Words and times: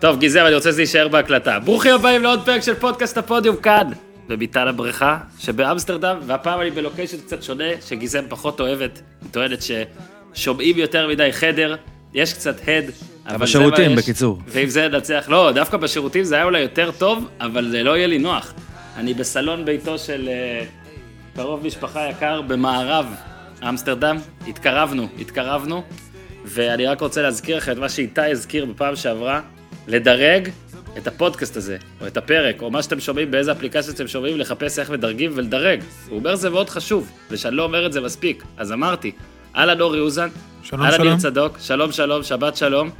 טוב, 0.00 0.18
גיזם, 0.18 0.40
אני 0.46 0.54
רוצה 0.54 0.72
שזה 0.72 0.82
יישאר 0.82 1.08
בהקלטה. 1.08 1.58
ברוכים 1.58 1.94
הבאים 1.94 2.22
לעוד 2.22 2.44
פרק 2.44 2.62
של 2.62 2.74
פודקאסט 2.74 3.18
הפודיום 3.18 3.56
כאן, 3.56 3.90
בביתן 4.28 4.68
הבריכה 4.68 5.18
שבאמסטרדם, 5.38 6.18
והפעם 6.26 6.60
אני 6.60 6.70
בלוקיישן 6.70 7.18
קצת 7.18 7.42
שונה, 7.42 7.64
שגיזם 7.86 8.24
פחות 8.28 8.60
אוהבת. 8.60 9.02
היא 9.22 9.30
טוענת 9.30 9.58
ששומעים 9.62 10.78
יותר 10.78 11.08
מדי 11.08 11.32
חדר, 11.32 11.76
יש 12.14 12.32
קצת 12.32 12.68
הד. 12.68 12.84
אבל 13.26 13.36
בשירותים, 13.36 13.84
זה 13.84 13.88
מה 13.88 13.94
יש. 13.94 13.98
בקיצור. 13.98 14.38
ואם 14.48 14.68
זה 14.68 14.88
ננצח, 14.88 15.24
לא, 15.28 15.52
דווקא 15.52 15.76
בשירותים 15.76 16.24
זה 16.24 16.34
היה 16.34 16.44
אולי 16.44 16.60
יותר 16.60 16.90
טוב, 16.98 17.28
אבל 17.40 17.70
זה 17.70 17.82
לא 17.82 17.96
יהיה 17.96 18.06
לי 18.06 18.18
נוח. 18.18 18.54
אני 18.96 19.14
בסלון 19.14 19.64
ביתו 19.64 19.98
של 19.98 20.28
אה, 20.28 20.64
קרוב 21.36 21.66
משפחה 21.66 22.08
יקר 22.08 22.42
במערב 22.42 23.06
אמסטרדם, 23.68 24.16
התקרבנו, 24.48 25.08
התקרבנו, 25.20 25.82
ואני 26.44 26.86
רק 26.86 27.00
רוצה 27.00 27.22
להזכיר 27.22 27.56
לכם 27.56 27.72
את 27.72 27.78
מה 27.78 27.88
שאיתי 27.88 28.30
הזכיר 28.30 28.64
בפעם 28.64 28.96
שעברה, 28.96 29.40
לדרג 29.88 30.48
את 30.98 31.06
הפודקאסט 31.06 31.56
הזה, 31.56 31.76
או 32.00 32.06
את 32.06 32.16
הפרק, 32.16 32.62
או 32.62 32.70
מה 32.70 32.82
שאתם 32.82 33.00
שומעים, 33.00 33.30
באיזה 33.30 33.52
אפליקציה 33.52 33.82
שאתם 33.82 34.08
שומעים, 34.08 34.38
לחפש 34.38 34.78
איך 34.78 34.90
מדרגים 34.90 35.30
ולדרג. 35.34 35.80
הוא 36.08 36.18
אומר 36.18 36.34
זה 36.34 36.50
מאוד 36.50 36.70
חשוב, 36.70 37.10
ושאני 37.30 37.56
לא 37.56 37.62
אומר 37.62 37.86
את 37.86 37.92
זה 37.92 38.00
מספיק, 38.00 38.44
אז 38.56 38.72
אמרתי, 38.72 39.12
אהלן 39.56 39.80
אורי 39.80 40.00
אוזן, 40.00 40.28
אהלן. 40.74 41.02
ניר 41.02 41.16
צדוק, 41.16 41.58
שלום 41.60 41.92
שלום, 41.92 42.22
שבת 42.22 42.56
שלום. 42.56 42.90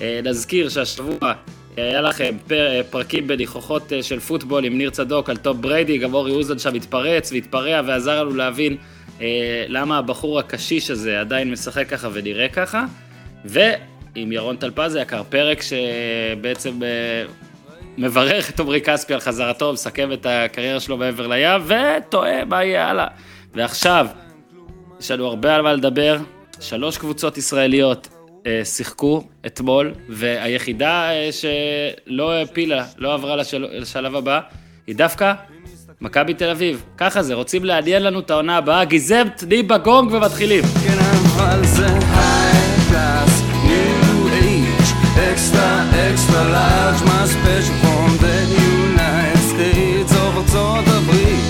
אה, 0.00 0.20
נזכיר 0.24 0.68
שהשבוע 0.68 1.16
אה, 1.22 1.34
היה 1.76 2.00
לכם 2.00 2.36
פר, 2.48 2.66
אה, 2.66 2.80
פרקים 2.90 3.26
בניחוחות 3.26 3.92
של 4.02 4.20
פוטבול 4.20 4.64
עם 4.64 4.78
ניר 4.78 4.90
צדוק 4.90 5.30
על 5.30 5.36
טופ 5.36 5.56
בריידי, 5.56 5.98
גם 5.98 6.14
אורי 6.14 6.32
אוזן 6.32 6.58
שם 6.58 6.74
התפרץ 6.74 7.32
והתפרע 7.32 7.80
ועזר 7.86 8.24
לנו 8.24 8.36
להבין 8.36 8.76
למה 9.68 9.98
הבחור 9.98 10.38
הקשיש 10.38 10.90
הזה 10.90 11.20
עדיין 11.20 11.50
משחק 11.50 11.88
ככה 11.88 12.08
ונראה 12.12 12.48
ככה. 12.48 12.84
ועם 14.14 14.32
ירון 14.32 14.56
טלפז 14.56 14.94
היקר, 14.94 15.22
פרק 15.28 15.62
שבעצם 15.62 16.82
אה, 16.82 17.24
מברך 17.98 18.50
את 18.50 18.60
עמרי 18.60 18.80
כספי 18.80 19.14
על 19.14 19.20
חזרתו, 19.20 19.72
מסכם 19.72 20.12
את 20.12 20.26
הקריירה 20.30 20.80
שלו 20.80 20.96
מעבר 20.96 21.26
לים, 21.26 21.62
וטועה 21.66 22.44
מה 22.44 22.64
יהיה 22.64 22.88
הלאה. 22.88 23.06
ועכשיו, 23.54 24.06
יש 25.00 25.10
לנו 25.10 25.26
הרבה 25.26 25.54
על 25.54 25.62
מה 25.62 25.72
לדבר. 25.72 26.18
שלוש 26.60 26.98
קבוצות 26.98 27.38
ישראליות 27.38 28.08
אה, 28.46 28.64
שיחקו 28.64 29.24
אתמול, 29.46 29.94
והיחידה 30.08 31.10
אה, 31.10 31.30
שלא 31.32 32.32
העפילה, 32.32 32.84
לא 32.98 33.14
עברה 33.14 33.36
לשל... 33.36 33.66
לשלב 33.70 34.16
הבא, 34.16 34.40
היא 34.86 34.96
דווקא 34.96 35.32
מכבי 36.00 36.34
תל 36.34 36.50
אביב. 36.50 36.82
ככה 36.96 37.22
זה, 37.22 37.34
רוצים 37.34 37.64
לעניין 37.64 38.02
לנו 38.02 38.20
את 38.20 38.30
העונה 38.30 38.56
הבאה. 38.56 38.84
גיזם, 38.84 39.26
תני 39.36 39.62
בגונג 39.62 40.12
ומתחילים. 40.12 40.64
כן 40.64 40.98
אבל 40.98 41.64
זה 41.64 42.11
extra 46.12 46.42
large, 46.56 47.00
my 47.10 47.22
special 47.34 47.76
from 47.82 48.10
the 48.24 48.38
United 48.70 49.42
States 49.52 50.12
of 50.12 50.32
ארצות 50.38 50.84
הברית. 50.86 51.44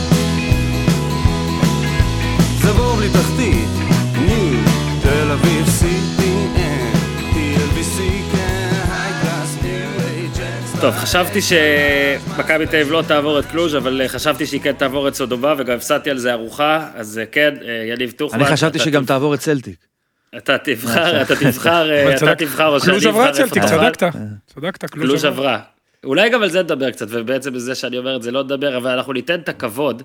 זה 2.63 2.73
בור 2.73 2.97
בלי 2.97 3.09
תחתית, 3.09 3.69
new, 4.15 4.71
תל 5.03 5.31
אביב 5.31 5.67
CPN, 5.67 6.97
TLBC, 7.35 7.99
כן, 8.33 8.71
high 8.89 9.25
class, 9.25 9.65
new 9.65 10.01
age, 10.01 10.39
extra 10.39 10.81
טוב, 10.81 10.95
חשבתי 10.95 11.41
שמכבי 11.43 12.67
תל 12.67 12.77
אביב 12.77 12.91
לא 12.91 13.03
תעבור 13.07 13.39
את 13.39 13.47
קלוז', 13.47 13.77
אבל 13.77 14.01
אה, 14.03 14.09
חשבתי 14.09 14.47
שהיא 14.47 14.61
כן 14.61 14.73
תעבור 14.73 15.09
את 15.09 15.15
סודובה, 15.15 15.55
וגם 15.59 15.77
הפסדתי 15.77 16.11
על 16.11 16.19
זה 16.19 16.33
ארוחה, 16.33 16.89
אז 16.95 17.19
אה, 17.19 17.27
כן, 17.27 17.55
אה, 17.65 17.85
יניב 17.93 18.11
טוחמן. 18.11 18.41
אני 18.41 18.53
חשבתי 18.53 18.79
שגם 18.79 19.05
תעבור 19.05 19.35
את 19.35 19.41
סלטיק. 19.41 19.92
אתה 20.37 20.59
תבחר, 20.59 21.23
אתה 21.23 21.37
תבחר, 21.37 22.15
אתה. 22.17 22.35
תבחר 22.35 22.67
או 22.69 22.81
שאני 22.81 22.86
אבחר. 22.86 22.91
קלוז' 22.93 23.21
עברה 23.21 23.33
סלטיק. 23.33 23.65
צדקת. 23.65 24.17
צדקת, 24.47 24.85
קלוז' 24.91 25.25
עברה. 25.25 25.61
אולי 26.05 26.31
גם 26.31 26.43
על 26.43 26.49
זה 26.49 26.63
נדבר 26.63 26.91
קצת, 26.91 27.07
ובעצם 27.11 27.53
בזה 27.53 27.75
שאני 27.75 27.99
אומר 27.99 28.17
את 28.17 28.23
זה 28.23 28.31
לא 28.31 28.45
נדבר, 28.45 28.77
אבל 28.77 28.91
אנחנו 28.91 29.13
ניתן 29.13 29.41
את 29.41 29.49
הכבוד, 29.49 30.03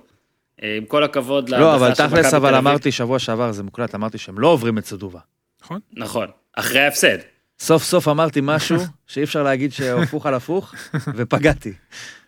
אה, 0.63 0.77
עם 0.77 0.85
כל 0.85 1.03
הכבוד 1.03 1.49
לא, 1.49 1.75
אבל 1.75 1.93
תכלס, 1.93 2.33
אבל. 2.33 2.55
אמרתי 2.55 2.91
שבוע 2.91 3.19
שעבר, 3.19 3.51
זה 3.51 3.63
מוקלט, 3.63 3.95
אמרתי 3.95 4.17
שהם 4.17 4.39
לא 4.39 4.47
עוברים 4.47 4.77
את 4.77 4.85
סודובה. 4.85 5.19
נכון? 5.63 5.79
נכון, 5.93 6.27
אחרי 6.55 6.79
ההפסד. 6.79 7.17
סוף 7.59 7.83
סוף 7.83 8.07
אמרתי 8.07 8.39
משהו 8.43 8.77
שאי 9.07 9.23
אפשר 9.23 9.43
להגיד 9.43 9.73
שהפוך 9.73 10.25
על 10.25 10.33
הפוך, 10.33 10.73
ופגעתי. 11.15 11.73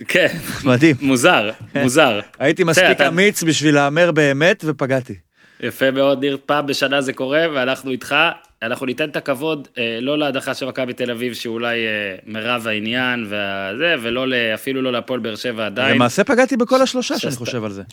כן, 0.08 0.38
מדהים. 0.64 0.96
מוזר, 1.02 1.50
מוזר. 1.76 2.20
הייתי 2.40 2.64
מספיק 2.64 3.02
אמיץ 3.02 3.44
בשביל 3.44 3.76
להמר 3.76 4.12
באמת, 4.12 4.64
ופגעתי. 4.68 5.16
יפה 5.60 5.92
מאוד, 5.92 6.20
ניר, 6.20 6.38
פעם 6.46 6.66
בשנה 6.68 7.02
זה 7.02 7.14
קורה, 7.14 7.46
ואנחנו 7.54 7.92
איתך. 7.92 8.16
אנחנו 8.62 8.86
ניתן 8.86 9.10
את 9.10 9.16
הכבוד, 9.16 9.68
אה, 9.78 10.00
לא 10.02 10.18
להדחה 10.18 10.54
של 10.54 10.66
מכבי 10.66 10.94
תל 10.94 11.12
אביב, 11.12 11.34
שאולי 11.34 11.78
אה, 11.88 12.16
מרב 12.26 12.68
העניין 12.68 13.24
וזה, 13.26 13.96
ולא 14.02 14.26
אפילו 14.54 14.82
לא 14.82 14.92
להפועל 14.92 15.20
באר 15.20 15.36
שבע 15.36 15.66
עדיין. 15.66 15.96
למעשה 15.96 16.24
פגעתי 16.24 16.58
בכל 16.58 16.82
השלושה 16.82 17.20
שאני 17.20 17.32
שסת- 17.32 17.40
חושב 17.40 17.64
על 17.64 17.72
זה. 17.72 17.84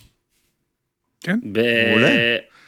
כן? 1.21 1.38
ב... 1.53 1.60
מעולה. 1.88 2.09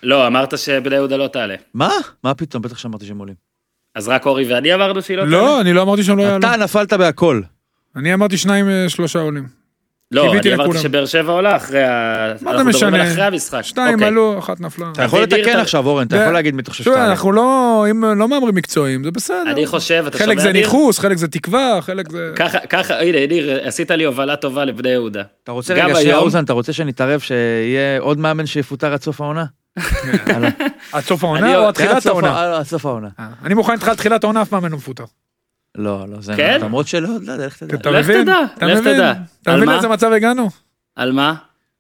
לא, 0.03 0.27
אמרת 0.27 0.59
שבני 0.59 0.95
יהודה 0.95 1.17
לא 1.17 1.29
תעלה. 1.29 1.55
מה? 1.75 1.91
מה 2.25 2.35
פתאום? 2.35 2.63
בטח 2.63 2.79
שאמרתי 2.79 3.07
שהם 3.07 3.19
עולים. 3.19 3.35
אז 3.95 4.09
רק 4.09 4.27
אורי 4.27 4.53
ואני 4.55 4.75
אמרנו 4.75 5.03
שהיא 5.03 5.17
לא 5.17 5.23
תעלה? 5.23 5.33
לא, 5.37 5.61
אני 5.61 5.73
לא 5.73 5.83
אמרתי 5.83 6.03
שהם 6.03 6.19
לא 6.19 6.23
יעלו. 6.23 6.39
אתה 6.39 6.57
נפלת 6.57 6.93
בהכל. 6.93 7.43
אני 7.97 8.15
אמרתי 8.15 8.37
שניים, 8.37 8.69
אה, 8.69 8.89
שלושה 8.89 9.19
עולים. 9.19 9.58
לא, 10.13 10.33
אני 10.33 10.55
אמרתי. 10.55 10.79
שבאר 10.79 11.07
שבע 11.07 11.33
עולה 11.33 11.57
אחרי 11.57 11.85
ה... 11.85 12.33
מה 12.41 12.59
זה 12.59 12.65
משנה? 12.65 13.13
אחרי 13.13 13.23
המשחק. 13.23 13.63
שתיים 13.63 13.95
אוקיי. 13.95 14.07
עלו, 14.07 14.39
אחת 14.39 14.61
נפלה. 14.61 14.87
אתה 14.93 15.03
יכול 15.03 15.23
לתקן 15.23 15.59
עכשיו, 15.59 15.87
אורן, 15.87 16.07
אתה 16.07 16.17
יכול 16.17 16.33
להגיד 16.33 16.55
מי 16.55 16.63
אתה 16.63 16.71
חושב 16.71 16.85
שתעלה. 16.85 17.11
אנחנו 17.11 17.33
לא, 17.33 17.87
אם 17.91 18.05
לא 18.05 18.29
מהמרים 18.29 18.55
מקצועיים, 18.55 19.05
זה 19.05 19.11
בסדר. 19.11 19.51
אני 19.51 19.67
חושב, 19.67 20.05
אתה 20.07 20.19
שומע, 20.19 20.31
חלק 20.31 20.39
זה? 20.39 20.53
ניכוס, 20.53 20.99
חלק 20.99 21.17
זה 21.17 21.29
תקווה, 21.29 21.79
חלק 21.81 22.11
זה... 22.11 22.33
ככה, 22.37 22.59
ככה, 22.59 23.01
הנה, 23.01 23.27
ניר, 23.27 23.59
עשית 23.63 23.91
לי 23.91 24.05
הובלה 24.05 24.37
טובה 24.37 24.65
לבני 24.65 24.89
יהודה. 24.89 25.23
אתה 25.45 25.53
רוצה 25.53 25.75
גם 25.75 25.87
רגע, 25.87 26.01
שנייה, 26.01 26.19
אוזן, 26.19 26.45
אתה 26.45 26.53
רוצה 26.53 26.73
שנתערב 26.73 27.21
שיהיה 27.21 28.01
עוד 28.01 28.19
מאמן 28.19 28.47
שיפוטר 28.47 28.93
עד 28.93 29.03
סוף 29.03 29.21
העונה? 29.21 29.45
עד 30.93 31.03
סוף 31.03 31.25
העונה 31.25 31.57
או 31.57 31.69
עד 31.69 31.75
תחילת 31.75 32.07
העונה? 32.07 32.57
עד 32.59 32.63
סוף 32.67 32.87
העונה. 32.87 33.09
אני 33.45 33.55
מוכן 33.55 33.73
איתך 33.73 33.89
עד 33.89 33.97
תחילת 33.97 34.25
העונה, 34.25 34.43
אף 34.43 34.53
מאמן 34.53 34.71
לא 34.71 34.77
מפוטר. 34.77 35.05
לא, 35.75 36.05
לא, 36.09 36.21
זה 36.21 36.33
כן? 36.37 36.61
למרות 36.63 36.89
שלא, 36.89 37.09
לא 37.23 37.33
יודע, 37.33 37.47
לך 37.47 37.59
תדע. 37.59 37.77
אתה 37.77 37.91
לך 37.91 38.05
מבין? 38.05 38.23
תדע, 38.23 38.39
אתה 38.57 38.67
לך 38.67 38.79
מבין? 38.79 38.95
תדע. 38.95 39.13
אתה 39.43 39.57
מבין? 39.57 39.69
לאיזה 39.69 39.89
מצב 39.89 40.13
הגענו? 40.13 40.51
על 40.97 41.13
מה? 41.13 41.35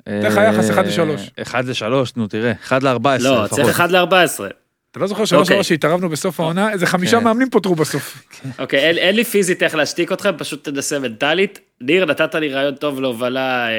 תן 0.04 0.26
לך 0.26 0.40
יחס 0.54 0.70
אחד 0.70 0.86
לשלוש. 0.86 1.30
אה, 1.38 1.42
אחד 1.42 1.64
לשלוש, 1.64 2.16
נו 2.16 2.28
תראה, 2.28 2.52
אחד 2.62 2.82
לארבע 2.82 3.14
עשרה 3.14 3.30
לא, 3.30 3.44
לפחות. 3.44 3.60
צריך 3.60 3.80
1 3.80 3.90
ל-14. 3.90 4.52
אתה 4.90 5.00
לא 5.00 5.06
זוכר 5.06 5.24
שלוש 5.24 5.32
אוקיי. 5.32 5.46
שעברה 5.46 5.62
שהתערבנו 5.64 6.08
בסוף 6.08 6.40
העונה? 6.40 6.72
איזה 6.72 6.86
חמישה 6.86 7.18
כן. 7.18 7.24
מאמנים 7.24 7.50
פוטרו 7.50 7.74
בסוף. 7.74 8.22
אוקיי, 8.58 8.80
אין, 8.80 9.16
לי 9.16 9.24
פיזית 9.24 9.62
איך 9.62 9.74
להשתיק 9.74 10.12
אתכם, 10.12 10.30
פשוט 10.38 10.68
תנסה 10.68 10.98
מנטלית. 10.98 11.60
ניר, 11.80 12.04
נתת 12.04 12.34
לי 12.34 12.48
רעיון 12.48 12.74
טוב 12.74 13.00
להובלה 13.00 13.68
אה, 13.68 13.72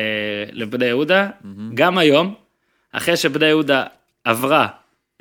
לבני 0.52 0.86
יהודה. 0.86 1.28
גם 1.74 1.98
היום, 1.98 2.34
אחרי 2.92 3.18
שבני 3.18 3.46
יהודה 3.46 3.84
עברה 4.24 4.68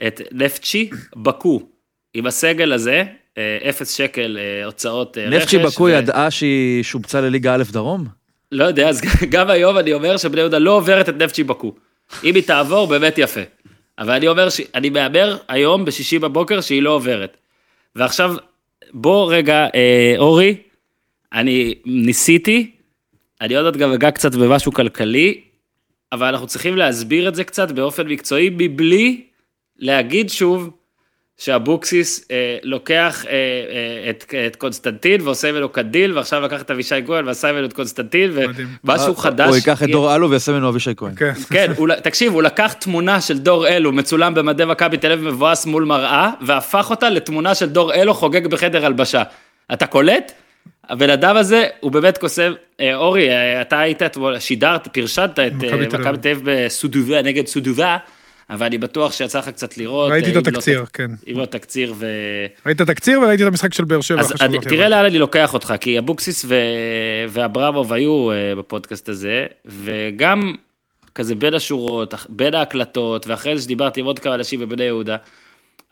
את 0.06 0.20
נפצ'י 0.32 0.90
בקו 1.16 1.62
עם 2.14 2.26
הסגל 2.26 2.72
הזה, 2.72 2.96
אה, 2.98 3.06
אפס 3.68 3.94
שקל 3.94 4.38
אה, 4.40 4.64
הוצאות 4.64 5.18
אה, 5.18 5.24
רכש. 5.24 5.34
נפצ'י 5.34 5.58
בקו 5.58 5.88
ידעה 5.88 6.30
שהיא 6.30 6.82
שובצה 6.82 7.20
לליגה 7.20 7.54
א' 7.54 7.62
דרום? 7.72 8.06
לא 8.52 8.64
יודע, 8.64 8.88
אז 8.88 9.00
גם 9.34 9.50
היום 9.50 9.78
אני 9.78 9.92
אומר 9.92 10.16
שבני 10.16 10.40
יהודה 10.40 10.58
לא 10.58 10.70
עוברת 10.70 11.08
את 11.08 11.14
נפצ'י 11.14 11.44
בקו. 11.44 11.74
אם 12.24 12.34
היא 12.34 12.42
תעבור, 12.42 12.86
באמת 12.86 13.18
יפה. 13.18 13.40
אבל 13.98 14.14
אני 14.14 14.28
אומר, 14.28 14.50
ש... 14.50 14.60
אני 14.74 14.90
מהמר 14.90 15.36
היום 15.48 15.84
בשישי 15.84 16.18
בבוקר 16.18 16.60
שהיא 16.60 16.82
לא 16.82 16.90
עוברת. 16.90 17.36
ועכשיו, 17.96 18.34
בוא 18.92 19.32
רגע, 19.32 19.66
אה, 19.74 20.14
אורי, 20.18 20.56
אני 21.32 21.74
ניסיתי, 21.86 22.70
אני 23.40 23.56
עוד 23.56 23.64
מעט 23.64 23.76
גם 23.76 23.92
אגע 23.92 24.10
קצת 24.10 24.34
במשהו 24.34 24.72
כלכלי, 24.72 25.40
אבל 26.12 26.26
אנחנו 26.26 26.46
צריכים 26.46 26.76
להסביר 26.76 27.28
את 27.28 27.34
זה 27.34 27.44
קצת 27.44 27.72
באופן 27.72 28.06
מקצועי, 28.06 28.50
מבלי 28.52 29.22
להגיד 29.78 30.30
שוב 30.30 30.70
שאבוקסיס 31.38 32.24
אה, 32.30 32.58
לוקח 32.62 33.24
אה, 33.28 33.32
אה, 33.32 34.10
את, 34.10 34.34
את 34.46 34.56
קונסטנטין 34.56 35.20
ועושה 35.20 35.52
ממנו 35.52 35.68
קנדיל, 35.68 36.16
ועכשיו 36.16 36.42
לקח 36.42 36.62
את 36.62 36.70
אבישי 36.70 36.94
כהן 37.06 37.26
ועשה 37.26 37.52
ממנו 37.52 37.66
את 37.66 37.72
קונסטנטין. 37.72 38.30
ומשהו 38.84 39.16
חדש. 39.16 39.48
הוא 39.48 39.56
ייקח 39.56 39.82
את 39.82 39.88
דור 39.88 40.14
אלו 40.14 40.30
ויעשה 40.30 40.52
ממנו 40.52 40.68
אבישי 40.68 40.90
כהן. 40.96 41.14
כן. 41.16 41.32
כן, 41.54 41.72
הוא, 41.76 41.88
תקשיב, 42.02 42.32
הוא 42.32 42.42
לקח 42.42 42.72
תמונה 42.72 43.20
של 43.20 43.38
דור 43.38 43.68
אלו 43.68 43.92
מצולם 43.92 44.34
במדי 44.34 44.64
מכבי 44.64 44.96
תל 44.96 45.12
אביב 45.12 45.28
מבואס 45.28 45.66
מול 45.66 45.84
מראה, 45.84 46.30
והפך 46.40 46.90
אותה 46.90 47.10
לתמונה 47.10 47.54
של 47.54 47.68
דור 47.68 47.94
אלו 47.94 48.14
חוגג 48.14 48.46
בחדר 48.46 48.86
הלבשה. 48.86 49.22
אתה 49.72 49.86
קולט? 49.86 50.32
הבן 50.88 51.10
אדם 51.10 51.36
הזה 51.36 51.66
הוא 51.80 51.92
באמת 51.92 52.18
קוסם, 52.18 52.52
אה, 52.80 52.96
אורי, 52.96 53.30
אה, 53.30 53.60
אתה 53.62 53.80
היית 53.80 54.02
אתמול, 54.02 54.38
שידרת, 54.38 54.88
פרשנת 54.88 55.38
את 55.38 55.52
מכבי 55.52 55.68
אה, 55.68 55.76
מכבי. 55.76 56.18
תל 56.18 56.28
אביב 56.28 56.40
בסודובה 56.44 57.22
נגד 57.22 57.46
סודובה, 57.46 57.96
אבל 58.50 58.66
אני 58.66 58.78
בטוח 58.78 59.12
שיצא 59.12 59.38
לך 59.38 59.48
קצת 59.48 59.78
לראות. 59.78 60.12
ראיתי 60.12 60.26
אה, 60.26 60.32
את 60.32 60.36
אם 60.36 60.42
לא 60.44 60.48
התקציר, 60.50 60.84
ת- 60.84 60.88
כן. 60.88 61.10
אם 61.32 61.38
לא 61.38 61.44
תקציר 61.44 61.94
ו... 61.96 62.06
ראיתי 62.66 62.82
את 62.82 62.88
התקציר 62.88 63.20
וראיתי 63.20 63.42
את 63.42 63.48
המשחק 63.48 63.74
של 63.74 63.84
באר 63.84 64.00
שבע. 64.00 64.20
אז 64.20 64.32
אני, 64.40 64.58
תראה. 64.58 64.88
לאן 64.88 65.04
אני 65.04 65.18
לוקח 65.18 65.54
אותך, 65.54 65.74
כי 65.80 65.98
אבוקסיס 65.98 66.44
ו... 66.48 66.54
ואברמוב 67.28 67.92
היו 67.92 68.30
אה, 68.32 68.54
בפודקאסט 68.58 69.08
הזה, 69.08 69.46
וגם 69.64 70.54
כזה 71.14 71.34
בין 71.34 71.54
השורות, 71.54 72.14
בין 72.28 72.54
ההקלטות, 72.54 73.26
ואחרי 73.26 73.56
זה 73.56 73.62
שדיברתי 73.62 74.00
עם 74.00 74.06
עוד 74.06 74.18
כמה 74.18 74.34
אנשים 74.34 74.60
בבני 74.60 74.84
יהודה, 74.84 75.16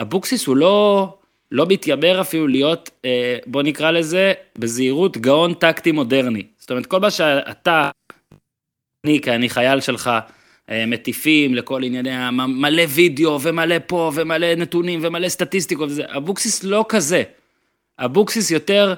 אבוקסיס 0.03 0.47
הוא 0.47 0.57
לא, 0.57 1.15
לא 1.53 1.67
מתיימר 1.69 2.21
אפילו 2.21 2.47
להיות, 2.49 2.91
אה, 3.05 3.37
בוא 3.47 3.63
נקרא 3.63 3.91
לזה, 3.91 4.33
בזהירות, 4.59 5.17
גאון 5.19 5.55
טקטי 5.55 5.93
מודרני. 5.93 6.43
זאת 6.59 6.71
אומרת, 6.71 6.87
כל 6.87 7.01
מה 7.01 7.11
שאתה, 7.11 7.91
אני, 9.05 9.21
כי 9.21 9.31
אני 9.31 9.49
חייל 9.49 9.81
שלך, 9.81 10.09
אה, 10.09 10.21
מטיפים 10.71 11.55
לכל 11.55 11.83
ענייני, 11.85 12.11
המ- 12.11 12.61
מלא 12.63 12.83
וידאו 12.89 13.41
ומלא 13.43 13.75
פה 13.87 14.11
ומלא 14.15 14.55
נתונים 14.55 15.01
ומלא 15.03 15.29
סטטיסטיקות 15.29 15.89
וזה, 15.91 16.03
אבוקסיס 16.07 16.65
לא 16.65 16.85
כזה. 16.89 17.23
אבוקסיס 17.99 18.51
יותר 18.51 18.95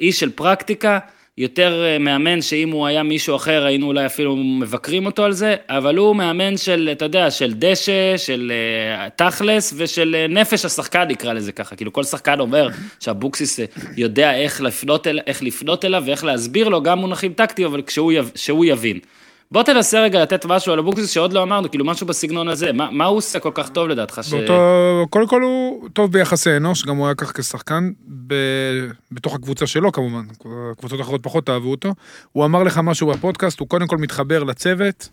איש 0.00 0.20
של 0.20 0.30
פרקטיקה, 0.30 0.98
יותר 1.38 1.84
אה, 1.84 1.98
מאמן 1.98 2.42
שאם 2.42 2.70
הוא 2.70 2.86
היה 2.86 3.02
מישהו 3.02 3.36
אחר 3.36 3.64
היינו 3.64 3.86
אולי 3.86 4.06
אפילו 4.06 4.36
מבקרים 4.36 5.06
אותו 5.06 5.24
על 5.24 5.32
זה, 5.32 5.56
אבל 5.68 5.96
הוא 5.96 6.16
מאמן 6.16 6.56
של, 6.56 6.88
אתה 6.92 7.04
יודע, 7.04 7.30
של 7.30 7.52
דשא, 7.56 8.16
של 8.16 8.52
אה, 8.54 9.08
תכלס 9.16 9.74
ושל 9.76 10.16
אה, 10.18 10.26
נפש 10.28 10.64
השחקן 10.64 11.04
נקרא 11.08 11.32
לזה 11.32 11.52
ככה, 11.52 11.76
כאילו 11.76 11.92
כל 11.92 12.04
שחקן 12.04 12.40
אומר 12.40 12.68
שאבוקסיס 13.00 13.60
אה, 13.60 13.64
יודע 13.96 14.34
איך 14.34 14.60
לפנות, 14.60 15.06
אל, 15.06 15.20
איך 15.26 15.42
לפנות 15.42 15.84
אליו 15.84 16.02
ואיך 16.06 16.24
להסביר 16.24 16.68
לו 16.68 16.82
גם 16.82 16.98
מונחים 16.98 17.32
טקטיים, 17.32 17.68
אבל 17.68 17.82
כשהוא 17.82 18.12
שהוא 18.34 18.64
יבין. 18.64 18.98
בוא 19.52 19.62
תנסה 19.62 20.00
רגע 20.00 20.22
לתת 20.22 20.46
משהו 20.46 20.72
על 20.72 20.78
אבוקסיס 20.78 21.10
שעוד 21.10 21.32
לא 21.32 21.42
אמרנו, 21.42 21.70
כאילו 21.70 21.84
משהו 21.84 22.06
בסגנון 22.06 22.48
הזה, 22.48 22.72
מה, 22.72 22.90
מה 22.90 23.04
הוא 23.04 23.16
עושה 23.16 23.40
כל 23.40 23.50
כך 23.54 23.68
טוב 23.68 23.88
לדעתך? 23.88 24.20
ש... 24.22 24.34
באותו, 24.34 25.06
קודם 25.10 25.26
כל 25.26 25.42
הוא 25.42 25.88
טוב 25.88 26.12
ביחסי 26.12 26.56
אנוש, 26.56 26.86
גם 26.86 26.96
הוא 26.96 27.06
היה 27.06 27.14
כך 27.14 27.38
כשחקן, 27.40 27.90
ב, 28.26 28.34
בתוך 29.12 29.34
הקבוצה 29.34 29.66
שלו 29.66 29.92
כמובן, 29.92 30.24
קבוצות 30.78 31.00
אחרות 31.00 31.22
פחות 31.22 31.50
אהבו 31.50 31.70
אותו. 31.70 31.94
הוא 32.32 32.44
אמר 32.44 32.62
לך 32.62 32.78
משהו 32.78 33.06
בפודקאסט, 33.06 33.60
הוא 33.60 33.68
קודם 33.68 33.86
כל 33.86 33.96
מתחבר 33.98 34.44
לצוות, 34.44 35.08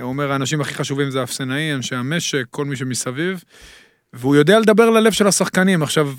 הוא 0.00 0.08
אומר 0.08 0.32
האנשים 0.32 0.60
הכי 0.60 0.74
חשובים 0.74 1.10
זה 1.10 1.20
האפסנאי, 1.20 1.74
אנשי 1.74 1.94
המשק, 1.94 2.44
כל 2.50 2.64
מי 2.64 2.76
שמסביב, 2.76 3.44
והוא 4.12 4.36
יודע 4.36 4.58
לדבר 4.58 4.90
ללב 4.90 5.12
של 5.12 5.26
השחקנים. 5.26 5.82
עכשיו, 5.82 6.12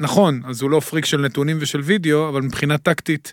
נכון, 0.00 0.40
אז 0.48 0.62
הוא 0.62 0.70
לא 0.70 0.80
פריק 0.80 1.04
של 1.04 1.20
נתונים 1.20 1.56
ושל 1.60 1.80
וידאו, 1.80 2.28
אבל 2.28 2.42
מבחינה 2.42 2.78
טקטית, 2.78 3.32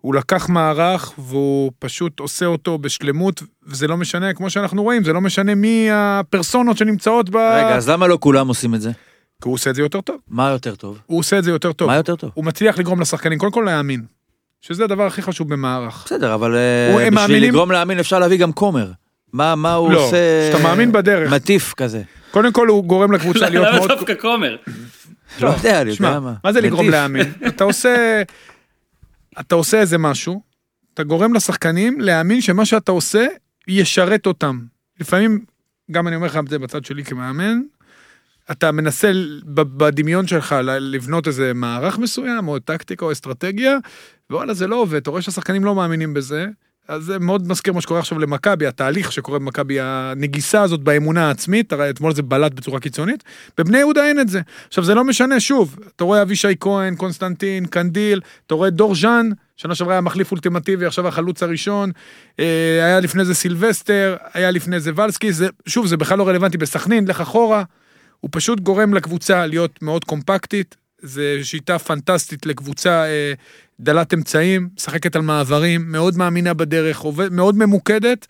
הוא 0.00 0.14
לקח 0.14 0.48
מערך 0.48 1.12
והוא 1.18 1.72
פשוט 1.78 2.20
עושה 2.20 2.46
אותו 2.46 2.78
בשלמות, 2.78 3.42
וזה 3.66 3.86
לא 3.86 3.96
משנה, 3.96 4.32
כמו 4.34 4.50
שאנחנו 4.50 4.82
רואים, 4.82 5.04
זה 5.04 5.12
לא 5.12 5.20
משנה 5.20 5.54
מי 5.54 5.88
הפרסונות 5.92 6.76
שנמצאות 6.76 7.30
ב... 7.30 7.36
רגע, 7.36 7.76
אז 7.76 7.88
למה 7.88 8.06
לא 8.06 8.18
כולם 8.20 8.48
עושים 8.48 8.74
את 8.74 8.80
זה? 8.80 8.90
כי 9.42 9.48
הוא 9.48 9.54
עושה 9.54 9.70
את 9.70 9.74
זה 9.74 9.82
יותר 9.82 10.00
טוב. 10.00 10.16
מה 10.28 10.50
יותר 10.50 10.74
טוב? 10.74 10.98
הוא 11.06 11.18
עושה 11.18 11.38
את 11.38 11.44
זה 11.44 11.50
יותר 11.50 11.72
טוב. 11.72 11.88
מה 11.88 11.96
יותר 11.96 12.16
טוב? 12.16 12.30
הוא 12.34 12.44
מצליח 12.44 12.78
לגרום 12.78 13.00
לשחקנים, 13.00 13.38
קודם 13.38 13.52
כל 13.52 13.62
להאמין. 13.66 14.02
שזה 14.60 14.84
הדבר 14.84 15.06
הכי 15.06 15.22
חשוב 15.22 15.48
במערך. 15.48 16.02
בסדר, 16.06 16.34
אבל 16.34 16.54
אה, 16.56 16.92
בשביל 16.96 17.10
מאמינים- 17.10 17.52
לגרום 17.54 17.72
להאמין 17.72 17.98
אפשר 17.98 18.18
להביא 18.18 18.38
גם 18.38 18.52
כומר. 18.52 18.90
מה 19.32 19.54
מה 19.54 19.74
הוא 19.74 19.92
לא, 19.92 20.04
עושה? 20.06 20.16
שאתה 20.52 20.62
מאמין 20.62 20.92
בדרך. 20.92 21.32
מטיף 21.32 21.74
כזה. 21.76 22.02
קודם 22.30 22.52
כל 22.52 22.68
הוא 22.68 22.84
גורם 22.84 23.12
לקבוצה 23.12 23.48
להיות 23.48 23.66
למה 23.66 23.76
מאוד... 23.78 23.90
דווקא 23.90 24.12
כומר? 24.20 24.56
לא 25.40 25.48
יודע, 25.48 25.82
אני 25.82 25.90
יודע 25.90 26.20
מה. 26.20 26.34
מה 26.44 26.52
זה 26.52 26.60
לגרום. 26.60 26.90
להאמין? 26.90 27.32
אתה 27.48 27.64
עושה... 27.64 28.22
אתה 29.40 29.54
עושה 29.54 29.80
איזה 29.80 29.98
משהו, 29.98 30.42
אתה 30.94 31.02
גורם 31.02 31.34
לשחקנים 31.34 32.00
להאמין 32.00 32.40
שמה 32.40 32.64
שאתה 32.64 32.92
עושה 32.92 33.26
ישרת 33.68 34.26
אותם. 34.26 34.60
לפעמים, 35.00 35.44
גם 35.90 36.08
אני 36.08 36.16
אומר 36.16 36.26
לך 36.26 36.36
את 36.36 36.48
זה 36.48 36.58
בצד 36.58 36.84
שלי 36.84 37.04
כמאמן, 37.04 37.60
אתה 38.50 38.72
מנסה 38.72 39.12
בדמיון 39.44 40.26
שלך 40.26 40.56
לבנות 40.64 41.26
איזה 41.26 41.54
מערך 41.54 41.98
מסוים, 41.98 42.48
או 42.48 42.58
טקטיקה 42.58 43.04
או 43.04 43.12
אסטרטגיה, 43.12 43.76
וואלה 44.30 44.54
זה 44.54 44.66
לא 44.66 44.76
עובד, 44.76 44.96
אתה 45.00 45.10
רואה 45.10 45.22
שהשחקנים 45.22 45.64
לא 45.64 45.74
מאמינים 45.74 46.14
בזה, 46.14 46.46
אז 46.88 47.04
זה 47.04 47.18
מאוד 47.18 47.48
מזכיר 47.48 47.72
מה 47.72 47.80
שקורה 47.80 48.00
עכשיו 48.00 48.18
למכבי, 48.18 48.66
התהליך 48.66 49.12
שקורה 49.12 49.38
במכבי, 49.38 49.76
הנגיסה 49.80 50.62
הזאת 50.62 50.80
באמונה 50.80 51.28
העצמית, 51.28 51.72
הרי 51.72 51.90
אתמול 51.90 52.14
זה 52.14 52.22
בלט 52.22 52.52
בצורה 52.52 52.80
קיצונית, 52.80 53.24
בבני 53.58 53.78
יהודה 53.78 54.06
אין 54.06 54.20
את 54.20 54.28
זה. 54.28 54.40
עכשיו 54.68 54.84
זה 54.84 54.94
לא 54.94 55.04
משנה, 55.04 55.40
שוב, 55.40 55.76
אתה 55.96 56.04
רואה 56.04 56.22
אבישי 56.22 56.54
כהן, 56.60 56.96
קונסטנטין, 56.96 57.66
קנדיל, 57.66 58.20
אתה 58.46 58.54
רואה 58.54 58.70
דור 58.70 58.94
ז'אן, 58.94 59.30
שנה 59.56 59.74
שעברה 59.74 59.94
היה 59.94 60.00
מחליף 60.00 60.32
אולטימטיבי, 60.32 60.86
עכשיו 60.86 61.08
החלוץ 61.08 61.42
הראשון, 61.42 61.90
אה, 62.40 62.44
היה 62.84 63.00
לפני 63.00 63.24
זה 63.24 63.34
סילבסטר, 63.34 64.16
היה 64.34 64.50
לפני 64.50 64.80
זה 64.80 64.90
ולסקי, 64.96 65.32
זה, 65.32 65.48
שוב, 65.66 65.86
זה 65.86 65.96
בכלל 65.96 66.18
לא 66.18 66.28
רלוונטי 66.28 66.58
בסכנין, 66.58 67.08
לך 67.08 67.20
אחורה, 67.20 67.62
הוא 68.20 68.28
פשוט 68.32 68.60
גורם 68.60 68.94
לקבוצה 68.94 69.46
להיות 69.46 69.82
מאוד 69.82 70.04
קומפקטית, 70.04 70.76
זה 71.02 71.38
שיטה 71.42 71.78
פנטסטית 71.78 72.46
לקבוצה 72.46 73.04
אה, 73.04 73.32
דלת 73.80 74.14
אמצעים, 74.14 74.68
משחקת 74.76 75.16
על 75.16 75.22
מעברים, 75.22 75.92
מאוד 75.92 76.16
מאמינה 76.16 76.54
בדרך, 76.54 77.00
עובד, 77.00 77.32
מאוד 77.32 77.56
ממוקדת. 77.56 78.26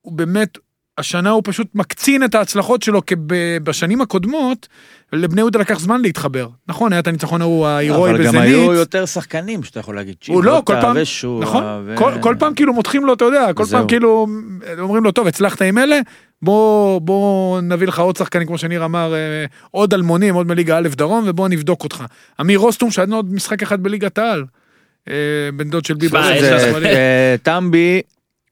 הוא 0.00 0.12
באמת, 0.12 0.58
השנה 1.00 1.30
הוא 1.30 1.42
פשוט 1.44 1.66
מקצין 1.74 2.24
את 2.24 2.34
ההצלחות 2.34 2.82
שלו, 2.82 3.06
כי 3.06 3.14
בשנים 3.62 4.00
הקודמות, 4.00 4.68
לבני 5.12 5.40
יהודה 5.40 5.58
לקח 5.58 5.78
זמן 5.78 6.00
להתחבר. 6.00 6.48
נכון, 6.68 6.92
היה 6.92 7.00
את 7.00 7.06
הניצחון 7.06 7.42
ההוא 7.42 7.66
ההירואי 7.66 8.10
אבל 8.10 8.18
בזנית. 8.20 8.34
גם 8.34 8.40
היו 8.40 8.72
יותר 8.72 9.06
שחקנים 9.06 9.62
שאתה 9.62 9.80
יכול 9.80 9.96
להגיד. 9.96 10.14
הוא 10.28 10.44
לא, 10.44 10.62
כל 10.64 10.74
פעם, 10.80 10.96
נכון, 11.40 11.64
ו- 11.86 11.94
כל, 11.96 12.12
כל 12.20 12.34
פעם 12.38 12.54
כאילו 12.54 12.72
מותחים 12.72 13.04
לו, 13.04 13.12
אתה 13.12 13.24
יודע, 13.24 13.52
כל. 13.52 13.64
פעם 13.64 13.88
כאילו 13.88 14.26
אומרים 14.78 15.04
לו, 15.04 15.10
טוב, 15.12 15.26
הצלחת 15.26 15.62
עם 15.62 15.78
אלה, 15.78 16.00
בוא, 16.42 17.00
בוא 17.00 17.60
נביא 17.60 17.86
לך 17.86 17.98
עוד 17.98 18.16
שחקנים, 18.16 18.46
כמו 18.46 18.58
שניר 18.58 18.84
אמר, 18.84 19.14
אה, 19.14 19.44
עוד 19.70 19.94
אלמונים, 19.94 20.34
עוד 20.34 20.46
מליגה 20.46 20.78
א' 20.78 20.88
דרום, 20.88 21.24
ובוא 21.26 21.48
נבדוק 21.48 21.84
אותך. 21.84 22.04
אמיר 22.40 22.58
רוסטום, 22.58 22.90
שהיה 22.90 23.06
עוד 23.12 23.34
משחק 23.34 23.62
אחד 23.62 23.82
בליגת 23.82 24.18
העל, 24.18 24.44
אה, 25.08 25.14
בן 25.56 25.70
דוד 25.70 25.84
של 25.84 25.94
השמאלי. 26.54 26.88
אה, 26.88 27.34
טמבי, 27.42 28.00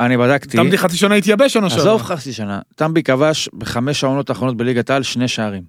אני 0.01 0.17
בדקתי. 0.17 0.57
תמדי 0.57 0.79
חצי 0.79 0.97
שנה 0.97 1.15
התייבש 1.15 1.53
שנה 1.53 1.71
שעברה. 1.71 1.85
עזוב 1.85 2.03
חצי 2.03 2.33
שנה. 2.33 2.61
טמבי 2.75 3.03
כבש 3.03 3.49
בחמש 3.59 4.05
העונות 4.05 4.31
האחרונות 4.31 4.57
בליגת 4.57 4.91
העל 4.91 5.03
שני 5.03 5.29
שערים. 5.29 5.63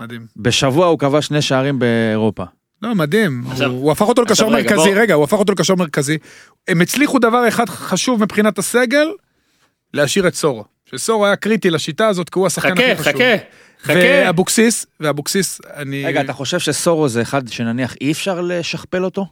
מדהים. 0.00 0.26
בשבוע 0.36 0.86
הוא 0.86 0.98
כבש 0.98 1.26
שני 1.26 1.42
שערים 1.42 1.78
באירופה. 1.78 2.44
לא, 2.82 2.94
מדהים. 2.94 3.44
עכשיו- 3.50 3.70
הוא 3.70 3.80
הוא 3.82 3.92
הפך 3.92 4.06
אותו 4.08 4.22
לקשר 4.22 4.48
מרכזי, 4.48 4.74
בוא- 4.74 4.88
רגע, 4.94 5.14
הוא 5.14 5.24
הפך 5.24 5.38
אותו 5.38 5.52
לקשר 5.52 5.74
מרכזי. 5.74 6.18
הם 6.68 6.80
הצליחו 6.80 7.18
דבר 7.18 7.48
אחד 7.48 7.68
חשוב 7.68 8.22
מבחינת 8.22 8.58
הסגל, 8.58 9.08
להשאיר 9.94 10.28
את 10.28 10.34
סורו. 10.34 10.64
שסורו 10.86 11.26
היה 11.26 11.36
קריטי 11.36 11.70
לשיטה 11.70 12.08
הזאת, 12.08 12.28
כי 12.30 12.38
הוא 12.38 12.46
השחקן 12.46 12.74
חכה, 12.74 12.92
הכי 12.92 13.02
חשוב. 13.02 13.12
חכה, 13.14 13.36
חכה. 13.82 13.94
ואבוקסיס, 13.94 14.86
ואבוקסיס, 15.00 15.60
אני... 15.76 16.04
רגע, 16.06 16.20
אתה 16.20 16.32
חושב 16.32 16.58
שסורו 16.58 17.08
זה 17.08 17.22
אחד 17.22 17.48
שנניח 17.48 17.94
אי 18.00 18.12
אפשר 18.12 18.40
לשכפל 18.40 19.04
אותו? 19.04 19.26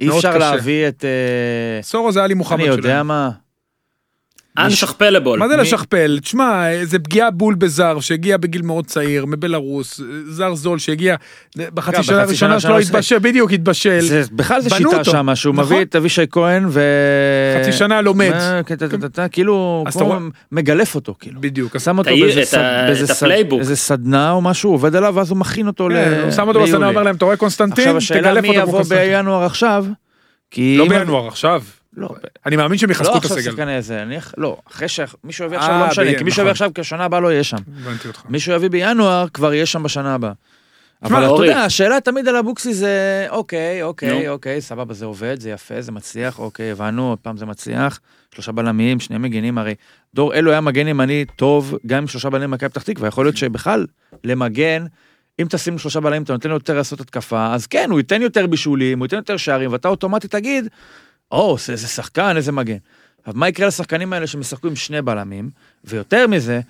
אי 0.00 0.08
אפשר 0.08 0.28
קשה. 0.30 0.38
להביא 0.38 0.88
את... 0.88 1.04
אה, 1.04 1.82
סורו 1.82 2.12
זה 2.12 2.24
עלי 2.24 2.34
מוחמד 2.34 2.60
אני 2.60 2.66
שלהם. 2.66 2.78
יודע 2.78 3.02
מה. 3.02 3.30
Unshuffleable. 4.58 5.36
מה 5.38 5.48
זה 5.48 5.56
לשכפל? 5.56 6.18
תשמע, 6.22 6.64
זה 6.84 6.98
פגיעה 6.98 7.30
בול 7.30 7.54
בזר 7.54 8.00
שהגיע 8.00 8.36
בגיל 8.36 8.62
מאוד 8.62 8.86
צעיר, 8.86 9.26
מבלארוס, 9.26 10.00
זר 10.28 10.54
זול 10.54 10.78
שהגיע 10.78 11.16
בחצי 11.56 12.02
שנה 12.02 12.22
הראשונה 12.22 12.60
שלו 12.60 12.70
שלא 12.70 12.78
התבשל, 12.78 13.18
בדיוק 13.18 13.52
התבשל. 13.52 13.98
בכלל 14.32 14.60
זה 14.60 14.70
שיטה 14.70 14.98
אותו. 14.98 15.10
שמה, 15.10 15.36
שהוא 15.36 15.54
נכון. 15.54 15.64
מביא 15.66 15.82
את 15.84 15.96
אבישי 15.96 16.22
כהן 16.30 16.66
ו... 16.68 16.80
חצי 17.60 17.72
שנה 17.72 18.00
לומד. 18.00 18.30
מה, 18.30 18.60
כן, 18.66 18.74
אתה- 19.04 19.28
כאילו, 19.28 19.84
מגלף 20.52 20.94
אותו, 20.94 21.14
כאילו. 21.20 21.40
בדיוק. 21.40 21.78
שם 21.78 21.98
אותו 21.98 22.10
באיזה 23.50 23.76
סדנה 23.76 24.30
או 24.30 24.40
משהו, 24.40 24.70
עובד 24.70 24.96
עליו, 24.96 25.12
ואז 25.16 25.30
הוא 25.30 25.38
מכין 25.38 25.66
אותו 25.66 25.88
ל... 25.88 25.92
כן, 25.94 26.20
הוא 26.22 26.30
שם 26.30 26.48
אותו 26.48 26.58
ליולי. 26.58 26.72
בסדנה, 26.72 26.88
אומר 26.88 27.02
להם, 27.02 27.16
אתה 27.16 27.24
רואה 27.24 27.36
קונסטנטין? 27.36 27.84
עכשיו 27.84 27.96
השאלה 27.96 28.20
תגלף 28.30 28.42
מי 28.42 28.48
אותו 28.48 28.68
יבוא. 28.68 28.82
בינואר 28.82 29.44
עכשיו, 29.44 29.84
כי... 30.50 30.76
לא 30.78 30.88
בינואר, 30.88 31.28
עכשיו. 31.28 31.62
לא, 31.98 32.08
אני 32.46 32.56
מאמין 32.56 32.78
שהם 32.78 32.90
יחזקו 32.90 33.12
לא 33.12 33.18
את 33.18 33.24
עכשיו 33.24 33.38
הסגל. 33.38 33.50
שחקני 33.50 33.76
איזה, 33.76 34.04
לא, 34.36 34.56
אחרי 34.70 34.88
שמישהו 34.88 35.44
יביא 35.46 35.58
אה, 35.58 35.62
עכשיו, 35.62 35.80
לא 35.80 35.86
משנה, 35.86 36.18
כי 36.18 36.24
מישהו. 36.24 36.42
יביא 36.42 36.50
עכשיו, 36.50 36.70
כי 36.74 36.80
השנה 36.80 37.04
הבאה 37.04 37.20
לא 37.20 37.32
יהיה 37.32 37.44
שם. 37.44 37.56
הבנתי 37.80 38.08
אותך. 38.08 38.22
מישהו 38.28 38.52
יביא 38.54 38.70
בינואר, 38.70 39.26
כבר 39.28 39.54
יהיה 39.54 39.66
שם 39.66 39.82
בשנה 39.82 40.14
הבאה. 40.14 40.32
אבל 41.02 41.24
אתה. 41.24 41.44
יודע, 41.44 41.60
השאלה 41.62 42.00
תמיד 42.00 42.28
על 42.28 42.36
אבוקסי 42.36 42.74
זה, 42.74 43.26
אוקיי, 43.30 43.82
אוקיי. 43.82 44.28
אוקיי, 44.28 44.60
סבבה, 44.60 44.94
זה 44.94 45.04
עובד, 45.04 45.40
זה 45.40 45.50
יפה, 45.50 45.80
זה 45.80 45.92
מצליח, 45.92 46.38
אוקיי, 46.38 46.70
הבנו, 46.70 47.08
עוד 47.08 47.18
פעם 47.18 47.36
זה 47.36 47.46
מצליח. 47.46 48.00
שלושה 48.34 48.52
בלמים, 48.52 49.00
שני 49.00 49.18
מגנים, 49.18 49.58
הרי 49.58 49.74
דור 50.14 50.34
אלו 50.34 50.50
היה 50.50 50.60
מגן 50.60 50.88
ימני 50.88 51.24
טוב, 51.36 51.74
גם 51.86 51.98
עם 51.98 52.08
שלושה 52.08 52.30
בלמים 52.30 52.50
במכבי 52.50 52.68
פתח 52.68 52.82
תקווה, 52.82 53.08
יכול 53.08 53.24
להיות 53.24 53.36
שבכלל, 53.36 53.86
למגן, 54.24 54.86
אם 55.40 55.46
תשים 55.50 55.78
שלושה 55.78 56.00
בלמים, 56.00 56.22
אתה 56.22 56.32
נותן 56.32 56.48
לו 56.48 56.54
יותר 56.54 56.76
לעשות 56.76 57.00
התקפה, 57.00 57.54
אז 57.54 57.66
כן, 57.66 57.90
הוא 57.90 57.98
ייתן 57.98 58.22
יותר 58.22 58.46
בישולים, 58.46 58.98
הוא 58.98 59.06
ייתן 59.06 59.16
יותר 59.16 59.36
שערים, 59.36 59.72
ואתה 59.72 59.88
אוטומטית 59.88 60.30
תגיד, 60.30 60.68
או, 61.32 61.56
זה- 61.66 61.72
איזה 61.72 61.86
שחקן, 61.88 62.36
איזה 62.36 62.52
מגן. 62.52 62.76
אבל 63.26 63.36
מה 63.36 63.48
יקרה 63.48 63.66
לשחקנים 63.66 64.12
האלה 64.12 64.26
שמשחקו 64.26 64.68
עם 64.68 64.76
שני 64.76 65.02
בלמים, 65.02 65.50
ויותר 65.84 66.26
מזה, 66.26 66.60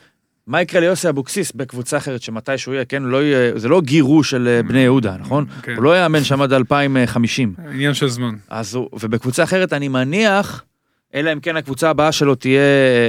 מה 0.47 0.63
יקרה 0.63 0.81
ליוסי 0.81 1.09
אבוקסיס 1.09 1.53
בקבוצה 1.53 1.97
אחרת 1.97 2.23
שמתי 2.23 2.59
שהוא 2.59 2.75
יהיה, 2.75 2.85
כן, 2.85 3.03
לא 3.03 3.23
יהיה, 3.23 3.59
זה 3.59 3.69
לא 3.69 3.81
גירוש 3.81 4.31
של 4.31 4.49
אה, 4.49 4.63
בני 4.63 4.81
יהודה, 4.81 5.17
נכון? 5.21 5.47
כן. 5.63 5.75
הוא 5.75 5.83
לא 5.83 6.03
יאמן 6.03 6.25
שם 6.25 6.43
עד 6.43 6.53
2050. 6.53 7.55
עניין 7.73 7.95
של 7.95 8.09
זמן. 8.09 8.35
אז 8.49 8.75
הוא, 8.75 8.89
ובקבוצה 8.93 9.43
אחרת 9.45 9.73
אני 9.73 9.89
מניח, 9.89 10.65
אלא 11.15 11.33
אם 11.33 11.41
כן 11.41 11.57
הקבוצה 11.57 11.91
הבאה 11.91 12.13
שלו 12.13 12.35
תהיה 12.35 12.61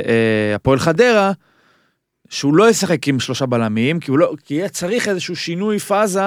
אה, 0.07 0.55
הפועל 0.55 0.79
חדרה, 0.79 1.31
שהוא 2.29 2.55
לא 2.55 2.69
ישחק 2.69 3.07
עם 3.07 3.19
שלושה 3.19 3.45
בלמים, 3.45 3.99
כי, 3.99 4.11
הוא 4.11 4.19
לא, 4.19 4.33
כי 4.45 4.53
יהיה 4.53 4.69
צריך 4.69 5.07
איזשהו 5.07 5.35
שינוי 5.35 5.79
פאזה 5.79 6.21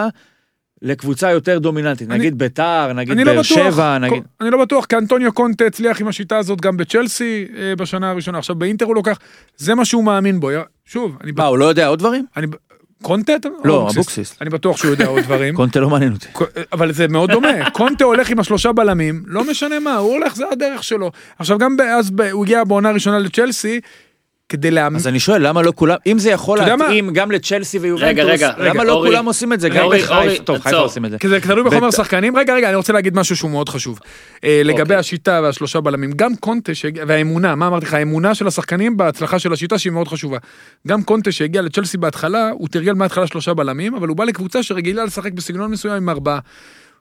לקבוצה 0.83 1.31
יותר 1.31 1.59
דומיננטית, 1.59 2.11
אני- 2.11 2.19
נגיד 2.19 2.39
ביתר, 2.39 2.93
נגיד 2.93 3.17
לא 3.19 3.25
באר 3.25 3.33
בטוח, 3.33 3.45
שבע, 3.45 3.99
נגיד... 3.99 4.23
אני 4.41 4.51
לא 4.51 4.63
בטוח, 4.63 4.85
כי 4.85 4.97
אנטוניו 4.97 5.33
קונטה 5.33 5.65
הצליח 5.65 6.01
עם 6.01 6.09
השיטה 6.09 6.37
הזאת 6.39 6.61
גם 6.61 6.77
בצ'לסי 6.77 7.47
אה, 7.57 7.77
בשנה 7.77 8.11
הראשונה, 8.11 8.39
עכשיו 8.39 8.57
באינטר 8.57 8.85
הוא 8.85 8.95
לוקח, 8.95 9.19
זה 9.57 9.75
מה 9.75 9.85
שהוא 9.85 10.05
מאמין 10.05 10.41
בו. 10.41 10.51
שוב, 10.85 11.17
אני... 11.25 11.33
מה, 11.37 11.45
הוא 11.45 11.59
לא 11.59 11.65
יודע 11.65 11.87
עוד 11.87 11.99
דברים? 11.99 12.27
אני... 12.37 12.47
קונטה? 13.03 13.33
לא, 13.65 13.89
אבוקסיס. 13.91 14.37
אני 14.41 14.51
בטוח 14.51 14.77
שהוא 14.77 14.91
יודע 14.91 15.07
עוד 15.07 15.23
דברים. 15.23 15.55
קונטה 15.61 15.81
לא 15.81 15.91
מעניין 15.91 16.13
אותי. 16.13 16.27
אבל 16.73 16.93
זה 16.93 17.09
מאוד 17.09 17.31
דומה, 17.31 17.71
קונטה 17.79 18.05
הולך 18.05 18.31
עם 18.31 18.39
השלושה 18.41 18.73
בלמים, 18.73 19.23
לא 19.27 19.51
משנה 19.51 19.81
מה, 19.81 19.97
הוא 19.97 20.13
הולך, 20.13 20.37
זה 20.37 20.45
הדרך 20.53 20.85
שלו. 20.85 21.11
עכשיו 21.39 21.59
גם 21.59 21.77
אז 21.89 22.13
הוא 22.33 22.45
הגיע 22.45 22.65
בעונה 22.65 22.89
הראשונה 22.89 23.19
לצ'לסי, 23.19 23.81
כדי 24.53 24.71
להאמין, 24.71 24.97
אז 24.97 25.07
אני 25.07 25.21
שואל, 25.21 25.47
למה 25.49 25.63
לא 25.63 25.73
כולם, 25.77 25.97
אם 26.07 26.19
זה 26.19 26.31
יכול? 26.31 26.59
להתאים 26.59 27.13
גם 27.13 27.31
לצ'לסי 27.31 27.79
ויובנטוס, 27.79 28.09
רגע, 28.09 28.25
רגע, 28.25 28.53
למה 28.59 28.85
לא 28.85 29.03
כולם 29.07 29.27
עושים 29.27 29.53
את 29.53 29.61
זה? 29.61 29.69
גם 29.69 29.89
בחיפה, 29.89 30.43
טוב, 30.45 30.59
חיפה. 30.59 30.77
עושים 30.77 31.05
את 31.05 31.11
זה. 31.11 31.19
כי 31.19 31.29
זה 31.29 31.41
תלוי 31.41 31.65
בחומר 31.65 31.87
השחקנים. 31.87 32.37
רגע, 32.37 32.55
רגע, 32.55 32.69
אני 32.69 32.77
רוצה 32.77 32.93
להגיד 32.93 33.17
משהו 33.17 33.37
שהוא 33.37 33.51
מאוד 33.51 33.69
חשוב. 33.69 33.99
אה, 34.45 34.63
לגבי 34.65 34.81
אוקיי. 34.81 34.97
השיטה 34.97 35.41
והשלושה 35.43 35.81
בלמים, 35.81 36.13
גם 36.13 36.37
קונטה 36.37 36.73
והאמונה, 37.07 37.55
מה 37.55 37.67
אמרתי 37.67 37.87
לך, 37.87 37.95
האמונה 37.95 38.35
של 38.35 38.47
השחקנים 38.47 38.97
בהצלחה 38.97 39.39
של 39.39 39.53
השיטה 39.53 39.79
שהיא 39.79 39.93
מאוד 39.93 40.09
חשובה. 40.09 40.39
גם 40.89 41.03
קונטה 41.03 41.33
שהגיע 41.33 41.63
לצ'לסי 41.63 41.97
בהתחלה, 41.97 42.51
הוא 42.51 42.69
תרגל 42.69 42.93
מההתחלה 42.93 43.27
שלושה 43.27 43.55
בלמים, 43.55 43.95
אבל 43.95 44.09
הוא 44.09 44.17
בא 44.17 44.25
לקבוצה 44.25 44.63
שרגילה 44.63 45.05
לשחק 45.05 45.33
בסגנון 45.33 45.71
מסוים 45.71 45.95
עם 45.95 46.09
ארבעה. 46.09 46.39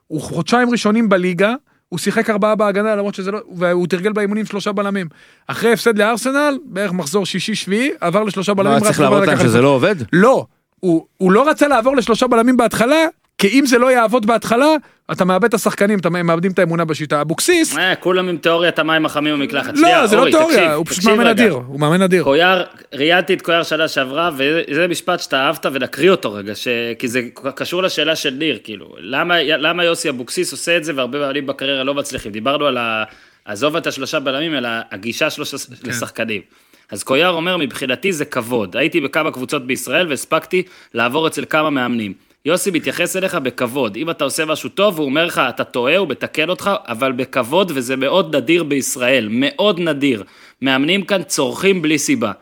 הוא 0.06 0.20
חודשיים 0.20 0.70
ראשונים 0.70 1.08
בליגה, 1.08 1.54
הוא 1.92 1.98
שיחק 1.98 2.30
ארבעה 2.30 2.54
בהגנה 2.54 2.96
למרות 2.96 3.14
שזה 3.14 3.30
לא, 3.30 3.40
והוא 3.56 3.86
תרגל 3.86 4.12
באימונים 4.12 4.46
שלושה 4.46 4.72
בלמים. 4.72 5.06
אחרי 5.46 5.72
הפסד 5.72 5.98
לארסנל, 5.98 6.58
בערך 6.64 6.92
מחזור 6.92 7.26
שישי-שביעי, 7.26 7.90
עבר 8.00 8.24
לשלושה 8.24 8.54
בלמים. 8.54 8.72
מה, 8.72 8.78
רק 8.78 8.82
צריך 8.82 9.00
להראות 9.00 9.26
להם 9.26 9.38
שזה 9.38 9.60
לא 9.60 9.68
עובד? 9.68 9.94
לא, 10.12 10.46
הוא, 10.80 11.06
הוא 11.18 11.32
לא 11.32 11.48
רצה 11.48 11.68
לעבור 11.68 11.96
לשלושה 11.96 12.26
בלמים 12.26 12.56
בהתחלה, 12.56 13.06
כי 13.38 13.48
אם 13.48 13.66
זה 13.66 13.78
לא 13.78 13.92
יעבוד 13.92 14.26
בהתחלה, 14.26 14.66
אתה 15.12 15.24
מאבד 15.24 15.44
את 15.44 15.54
השחקנים, 15.54 15.98
אתה 15.98 16.10
מאבדים 16.10 16.52
את 16.52 16.58
האמונה 16.58 16.84
בשיטה. 16.84 17.20
אבוקסיס, 17.20 17.78
אה, 17.78 17.94
כולם 17.94 18.28
עם 18.28 18.36
תיאוריית 18.36 18.78
המים 18.78 19.06
החמים 19.06 19.34
במקלחת. 19.34 19.72
לא, 19.76 20.06
זה 20.06 20.16
לא 20.16 20.20
אורי, 20.20 20.30
תיאוריה, 20.30 20.74
הוא 20.74 20.86
פשוט 20.86 21.04
מאמן. 21.04 21.26
אדיר, 21.26 21.52
הוא 21.52 21.80
מאמן 21.80 22.02
אדיר. 22.02 22.24
קויאר, 22.24 22.64
ראיינתי 22.94 23.34
את 23.34 23.42
קויאר 23.42 23.62
שנה 23.62 23.88
שעברה, 23.88 24.30
וזה 24.36 24.86
משפט 24.88 25.20
שאתה 25.20 25.40
אהבת, 25.40 25.66
ונקריא 25.72 26.10
אותו 26.10 26.32
רגע, 26.32 26.54
ש... 26.54 26.68
כי 26.98 27.08
זה 27.08 27.22
קשור 27.54 27.82
לשאלה 27.82 28.16
של 28.16 28.30
ניר, 28.30 28.58
כאילו, 28.64 28.94
למה, 28.98 29.42
למה 29.42 29.84
יוסי 29.84 30.08
אבוקסיס 30.08 30.52
עושה 30.52 30.76
את 30.76 30.84
זה, 30.84 30.92
והרבה 30.96 31.18
מאמנים 31.18 31.46
בקריירה 31.46 31.84
לא 31.84 31.94
מצליחים. 31.94 32.32
דיברנו 32.32 32.66
על 32.66 32.76
ה... 32.76 33.04
עזוב 33.44 33.76
את 33.76 33.86
השלושה 33.86 34.20
בלמים, 34.20 34.54
אלא 34.54 34.68
הגישה 34.90 35.30
שלו. 35.30 35.44
כן. 35.44 35.88
לשחקנים. 35.88 36.42
אז 36.90 37.02
קויאר 37.02 37.30
אומר, 37.30 37.56
מבחינתי 37.56 38.12
זה 38.12 38.24
כבוד. 38.24 38.76
הייתי 38.76 39.00
בכמה 39.00 39.30
קבוצות 39.30 39.66
בישראל, 39.66 40.08
והספקתי 40.08 40.62
לעבור 40.94 41.26
אצל 41.26 41.44
כמה 41.48 41.70
מאמנים. 41.70 42.12
יוסי 42.44 42.70
מתייחס 42.70 43.16
אליך 43.16 43.34
בכבוד. 43.34 43.96
אם 43.96 44.10
אתה 44.10 44.24
עושה 44.24 44.44
משהו 44.44 44.68
טוב, 44.68 44.98
הוא 44.98 45.04
אומר 45.06 45.24
לך, 45.26 45.40
אתה 45.48 45.64
טועה, 45.64 45.96
הוא 45.96 46.08
מתקן 46.08 46.48
אותך, 46.50 46.70
אבל 46.88 47.12
בכבוד, 47.12 47.72
וזה 47.74 47.96
מאוד 47.96 48.36
נדיר 48.36 48.64
בישראל, 48.64 49.28
מאוד 49.30 49.80
נדיר. 49.80 50.24
מאמנים 50.62 51.02
כאן 51.04 51.22
צורכים 51.22 51.82
בלי 51.82 51.98
סיבה. 51.98 52.32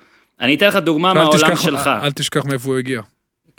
אני 0.40 0.54
אתן 0.54 0.66
לך 0.68 0.76
דוגמה 0.76 1.10
אל 1.10 1.14
מהעולם 1.14 1.36
תשכח- 1.36 1.62
שלך. 1.62 1.90
אל 2.02 2.12
תשכח 2.12 2.44
מאיפה 2.44 2.68
הוא 2.68 2.78
הגיע. 2.78 3.00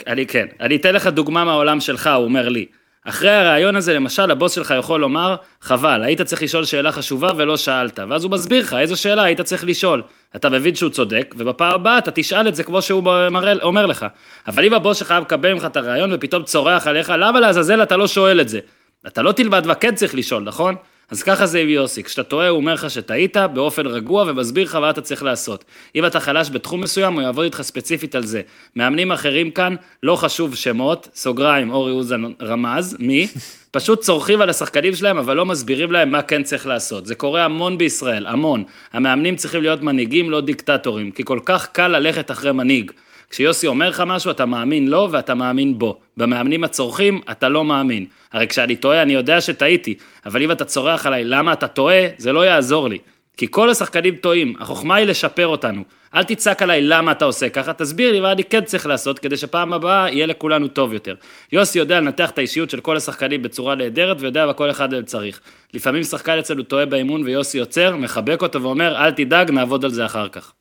אני 0.06 0.26
כן. 0.26 0.46
אני 0.60 0.76
אתן 0.76 0.94
לך 0.94 1.06
דוגמה 1.06 1.44
מהעולם 1.44 1.80
שלך, 1.80 2.10
הוא 2.16 2.24
אומר 2.24 2.48
לי. 2.48 2.66
אחרי 3.04 3.30
הראיון 3.30 3.76
הזה, 3.76 3.94
למשל, 3.94 4.30
הבוס 4.30 4.52
שלך 4.52 4.74
יכול 4.78 5.00
לומר, 5.00 5.36
חבל, 5.60 6.02
היית 6.02 6.22
צריך 6.22 6.42
לשאול 6.42 6.64
שאלה 6.64 6.92
חשובה 6.92 7.28
ולא 7.36 7.56
שאלת. 7.56 7.98
ואז 8.10 8.24
הוא 8.24 8.32
מסביר 8.32 8.62
לך 8.62 8.74
איזו 8.74 8.96
שאלה 8.96 9.22
היית 9.22 9.40
צריך 9.40 9.64
לשאול. 9.64 10.02
אתה 10.36 10.48
מבין 10.48 10.74
שהוא 10.74 10.90
צודק, 10.90 11.34
ובפעם 11.38 11.74
הבאה 11.74 11.98
אתה 11.98 12.10
תשאל 12.10 12.48
את 12.48 12.54
זה 12.54 12.64
כמו 12.64 12.82
שהוא 12.82 13.02
מראה, 13.30 13.52
אומר 13.62 13.86
לך. 13.86 14.06
אבל 14.46 14.64
אם 14.64 14.74
הבוס 14.74 14.98
שלך 14.98 15.10
היה 15.10 15.20
מקבל 15.20 15.52
ממך 15.52 15.64
את 15.64 15.76
הראיון 15.76 16.10
ופתאום 16.12 16.42
צורח 16.42 16.86
עליך, 16.86 17.12
למה 17.18 17.40
לעזאזל 17.40 17.82
אתה 17.82 17.96
לא 17.96 18.06
שואל 18.06 18.40
את 18.40 18.48
זה? 18.48 18.58
אתה 19.06 19.22
לא 19.22 19.32
תלמד 19.32 19.66
וכן 19.70 19.94
צריך 19.94 20.14
לשאול, 20.14 20.42
נכון? 20.42 20.74
אז 21.12 21.22
ככה 21.22 21.46
זה 21.46 21.58
עם 21.58 21.68
יוסי, 21.68 22.02
כשאתה 22.02 22.22
טועה 22.22 22.48
הוא 22.48 22.56
אומר 22.56 22.74
לך 22.74 22.90
שטעית 22.90 23.36
באופן 23.36 23.86
רגוע 23.86 24.24
ומסביר 24.26 24.64
לך 24.64 24.74
מה 24.74 24.90
אתה 24.90 25.00
צריך 25.00 25.22
לעשות. 25.22 25.64
אם 25.94 26.06
אתה 26.06 26.20
חלש 26.20 26.50
בתחום 26.50 26.80
מסוים, 26.80 27.14
הוא 27.14 27.22
יעבוד 27.22 27.44
איתך 27.44 27.62
ספציפית 27.62 28.14
על 28.14 28.24
זה. 28.24 28.40
מאמנים 28.76 29.12
אחרים 29.12 29.50
כאן, 29.50 29.74
לא 30.02 30.16
חשוב 30.16 30.54
שמות, 30.54 31.08
סוגריים, 31.14 31.70
אורי 31.70 31.92
אוזן 31.92 32.22
רמז, 32.42 32.96
מי? 32.98 33.26
פשוט 33.70 34.00
צורכים 34.00 34.40
על 34.40 34.50
השחקנים 34.50 34.94
שלהם, 34.94 35.18
אבל 35.18 35.36
לא 35.36 35.46
מסבירים 35.46 35.92
להם 35.92 36.10
מה 36.10 36.22
כן 36.22 36.42
צריך 36.42 36.66
לעשות. 36.66 37.06
זה 37.06 37.14
קורה 37.14 37.44
המון 37.44 37.78
בישראל, 37.78 38.26
המון. 38.26 38.64
המאמנים 38.92 39.36
צריכים 39.36 39.62
להיות 39.62 39.82
מנהיגים, 39.82 40.30
לא 40.30 40.40
דיקטטורים, 40.40 41.10
כי 41.10 41.24
כל 41.24 41.40
כך 41.44 41.68
קל 41.72 41.88
ללכת 41.88 42.30
אחרי 42.30 42.52
מנהיג. 42.52 42.90
כשיוסי 43.32 43.66
אומר 43.66 43.88
לך 43.88 44.02
משהו, 44.06 44.30
אתה 44.30 44.46
מאמין 44.46 44.88
לו 44.88 45.08
ואתה 45.10 45.34
מאמין 45.34 45.78
בו. 45.78 45.98
במאמנים 46.16 46.64
הצורכים, 46.64 47.20
אתה 47.30 47.48
לא 47.48 47.64
מאמין. 47.64 48.06
הרי 48.32 48.48
כשאני 48.48 48.76
טועה, 48.76 49.02
אני 49.02 49.12
יודע 49.12 49.40
שטעיתי, 49.40 49.94
אבל 50.26 50.42
אם 50.42 50.52
אתה 50.52 50.64
צורח 50.64 51.06
עליי 51.06 51.24
למה 51.24 51.52
אתה 51.52 51.68
טועה, 51.68 52.06
זה 52.18 52.32
לא 52.32 52.46
יעזור 52.46 52.88
לי. 52.88 52.98
כי 53.36 53.46
כל 53.50 53.70
השחקנים 53.70 54.16
טועים, 54.16 54.54
החוכמה 54.60 54.94
היא 54.94 55.06
לשפר 55.06 55.46
אותנו. 55.46 55.82
אל 56.14 56.22
תצעק 56.22 56.62
עליי 56.62 56.82
למה 56.82 57.12
אתה 57.12 57.24
עושה 57.24 57.48
ככה, 57.48 57.72
תסביר 57.72 58.12
לי 58.12 58.20
מה 58.20 58.32
אני 58.32 58.44
כן 58.44 58.64
צריך 58.64 58.86
לעשות, 58.86 59.18
כדי 59.18 59.36
שפעם 59.36 59.72
הבאה 59.72 60.10
יהיה 60.10 60.26
לכולנו 60.26 60.68
טוב 60.68 60.92
יותר. 60.92 61.14
יוסי 61.52 61.78
יודע 61.78 62.00
לנתח 62.00 62.30
את 62.30 62.38
האישיות 62.38 62.70
של 62.70 62.80
כל 62.80 62.96
השחקנים 62.96 63.42
בצורה 63.42 63.74
נהדרת, 63.74 64.16
ויודע 64.20 64.46
מה 64.46 64.52
כל 64.52 64.70
אחד 64.70 64.92
מהם 64.92 65.04
צריך. 65.04 65.40
לפעמים 65.74 66.02
שחקן 66.02 66.38
אצלנו 66.38 66.62
טועה 66.62 66.86
באימון 66.86 67.22
ויוסי 67.22 67.58
עוצר, 67.58 67.96
מחבק 67.96 68.42
אותו 68.42 68.62
ואומר, 68.62 68.96
אל 68.96 69.10
תדאג, 69.10 69.50
נעבוד 69.50 69.84
על 69.84 69.90
זה 69.90 70.06
אחר 70.06 70.28
כך. 70.28 70.52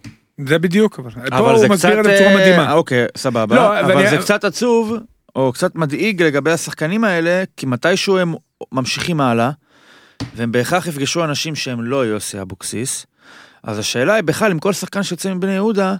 זה 0.47 0.59
בדיוק, 0.59 0.99
אבל 0.99 1.11
פה 1.11 1.37
אבל 1.37 1.49
הוא 1.51 1.59
זה 1.59 1.69
מסביר 1.69 1.91
קצת... 1.91 1.99
את 1.99 2.03
זה 2.05 2.11
בצורה 2.15 2.29
אה, 2.31 2.35
מדהימה. 2.35 2.73
אוקיי, 2.73 3.05
סבבה. 3.17 3.55
לא, 3.55 3.79
אבל 3.79 3.95
ואני- 3.95 4.09
זה 4.09 4.17
קצת 4.17 4.43
עצוב, 4.43 4.93
או 5.35 5.51
קצת 5.53 5.75
מדאיג 5.75 6.23
לגבי 6.23 6.51
השחקנים 6.51 7.03
האלה, 7.03 7.43
כי 7.57 7.65
מתישהו 7.65 8.17
הם 8.17 8.33
ממשיכים 8.71 9.21
הלאה, 9.21 9.51
והם 10.35 10.51
בהכרח 10.51 10.87
יפגשו 10.87 11.23
אנשים 11.23 11.55
שהם 11.55 11.81
לא 11.81 12.05
יוסי 12.05 12.41
אבוקסיס. 12.41 13.05
אז 13.63 13.79
השאלה 13.79 14.13
היא 14.13 14.23
בכלל, 14.23 14.51
עם 14.51 14.59
כל 14.59 14.73
שחקן 14.73 15.03
שיוצא 15.03 15.33
מבני 15.33 15.51
יהודה, 15.51 15.95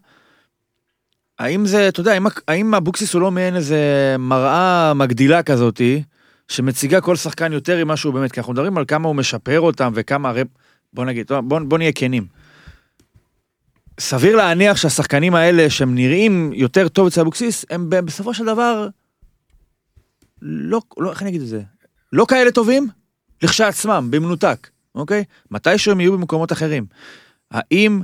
האם 1.39 1.65
זה, 1.65 1.87
אתה 1.87 1.99
יודע, 1.99 2.11
האם, 2.13 2.25
האם 2.47 2.75
אבוקסיס 2.75 3.13
הוא 3.13 3.21
לא 3.21 3.31
מעין 3.31 3.55
איזה 3.55 3.79
מראה 4.19 4.93
מגדילה 4.93 5.43
כזאתי, 5.43 6.03
שמציגה 6.47 7.01
כל 7.01 7.15
שחקן 7.15 7.53
יותר 7.53 7.85
ממה 7.85 7.97
שהוא 7.97 8.13
באמת, 8.13 8.31
כי 8.31 8.39
אנחנו 8.39 8.53
מדברים 8.53 8.77
על 8.77 8.85
כמה 8.87 9.07
הוא 9.07 9.15
משפר 9.15 9.59
אותם 9.61 9.91
וכמה, 9.95 10.29
הרי, 10.29 10.43
בוא 10.93 11.05
נגיד, 11.05 11.31
בוא, 11.43 11.59
בוא 11.59 11.77
נהיה 11.77 11.91
כנים. 11.95 12.25
סביר 14.01 14.35
להניח 14.35 14.77
שהשחקנים 14.77 15.35
האלה 15.35 15.69
שהם 15.69 15.95
נראים 15.95 16.51
יותר 16.53 16.87
טוב 16.87 17.07
אצל 17.07 17.21
אבוקסיס, 17.21 17.65
הם 17.69 17.89
בסופו 17.89 18.33
של 18.33 18.45
דבר, 18.45 18.87
לא, 20.41 20.81
לא, 20.97 21.11
איך 21.11 21.21
אני 21.21 21.29
אגיד 21.29 21.41
את 21.41 21.47
זה? 21.47 21.61
לא 22.13 22.25
כאלה 22.27 22.51
טובים 22.51 22.87
לכשעצמם, 23.43 24.07
במנותק, 24.11 24.69
אוקיי? 24.95 25.23
מתישהו 25.51 25.91
הם 25.91 25.99
יהיו 25.99 26.13
במקומות 26.13 26.51
אחרים. 26.51 26.85
האם 27.51 28.01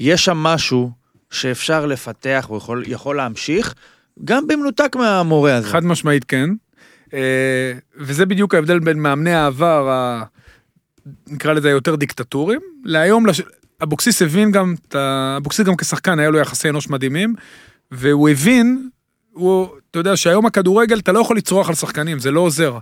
יש 0.00 0.24
שם 0.24 0.36
משהו 0.36 0.90
שאפשר 1.30 1.86
לפתח 1.86 2.46
או 2.50 2.56
יכול, 2.56 2.84
יכול 2.86 3.16
להמשיך, 3.16 3.74
גם 4.24 4.46
במנותק 4.46 4.96
מהמורה 4.96 5.56
הזה? 5.56 5.68
חד 5.68 5.84
משמעית 5.84 6.24
כן. 6.24 6.50
אה, 7.14 7.72
וזה 7.96 8.26
בדיוק 8.26 8.54
ההבדל 8.54 8.78
בין 8.78 8.98
מאמני 8.98 9.34
העבר, 9.34 9.88
ה- 9.90 10.24
נקרא 11.26 11.52
לזה 11.52 11.70
יותר 11.70 11.96
דיקטטורים, 11.96 12.60
להיום, 12.84 13.26
לש... 13.26 13.40
אבוקסיס 13.82 14.22
הבין 14.22 14.50
גם, 14.52 14.74
אבוקסיס 15.36 15.66
גם 15.66 15.76
כשחקן, 15.76 16.18
היה 16.18 16.30
לו 16.30 16.38
יחסי 16.38 16.68
אנוש 16.68 16.88
מדהימים, 16.90 17.34
והוא 17.90 18.28
הבין, 18.28 18.88
הוא, 19.32 19.68
אתה 19.90 19.98
יודע 19.98 20.16
שהיום 20.16 20.46
הכדורגל, 20.46 20.98
אתה 20.98 21.12
לא 21.12 21.20
יכול 21.20 21.36
לצרוח 21.36 21.68
על 21.68 21.74
שחקנים, 21.74 22.18
זה 22.18 22.30
לא 22.30 22.40
עוזר. 22.40 22.78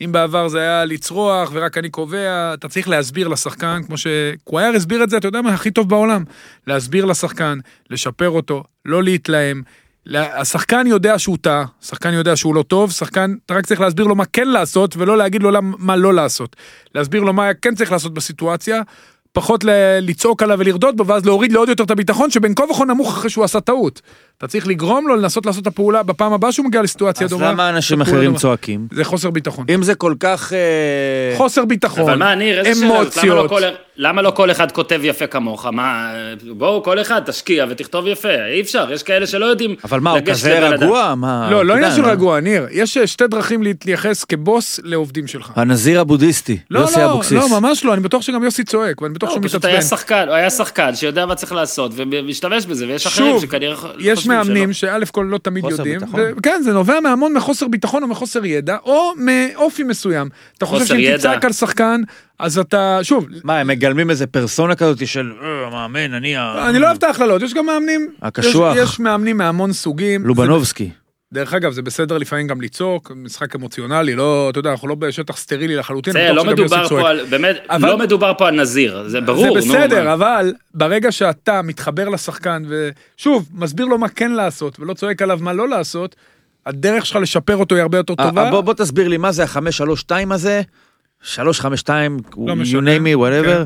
אם 0.00 0.12
בעבר 0.12 0.48
זה 0.48 0.60
היה 0.60 0.84
לצרוח 0.84 1.50
ורק 1.52 1.78
אני 1.78 1.90
קובע, 1.90 2.54
אתה 2.54 2.68
צריך 2.68 2.88
להסביר 2.88 3.28
לשחקן, 3.28 3.80
כמו 3.86 3.96
שקווייר 3.98 4.76
הסביר 4.76 5.04
את 5.04 5.10
זה, 5.10 5.16
אתה 5.16 5.28
יודע 5.28 5.42
מה, 5.42 5.54
הכי 5.54 5.70
טוב 5.70 5.88
בעולם. 5.88 6.24
להסביר 6.66 7.04
לשחקן, 7.04 7.58
לשפר 7.90 8.30
אותו, 8.30 8.64
לא 8.84 9.02
להתלהם. 9.02 9.62
לה- 10.06 10.40
השחקן 10.40 10.86
יודע 10.86 11.18
שהוא 11.18 11.38
טעה, 11.40 11.64
שחקן 11.82 12.12
יודע 12.12 12.36
שהוא 12.36 12.54
לא 12.54 12.62
טוב, 12.62 12.90
שחקן, 12.90 13.34
אתה 13.46 13.54
רק 13.54 13.66
צריך 13.66 13.80
להסביר 13.80 14.06
לו 14.06 14.14
מה 14.14 14.24
כן 14.24 14.48
לעשות, 14.48 14.96
ולא 14.96 15.16
להגיד 15.18 15.42
לו 15.42 15.50
מה 15.62 15.96
לא 15.96 16.14
לעשות. 16.14 16.56
להסביר 16.94 17.22
לו 17.22 17.32
מה 17.32 17.50
כן 17.62 17.74
צריך 17.74 17.92
לעשות 17.92 18.14
בסיטואציה, 18.14 18.82
פחות 19.36 19.64
לצעוק 20.02 20.42
עליו 20.42 20.58
ולרדות 20.58 20.96
בו, 20.96 21.06
ואז 21.06 21.26
להוריד 21.26 21.52
לו 21.52 21.60
עוד 21.60 21.68
יותר 21.68 21.84
את 21.84 21.90
הביטחון, 21.90 22.30
שבין 22.30 22.54
כה 22.54 22.64
וכה 22.70 22.84
נמוך 22.84 23.08
אחרי 23.08 23.30
שהוא 23.30 23.44
עשה 23.44 23.60
טעות. 23.60 24.00
אתה 24.38 24.46
צריך 24.46 24.66
לגרום 24.66 25.08
לו 25.08 25.16
לנסות 25.16 25.46
לעשות 25.46 25.62
את 25.62 25.66
הפעולה 25.66 26.02
בפעם 26.02 26.32
הבאה 26.32 26.52
שהוא 26.52 26.66
מגיע 26.66 26.82
לסיטואציה 26.82 27.24
אז 27.24 27.30
דומה. 27.30 27.52
למה 27.52 27.68
אנשים 27.68 28.00
אחרים. 28.00 28.36
צועקים? 28.36 28.86
זה 28.92 29.04
חוסר 29.04 29.30
ביטחון. 29.30 29.66
אם 29.74 29.82
זה 29.82 29.94
כל 29.94 30.14
כך... 30.20 30.52
אה, 30.52 31.36
חוסר 31.36 31.64
ביטחון, 31.64 32.02
אבל 32.02 32.16
מה, 32.18 32.34
ניר, 32.34 32.58
איזה 32.64 32.80
שאלה 32.80 33.04
זאת? 33.04 33.16
למה 33.16 33.34
לא 33.34 33.40
אמוציות. 33.40 33.50
כל- 33.50 33.62
למה 33.98 34.22
לא 34.22 34.30
כל 34.30 34.50
אחד 34.50 34.72
כותב 34.72 35.00
יפה 35.04 35.26
כמוך? 35.26 35.66
מה, 35.66 36.12
בואו, 36.50 36.82
כל 36.82 37.00
אחד 37.00 37.20
תשקיע 37.26 37.66
ותכתוב 37.68 38.06
יפה. 38.06 38.28
אי 38.54 38.60
אפשר, 38.60 38.92
יש 38.92 39.02
כאלה 39.02 39.26
שלא 39.26 39.46
יודעים 39.46 39.74
אבל 39.84 40.00
מה, 40.00 40.10
הוא 40.10 40.20
כזה. 40.26 40.58
רגוע? 40.68 41.14
מה, 41.14 41.48
לא, 41.50 41.64
לא 41.64 41.74
עניין 41.74 41.92
של? 41.96 42.04
רגוע, 42.04 42.40
ניר. 42.40 42.66
יש 42.70 42.96
אה, 42.96 43.06
שתי 43.06 43.26
דרכים 43.26 43.62
להתייחס 43.62 44.24
כבוס 44.24 44.80
לעובדים 44.84 45.26
שלך. 45.26 45.52
הנזיר 45.56 46.00
הבודהיסטי, 46.00 46.58
לא, 46.70 46.80
יוסי 46.80 47.00
לא, 47.00 47.04
אבוקסיס. 47.12 47.32
לא, 47.32 47.60
ממש 47.60 47.84
לא, 47.84 47.94
אני 47.94 48.00
בטוח 48.02 48.22
שגם 48.22 48.44
יוסי 48.44 48.64
צועק, 48.64 49.02
ואני 49.02 49.14
בטוח 49.14 49.28
לא, 49.28 49.34
שהוא 49.34 49.42
הוא 49.42 49.48
פשוט 49.48 49.64
היה 49.64 49.74
מתעצבן. 49.76 49.96
שחקן, 49.96 50.24
הוא 50.28 50.34
היה 50.34 50.50
שחקן 50.50 50.94
שיודע 50.94 51.26
מה 51.26 51.34
צריך 51.34 51.52
לעשות 51.52 51.92
ומשתמש 51.96 52.66
בזה, 52.66 52.86
ויש 52.86 53.06
אחרים 53.06 53.40
שכנראה 53.40 53.76
חושבים 53.76 54.25
יש 54.32 54.36
מאמנים. 54.48 54.72
שא' 54.72 54.98
כל 55.12 55.26
לא 55.30 55.38
תמיד 55.38 55.64
חוסר 55.64 55.76
יודעים, 55.76 56.00
ביטחון. 56.00 56.20
וכן, 56.38 56.60
זה 56.64 56.72
נובע 56.72 57.00
מהמון 57.00 57.32
מחוסר 57.34 57.68
ביטחון 57.68 58.02
או 58.02 58.08
מחוסר 58.08 58.44
ידע, 58.44 58.76
או 58.84 59.12
מאופי 59.16 59.82
מסוים. 59.82 60.28
אתה 60.58 60.66
חושב 60.66 60.86
שאם. 60.86 61.16
תצעק 61.16 61.44
על 61.44 61.52
שחקן, 61.52 62.00
אז 62.38 62.58
אתה, 62.58 62.98
שוב, 63.02 63.26
מה, 63.44 63.58
הם 63.58 63.66
מגלמים 63.66 64.10
איזה 64.10 64.26
פרסונה 64.26 64.74
כזאת 64.74 65.06
של 65.06 65.32
"אה, 65.42 65.70
מאמן, 65.70 66.14
אני 66.14 66.36
ה... 66.36 66.68
אני 66.68 66.78
לא 66.78 66.86
אוהב 66.86 66.96
את 66.96 67.02
ההכללות, 67.02 67.42
יש 67.42 67.54
גם 67.54 67.66
מאמנים, 67.66 68.10
הקשוח. 68.22 68.76
יש, 68.76 68.82
יש 68.82 69.00
מאמנים 69.00 69.36
מהמון 69.36 69.72
סוגים. 69.72 70.26
לובנובסקי. 70.26 70.90
דרך 71.36 71.54
אגב, 71.54 71.72
זה 71.72 71.82
בסדר 71.82 72.18
לפעמים 72.18 72.46
גם 72.46 72.60
לצעוק, 72.60 73.12
משחק 73.16 73.54
אמוציונלי, 73.54 74.14
לא, 74.14 74.50
אתה 74.50 74.58
יודע, 74.58 74.70
אנחנו 74.70 74.88
לא 74.88 74.94
בשטח 74.94 75.36
סטרילי 75.36 75.76
לחלוטין. 75.76 76.12
זה 76.12 76.32
לא 76.32 76.44
מדובר. 76.44 76.88
פה 76.88 77.08
על, 77.10 77.24
באמת, 77.30 77.56
אבל- 77.70 77.88
לא 77.88 77.98
מדובר 77.98 78.32
פה 78.38 78.48
על 78.48 78.60
נזיר, 78.60 79.08
זה 79.08 79.20
ברור. 79.20 79.60
זה 79.60 79.68
נו, 79.68 79.74
בסדר, 79.74 80.04
מה. 80.04 80.12
אבל 80.14 80.52
ברגע 80.74 81.12
שאתה 81.12 81.62
מתחבר 81.62 82.08
לשחקן, 82.08 82.62
ושוב, 82.68 83.48
מסביר 83.54 83.86
לו 83.86 83.98
מה 83.98 84.08
כן 84.08 84.30
לעשות, 84.32 84.80
ולא 84.80 84.94
צועק 84.94 85.22
עליו 85.22 85.38
מה 85.42 85.52
לא 85.52 85.68
לעשות, 85.68 86.16
הדרך 86.66 87.06
שלך 87.06 87.16
לשפר 87.16 87.56
אותו 87.56 87.74
היא 87.74 87.82
הרבה 87.82 87.98
יותר 87.98 88.14
אה, 88.20 88.28
טובה. 88.28 88.50
בוא 88.50 88.60
בוא 88.60 88.74
תסביר 88.74 89.08
לי 89.08 89.16
מה 89.16 89.32
זה 89.32 89.42
החמש 89.44 89.76
שלוש 89.76 90.00
שתיים 90.00 90.32
הזה, 90.32 90.62
שלוש 91.22 91.60
חמש 91.60 91.80
שתיים, 91.80 92.16
you 92.32 92.36
לא 92.46 92.56
משנה. 92.56 92.96
name 92.96 93.00
me, 93.00 93.18
whatever. 93.18 93.46
כן. 93.46 93.62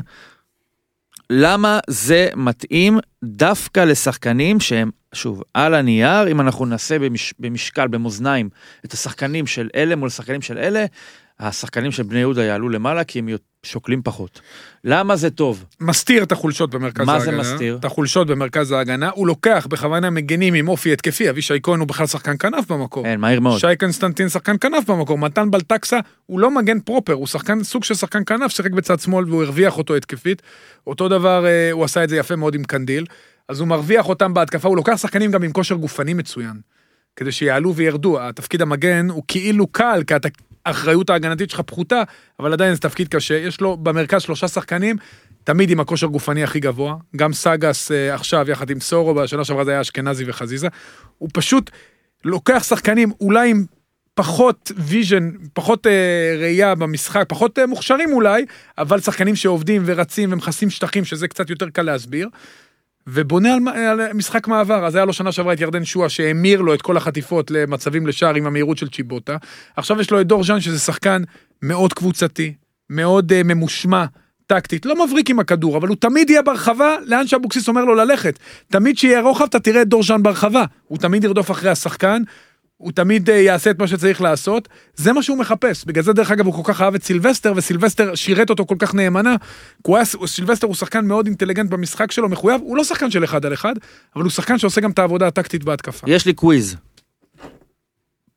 למה 1.29 1.79
זה 1.87 2.29
מתאים 2.35 2.99
דווקא 3.23 3.79
לשחקנים 3.79 4.59
שהם, 4.59 4.89
שוב, 5.13 5.43
על 5.53 5.73
הנייר, 5.73 6.27
אם 6.31 6.41
אנחנו 6.41 6.65
נעשה 6.65 6.99
במש, 6.99 7.33
במשקל, 7.39 7.87
במאזניים, 7.87 8.49
את 8.85 8.93
השחקנים 8.93 9.47
של 9.47 9.69
אלה 9.75 9.95
מול 9.95 10.07
השחקנים 10.07 10.41
של 10.41 10.57
אלה, 10.57 10.85
השחקנים 11.39 11.91
של 11.91 12.03
בני 12.03 12.19
יהודה 12.19 12.43
יעלו 12.43 12.69
למעלה 12.69 13.03
כי 13.03 13.19
הם 13.19 13.29
שוקלים 13.63 14.01
פחות. 14.03 14.41
למה 14.83 15.15
זה 15.15 15.29
טוב? 15.29 15.65
מסתיר 15.79 16.23
את 16.23 16.31
החולשות 16.31 16.69
במרכז 16.69 17.05
מה 17.05 17.19
זה 17.19 17.29
ההגנה. 17.29 17.53
מסתיר? 17.53 17.77
את 17.79 17.85
החולשות 17.85 18.27
במרכז 18.27 18.71
ההגנה. 18.71 19.09
הוא 19.09 19.27
לוקח 19.27 19.67
בכוונה 19.69 20.09
מגנים 20.09 20.53
עם 20.53 20.67
אופי 20.67 20.93
התקפי, 20.93 21.29
אבישי 21.29 21.53
כהן 21.63 21.79
הוא 21.79 21.87
בכלל 21.87 22.07
שחקן 22.07 22.35
כנף 22.39 22.71
במקור. 22.71 23.05
אין, 23.05 23.19
מהיר 23.19 23.39
מאוד. 23.39 23.59
שי 23.59 23.75
קונסטנטין 23.79 24.29
שחקן 24.29 24.55
כנף 24.61 24.89
במקור, 24.89 25.17
מתן 25.17 25.51
בלטקסה 25.51 25.99
הוא 26.25 26.39
לא 26.39 26.51
מגן 26.51 26.79
proper, 26.79 27.13
הוא 27.13 27.27
שחקן, 27.27 27.63
סוג 27.63 27.83
של 27.83 27.93
שחקן 27.93 28.21
כנף, 28.25 28.51
שיחק 28.51 28.71
בצד 28.71 28.99
שמאל 28.99 29.25
והוא 29.29 29.43
הרוויח 29.43 29.77
אותו 29.77 29.95
התקפית. 29.95 30.41
אותו 30.87 31.09
דבר, 31.09 31.45
אה, 31.45 31.71
הוא 31.71 31.83
עשה 31.83 32.03
את 32.03 32.09
זה 32.09 32.17
יפה 32.17 32.35
מאוד 32.35 32.55
עם 32.55 32.63
קנדיל, 32.63 33.05
אז 33.51 33.59
הוא 33.59 33.67
מרוויח 33.67 34.09
אותם 34.09 34.33
בהתקפה, 34.33 34.67
הוא 34.67 34.75
לוקח 34.75 34.97
שחקנים 34.97 35.31
גם 35.31 35.43
עם 35.43 35.51
כושר 35.51 35.75
גופני 35.75 36.13
מצוין, 36.13 36.53
כדי 37.15 37.31
שיעלו 37.31 37.75
וירדו. 37.75 38.21
התפקיד 38.21 38.61
המגן 38.61 39.09
הוא 39.09 39.23
כאילו 39.27 39.67
קל, 39.67 40.03
כי 40.07 40.13
האחריות 40.65 41.09
ההגנתית 41.09 41.49
שלך 41.49 41.59
פחותה, 41.59 42.03
אבל 42.39 42.53
עדיין 42.53 42.73
זה 42.73 42.81
תפקיד 42.81 43.07
קשה. 43.07 43.33
יש 43.33 43.61
לו 43.61 43.77
במרכז 43.77 44.21
שלושה 44.21 44.47
שחקנים, 44.47 44.95
תמיד 45.43 45.69
עם 45.69 45.79
הכושר 45.79 46.07
גופני 46.07 46.43
הכי 46.43 46.59
גבוה, 46.59 46.95
גם 47.15 47.33
סאגס 47.33 47.91
אה, 47.91 48.13
עכשיו 48.13 48.49
יחד 48.49 48.69
עם 48.69 48.79
סורו, 48.79 49.13
בשנה 49.13 49.43
שעברה 49.43 49.65
זה 49.65 49.71
היה 49.71 49.81
אשכנזי 49.81 50.23
וחזיזה. 50.27 50.67
הוא 51.17 51.29
פשוט 51.33 51.71
לוקח 52.25 52.63
שחקנים 52.63 53.11
אולי 53.21 53.49
עם 53.49 53.65
פחות 54.13 54.71
vision, 54.77 55.31
פחות 55.53 55.87
אה, 55.87 56.35
ראייה 56.39 56.75
במשחק, 56.75 57.25
פחות 57.27 57.59
אה, 57.59 57.65
מוכשרים 57.65 58.13
אולי, 58.13 58.45
אבל 58.77 58.99
שחקנים 58.99 59.35
שעובדים 59.35 59.83
ורצים 59.85 60.33
ומכסים 60.33 60.69
שטחים, 60.69 61.05
שזה 61.05 61.27
קצת 61.27 61.49
יותר 61.49 61.69
קל 61.69 61.81
להסביר. 61.81 62.29
ובונה 63.07 63.53
על, 63.53 63.67
על 64.01 64.13
משחק 64.13 64.47
מעבר, 64.47 64.85
אז 64.85 64.95
היה 64.95 65.05
לו 65.05 65.13
שנה 65.13 65.31
שעברה 65.31 65.53
את 65.53 65.59
ירדן 65.59 65.85
שואה 65.85 66.09
שהמיר 66.09 66.61
לו 66.61 66.73
את 66.73 66.81
כל 66.81 66.97
החטיפות 66.97 67.51
למצבים 67.51 68.07
לשער 68.07 68.35
עם 68.35 68.47
המהירות 68.47 68.77
של 68.77 68.89
צ'יבוטה. 68.89 69.37
עכשיו 69.75 70.01
יש 70.01 70.11
לו 70.11 70.21
את 70.21 70.27
דור 70.27 70.43
ז'אן 70.43 70.59
שזה 70.59 70.79
שחקן 70.79 71.21
מאוד 71.61 71.93
קבוצתי, 71.93 72.53
מאוד 72.89 73.31
uh, 73.31 73.35
ממושמע. 73.45 74.05
טקטית, 74.47 74.85
לא 74.85 75.05
מבריק 75.05 75.29
עם 75.29 75.39
הכדור, 75.39 75.77
אבל 75.77 75.87
הוא 75.87 75.97
תמיד 75.99 76.29
יהיה 76.29 76.41
ברחבה 76.41 76.95
לאן 77.05 77.27
שאבוקסיס 77.27 77.67
אומר 77.67 77.85
לו 77.85 77.95
ללכת. 77.95 78.39
תמיד 78.67 78.97
שיהיה 78.97 79.21
רוחב, 79.21 79.43
אתה 79.43 79.59
תראה 79.59 79.81
את 79.81 79.87
דור 79.87 80.03
ז'אן 80.03 80.23
ברחבה. 80.23 80.63
הוא 80.87 80.97
תמיד 80.97 81.23
ירדוף 81.23 81.51
אחרי 81.51 81.69
השחקן, 81.69 82.21
הוא 82.81 82.91
תמיד 82.91 83.29
אה, 83.29 83.35
יעשה 83.35 83.71
את 83.71 83.79
מה 83.79 83.87
שצריך 83.87 84.21
לעשות, 84.21 84.69
זה 84.95 85.13
מה 85.13 85.23
שהוא 85.23 85.37
מחפש. 85.37 85.85
בגלל 85.85 86.03
זה, 86.03 86.13
דרך 86.13 86.31
אגב, 86.31 86.45
הוא 86.45 86.53
כל 86.53 86.73
כך 86.73 86.81
אהב 86.81 86.95
את 86.95 87.03
סילבסטר, 87.03 87.53
וסילבסטר 87.55 88.15
שירת 88.15 88.49
אותו 88.49 88.65
כל 88.65 88.75
כך 88.79 88.95
נאמנה. 88.95 89.35
היה, 89.87 90.05
סילבסטר 90.25 90.67
הוא 90.67 90.75
שחקן 90.75 91.05
מאוד 91.05 91.25
אינטליגנט 91.25 91.69
במשחק 91.69 92.11
שלו, 92.11 92.29
מחויב, 92.29 92.61
הוא 92.61 92.77
לא 92.77 92.83
שחקן 92.83 93.11
של 93.11 93.23
אחד 93.23 93.45
על 93.45 93.53
אחד, 93.53 93.73
אבל 94.15 94.23
הוא 94.23 94.31
שחקן 94.31 94.57
שעושה 94.57 94.81
גם 94.81 94.91
את 94.91 94.99
העבודה 94.99 95.27
הטקטית 95.27 95.63
בהתקפה. 95.63 96.07
יש 96.09 96.25
לי 96.25 96.33
קוויז. 96.33 96.75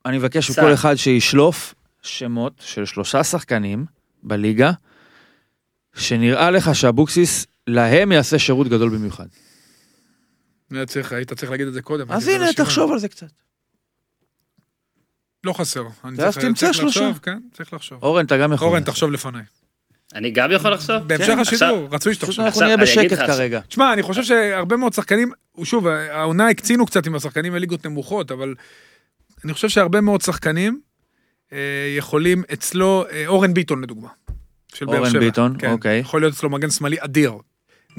אני 0.06 0.18
מבקש. 0.18 0.50
מכל 0.50 0.74
אחד 0.74 0.94
שישלוף 0.94 1.74
שמות 2.02 2.52
של 2.60 2.84
שלושה 2.84 3.24
שחקנים 3.24 3.84
בליגה, 4.22 4.72
שנראה 5.96 6.50
לך 6.50 6.74
שאבוקסיס 6.74 7.46
להם 7.66 8.12
יעשה 8.12 8.38
שירות 8.38 8.68
גדול 8.68 8.90
במיוחד. 8.90 9.26
היית 11.10 11.32
צריך 11.32 11.50
להגיד 11.50 11.66
את 11.66 11.72
זה 11.72 11.82
קודם. 11.82 12.12
אז 12.12 12.28
הנה. 12.28 12.52
תחשוב 12.52 12.92
על 12.92 12.98
זה 12.98 13.08
קצת. 13.08 13.26
לא 15.44 15.52
חסר. 15.52 15.84
צריך- 16.16 16.38
תמצא 16.38 16.72
שלושה. 16.72 17.10
כן, 17.22 17.38
צריך 17.52 17.72
לחשוב. 17.72 17.98
אורן, 18.02 18.24
אתה 18.24 18.36
גם 18.36 18.52
יכול. 18.52 18.68
אורן, 18.68 18.82
תחשוב 18.82 19.10
לפניי. 19.12 19.42
אני 20.14 20.30
גם 20.30 20.52
יכול 20.52 20.70
לחשוב? 20.72 20.96
בהמשך 20.96 21.26
כן, 21.26 21.38
השידור, 21.38 21.88
רצוי 21.90 22.14
שתחשוב. 22.14 22.44
אנחנו 22.44 22.60
נהיה 22.60 22.76
בשקט 22.76 23.18
כרגע. 23.18 23.60
תשמע, 23.60 23.92
אני 23.92 24.02
חושב 24.02 24.22
שהרבה 24.22 24.76
מאוד 24.76 24.92
שחקנים, 24.92 25.32
שוב, 25.64 25.86
העונה 25.86 26.48
הקצינו 26.48 26.86
קצת 26.86 27.06
עם 27.06 27.14
השחקנים 27.14 27.52
בליגות 27.52 27.86
נמוכות, 27.86 28.30
אבל 28.30 28.54
אני 29.44 29.52
חושב 29.52 29.68
שהרבה 29.68 30.00
מאוד 30.00 30.20
שחקנים 30.22 30.80
אה, 31.52 31.58
יכולים 31.98 32.42
אצלו, 32.52 33.04
אה, 33.12 33.24
אורן 33.26 33.54
ביטון 33.54 33.82
לדוגמה. 33.82 34.08
של 34.74 34.86
באר 34.86 34.96
אורן 34.98 35.10
שבע. 35.10 35.20
ביטון, 35.20 35.56
כן, 35.58 35.70
אוקיי. 35.70 35.98
יכול 35.98 36.20
להיות 36.20 36.34
אצלו 36.34 36.50
מגן 36.50 36.70
שמאלי 36.70 36.96
אדיר. 37.00 37.32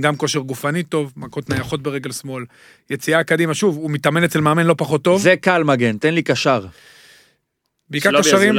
גם 0.01 0.15
כושר 0.15 0.39
גופני 0.39 0.83
טוב, 0.83 1.13
מכות 1.17 1.49
נייחות 1.49 1.83
ברגל 1.83 2.11
שמאל, 2.11 2.43
יציאה 2.89 3.23
קדימה, 3.23 3.53
שוב, 3.53 3.75
הוא 3.75 3.91
מתאמן 3.91 4.23
אצל 4.23 4.41
מאמן 4.41 4.65
לא 4.65 4.75
פחות 4.77 5.03
טוב. 5.03 5.21
זה 5.21 5.35
קל 5.41 5.63
מגן, 5.63 5.97
תן 5.97 6.13
לי 6.13 6.23
קשר. 6.23 6.65
בעיקר 7.89 8.19
קשרים. 8.19 8.55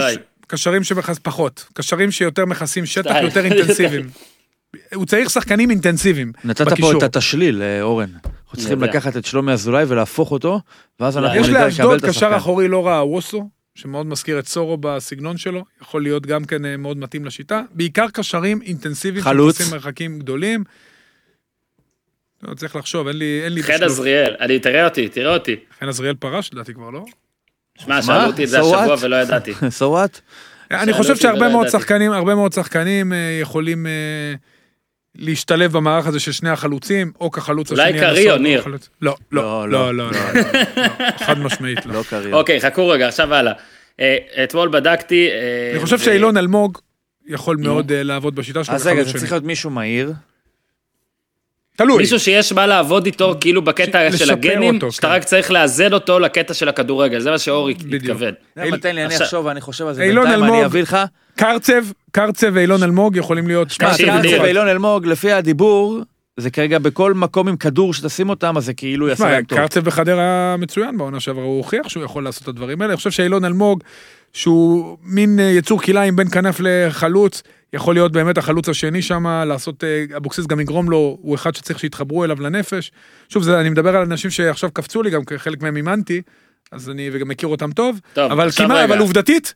קשרים 0.47 0.85
שמכס 0.85 1.19
פחות, 1.19 1.65
קשרים 1.75 2.11
שיותר 2.11 2.45
מכסים 2.45 2.87
שטח, 2.87 3.13
די. 3.13 3.23
יותר 3.23 3.45
אינטנסיביים. 3.47 4.11
הוא 4.95 5.07
צריך 5.07 5.31
שחקנים 5.31 5.71
אינטנסיביים. 5.71 6.33
נתת 6.45 6.65
פה 6.65 6.71
בקישור. 6.71 6.99
את 6.99 7.03
התשליל, 7.03 7.63
אה, 7.63 7.83
אורן. 7.83 8.11
אנחנו 8.13 8.59
צריכים 8.59 8.79
יודע. 8.79 8.87
לקחת 8.87 9.17
את 9.17 9.25
שלומי 9.25 9.53
אזולאי 9.53 9.85
ולהפוך 9.89 10.31
אותו, 10.31 10.61
ואז 11.01 11.19
אנחנו 11.19 11.41
יש 11.41 11.49
נדע 11.49 11.53
לקבל 11.53 11.67
לאשדוד 11.67 11.99
את 11.99 12.05
השחקן. 12.05 12.27
קשר 12.27 12.37
אחורי 12.37 12.69
לא 12.69 12.87
רע, 12.87 13.05
ווסו, 13.05 13.49
שמאוד 13.75 14.07
מזכיר 14.07 14.39
את 14.39 14.49
סורו 14.49 14.77
בסגנון 14.77 15.37
שלו, 15.37 15.65
יכול 15.83 16.03
להיות 16.03 16.27
גם 16.27 16.45
כן 16.45 16.65
אה, 16.65 16.77
מאוד 16.77 16.97
מתאים 16.97 17.25
לשיטה. 17.25 17.63
בעיקר 17.71 18.07
קשרים 18.13 18.63
אינטנסיביים, 18.63 19.25
חלוץ. 19.25 19.59
שמכסים 19.59 19.75
מרחקים 19.75 20.19
גדולים. 20.19 20.65
לא, 22.43 22.55
צריך 22.55 22.77
לחשוב, 22.77 23.07
אין 23.07 23.17
לי... 23.17 23.41
אין 23.45 23.53
לי 23.53 23.63
חן. 23.63 23.83
עזריאל, 23.83 24.37
אני, 24.41 24.59
תראה 24.59 24.85
אותי, 24.85 25.09
תראה 25.09 25.35
אותי. 25.35 25.57
חן 25.81 25.89
עזריאל 25.89 26.15
פרש, 26.15 26.51
לדעתי 26.53 26.75
כבר 26.75 26.91
לא. 26.91 27.05
שמע, 27.79 28.03
שאלו 28.03 28.27
אותי 28.27 28.45
את 28.45 28.49
זה 28.49 28.61
השבוע 28.61 28.97
ולא 29.01 29.17
ידעתי. 29.17 29.53
so 29.53 29.83
what? 29.83 30.21
אני 30.71 30.93
חושב 30.93 31.17
שהרבה 31.17 31.49
מאוד 31.49 31.69
שחקנים, 31.69 32.13
הרבה 32.13 32.35
מאוד 32.35 32.53
שחקנים 32.53 33.13
יכולים 33.41 33.87
להשתלב 35.15 35.73
במערך 35.73 36.07
הזה 36.07 36.21
של 36.21 36.33
שני 36.33 36.51
החלוצים, 36.51 37.13
או 37.21 37.31
כחלוץ 37.31 37.73
השני. 37.73 37.85
אולי 37.89 38.01
קרי 38.01 38.31
או 38.31 38.37
ניר. 38.37 38.65
לא, 39.03 39.17
לא, 39.33 39.69
לא, 39.69 39.95
לא, 39.95 40.11
חד 41.19 41.39
משמעית 41.39 41.87
לא. 41.87 42.03
אוקיי, 42.33 42.61
חכו 42.61 42.89
רגע, 42.89 43.09
עכשיו 43.09 43.35
הלאה. 43.35 43.53
אתמול 44.45 44.69
בדקתי... 44.69 45.29
אני 45.73 45.81
חושב 45.81 45.99
שאילון 45.99 46.37
אלמוג 46.37 46.79
יכול 47.27 47.57
מאוד 47.57 47.93
לעבוד 47.93 48.35
בשיטה 48.35 48.65
שלו. 48.65 48.75
אז 48.75 48.87
רגע, 48.87 49.03
זה 49.03 49.19
צריך 49.19 49.33
להיות 49.33 49.45
מישהו 49.45 49.71
מהיר. 49.71 50.13
תלוי. 51.77 51.99
מישהו 51.99 52.21
שיש 52.21 52.53
מה 52.53 52.67
לעבוד 52.67 53.07
איתו, 53.07 53.35
כאילו 53.41 53.63
בקטע 53.63 54.13
ש- 54.13 54.15
של 54.15 54.31
הגנים, 54.31 54.75
אותו, 54.75 54.93
שאתה 54.93 55.07
כן. 55.07 55.13
רק 55.13 55.25
צריך 55.25 55.51
לאזן 55.51 55.93
אותו 55.93 56.19
לקטע 56.19 56.55
של 56.55 56.69
הכדורגל, 56.69 57.21
זה 57.21 57.31
מה 57.31 57.39
שאורי. 57.39 57.75
התכוון. 57.97 58.33
יודע 58.57 58.71
מה, 58.71 58.79
תן 58.79 58.95
לי, 58.95 59.05
אני 59.05 59.17
אחשוב, 59.17 59.47
אני 59.47 59.61
חושב 59.61 59.87
על 59.87 59.95
זה 59.95 60.01
בינתיים, 60.03 60.27
אלמוג. 60.43 60.55
אני 60.57 60.65
אביא 60.65 60.83
לך. 60.83 60.97
קרצב, 61.37 61.85
קרצב 62.11 62.51
ואילון 62.55 62.83
אלמוג 62.83 63.17
יכולים 63.17 63.47
להיות. 63.47 63.69
קרצב. 63.79 64.05
ואילון 64.43 64.69
אלמוג, 64.69 65.07
לפי 65.07 65.33
הדיבור, 65.33 65.99
זה 66.37 66.51
כרגע 66.51 66.79
בכל 66.79 67.15
מקום 67.15 67.49
עם 67.49 67.57
כדור 67.57 67.95
שתשים 67.95 68.29
אותם, 68.31 68.57
אז 68.57 68.65
זה 68.65 68.75
כאילו 68.75 69.09
יעשה 69.09 69.31
להם 69.31 69.45
טוב. 69.45 69.59
קרצב 69.59 69.81
בחדרה 69.85 70.57
מצוין 70.59 70.99
בעונה 70.99 71.21
שעברה, 71.21 71.45
הוא 71.45 71.57
הוכיח 71.57 71.89
שהוא 71.89 72.05
יכול 72.05 72.25
לעשות 72.25 72.43
את 72.43 72.49
הדברים 72.49 72.83
האלה. 72.83 72.93
אני 72.93 72.97
חושב 72.97 73.11
שאילון 73.11 73.45
אלמוג, 73.45 73.83
שהוא 74.37 74.99
מין 75.03 75.41
אה, 75.41 75.45
יצור 75.45 75.83
כלאיים 75.83 76.17
בין 76.17 76.29
כנף 76.29 76.57
לחלוץ, 76.61 77.43
יכול 77.73 77.95
להיות 77.95 78.13
באמת 78.13 78.39
החלוץ 78.39 78.69
השני 78.69 79.03
שם, 79.03 79.27
לעשות, 79.47 79.85
אה, 79.85 80.17
אבוקסיס 80.17 80.47
גם 80.47 80.61
יגרום 80.61 80.91
לו, 80.91 81.19
הוא 81.23 81.35
אחד 81.35 81.55
שצריך 81.55 81.79
שיתחברו 81.79 82.25
אליו 82.25 82.41
לנפש. 82.41 82.93
שוב, 83.29 83.43
זה, 83.43 83.61
אני 83.61 83.69
מדבר 83.69 83.97
על 83.97 84.03
אנשים 84.03 84.31
שעכשיו 84.31 84.71
קפצו 84.71 85.03
לי, 85.03 85.11
גם 85.11 85.23
חלק 85.37 85.63
מהם 85.63 85.77
אימנתי, 85.77 86.23
אז 86.73 86.91
אני 86.91 87.11
וגם 87.13 87.29
מכיר 87.29 87.49
אותם 87.49 87.73
טוב, 87.73 88.01
טוב, 88.13 88.33
אבל 88.33 88.51
כמעט, 88.51 88.71
רגע. 88.71 88.85
אבל 88.85 88.99
עובדתית, 88.99 89.55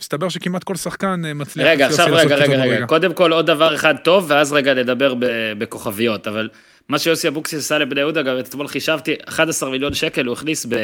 מסתבר 0.00 0.28
שכמעט 0.28 0.64
כל 0.64 0.76
שחקן 0.76 1.22
אה, 1.24 1.34
מצליח. 1.34 1.66
רגע, 1.66 1.86
עכשיו 1.86 2.06
רגע, 2.10 2.36
רגע, 2.36 2.46
קיצור 2.46 2.64
רגע. 2.64 2.86
קודם 2.86 3.14
כל 3.14 3.32
עוד 3.32 3.46
דבר 3.46 3.74
אחד 3.74 3.94
טוב, 4.04 4.26
ואז 4.28 4.52
רגע 4.52 4.74
נדבר 4.74 5.14
בכוכביות. 5.58 6.28
אבל 6.28 6.48
מה 6.88 6.98
שיוסי 6.98 7.28
אבוקסיס 7.28 7.58
עשה 7.58 7.78
לבני 7.78 8.00
יהודה, 8.00 8.22
גם 8.22 8.38
אתמול 8.38 8.68
חישבתי, 8.68 9.14
11 9.28 9.70
מיליון 9.70 9.94
שקל 9.94 10.26
הוא 10.26 10.32
הכניס 10.32 10.66
ב... 10.66 10.76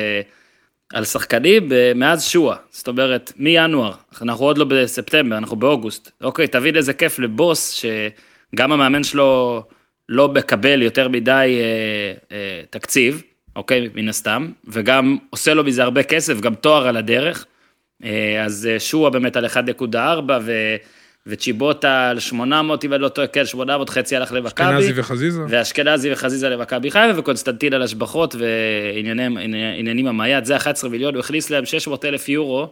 על 0.92 1.04
שחקנים 1.04 1.68
ב- 1.68 1.92
מאז 1.94 2.24
שואה. 2.24 2.56
זאת 2.70 2.88
אומרת, 2.88 3.32
מינואר, 3.36 3.92
אנחנו 4.22 4.44
עוד 4.44 4.58
לא 4.58 4.64
בספטמבר, 4.64 5.36
אנחנו 5.36 5.56
באוגוסט. 5.56 6.10
אוקיי, 6.20 6.48
תבין 6.48 6.76
איזה 6.76 6.92
כיף 6.92 7.18
לבוס, 7.18 7.70
שגם 7.70 8.72
המאמן 8.72 9.04
שלו 9.04 9.62
לא 10.08 10.28
מקבל 10.28 10.82
יותר 10.82 11.08
מדי 11.08 11.58
אה, 11.60 12.36
אה, 12.36 12.62
תקציב, 12.70 13.22
אוקיי, 13.56 13.88
מן 13.94 14.08
הסתם, 14.08 14.50
וגם 14.68 15.16
עושה 15.30 15.54
לו 15.54 15.64
מזה 15.64 15.82
הרבה 15.82 16.02
כסף, 16.02 16.40
גם 16.40 16.54
תואר 16.54 16.86
על 16.88 16.96
הדרך. 16.96 17.46
אה, 18.04 18.44
אז 18.44 18.68
אה, 18.72 18.80
שועה 18.80 19.10
באמת 19.10 19.36
על 19.36 19.46
1.4, 19.46 20.30
וצ'יבוטה 21.26 22.10
על 22.10 22.18
800, 22.18 22.84
אם 22.84 22.92
אני 22.92 23.02
לא 23.02 23.08
טועה, 23.08 23.26
כן, 23.26 23.46
800 23.46 23.90
חצי 23.90 24.16
הלך 24.16 24.32
למכבי. 24.32 24.66
אשכנזי 24.66 24.92
וחזיזה. 25.00 25.40
ואשכנזי 25.48 26.12
וחזיזה 26.12 26.48
למכבי 26.48 26.90
חיפה, 26.90 27.18
וקונסטנטין 27.18 27.74
על 27.74 27.82
השבחות 27.82 28.34
ועניינים 28.38 30.06
המייד, 30.06 30.44
זה 30.44 30.56
11 30.56 30.90
מיליון, 30.90 31.14
הוא 31.14 31.20
הכניס 31.20 31.50
להם 31.50 31.64
600 31.66 32.04
אלף 32.04 32.28
יורו, 32.28 32.68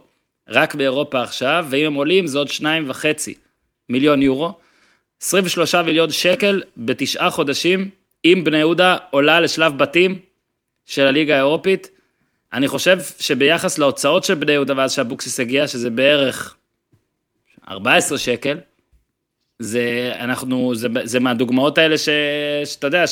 רק 0.49 0.75
באירופה 0.75 1.21
עכשיו, 1.21 1.65
ואם 1.69 1.85
הם 1.85 1.93
עולים 1.93 2.27
זה 2.27 2.37
עוד 2.37 2.47
2.5 2.47 2.63
מיליון 3.89 4.21
יורו. 4.21 4.53
23 5.21 5.75
מיליון 5.75 6.11
שקל 6.11 6.61
בתשעה 6.77 7.29
חודשים, 7.29 7.89
אם 8.25 8.41
בני 8.43 8.57
יהודה 8.57 8.97
עולה 9.09 9.39
לשלב 9.39 9.77
בתים 9.77 10.19
של 10.85 11.07
הליגה 11.07 11.35
האירופית. 11.35 11.89
אני 12.53 12.67
חושב 12.67 12.99
שביחס 13.19 13.77
להוצאות 13.77 14.23
של 14.23 14.35
בני 14.35 14.51
יהודה 14.51 14.73
ואז 14.77 14.91
שאבוקסיס 14.91 15.39
הגיע, 15.39 15.67
שזה 15.67 15.89
בערך 15.89 16.55
14 17.71 18.17
שקל, 18.17 18.57
זה, 19.59 20.11
אנחנו, 20.19 20.75
זה, 20.75 20.87
זה 21.03 21.19
מהדוגמאות 21.19 21.77
האלה 21.77 21.97
ש, 21.97 22.09
שאתה 22.65 22.87
יודע, 22.87 23.03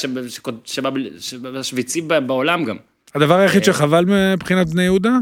שמשוויצים 0.65 2.08
בעולם 2.08 2.65
גם. 2.65 2.78
הדבר 3.15 3.36
אה. 3.36 3.41
היחיד 3.41 3.63
שחבל 3.63 4.06
מבחינת 4.08 4.69
בני 4.69 4.84
יהודה, 4.84 5.17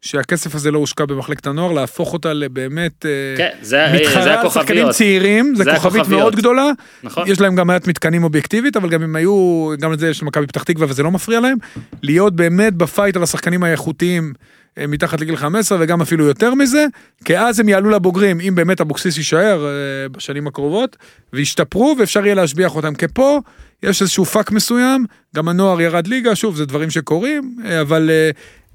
שהכסף 0.00 0.54
הזה 0.54 0.70
לא 0.70 0.78
הושקע 0.78 1.04
במחלקת 1.04 1.46
הנוער, 1.46 1.72
להפוך 1.72 2.12
אותה 2.12 2.32
לבאמת 2.32 3.06
אה, 3.06 3.10
כן, 3.36 3.48
זה, 3.62 3.86
זה 3.90 3.98
מתחרה 4.00 4.40
על 4.40 4.48
שחקנים. 4.48 4.90
צעירים, 4.90 5.54
זה 5.56 5.64
זה 5.64 5.70
כוכבית 5.74 6.00
הכוכביות. 6.00 6.20
מאוד 6.20 6.36
גדולה. 6.36 6.70
נכון. 7.02 7.24
יש 7.26 7.40
להם 7.40 7.54
גם 7.54 7.66
מעט 7.66 7.86
מתקנים 7.88 8.24
אובייקטיבית, 8.24 8.76
אבל 8.76 8.88
גם 8.88 9.02
אם 9.02 9.16
היו, 9.16 9.68
גם 9.80 9.92
לזה 9.92 10.08
יש 10.08 10.22
למכבי 10.22 10.46
פתח 10.46 10.62
תקווה 10.62 10.86
וזה 10.90 11.02
לא 11.02 11.10
מפריע 11.10 11.40
להם, 11.40 11.58
להיות 12.02 12.36
באמת 12.36 12.74
ב 12.74 12.81
fight 12.81 13.16
על 13.16 13.22
השחקנים 13.22 13.62
האיכותיים 13.62 14.32
אה, 14.32 14.67
מתחת 14.86 15.20
לגיל 15.20 15.36
15 15.36 15.78
וגם 15.80 16.00
אפילו 16.00 16.26
יותר 16.26 16.54
מזה, 16.54 16.86
כי 17.24 17.38
אז 17.38 17.60
הם 17.60 17.68
יעלו 17.68 17.90
לבוגרים, 17.90 18.40
אם 18.40 18.54
באמת 18.54 18.80
אבוקסיס 18.80 19.16
יישאר 19.16 19.66
אה, 19.66 20.08
בשנים 20.08 20.46
הקרובות, 20.46 20.96
וישתפרו 21.32 21.96
ואפשר 21.98 22.24
יהיה 22.24 22.34
להשביח 22.34 22.76
אותם. 22.76 22.94
כי 22.94 23.06
פה 23.08 23.40
יש 23.82 24.02
איזשהו 24.02 24.24
פאק 24.24 24.50
מסוים, 24.50 25.06
גם 25.36 25.48
הנוער 25.48 25.80
ירד 25.80 26.06
ליגה, 26.06 26.34
שוב, 26.34 26.56
זה 26.56 26.66
דברים 26.66 26.90
שקורים, 26.90 27.56
אה, 27.64 27.80
אבל 27.80 28.10
אה, 28.10 28.30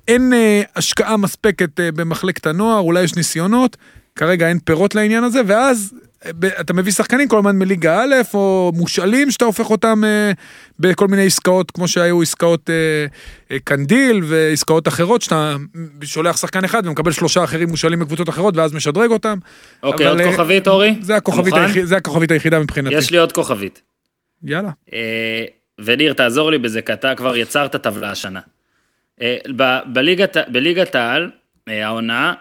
אין 0.08 0.34
אה, 0.34 0.62
השקעה 0.76 1.18
מספקת 1.18 1.80
אה, 1.80 1.92
במחלקת 1.92 2.48
הנוער, 2.48 2.80
אולי 2.80 3.04
יש 3.04 3.16
ניסיונות, 3.16 3.78
כרגע 4.16 4.48
אין 4.48 4.60
פירות 4.60 4.96
לעניין 4.96 5.24
הזה, 5.24 5.42
ואז 5.48 5.94
אתה 6.62 6.74
מביא 6.74 6.92
שחקנים 6.92 7.28
כל 7.28 7.38
הזמן 7.38 7.56
מליגה 7.56 8.02
א', 8.04 8.16
או 8.34 8.72
מושאלים 8.76 9.32
שאתה 9.32 9.46
הופך 9.46 9.70
אותם 9.70 10.04
אה, 10.04 10.32
בכל 10.80 11.08
מיני 11.08 11.26
עסקאות, 11.26 11.72
כמו 11.72 11.88
שהיו 11.88 12.22
עסקאות 12.22 12.70
אה, 12.70 12.76
אה, 13.52 13.58
קנדיל 13.64 14.22
ועסקאות 14.24 14.88
אחרות, 14.88 15.22
שאתה 15.22 15.56
שולח 16.04 16.38
שחקן 16.38 16.64
אחד 16.64 16.88
ומקבל 16.88 17.12
שלושה 17.12 17.44
אחרים 17.44 17.70
מושאלים 17.70 18.00
בקבוצות 18.00 18.30
אחרות, 18.30 18.58
ואז 18.58 18.74
משדרג 18.74 19.12
אותם. 19.12 19.38
אוקיי, 19.84 20.08
אבל, 20.08 20.20
עוד 20.20 20.28
אה, 20.28 20.32
כוכבית, 20.32 20.68
אורי? 20.68 20.96
זה 21.02 21.16
הכוכבית? 21.16 21.54
היחיד, 21.54 21.86
זה 21.86 21.98
הכוכבית 21.98 22.32
היחידה 22.32 22.60
מבחינתי. 22.60 22.96
יש 22.96 23.12
לי 23.12 23.18
עוד 23.18 23.32
כוכבית. 23.32 23.82
יאללה. 24.44 24.70
אה, 24.94 25.46
וניר, 25.80 26.14
תעזור 26.14 26.52
לי 26.52 26.58
בזה, 26.58 26.82
כי 26.82 26.94
אתה 26.94 27.16
כבר 27.16 27.38
יצרת 27.38 27.76
טבלה 27.76 28.12
השנה. 28.12 28.40
אה, 29.22 29.38
ב- 29.56 29.80
בליגת, 30.52 30.96
העל, 30.96 31.30
העונה, 31.68 32.34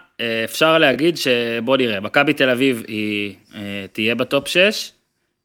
אפשר 0.43 0.77
להגיד 0.77 1.17
שבוא 1.17 1.77
נראה, 1.77 1.99
מכבי 1.99 2.33
תל 2.33 2.49
אביב 2.49 2.83
היא 2.87 3.35
אה, 3.55 3.59
תהיה 3.91 4.15
בטופ 4.15 4.47
6, 4.47 4.91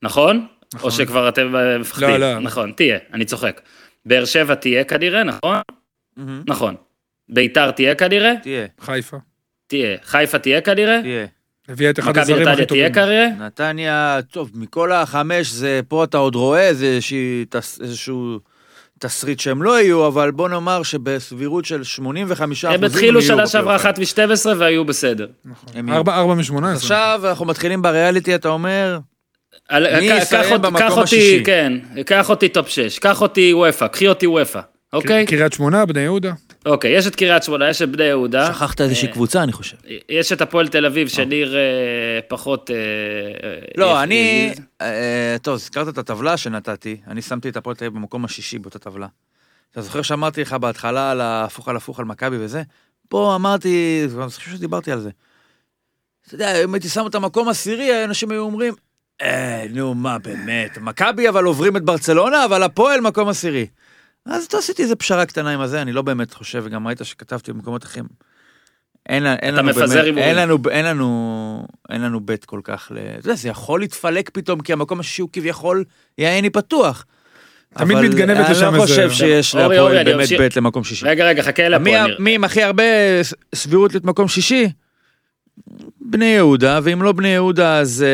נכון? 0.02 0.46
או 0.82 0.90
שכבר 0.90 1.28
אתם 1.28 1.56
אה, 1.56 1.78
מפחדים? 1.78 2.08
לא, 2.08 2.16
לא. 2.16 2.38
נכון, 2.38 2.72
תהיה, 2.72 2.98
אני 3.12 3.24
צוחק. 3.24 3.60
באר 4.06 4.24
שבע 4.24 4.54
תהיה 4.54 4.84
כנראה, 4.84 5.22
נכון? 5.24 5.56
נכון. 6.46 6.74
ביתר 7.28 7.70
תהיה 7.70 7.94
כנראה? 7.94 8.32
תהיה, 8.42 8.66
חיפה. 8.80 9.16
תהיה. 9.66 9.96
חיפה 10.02 10.38
תהיה 10.38 10.60
כנראה? 10.60 11.00
תהיה. 11.02 11.26
הביאה 11.68 11.90
את 11.90 11.98
אחד 11.98 12.10
מכבי 12.10 12.20
הזרים 12.22 12.38
נתניה 12.40 12.54
הכי 12.54 12.66
תהיה 12.66 12.88
טובים. 12.88 13.04
כנראה? 13.04 13.46
נתניה, 13.46 14.18
טוב, 14.30 14.50
מכל 14.54 14.92
החמש 14.92 15.50
זה, 15.50 15.80
פה 15.88 16.04
אתה 16.04 16.18
עוד 16.18 16.34
רואה 16.34 16.70
תס- 17.48 17.80
איזשהו 17.82 18.40
תסריט 19.00 19.40
שהם 19.40 19.62
לא 19.62 19.80
יהיו, 19.80 20.06
אבל 20.06 20.30
בוא 20.30 20.48
נאמר 20.48 20.82
שבסבירות 20.82 21.64
של 21.64 21.84
85 21.84 22.64
הם 22.64 22.84
התחילו 22.84 23.22
שנה 23.22 23.46
שעברה 23.46 23.76
אחת 23.76 23.98
מ-12 23.98 24.46
והיו 24.58 24.84
בסדר. 24.84 25.26
משמונה 26.36 26.70
אז 26.72 26.76
עשרה. 26.78 27.14
עכשיו 27.14 27.28
אנחנו 27.30 27.46
מתחילים 27.46 27.82
בריאליטי, 27.82 28.34
אתה 28.34 28.48
אומר, 28.48 28.98
על- 29.68 30.00
מי 30.00 30.06
יסיים 30.06 30.62
במקום 30.62 30.78
קח 30.78 30.90
אותי, 30.90 31.02
השישי? 31.02 31.42
כן, 31.44 31.72
קח 32.06 32.30
אותי 32.30 32.48
top 32.48 32.68
6, 32.68 32.98
קח 32.98 33.22
אותי 33.22 33.54
וופא, 33.54 33.86
קח 33.86 34.08
אותי 34.08 34.26
וופא, 34.26 34.60
אוקיי? 34.92 35.26
קריית 35.26 35.52
שמונה, 35.52 35.86
בני 35.86 36.00
יהודה. 36.00 36.32
אוקיי, 36.66 36.90
יש 36.90 37.06
את 37.06 37.16
קריית 37.16 37.42
שמונה, 37.42 37.68
יש 37.68 37.82
את 37.82 37.90
בני 37.90 38.04
יהודה, 38.04 38.54
שכחת 38.54 38.80
איזושהי 38.80 39.08
אה, 39.08 39.12
קבוצה, 39.12 39.42
אני 39.42 39.52
חושב. 39.52 39.76
יש 40.08 40.32
את 40.32 40.40
הפועל 40.40 40.68
תל 40.68 40.86
אביב, 40.86 41.08
שניר 41.08 41.56
אה, 41.56 41.60
פחות... 42.28 42.70
אה, 42.70 42.76
אה, 43.48 43.58
לא, 43.76 44.02
אני... 44.02 44.52
טוב, 45.42 45.54
הזכרת 45.54 45.88
את 45.88 45.98
הטבלה 45.98 46.36
שנתתי, 46.36 46.96
אני 47.06 47.22
שמתי 47.22 47.48
את 47.48 47.56
הפועל 47.56 47.76
תל 47.76 47.84
אביב 47.84 47.98
במקום 47.98 48.24
השישי 48.24 48.58
באותה 48.58 48.78
טבלה. 48.78 49.06
אתה 49.72 49.82
זוכר 49.82 50.02
שאמרתי 50.02 50.40
לך 50.40 50.52
בהתחלה 50.52 51.10
על 51.10 51.20
ההפוך 51.20 51.68
על 51.68 51.76
הפוך 51.76 51.98
על 51.98 52.04
מכבי 52.04 52.36
וזה? 52.40 52.62
פה 53.08 53.34
אמרתי, 53.34 54.02
אני 54.22 54.30
חושב 54.30 54.50
שדיברתי 54.50 54.92
על 54.92 55.00
זה. 55.00 55.10
אתה 56.26 56.34
יודע, 56.34 56.64
אם 56.64 56.74
הייתי 56.74 56.88
שם 56.88 57.00
אותם 57.00 57.22
במקום 57.22 57.48
עשירי, 57.48 58.04
אנשים 58.04 58.30
היו 58.30 58.42
אומרים, 58.42 58.74
אה, 59.22 59.66
נו, 59.70 59.94
מה 59.94 60.18
באמת, 60.18 60.78
מכבי 60.78 61.28
אבל 61.28 61.44
עוברים 61.44 61.76
את 61.76 61.82
ברצלונה, 61.84 62.44
אבל 62.44 62.62
הפועל 62.62 63.00
מקום 63.00 63.28
עשירי. 63.28 63.66
אז 64.28 64.44
אתה 64.44 64.58
עשיתי 64.58 64.82
איזה 64.82 64.96
פשרה 64.96 65.26
קטנה 65.26 65.50
עם 65.50 65.60
הזה, 65.60 65.82
אני 65.82 65.92
לא 65.92 66.02
באמת 66.02 66.34
חושב, 66.34 66.62
וגם 66.64 66.86
ראית 66.86 67.00
שכתבתי 67.04 67.52
במקומות 67.52 67.84
אחרים. 67.84 68.04
אין, 69.08 69.26
אין 69.26 69.36
אתה 69.54 69.62
לנו 69.62 69.68
מפזר 69.68 69.86
באמת, 69.86 70.04
הימורים. 70.04 70.28
אין 70.28 70.36
לנו, 70.36 70.58
אין 70.70 70.84
לנו, 70.84 71.66
אין 71.90 72.00
לנו 72.00 72.20
בית 72.20 72.44
כל 72.44 72.60
כך, 72.64 72.92
ל... 72.94 72.98
אתה 73.18 73.28
יודע, 73.28 73.34
זה 73.36 73.48
יכול 73.48 73.80
להתפלק 73.80 74.30
פתאום, 74.32 74.60
כי 74.60 74.72
המקום 74.72 75.00
השישי 75.00 75.22
הוא 75.22 75.30
כביכול 75.32 75.84
יעני 76.18 76.50
פתוח. 76.50 77.04
תמיד 77.74 77.98
מתגנבת 77.98 78.50
לשם 78.50 78.68
אני 78.68 78.76
לא 78.76 78.82
איזה- 78.82 78.92
חושב 78.94 79.10
שיש 79.10 79.54
להפועל 79.54 80.04
באמת. 80.04 80.28
בית 80.38 80.56
למקום 80.56 80.84
שישי. 80.84 81.06
רגע, 81.06 81.26
רגע, 81.26 81.42
חכה 81.42 81.78
ניר. 81.78 82.16
מי 82.18 82.34
עם 82.34 82.44
הכי 82.44 82.62
הרבה 82.62 82.82
סבירות 83.54 83.92
להיות 83.92 84.04
מקום 84.04 84.28
שישי? 84.28 84.68
בני 86.00 86.24
יהודה, 86.24 86.80
ואם 86.82 87.02
לא 87.02 87.12
בני 87.12 87.28
יהודה 87.28 87.78
אז 87.78 88.04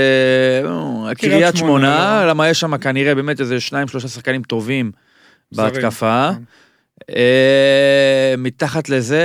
אה, 1.07 1.15
קריית 1.15 1.57
שמונה, 1.57 2.21
לא. 2.23 2.31
למה 2.31 2.49
יש 2.49 2.61
שם 2.61 2.77
כנראה 2.79 3.15
באמת 3.15 3.41
איזה 3.41 3.61
שניים 3.61 3.89
שלושה 3.89 4.09
שחקנים 4.09 4.43
טובים 4.43 4.93
בהתקפה. 5.53 6.31
נכון. 6.31 6.45
אה, 7.17 8.35
מתחת 8.39 8.89
לזה 8.89 9.23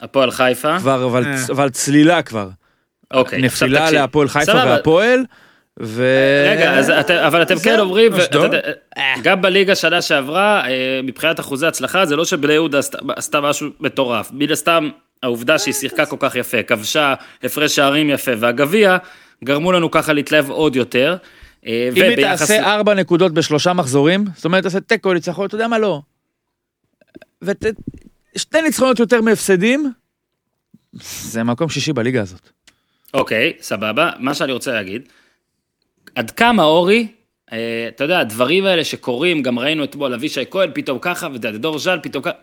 הפועל 0.00 0.30
חיפה. 0.30 0.78
כבר, 0.78 1.04
אבל, 1.04 1.24
אה. 1.24 1.36
אבל 1.50 1.70
צלילה 1.70 2.22
כבר. 2.22 2.48
אוקיי, 3.14 3.42
נפילה. 3.42 3.90
להפועל 3.90 4.28
חיפה. 4.28 4.52
והפועל. 4.54 5.24
ו... 5.82 6.04
רגע, 6.50 6.72
אז 6.78 6.90
את- 6.90 7.10
אבל 7.10 7.42
אתם 7.42 7.58
כן 7.58 7.78
אומרים, 7.78 8.12
ו- 8.14 8.20
יודע, 8.34 8.58
גם 9.22 9.42
בליגה 9.42 9.74
שנה 9.74 10.02
שעברה, 10.02 10.68
אה, 10.68 11.00
מבחינת 11.04 11.40
אחוזי 11.40 11.66
הצלחה, 11.66 12.06
זה 12.06 12.16
לא 12.16 12.24
שבני 12.24 12.52
יהודה 12.52 12.78
עשתה- 12.78 12.98
עשתה 13.16 13.40
משהו 13.40 13.68
מטורף. 13.80 14.30
מן 14.32 14.52
הסתם, 14.52 14.88
העובדה 15.22 15.58
שהיא 15.58 15.74
שיחקה 15.74 16.06
כל 16.06 16.16
כך 16.20 16.36
יפה, 16.36 16.62
כבשה 16.62 17.14
הפרש 17.42 17.76
שערים 17.76 18.10
יפה, 18.10 18.30
והגביע, 18.38 18.96
גרמו 19.44 19.72
לנו 19.72 19.90
ככה 19.90 20.12
להתלהב 20.12 20.50
עוד 20.50 20.76
יותר. 20.76 21.16
אה, 21.66 21.88
אם 21.96 22.02
היא 22.02 22.16
תעשה 22.16 22.74
ארבע 22.74 22.94
נקודות 22.94 23.32
בשלושה 23.34 23.72
מחזורים, 23.72 24.24
זאת 24.36 24.44
אומרת 24.44 24.62
תעשה 24.62 24.80
תיקו 24.80 25.12
ניצחון, 25.12 25.46
אתה 25.46 25.54
יודע 25.54 25.68
מה 25.68 25.78
לא. 25.78 26.02
ושתי 27.42 28.62
ניצחונות 28.62 28.98
יותר 28.98 29.20
מהפסדים, 29.20 29.92
זה 31.02 31.42
מקום 31.42 31.68
שישי 31.68 31.92
בליגה 31.92 32.22
הזאת. 32.22 32.48
אוקיי, 33.14 33.52
סבבה. 33.60 34.10
מה 34.18 34.34
שאני 34.34 34.52
רוצה 34.52 34.72
להגיד, 34.72 35.08
עד 36.14 36.30
כמה 36.30 36.62
אורי, 36.62 37.08
אה, 37.52 37.84
אתה 37.88 38.04
יודע, 38.04 38.18
הדברים 38.18 38.64
האלה 38.64 38.84
שקורים, 38.84 39.42
גם 39.42 39.58
ראינו 39.58 39.84
אתמול, 39.84 40.14
אבישי 40.14 40.44
כהן 40.50 40.70
פתאום 40.74 40.98
ככה, 41.00 41.28
ודור 41.34 41.78
ז'אל 41.78 41.98
פתאום 42.02 42.22
ככה, 42.22 42.34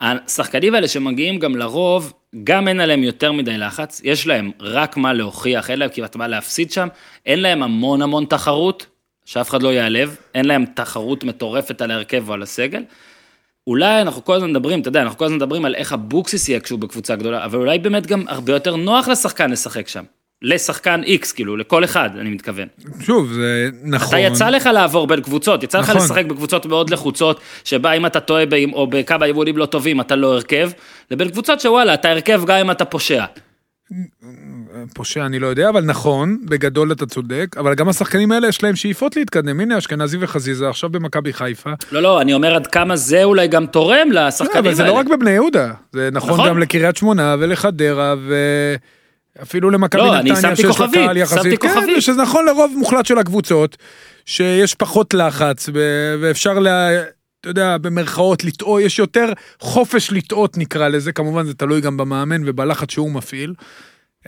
השחקנים 0.00 0.74
האלה 0.74 0.88
שמגיעים 0.88 1.38
גם 1.38 1.56
לרוב, 1.56 2.12
גם 2.44 2.68
אין 2.68 2.80
עליהם 2.80 3.02
יותר 3.02 3.32
מדי 3.32 3.58
לחץ, 3.58 4.00
יש 4.04 4.26
להם 4.26 4.50
רק 4.60 4.96
מה 4.96 5.12
להוכיח, 5.12 5.70
אין 5.70 5.78
להם 5.78 5.90
כמעט 5.92 6.16
מה 6.16 6.28
להפסיד 6.28 6.72
שם, 6.72 6.88
אין 7.26 7.40
להם 7.40 7.62
המון 7.62 8.02
המון 8.02 8.24
תחרות, 8.24 8.86
שאף 9.24 9.50
אחד 9.50 9.62
לא 9.62 9.72
ייעלב, 9.72 10.16
אין 10.34 10.44
להם 10.44 10.64
תחרות 10.74 11.24
מטורפת 11.24 11.82
על 11.82 11.90
ההרכב 11.90 12.28
או 12.28 12.34
על 12.34 12.42
הסגל. 12.42 12.82
אולי 13.66 14.02
אנחנו 14.02 14.24
כל 14.24 14.34
הזמן 14.34 14.50
מדברים, 14.50 14.80
אתה 14.80 14.88
יודע, 14.88 15.02
אנחנו 15.02 15.18
כל 15.18 15.24
הזמן 15.24 15.36
מדברים 15.36 15.64
על 15.64 15.74
איך 15.74 15.92
אבוקסיס 15.92 16.48
יהיה 16.48 16.60
כשהוא 16.60 16.78
בקבוצה 16.78 17.16
גדולה, 17.16 17.44
אבל 17.44 17.58
אולי 17.58 17.78
באמת 17.78 18.06
גם 18.06 18.24
הרבה 18.28 18.52
יותר 18.52 18.76
נוח 18.76 19.08
לשחקן 19.08 19.50
לשחק 19.50 19.88
שם. 19.88 20.04
לשחקן 20.42 21.02
איקס, 21.02 21.32
כאילו, 21.32 21.56
לכל 21.56 21.84
אחד, 21.84 22.10
אני 22.20 22.30
מתכוון. 22.30 22.68
שוב, 23.00 23.32
זה 23.32 23.68
נכון. 23.84 24.08
אתה 24.08 24.18
יצא 24.18 24.48
לך 24.50 24.66
לעבור 24.66 25.06
בין 25.06 25.20
קבוצות, 25.20 25.62
יצא 25.62 25.78
לך 25.78 25.90
נכון. 25.90 26.02
לשחק 26.02 26.24
בקבוצות 26.24 26.66
מאוד 26.66 26.90
לחוצות, 26.90 27.40
שבה 27.64 27.92
אם 27.92 28.06
אתה 28.06 28.20
טועה 28.20 28.46
באם- 28.46 28.72
או 28.72 28.86
בכמה 28.86 29.26
אימונים 29.26 29.56
לא 29.56 29.66
טובים, 29.66 30.00
אתה 30.00 30.16
לא 30.16 30.32
הרכב, 30.34 30.70
לבין 31.10 31.28
קבוצות 31.28 31.60
שוואלה, 31.60 31.94
אתה 31.94 32.10
הרכב 32.10 32.42
גם 32.46 32.56
אם 32.58 32.70
אתה 32.70 32.84
פושע. 32.84 33.24
פושע 34.94 35.26
אני 35.26 35.38
לא 35.38 35.46
יודע, 35.46 35.68
אבל 35.68 35.80
נכון, 35.84 36.38
בגדול 36.44 36.92
אתה 36.92 37.06
צודק, 37.06 37.46
אבל 37.56 37.74
גם 37.74 37.88
השחקנים 37.88 38.32
האלה 38.32 38.48
יש 38.48 38.62
להם 38.62 38.76
שאיפות 38.76 39.16
להתקדם. 39.16 39.60
הנה, 39.60 39.78
אשכנזי 39.78 40.16
וחזיזה 40.20 40.68
עכשיו 40.68 40.90
במכבי 40.90 41.32
חיפה. 41.32 41.70
לא, 41.92 42.02
לא, 42.02 42.20
אני 42.20 42.34
אומר 42.34 42.54
עד 42.54 42.66
כמה 42.66 42.96
זה 42.96 43.24
אולי 43.24 43.48
גם 43.48 43.66
תורם 43.66 44.12
לשחקנים 44.12 44.50
האלה. 44.56 44.68
אבל 44.68 44.74
זה 44.74 44.84
לא 44.84 44.92
רק 44.92 45.06
בבני 45.06 45.30
יהודה, 45.30 45.72
זה 45.92 46.08
נכון 46.12 46.30
נכון. 46.30 46.48
גם 46.48 46.58
לקריית 46.58 46.96
שמונה 46.96 47.36
ולחדרה 47.38 48.14
ו... 48.18 48.34
אפילו 49.42 49.70
למכבי 49.70 50.00
לא, 50.02 50.18
נתניה, 50.18 50.56
שיש 50.56 50.80
לה 50.80 50.86
קהל 50.92 51.16
יחסית, 51.16 51.42
שמתי 51.42 51.56
כן, 51.56 51.68
כוכבית. 51.68 52.02
שזה 52.02 52.22
נכון 52.22 52.46
לרוב 52.46 52.72
מוחלט 52.76 53.06
של 53.06 53.18
הקבוצות, 53.18 53.76
שיש 54.26 54.74
פחות 54.74 55.14
לחץ, 55.14 55.68
ואפשר, 56.20 56.58
לה, 56.58 57.02
אתה 57.40 57.48
יודע, 57.48 57.78
במרכאות 57.78 58.44
לטעות, 58.44 58.82
יש 58.82 58.98
יותר 58.98 59.32
חופש 59.60 60.12
לטעות 60.12 60.58
נקרא 60.58 60.88
לזה, 60.88 61.12
כמובן 61.12 61.46
זה 61.46 61.54
תלוי 61.54 61.80
גם 61.80 61.96
במאמן 61.96 62.48
ובלחץ 62.48 62.90
שהוא 62.90 63.10
מפעיל. 63.10 63.54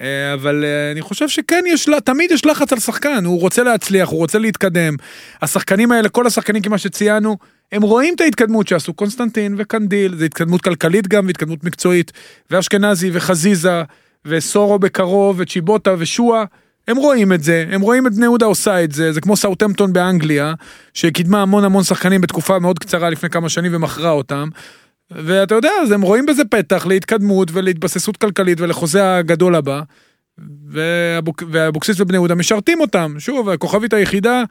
אה, 0.00 0.34
אבל 0.34 0.64
אה, 0.64 0.92
אני 0.92 1.00
חושב 1.00 1.28
שכן 1.28 1.64
יש, 1.66 1.88
תמיד 2.04 2.30
יש 2.30 2.46
לחץ 2.46 2.72
על 2.72 2.78
שחקן, 2.78 3.24
הוא 3.24 3.40
רוצה 3.40 3.62
להצליח, 3.62 4.08
הוא 4.08 4.18
רוצה 4.18 4.38
להתקדם. 4.38 4.96
השחקנים 5.42 5.92
האלה, 5.92 6.08
כל 6.08 6.26
השחקנים 6.26 6.62
כמה 6.62 6.78
שציינו, 6.78 7.36
הם 7.72 7.82
רואים 7.82 8.14
את 8.14 8.20
ההתקדמות 8.20 8.68
שעשו 8.68 8.94
קונסטנטין 8.94 9.54
וקנדיל, 9.58 10.16
זה 10.16 10.24
התקדמות 10.24 10.62
כלכלית 10.62 11.08
גם 11.08 11.26
והתקדמות 11.26 11.64
מקצועית, 11.64 12.12
ואשכנזי 12.50 13.10
וחזיזה, 13.12 13.82
וסורו 14.24 14.78
בקרוב, 14.78 15.36
וצ'יבוטה 15.40 15.94
ושועה, 15.98 16.44
הם 16.88 16.96
רואים 16.96 17.32
את 17.32 17.42
זה, 17.42 17.64
הם 17.70 17.80
רואים 17.80 18.06
את 18.06 18.14
בני 18.14 18.24
יהודה 18.24 18.46
עושה 18.46 18.84
את 18.84 18.92
זה, 18.92 19.12
זה 19.12 19.20
כמו 19.20 19.36
סאוטמפטון 19.36 19.92
באנגליה, 19.92 20.54
שקידמה 20.94 21.42
המון 21.42 21.64
המון 21.64 21.84
שחקנים 21.84 22.20
בתקופה 22.20 22.58
מאוד 22.58 22.78
קצרה 22.78 23.10
לפני 23.10 23.30
כמה 23.30 23.48
שנים 23.48 23.74
ומכרה 23.74 24.10
אותם. 24.10 24.48
ואתה 25.10 25.54
יודע, 25.54 25.70
אז 25.82 25.90
הם 25.92 26.02
רואים 26.02 26.26
בזה 26.26 26.44
פתח 26.44 26.86
להתקדמות 26.86 27.48
ולהתבססות 27.52 28.16
כלכלית 28.16 28.60
ולחוזה 28.60 29.16
הגדול 29.16 29.54
הבא. 29.54 29.82
ואבוק- 30.68 31.42
ואבוקסיס 31.50 32.00
ובני 32.00 32.16
יהודה 32.16 32.34
משרתים 32.34 32.80
אותם. 32.80 33.14
שוב, 33.18 33.48
הכוכבית 33.48 33.92
היחידה, 33.92 34.42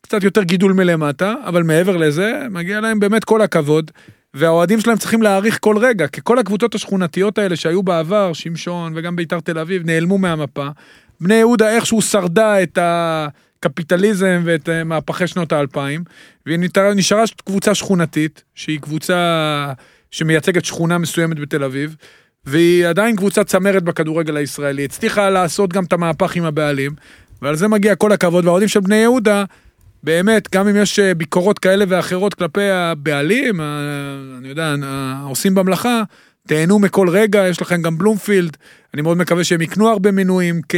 קצת 0.00 0.22
יותר 0.24 0.42
גידול 0.42 0.72
מלמטה, 0.72 1.34
אבל 1.44 1.62
מעבר 1.62 1.96
לזה, 1.96 2.42
מגיע 2.50 2.80
להם 2.80 3.00
באמת 3.00 3.24
כל 3.24 3.42
הכבוד. 3.42 3.90
והאוהדים 4.34 4.80
שלהם 4.80 4.98
צריכים 4.98 5.22
להעריך 5.22 5.58
כל 5.60 5.78
רגע, 5.78 6.06
כי 6.06 6.20
כל 6.24 6.38
הקבוצות 6.38 6.74
השכונתיות 6.74 7.38
האלה 7.38 7.56
שהיו 7.56 7.82
בעבר, 7.82 8.32
שמשון 8.32 8.92
וגם 8.96 9.16
ביתר 9.16 9.40
תל 9.40 9.58
אביב, 9.58 9.86
נעלמו 9.86 10.18
מהמפה. 10.18 10.68
בני 11.20 11.34
יהודה 11.34 11.70
איכשהו 11.74 12.02
שרדה 12.02 12.62
את 12.62 12.78
הקפיטליזם 12.82 14.42
ואת 14.44 14.68
אה, 14.68 14.84
מהפכי 14.84 15.26
שנות 15.26 15.52
האלפיים, 15.52 16.04
והיא 16.46 16.58
נשארה- 16.94 17.24
קבוצה 17.44 17.74
שכונתית, 17.74 18.42
שהיא 18.54 18.80
קבוצה 18.80 19.72
שמייצגת 20.10 20.64
שכונה 20.64 20.98
מסוימת 20.98 21.38
בתל 21.40 21.64
אביב, 21.64 21.96
והיא 22.46 22.86
עדיין 22.86 23.16
קבוצה 23.16 23.44
צמרת 23.44 23.82
בכדורגל 23.82 24.36
הישראלי, 24.36 24.84
הצליחה 24.84 25.30
לעשות 25.30 25.72
גם 25.72 25.84
את 25.84 25.92
המהפך 25.92 26.36
עם 26.36 26.44
הבעלים, 26.44 26.92
ועל 27.42 27.56
זה 27.56 27.68
מגיע 27.68 27.94
כל 27.94 28.12
הכבוד, 28.12 28.44
והאוהדים 28.44 28.68
של 28.68 28.80
בני 28.80 28.96
יהודה, 28.96 29.44
באמת, 30.02 30.48
גם 30.54 30.68
אם 30.68 30.76
יש 30.76 30.98
אה, 30.98 31.14
ביקורות 31.14 31.58
כאלה 31.58 31.84
ואחרות 31.88 32.34
כלפי 32.34 32.70
הבעלים, 32.70 33.60
ה- 33.60 33.64
אני 34.38 34.48
יודע, 34.48 34.74
העושים 34.82 35.54
במלאכה, 35.54 36.02
תהנו 36.46 36.78
מכל 36.78 37.08
רגע, 37.08 37.48
יש 37.48 37.62
לכם 37.62 37.82
גם 37.82 37.98
בלומפילד, 37.98 38.56
אני 38.94 39.02
מאוד 39.02 39.16
מקווה 39.18 39.44
שהם 39.44 39.60
יקנו 39.60 39.88
הרבה 39.88 40.10
מינויים, 40.10 40.60
כי 40.68 40.76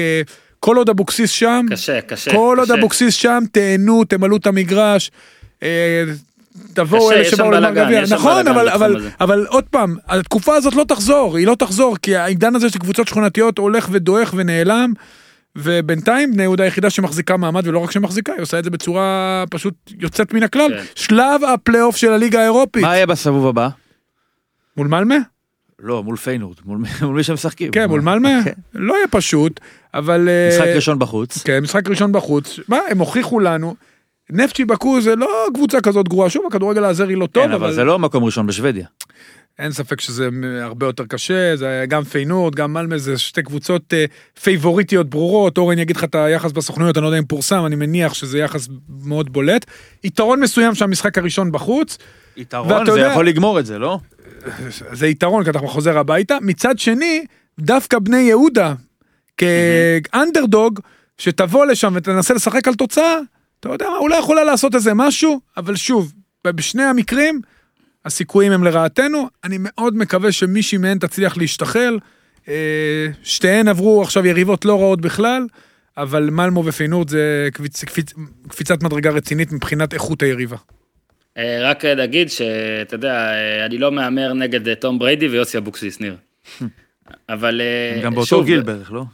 כל 0.61 0.77
עוד 0.77 0.89
אבוקסיס 0.89 1.31
שם, 1.31 1.67
קשה, 1.71 2.01
קשה. 2.01 2.31
כל 2.31 2.57
עוד 2.59 2.69
קשה. 2.69 2.79
אבוקסיס 2.79 3.15
שם, 3.15 3.43
תהנו, 3.53 4.05
תמלאו 4.05 4.37
את 4.37 4.47
המגרש. 4.47 5.11
אה, 5.63 6.05
תבואו 6.75 7.13
אלה 7.13 7.25
שבאו 7.25 7.51
לגמר 7.51 7.85
גביע, 7.85 8.03
נכון, 8.11 8.49
אבל, 8.49 8.69
אבל, 8.69 8.97
הזה. 8.97 9.09
אבל 9.21 9.47
עוד 9.49 9.65
פעם, 9.65 9.97
התקופה 10.09 10.55
הזאת 10.57 10.75
לא 10.75 10.85
תחזור, 10.89 11.37
היא 11.37 11.47
לא 11.47 11.55
תחזור, 11.59 11.97
כי 12.03 12.17
העידן 12.17 12.55
הזה 12.55 12.71
של 12.71 12.79
קבוצות 12.79 13.09
שכונתיות 13.09 13.59
הולך 13.59 13.89
ודועך 13.93 14.35
ונעלם, 14.37 14.93
ובינתיים 15.57 16.33
בני 16.33 16.43
יהודה 16.43 16.65
היחידה 16.65 16.91
שמחזיקה 16.91 17.37
מעמד, 17.37 17.67
ולא 17.67 17.79
רק 17.79 17.91
שמחזיקה, 17.91 18.33
היא 18.33 18.43
עושה 18.43 18.59
את 18.59 18.65
זה 18.65 18.71
בצורה 18.71 19.45
פשוט 19.51 19.75
יוצאת 19.99 20.35
מן 20.35 20.43
הכלל. 20.43 20.71
כן. 20.79 20.85
שלב 20.95 21.45
הפלייאוף 21.45 21.97
של 21.97 22.13
הליגה 22.13 22.41
האירופית. 22.41 22.83
מה 22.83 22.95
יהיה 22.97 23.07
בסיבוב 23.07 23.47
הבא? 23.47 23.69
מול 24.77 24.87
מלמה? 24.89 25.15
לא, 25.79 26.03
מול 26.03 26.17
פיינורד, 26.17 26.57
מול 26.65 26.79
מי- 26.79 26.89
מול 27.03 27.17
מי 27.17 27.23
שמשחקים. 27.23 27.71
כן, 27.71 27.89
מול 27.89 28.01
מלמה? 28.01 28.41
כן. 28.45 28.53
לא 28.75 28.95
יהיה 28.95 29.09
פשוט, 29.09 29.61
אבל... 29.95 30.29
אה, 30.29 30.49
משחק 30.57 30.67
ראשון 30.75 30.99
בחוץ. 30.99 31.43
כן, 31.43 31.61
משחק 31.63 31.89
ראשון 31.89 32.13
בחוץ. 32.13 32.59
מה, 32.69 32.79
הם 32.91 32.99
הוכיחו 32.99 33.41
לנו. 33.41 33.75
נפטצ'י 34.31 34.65
באקו 34.65 35.01
זה 35.01 35.17
לא 35.17 35.47
קבוצה 35.55 35.81
כזאת 35.81 36.09
גרועה, 36.09 36.31
שוב, 36.31 36.47
הכדורגל 36.47 36.85
האזרי 36.85 37.15
לא 37.17 37.27
טוב, 37.27 37.45
כן, 37.47 37.53
אבל 37.53 37.73
זה 37.73 37.85
לא 37.85 37.99
מקום 37.99 38.25
ראשון 38.25 38.47
בשוודיה. 38.47 38.87
אין 39.59 39.73
ספק 39.73 40.01
שזה 40.01 40.29
הרבה 40.63 40.87
יותר 40.87 41.05
קשה, 41.07 41.57
זה 41.57 41.85
גם 41.89 42.05
פיינורד, 42.05 42.55
גם 42.55 42.73
מלמה, 42.73 42.99
זה 42.99 43.19
שתי 43.19 43.43
קבוצות 43.43 43.95
אה, 43.95 44.05
פייבוריטיות 44.43 45.11
ברורות, 45.11 45.59
אורן 45.59 45.79
יגיד 45.79 45.97
לך 45.97 46.05
את 46.05 46.15
היחס 46.15 46.53
בסוכנויות, 46.53 46.97
אני 46.97 47.03
לא 47.03 47.09
יודע 47.09 47.19
אם 47.19 47.25
פורסם, 47.25 47.67
אני 47.67 47.77
מניח 47.77 48.15
שזה 48.15 48.39
יחס 48.39 48.69
מאוד 49.05 49.33
בולט. 49.33 49.65
יתרון 50.05 50.41
מסוים 50.41 50.75
שהמשחק 50.75 51.19
הראשון 51.19 51.53
בחוץ, 51.53 51.99
יתרון, 52.37 52.87
זה 52.87 52.93
יודע- 52.93 53.11
יכול 53.13 53.29
לגמור 53.29 53.59
את 53.61 53.67
זה, 53.67 53.79
לא? 53.79 53.99
זה 54.93 55.07
יתרון 55.07 55.45
כי 55.45 55.51
אתה 55.51 55.59
חוזר 55.59 55.99
הביתה. 55.99 56.39
מצד 56.43 56.79
שני, 56.79 57.25
דווקא 57.61 57.99
בני 57.99 58.17
יהודה, 58.21 58.75
כאנדרדוג, 59.37 60.81
שתבוא 61.19 61.67
לשם 61.67 61.93
ותנסה 61.97 62.35
לשחק 62.35 62.69
על 62.69 62.75
תוצאה, 62.75 63.19
אתה 63.61 63.69
יודע 63.69 63.87
מה, 63.91 63.97
אולי 63.97 64.19
יכולה 64.19 64.45
לעשות 64.45 64.75
איזה 64.75 64.95
משהו, 64.95 65.41
אבל 65.57 65.77
שוב, 65.77 66.13
בשני 66.47 66.83
המקרים, 66.83 67.41
הסיכויים 68.05 68.53
הם 68.53 68.65
לרעתנו. 68.65 69.29
אני 69.45 69.57
מאוד 69.61 69.97
מקווה 69.97 70.33
שמישהי 70.33 70.79
מהן 70.79 70.99
תצליח 70.99 71.37
להשתחל. 71.37 71.99
אה, 72.49 73.07
שתיהן 73.23 73.69
עברו 73.69 74.03
עכשיו 74.03 74.27
יריבות 74.27 74.65
לא 74.65 74.81
רעות 74.81 75.01
בכלל, 75.01 75.47
אבל 75.97 76.31
מלמו 76.31 76.65
ופיינורד 76.67 77.09
זה 77.09 77.49
קפיצ, 77.53 77.85
קפיצ, 77.85 78.13
קפיצת 78.49 78.83
מדרגה 78.83 79.11
רצינית 79.11 79.53
מבחינת 79.53 79.95
איכות 79.95 80.23
היריבה. 80.23 80.57
אה, 81.39 81.59
רק 81.63 81.85
נגיד 81.85 82.31
שאתה 82.31 82.95
יודע, 82.95 83.15
אה, 83.15 83.67
אני 83.67 83.79
לא 83.79 83.93
מהמר 83.93 84.33
נגד 84.33 84.69
אה, 84.69 84.75
תום 84.75 84.99
בריידי 84.99 85.29
ויוסי 85.29 85.59
אבוקסיס, 85.59 86.01
ניר. 86.01 86.17
אבל 87.29 87.61
אה, 87.61 87.97
הם 87.97 88.03
גם 88.03 88.15
באותו 88.15 88.27
שוב, 88.27 88.45
גיל 88.45 88.63
בערך, 88.63 88.93
לא? 88.93 89.05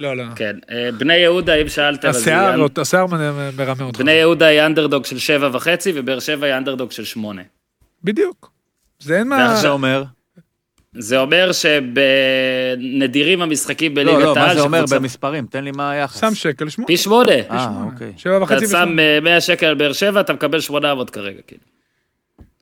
לא, 0.00 0.16
לא. 0.16 0.24
כן, 0.36 0.56
אה, 0.70 0.90
בני 0.98 1.16
יהודה, 1.16 1.54
אם 1.54 1.68
שאלת, 1.68 2.04
השיער, 2.04 2.66
השיער 2.80 3.06
מרמה 3.56 3.84
אותך. 3.84 3.98
בני 3.98 4.12
יהודה 4.12 4.46
היא 4.46 4.60
אנדרדוג 4.60 5.04
של 5.04 5.18
שבע 5.18 5.50
וחצי, 5.52 5.92
ובאר 5.94 6.20
שבע 6.20 6.46
היא 6.46 6.54
אנדרדוג 6.54 6.92
של 6.92 7.04
שמונה. 7.04 7.42
בדיוק. 8.06 8.50
זה 8.98 9.18
אין 9.18 9.28
מה... 9.28 9.36
מה 9.48 9.56
זה 9.56 9.68
אומר? 9.68 10.04
זה 10.98 11.18
אומר 11.18 11.50
שבנדירים 12.76 13.42
המשחקים 13.42 13.96
לא, 13.96 14.02
בליגת 14.02 14.18
לא, 14.24 14.34
מה 14.34 14.40
העל, 14.40 14.56
זה 14.56 14.62
אומר 14.62 14.78
שקבוצה- 14.78 14.98
במספרים? 14.98 15.46
תן 15.46 15.64
לי 15.64 15.70
מה 15.70 15.90
היחס. 15.90 16.20
שם 16.20 16.34
שקל, 16.34 16.68
שמונה. 16.68 16.86
פי 16.86 16.96
שמונה. 16.96 17.32
אה, 17.50 17.66
אוקיי. 17.92 18.12
שבע 18.16 18.36
אתה 18.36 18.44
וחצי 18.44 18.66
שם 18.66 18.72
ושמונה. 18.82 19.02
אה, 19.02 19.20
100 19.20 19.40
שקל 19.40 19.66
על 19.66 19.74
באר 19.74 19.92
שבע, 19.92 20.20
אתה 20.20 20.32
מקבל 20.32 20.60
800 20.60 21.10
כרגע. 21.10 21.40
כאילו. 21.46 21.60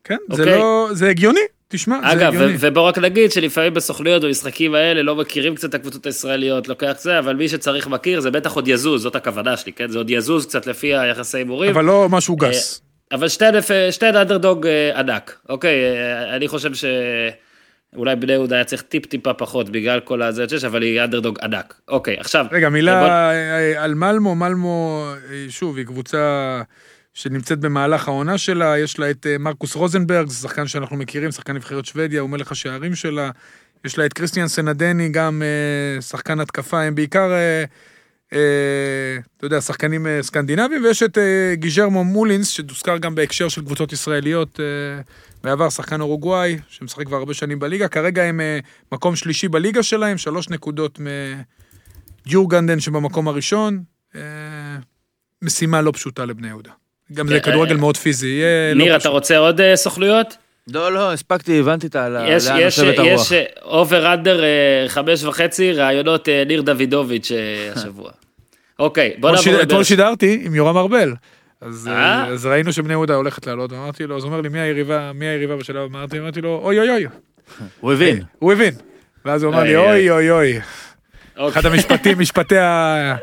כן, 0.04 0.16
זה 0.33 0.42
אוקיי. 0.42 0.59
לא... 0.59 0.88
זה 0.92 1.09
הגיוני. 1.11 1.40
תשמע, 1.68 2.00
זה 2.00 2.12
אגב, 2.12 2.28
הגיוני. 2.35 2.52
ו- 2.52 2.57
ובוא 2.61 2.83
רק 2.83 2.98
נגיד 2.98 3.33
שלפעמים 3.33 3.74
בסוכנויות 3.74 4.24
במשחקים 4.24 4.74
האלה 4.74 5.02
לא 5.02 5.16
מכירים 5.16 5.54
קצת 5.54 5.68
את 5.68 5.74
הקבוצות 5.74 6.07
הישראליות, 6.07 6.68
לוקח 6.68 6.92
זה, 6.98 7.18
אבל 7.18 7.37
מי 7.37 7.48
שצריך 7.48 7.87
מכיר 7.88 8.20
זה 8.20 8.30
בטח 8.30 8.52
עוד 8.52 8.68
יזוז, 8.68 9.02
זאת 9.02 9.16
הכוונה 9.16 9.57
שלי, 9.57 9.72
כן? 9.72 9.88
זה 9.90 9.98
עוד 9.98 10.11
יזוז 10.11 10.46
קצת 10.46 10.66
לפי 10.66 10.94
היחסי 10.96 11.38
הימורים. 11.38 11.70
אבל 11.70 11.85
לא 11.85 12.09
משהו 12.11 12.37
גס. 12.37 12.83
אבל 13.12 13.28
שתי, 13.28 13.44
שתי 13.90 14.08
אנדרדוג 14.08 14.66
אה, 14.66 14.98
ענק, 15.00 15.38
אוקיי? 15.48 15.84
אה, 15.84 16.36
אני 16.36 16.48
חושב 16.48 16.70
שאולי 16.74 18.16
בני 18.16 18.32
יהודה 18.32 18.54
היה 18.56 18.64
צריך 18.64 18.82
טיפ 18.82 19.06
טיפה 19.06 19.34
פחות 19.34 19.70
בגלל 19.70 20.00
כל 20.00 20.22
הזה 20.22 20.48
שיש, 20.48 20.64
אבל 20.64 20.82
היא 20.82 21.00
אנדרדוג 21.00 21.38
ענק. 21.42 21.80
אוקיי, 21.88 22.16
עכשיו... 22.18 22.46
רגע, 22.52 22.68
בוא- 22.68 22.72
מילה 22.72 23.30
אה, 23.30 23.84
על 23.84 23.94
מלמו, 23.94 24.34
מלמו, 24.34 25.08
שוב, 25.48 25.76
היא 25.76 25.86
קבוצה 25.86 26.62
שנמצאת 27.14 27.58
במהלך 27.58 28.08
העונה 28.08 28.38
שלה, 28.38 28.78
יש 28.78 28.98
לה 28.98 29.10
את 29.10 29.26
מרקוס 29.38 29.74
רוזנברג, 29.76 30.28
זה 30.28 30.34
שחקן 30.34 30.66
שאנחנו 30.66 30.96
מכירים, 30.96 31.30
שחקן 31.32 31.52
נבחרת 31.52 31.84
שוודיה, 31.84 32.20
הוא 32.20 32.30
מלך 32.30 32.52
השערים 32.52 32.94
שלה, 32.94 33.30
יש 33.84 33.98
לה 33.98 34.06
את 34.06 34.12
קריסטיאן 34.12 34.48
סנדני, 34.48 35.08
גם 35.08 35.42
שחקן 36.00 36.40
התקפה, 36.40 36.82
הם 36.82 36.94
בעיקר, 36.94 37.30
אתה 38.28 39.46
יודע, 39.46 39.60
שחקנים 39.60 40.06
אה, 40.06 40.22
סקנדינבים, 40.22 40.84
ויש 40.84 41.02
את 41.02 41.18
אה, 41.18 41.54
גיז'רמו 41.54 42.04
מולינס, 42.04 42.48
שתוזכר 42.48 42.98
גם 42.98 43.14
בהקשר 43.14 43.48
של 43.48 43.60
קבוצות 43.64 43.92
ישראליות, 43.92 44.60
אה, 44.60 45.02
בעבר 45.44 45.70
שחקן 45.70 46.00
אורוגוואי, 46.00 46.58
שמשחק 46.68 47.06
כבר 47.06 47.16
הרבה 47.16 47.34
שנים 47.34 47.58
בליגה, 47.58 47.88
כרגע 47.88 48.22
הם 48.22 48.40
אה, 48.40 48.58
מקום 48.92 49.16
שלישי 49.16 49.48
בליגה 49.48 49.82
שלהם, 49.82 50.18
שלוש 50.18 50.48
נקודות 50.48 51.00
מ... 51.00 51.06
יורגורדן 52.26 52.80
שבמקום 52.80 53.28
הראשון, 53.28 53.82
אה, 54.16 54.20
משימה 55.42 55.82
לא 55.82 55.92
פשוטה 55.92 56.24
לבני 56.24 56.48
יהודה. 56.48 56.70
גם 57.12 57.28
זה 57.28 57.40
כדורגל 57.40 57.74
אה, 57.74 57.80
מאוד 57.80 57.96
פיזי, 57.96 58.42
לא 58.74 58.84
ניר. 58.84 58.96
אתה 58.96 59.08
רוצה 59.08 59.38
עוד 59.38 59.60
אה, 59.60 59.76
סוכנויות? 59.76 60.37
לא, 60.72 60.92
לא, 60.92 61.12
הספקתי, 61.12 61.61
הבנתי 61.61 61.87
את 61.87 61.96
ה... 61.96 62.24
יש, 62.29 62.46
לאן 62.46 62.59
יש, 62.61 62.79
נושבת 62.79 62.98
הרוח. 62.98 63.33
יש 63.33 63.33
over 63.62 64.14
under 64.14 64.40
חמש 64.88 65.24
וחצי, 65.24 65.72
ראיונות 65.72 66.29
אה, 66.29 66.42
ניר 66.46 66.62
דוידוביץ' 66.62 67.33
אה, 67.33 67.72
השבוע. 67.77 68.11
אוקיי, 68.79 69.14
בוא 69.18 69.31
נעבור 69.31 69.53
לבאר 69.53 69.62
אתמול 69.62 69.85
שידרתי 69.85 70.42
עם 70.44 70.55
יורם 70.55 70.77
ארבל. 70.77 71.14
אז, 71.61 71.88
אה? 71.88 71.94
אה, 71.94 72.27
אז 72.27 72.46
ראינו 72.46 72.72
שבני 72.72 72.92
יהודה 72.92 73.14
הולכת 73.14 73.46
לעלות, 73.46 73.72
ואמרתי 73.72 74.07
לו, 74.07 74.16
אז 74.16 74.22
הוא 74.22 74.31
אומר 74.31 74.40
לי, 74.40 74.48
מי 74.48 74.59
היריבה, 74.59 75.12
מי 75.14 75.27
היריבה 75.27 75.57
בשלב, 75.57 75.83
אמרתי, 75.83 76.18
אמרתי 76.18 76.40
לו, 76.40 76.61
אוי 76.62 76.79
אוי 76.79 76.90
אוי, 76.90 77.07
הוא 77.81 77.92
הבין. 77.92 78.22
הוא 78.38 78.53
הבין. 78.53 78.74
ואז 79.24 79.42
הוא 79.42 79.53
אמר 79.53 79.62
לי, 79.62 79.77
אוי, 79.77 80.11
אוי 80.11 80.31
אוי. 80.31 80.61
אחד 81.38 81.66
המשפטים, 81.66 82.18
משפטי 82.18 82.58
ה... 82.58 83.14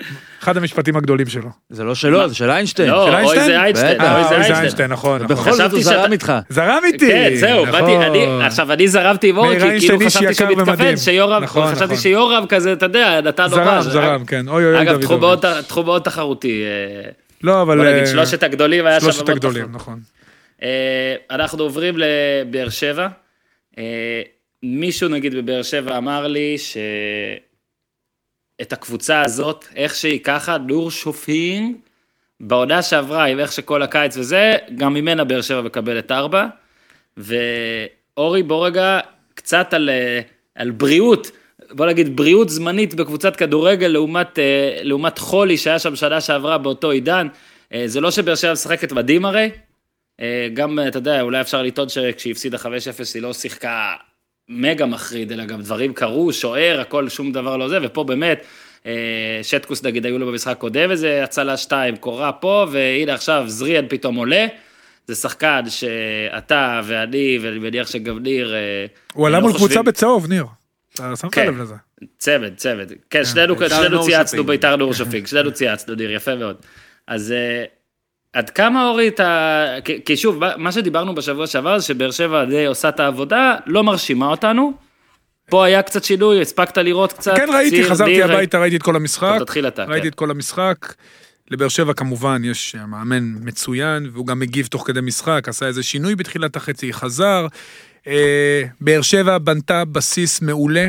אחד 0.43 0.57
המשפטים 0.57 0.95
הגדולים 0.95 1.27
שלו. 1.27 1.49
זה 1.69 1.83
לא 1.83 1.95
שלו, 1.95 2.29
זה 2.29 2.35
של 2.35 2.49
איינשטיין. 2.51 2.89
לא, 2.89 3.07
של 3.07 3.15
אוי? 3.25 3.39
זה 3.39 3.61
איינשטיין. 3.61 4.01
אוי 4.01 4.23
זה 4.23 4.57
איינשטיין. 4.57 4.91
נכון, 4.91 5.21
נכון. 5.21 5.35
בכל 5.37 5.51
זאת 5.51 5.61
חשבתי 5.61 5.75
הוא 5.75 5.83
זרם 5.83 6.11
איתך. 6.11 6.33
זרם 6.49 6.81
איתי. 6.85 7.07
כן, 7.07 7.31
זהו, 7.35 7.65
נכון. 7.65 7.79
באתי, 7.81 7.97
אני, 8.07 8.45
עכשיו 8.45 8.71
אני 8.71 8.87
זרמתי 8.87 9.29
עם 9.29 9.35
כי 9.53 9.59
כאילו 9.79 9.99
חשבתי 10.05 10.33
שהוא 10.33 10.49
מתכוון. 10.57 10.97
שיורם, 10.97 11.43
נכון, 11.43 11.67
חשבתי 11.67 11.83
נכון. 11.83 11.97
שיורם 11.97 12.45
כזה, 12.49 12.73
אתה 12.73 12.85
יודע, 12.85 13.21
נתן 13.21 13.43
לו 13.43 13.49
זרם. 13.49 13.81
זרם, 13.81 14.25
כן. 14.25 14.47
אוי 14.47 14.65
אוי 14.65 14.73
אוי 14.73 14.81
אגב, 14.81 15.01
תחום. 15.01 15.19
מאוד- 15.19 15.45
תחום 15.67 15.85
מאוד 15.85 16.01
תחרותי. 16.01 16.63
אה, 16.63 17.09
לא, 17.43 17.61
אבל... 17.61 17.77
בוא 17.77 17.85
נגיד, 17.85 17.99
אה, 17.99 18.05
שלושת 18.05 18.43
הגדולים 18.43 18.85
היה 18.85 18.99
שם 18.99 19.03
שלושת 19.05 19.19
מאוד 19.19 19.29
הגדולים. 19.29 19.65
נכון. 19.71 19.99
אה, 20.63 21.15
אנחנו 21.31 21.63
עוברים 21.63 21.95
לבאר 21.97 22.69
שבע. 22.69 23.07
מישהו 24.63 25.09
נגיד 25.09 25.35
בבאר 25.35 25.61
שבע 25.63 25.97
אמר 25.97 26.27
לי 26.27 26.55
שאת 28.61 28.73
הקבוצה 28.73 29.21
הזאת, 29.21 29.65
איך 29.75 29.95
שהיא 29.95 30.19
ככה, 30.23 30.57
נור 30.57 30.91
שופין, 30.91 31.75
בעונה 32.39 32.81
שעברה, 32.81 33.25
עם 33.25 33.39
איך 33.39 33.51
שכל 33.51 33.83
הקיץ 33.83 34.17
וזה, 34.17 34.55
גם 34.75 34.93
ממנה 34.93 35.23
באר 35.23 35.41
שבע 35.41 35.61
מקבלת 35.61 36.11
ארבע. 36.11 36.47
ואורי, 37.17 38.43
בוא 38.43 38.65
רגע, 38.65 38.99
קצת 39.33 39.73
על, 39.73 39.89
אה, 39.89 40.21
על 40.55 40.71
בריאות, 40.71 41.31
בוא 41.71 41.85
נגיד 41.85 42.17
בריאות 42.17 42.49
זמנית 42.49 42.93
בקבוצת 42.93 43.35
כדורגל 43.35 43.87
לעומת, 43.87 44.39
אה, 44.39 44.79
לעומת 44.81 45.17
חולי 45.17 45.57
שהיה 45.57 45.79
שם 45.79 45.95
שנה 45.95 46.21
שעברה 46.21 46.57
באותו 46.57 46.91
עידן. 46.91 47.27
אה, 47.73 47.83
זה 47.85 48.01
לא 48.01 48.11
שבאר 48.11 48.35
שבע 48.35 48.53
משחקת 48.53 48.91
מדהים 48.91 49.25
הרי, 49.25 49.49
גם, 50.53 50.79
אתה 50.87 50.97
יודע, 50.97 51.21
אולי 51.21 51.41
אפשר 51.41 51.61
לטעון 51.61 51.89
שכשהיא 51.89 52.31
הפסידה 52.31 52.57
5-0 52.57 52.63
היא 53.13 53.21
לא 53.21 53.33
שיחקה 53.33 53.93
מגה 54.49 54.85
מחריד, 54.85 55.31
אלא 55.31 55.45
גם 55.45 55.61
דברים 55.61 55.93
קרו, 55.93 56.33
שוער, 56.33 56.79
הכל, 56.81 57.09
שום 57.09 57.31
דבר 57.31 57.57
לא 57.57 57.69
זה, 57.69 57.77
ופה 57.81 58.03
באמת, 58.03 58.45
אה, 58.85 59.39
שטקוס 59.43 59.83
נגיד 59.83 60.05
היו 60.05 60.19
לו 60.19 60.27
במשחק 60.27 60.57
קודם 60.57 60.91
איזה 60.91 61.23
הצלה 61.23 61.57
שתיים, 61.57 61.95
קורה 61.95 62.31
פה, 62.31 62.65
והנה 62.71 63.13
עכשיו 63.13 63.43
זריאן 63.47 63.85
פתאום 63.89 64.15
עולה. 64.15 64.47
זה 65.07 65.15
שחקן 65.15 65.61
שאתה 65.69 66.81
ואני, 66.83 67.39
ואני 67.41 67.59
מניח 67.59 67.87
שגם 67.87 68.19
ניר... 68.19 68.53
אה, 68.55 68.85
הוא 69.13 69.27
עלה 69.27 69.39
לא 69.39 69.43
מול 69.43 69.53
קבוצה 69.57 69.81
בצהוב, 69.81 70.27
ניר. 70.27 70.45
אתה 70.93 71.15
שמת 71.15 71.33
כן. 71.33 71.47
לב 71.47 71.61
לזה. 71.61 71.75
צמד, 72.17 72.55
צמד. 72.55 72.91
כן, 73.09 73.25
שנינו, 73.25 73.55
בית"ר 73.55 73.75
שנינו 73.75 74.03
צייצנו. 74.03 74.43
בית"ר 74.43 74.75
נור 74.75 74.93
שופינג, 74.99 75.27
שנינו 75.27 75.51
צייצנו, 75.51 75.95
ניר, 75.95 76.11
יפה 76.11 76.35
מאוד. 76.35 76.55
אז 77.07 77.31
אה, 77.31 77.63
עד 78.33 78.49
כמה 78.49 78.87
אורי 78.87 79.07
אתה... 79.07 79.65
כי- 80.05 80.17
שוב, 80.17 80.39
מה- 80.57 80.71
שדיברנו 80.71 81.15
בשבוע 81.15 81.47
שעבר 81.47 81.79
זה 81.79 81.85
שבאר 81.85 82.11
שבע 82.11 82.45
די 82.45 82.65
עושה 82.65 82.89
את 82.89 82.99
העבודה, 82.99 83.55
לא 83.65 83.83
מרשימה 83.83 84.27
אותנו. 84.27 84.73
פה 85.49 85.65
היה 85.65 85.81
קצת 85.81 86.03
שינוי, 86.03 86.41
הספקת 86.41 86.77
לראות 86.77 87.13
קצת. 87.13 87.35
כן 87.35 87.47
ראיתי, 87.53 87.75
ציר, 87.75 87.89
חזרתי 87.89 88.11
ניר, 88.11 88.31
הביתה, 88.31 88.59
ראיתי 88.59 88.75
את 88.75 88.83
כל 88.83 88.95
המשחק. 88.95 89.33
טוב, 89.37 89.43
תתחיל 89.43 89.67
אתה, 89.67 89.83
ראיתי 89.83 90.01
כן. 90.01 90.07
את 90.07 90.15
כל 90.15 90.31
המשחק. 90.31 90.93
לבאר 91.51 91.67
שבע 91.67 91.93
כמובן 91.93 92.41
יש 92.45 92.75
מאמן 92.87 93.33
מצוין, 93.41 94.09
והוא 94.13 94.27
גם 94.27 94.39
מגיב 94.39 94.67
תוך 94.67 94.87
כדי 94.87 95.01
משחק, 95.01 95.47
עשה 95.47 95.67
איזה 95.67 95.83
שינוי 95.83 96.15
בתחילת 96.15 96.55
החצי, 96.55 96.93
חזר. 96.93 97.47
אה, 98.07 98.63
באר 98.81 99.01
שבע 99.01 99.37
בנתה 99.37 99.85
בסיס 99.85 100.41
מעולה, 100.41 100.87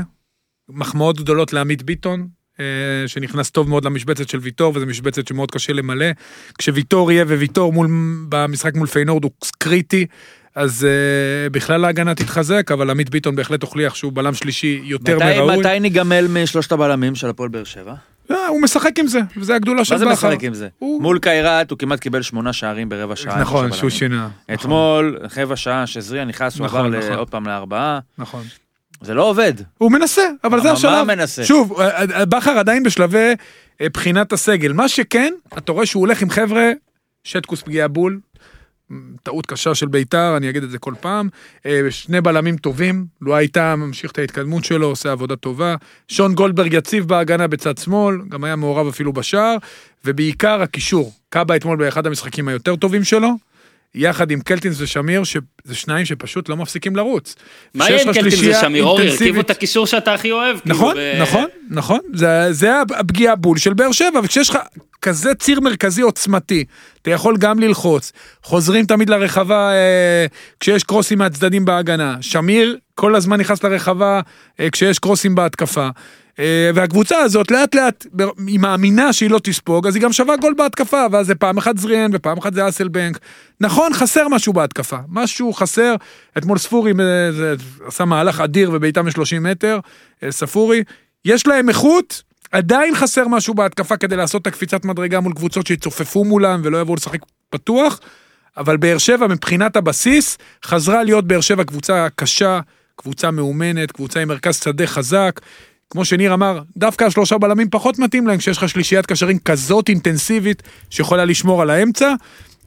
מחמאות 0.68 1.16
גדולות 1.20 1.52
לעמית 1.52 1.82
ביטון, 1.82 2.26
שנכנס 3.06 3.50
טוב 3.50 3.68
מאוד 3.68 3.84
למשבצת 3.84 4.28
של 4.28 4.38
ויטור, 4.38 4.72
וזו 4.76 4.86
משבצת 4.86 5.28
שמאוד 5.28 5.50
קשה 5.50 5.72
למלא. 5.72 6.06
כשוויטור 6.58 7.12
יהיה 7.12 7.24
וויטור 7.24 7.72
מול, 7.72 7.86
במשחק 8.28 8.74
מול 8.74 8.86
פיינורד 8.86 9.24
הוא 9.24 9.30
קריטי, 9.58 10.06
אז 10.54 10.84
אה, 10.84 11.50
בכלל 11.50 11.84
ההגנה 11.84 12.14
תתחזק, 12.14 12.70
אבל 12.72 12.90
עמית 12.90 13.10
ביטון 13.10 13.36
בהחלט 13.36 13.62
הוכיח 13.62 13.94
שהוא 13.94 14.12
בלם 14.12 14.34
שלישי 14.34 14.80
יותר 14.84 15.16
מתי- 15.16 15.24
מראוי. 15.24 15.56
מתי 15.58 15.80
ניגמל 15.80 16.26
משלושת 16.28 16.72
הבלמים 16.72 17.14
של 17.14 17.28
הפועל 17.28 17.48
באר 17.48 17.64
שבע? 17.64 17.94
אה, 18.30 18.46
הוא 18.46 18.62
משחק 18.62 18.98
עם 18.98 19.06
זה, 19.06 19.20
וזה 19.36 19.54
הגדולה 19.54 19.84
של 19.84 19.94
מה 19.94 19.98
זה 19.98 20.04
בכר. 20.04 20.12
משחק 20.28 20.44
עם 20.44 20.54
זה? 20.54 20.68
הוא- 20.78 21.02
מול 21.02 21.18
קיירת 21.18 21.70
הוא 21.70 21.78
כמעט 21.78 22.00
קיבל 22.00 22.22
שמונה 22.22 22.52
שערים 22.52 22.88
ברבע 22.88 23.16
שעה. 23.16 23.40
נכון, 23.40 23.72
שהוא. 23.72 23.90
שינה. 23.90 24.28
אתמול, 24.54 25.18
רבע 25.36 25.56
שעה 25.56 25.86
שזריה 25.86 26.24
נכנס, 26.24 26.58
הוא 26.58 26.66
נכון, 26.66 26.86
עבר 26.94 26.98
נכון. 26.98 27.12
עוד 27.18 27.30
פעם 27.30 27.46
לארבעה. 27.46 27.98
נכון. 28.18 28.42
זה 29.02 29.14
לא 29.14 29.30
עובד. 29.30 29.52
הוא 29.78 29.92
מנסה, 29.92 30.22
אבל 30.44 30.60
זה 30.60 30.68
מה 30.68 30.74
השלב. 30.74 31.06
מנסה? 31.06 31.44
שוב, 31.44 31.80
אה, 31.80 32.04
אה, 32.14 32.24
בכר 32.24 32.58
עדיין 32.58 32.82
בשלבי 32.82 33.32
אה, 33.80 33.86
בחינת 33.92 34.32
הסגל. 34.32 34.72
מה 34.72 34.88
שכן, 34.88 35.32
אתה 35.58 35.72
רואה 35.72 35.86
שהוא 35.86 36.00
הולך 36.00 36.22
עם 36.22 36.30
חבר'ה, 36.30 36.70
שטקוס 37.24 37.62
פגיעה 37.62 37.88
בול, 37.88 38.20
טעות 39.22 39.46
קשה 39.46 39.74
של 39.74 39.88
ביתר, 39.88 40.36
אני 40.36 40.50
אגיד 40.50 40.62
את 40.62 40.70
זה 40.70 40.78
כל 40.78 40.94
פעם. 41.00 41.28
שני 41.90 42.20
בלמים 42.20 42.56
טובים, 42.56 43.06
לו 43.20 43.36
הייתה 43.36 43.76
ממשיך 43.76 44.10
את 44.10 44.18
ההתקדמות 44.18 44.64
שלו, 44.64 44.86
עושה 44.86 45.12
עבודה 45.12 45.36
טובה. 45.36 45.74
שון 46.08 46.34
גולדברג 46.34 46.72
יציב 46.72 47.08
בהגנה 47.08 47.46
בצד 47.46 47.78
שמאל, 47.78 48.16
גם 48.28 48.44
היה 48.44 48.56
מעורב 48.56 48.88
אפילו 48.88 49.12
בשער, 49.12 49.56
ובעיקר 50.04 50.62
הקישור. 50.62 51.12
קאבה 51.28 51.56
אתמול 51.56 51.78
באחד 51.78 52.06
המשחקים 52.06 52.48
היותר 52.48 52.76
טובים 52.76 53.04
שלו. 53.04 53.28
יחד 53.94 54.30
עם 54.30 54.40
קלטינס 54.40 54.80
ושמיר, 54.80 55.24
שזה 55.24 55.74
שניים 55.74 56.04
שפשוט 56.04 56.48
לא 56.48 56.56
מפסיקים 56.56 56.96
לרוץ. 56.96 57.34
מה 57.74 57.90
יהיה 57.90 58.02
עם 58.02 58.12
קלטינס 58.12 58.34
ושמיר? 58.34 58.84
אורי, 58.84 59.08
הרכיבו 59.08 59.40
את 59.40 59.50
הקישור 59.50 59.86
שאתה 59.86 60.14
הכי 60.14 60.32
אוהב. 60.32 60.58
כאילו, 60.58 60.74
נכון, 60.74 60.96
ו- 60.98 61.22
נכון, 61.22 61.46
נכון, 61.70 61.98
זה, 62.14 62.52
זה 62.52 62.80
הפגיעה 62.80 63.36
בול 63.36 63.58
של 63.58 63.74
באר 63.74 63.92
שבע, 63.92 64.20
וכשיש 64.24 64.50
לך 64.50 64.58
כזה 65.02 65.34
ציר 65.34 65.60
מרכזי 65.60 66.02
עוצמתי, 66.02 66.64
אתה 67.02 67.10
יכול 67.10 67.36
גם 67.36 67.58
ללחוץ, 67.58 68.12
חוזרים 68.42 68.86
תמיד 68.86 69.10
לרחבה 69.10 69.72
אה, 69.72 70.26
כשיש 70.60 70.84
קרוסים 70.84 71.18
מהצדדים 71.18 71.64
בהגנה, 71.64 72.16
שמיר 72.20 72.78
כל 72.94 73.14
הזמן 73.14 73.40
נכנס 73.40 73.64
לרחבה 73.64 74.20
אה, 74.60 74.70
כשיש 74.70 74.98
קרוסים 74.98 75.34
בהתקפה. 75.34 75.88
אה, 76.38 76.70
והקבוצה 76.74 77.18
הזאת 77.18 77.50
לאט 77.50 77.74
לאט 77.74 78.06
היא 78.46 78.58
מאמינה 78.58 79.12
שהיא 79.12 79.30
לא 79.30 79.40
תספוג 79.42 79.86
אז 79.86 79.94
היא 79.94 80.02
גם 80.02 80.12
שווה 80.12 80.36
גול 80.36 80.54
בהתקפה 80.54 81.06
ואז 81.12 81.26
זה 81.26 81.34
פעם 81.34 81.58
אחת 81.58 81.78
זריאן 81.78 82.10
ופעם 82.14 82.38
אחת 82.38 82.54
זה 82.54 82.68
אסלבנק. 82.68 83.18
נכון 83.60 83.94
חסר 83.94 84.28
משהו 84.28 84.52
בהתקפה 84.52 84.96
משהו 85.08 85.52
חסר 85.52 85.94
אתמול 86.38 86.58
ספורי 86.58 86.90
אה, 86.90 87.32
זה, 87.32 87.54
עשה 87.86 88.04
מהלך 88.04 88.40
אדיר 88.40 88.70
ובעיטה 88.72 89.02
מ-30 89.02 89.40
מטר 89.40 89.78
אה, 90.22 90.32
ספורי 90.32 90.82
יש 91.24 91.46
להם 91.46 91.68
איכות 91.68 92.22
עדיין 92.52 92.94
חסר 92.94 93.28
משהו 93.28 93.54
בהתקפה 93.54 93.96
כדי 93.96 94.16
לעשות 94.16 94.42
את 94.42 94.46
הקפיצת 94.46 94.84
מדרגה 94.84 95.20
מול 95.20 95.32
קבוצות 95.32 95.66
שיצופפו 95.66 96.24
מולם 96.24 96.60
ולא 96.64 96.80
יבואו 96.80 96.96
לשחק 96.96 97.20
פתוח. 97.50 98.00
אבל 98.56 98.76
באר 98.76 98.98
שבע 98.98 99.26
מבחינת 99.26 99.76
הבסיס 99.76 100.38
חזרה 100.64 101.02
להיות 101.02 101.26
באר 101.26 101.40
שבע 101.40 101.64
קבוצה 101.64 102.06
קשה, 102.16 102.60
קבוצה 102.96 103.30
מאומנת, 103.30 103.92
קבוצה 103.92 104.20
עם 104.20 104.28
מרכז 104.28 104.56
שדה 104.56 104.86
חזק. 104.86 105.40
כמו 105.92 106.04
שניר 106.04 106.34
אמר, 106.34 106.60
דווקא 106.76 107.04
השלושה 107.04 107.38
בלמים 107.38 107.70
פחות 107.70 107.98
מתאים 107.98 108.26
להם 108.26 108.38
כשיש 108.38 108.56
לך 108.58 108.68
שלישיית 108.68 109.06
קשרים 109.06 109.38
כזאת 109.38 109.88
אינטנסיבית 109.88 110.62
שיכולה 110.90 111.24
לשמור 111.24 111.62
על 111.62 111.70
האמצע. 111.70 112.14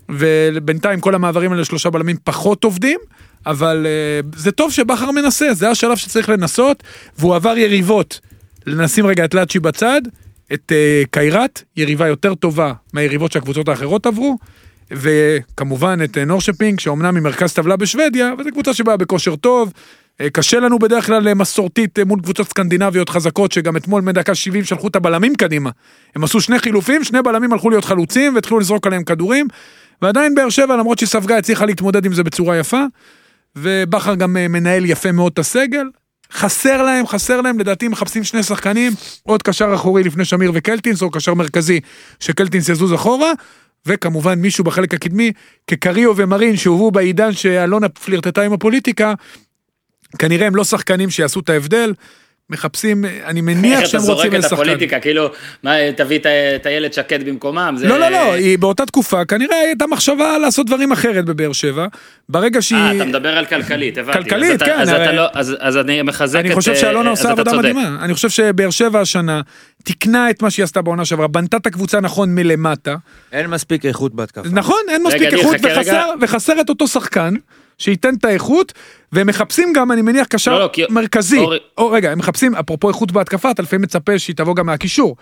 ובינתיים 0.10 1.00
כל 1.00 1.16
המעברים 1.16 1.52
האלה 1.52 1.66
שלושה 1.66 1.90
בלמים 1.90 2.16
פחות 2.24 2.64
עובדים, 2.64 3.00
אבל 3.46 3.86
uh, 3.86 4.38
זה 4.38 4.52
טוב 4.52 4.72
שבכר 4.72 5.12
מנסה, 5.12 5.54
זה 5.54 5.70
השלב 5.70 5.98
שצריך 5.98 6.30
לנסות, 6.30 6.84
והוא 7.18 7.36
עבר 7.36 7.58
יריבות. 7.58 8.20
נשים 8.68 9.06
רגע 9.06 9.26
את 9.26 9.34
לאצ'י 9.34 9.60
בצד, 9.60 10.02
את 10.54 10.72
uh, 10.72 11.08
קיירת, 11.12 11.64
יריבה 11.78 12.08
יותר 12.08 12.36
טובה 12.36 12.74
מהיריבות 12.94 13.32
שהקבוצות 13.32 13.68
האחרות 13.68 14.06
עברו, 14.06 14.38
וכמובן 14.92 16.00
את 16.04 16.18
uh, 16.18 16.20
נורשפינג, 16.26 16.80
שאומנם 16.80 17.16
ממרכז 17.16 17.54
טבלה 17.54 17.76
בשוודיה, 17.76 18.34
אבל 18.34 18.44
זו 18.44 18.52
קבוצה 18.52 18.74
שבאה 18.74 18.98
בכושר 18.98 19.36
טוב. 19.36 19.72
אה, 20.22 20.30
קשה 20.30 20.60
לנו 20.60 20.80
בדרך 20.80 21.06
כלל 21.06 21.28
אה, 21.28 21.34
מסורתית 21.34 22.00
אה, 22.00 22.06
מול 22.06 22.20
קבוצות 22.22 22.50
סקנדינביות 22.50 23.10
חזקות, 23.10 23.52
שגם 23.52 23.78
אתמול 23.78 24.02
מדקה 24.02 24.36
70 24.36 24.64
שלחו 24.64 24.88
את 24.88 24.96
הבלמים 24.96 25.36
קדימה. 25.36 25.70
הם 26.16 26.24
עשו 26.24 26.42
שני 26.42 26.60
חילופים, 26.60 27.04
שני 27.04 27.22
בלמים 27.22 27.54
הלכו 27.54 27.70
להיות 27.70 27.86
חלוצים 27.86 28.36
והתחילו 28.36 28.60
לזרוק 28.60 28.88
עליהם 28.88 29.04
כדורים, 29.04 29.48
ועדיין 30.02 30.36
באר 30.36 30.50
שבע, 30.50 30.78
למרות 30.78 31.00
שהיא 31.00 31.10
ספגה, 31.10 31.38
הצליחה 31.38 31.66
להתמודד 31.66 32.06
עם 32.06 32.14
זה 32.14 32.24
בצורה 32.24 32.58
יפה, 32.58 32.82
ובכר 33.56 34.16
גם 34.16 34.34
מנהל 34.34 34.86
יפה 34.86 35.12
מאוד 35.12 35.32
את 35.32 35.40
הסגל. 35.40 35.86
חסר 36.32 36.82
להם, 36.82 37.08
חסר 37.08 37.42
להם, 37.42 37.60
לדעתי 37.60 37.88
מחפשים 37.88 38.24
שני 38.24 38.44
שחקנים, 38.44 38.92
עוד 39.24 39.44
קשר 39.44 39.76
אחורי 39.76 40.04
לפני 40.04 40.26
שמיר 40.26 40.52
וקלטינס, 40.54 41.02
או 41.02 41.12
קשר 41.12 41.34
מרכזי 41.34 41.80
שקלטינס 42.20 42.70
יזוז 42.70 42.94
אחורה, 42.94 43.32
וכמובן 43.86 44.40
מישהו 44.40 44.64
בחלק 44.64 44.94
הקדמי, 44.94 45.32
כקריו 45.68 46.18
ומרין 46.18 46.58
שהובאו 46.58 46.92
בעידן 46.92 47.32
שאלונה 47.32 47.90
פלירטטה 47.90 48.42
עם 48.42 48.54
הפוליטיקה, 48.54 49.14
כנראה 50.20 50.48
הם 50.48 50.56
לא 50.56 50.64
שחקנים 50.64 51.10
שיעשו 51.10 51.40
את 51.40 51.50
ההבדל, 51.50 51.94
מחפשים, 52.50 53.06
אני 53.26 53.42
מניח 53.42 53.72
איך 53.72 53.80
אתה 53.80 53.88
שהם 53.90 54.00
זורק 54.00 54.26
רוצים 54.26 54.40
את. 54.40 54.52
הפוליטיקה, 54.52 55.00
כאילו, 55.00 55.30
מה, 55.64 55.72
תביא 55.98 56.18
את 56.20 56.26
את 56.56 56.68
איילת 56.68 56.94
שקד 56.94 57.24
במקומם? 57.30 57.76
זה- 57.78 57.88
לא, 57.88 58.00
לא, 58.00 58.10
לא, 58.10 58.34
היא 58.34 58.60
באותה 58.60 58.86
תקופה, 58.86 59.26
כנראה 59.26 59.56
הייתה 59.58 59.88
מחשבה 59.88 60.38
לעשות 60.38 60.66
דברים 60.68 60.92
אחרת 60.92 61.26
בבאר 61.26 61.54
שבע. 61.54 61.88
ברגע 62.30 62.62
שהיא... 62.62 62.80
אה, 62.80 62.96
אתה 62.96 63.06
מדבר 63.06 63.38
על 63.38 63.46
כלכלית, 63.46 63.98
הבנתי. 63.98 64.18
כלכלית, 64.20 64.50
אז 64.50 64.56
אתה- 64.56 64.66
כן, 64.66 64.80
אז 64.80 64.90
הרי- 64.90 65.04
אתה 65.06 65.12
לא- 65.12 65.28
אז 65.34 65.56
אז 65.60 65.78
אני 65.78 66.02
מחזק 66.02 66.40
את... 66.40 66.46
אני 66.46 66.56
חושב 66.56 66.72
אה, 66.72 66.76
שאלונה 66.78 67.10
עושה 67.10 67.32
עבודה 67.32 67.52
צודק. 67.52 67.60
מדהימה. 67.70 67.98
אני 68.02 68.14
חושב 68.14 68.30
שבאר 68.30 68.70
שבע 68.70 69.02
השנה 69.02 69.42
תיקנה 69.84 70.30
את 70.30 70.42
מה 70.42 70.50
שהיא 70.50 70.64
עשתה 70.64 70.82
בעונה 70.82 71.06
שעברה, 71.06 71.28
בנתה 71.28 71.58
את 71.58 71.66
הקבוצה 71.68 72.00
נכון 72.00 72.36
מלמטה. 72.36 72.96
אין 73.32 73.48
מספיק 73.48 73.86
איכות 73.86 74.16
בהתקפה. 74.16 74.50
נכון, 74.52 74.80
אין 74.90 75.04
מספיק 75.04 75.22
רגע, 75.22 75.30
אני 75.30 75.40
איכות. 75.40 75.56
וחסר, 75.64 76.10
וחסר 76.22 76.62
את 76.62 76.70
אותו 76.70 76.88
שחקן, 76.88 77.34
שייתן 77.78 78.16
את 78.16 78.26
האיכות, 78.26 78.74
והם 79.12 79.28
מחפשים 79.28 79.74
גם, 79.76 79.92
אני 79.92 80.02
מניח, 80.02 80.28
קשר 80.28 80.52
לא, 80.54 80.60
לא, 80.60 80.70
כי- 80.74 80.84
מרכזי. 80.90 81.40
אורי- 81.40 81.58
או 81.78 81.92
רגע, 81.92 82.12
הם 82.12 82.18
מחפשים, 82.20 82.56
אפרופו 82.56 82.88
איכות 82.90 83.12
בהתקפה, 83.12 83.52
אתה 83.52 83.62
לפעמים 83.62 83.82
מצפה 83.82 84.20
שהיא 84.20 84.36
תבוא 84.36 84.56
גם 84.56 84.66
מהקישור. 84.66 85.16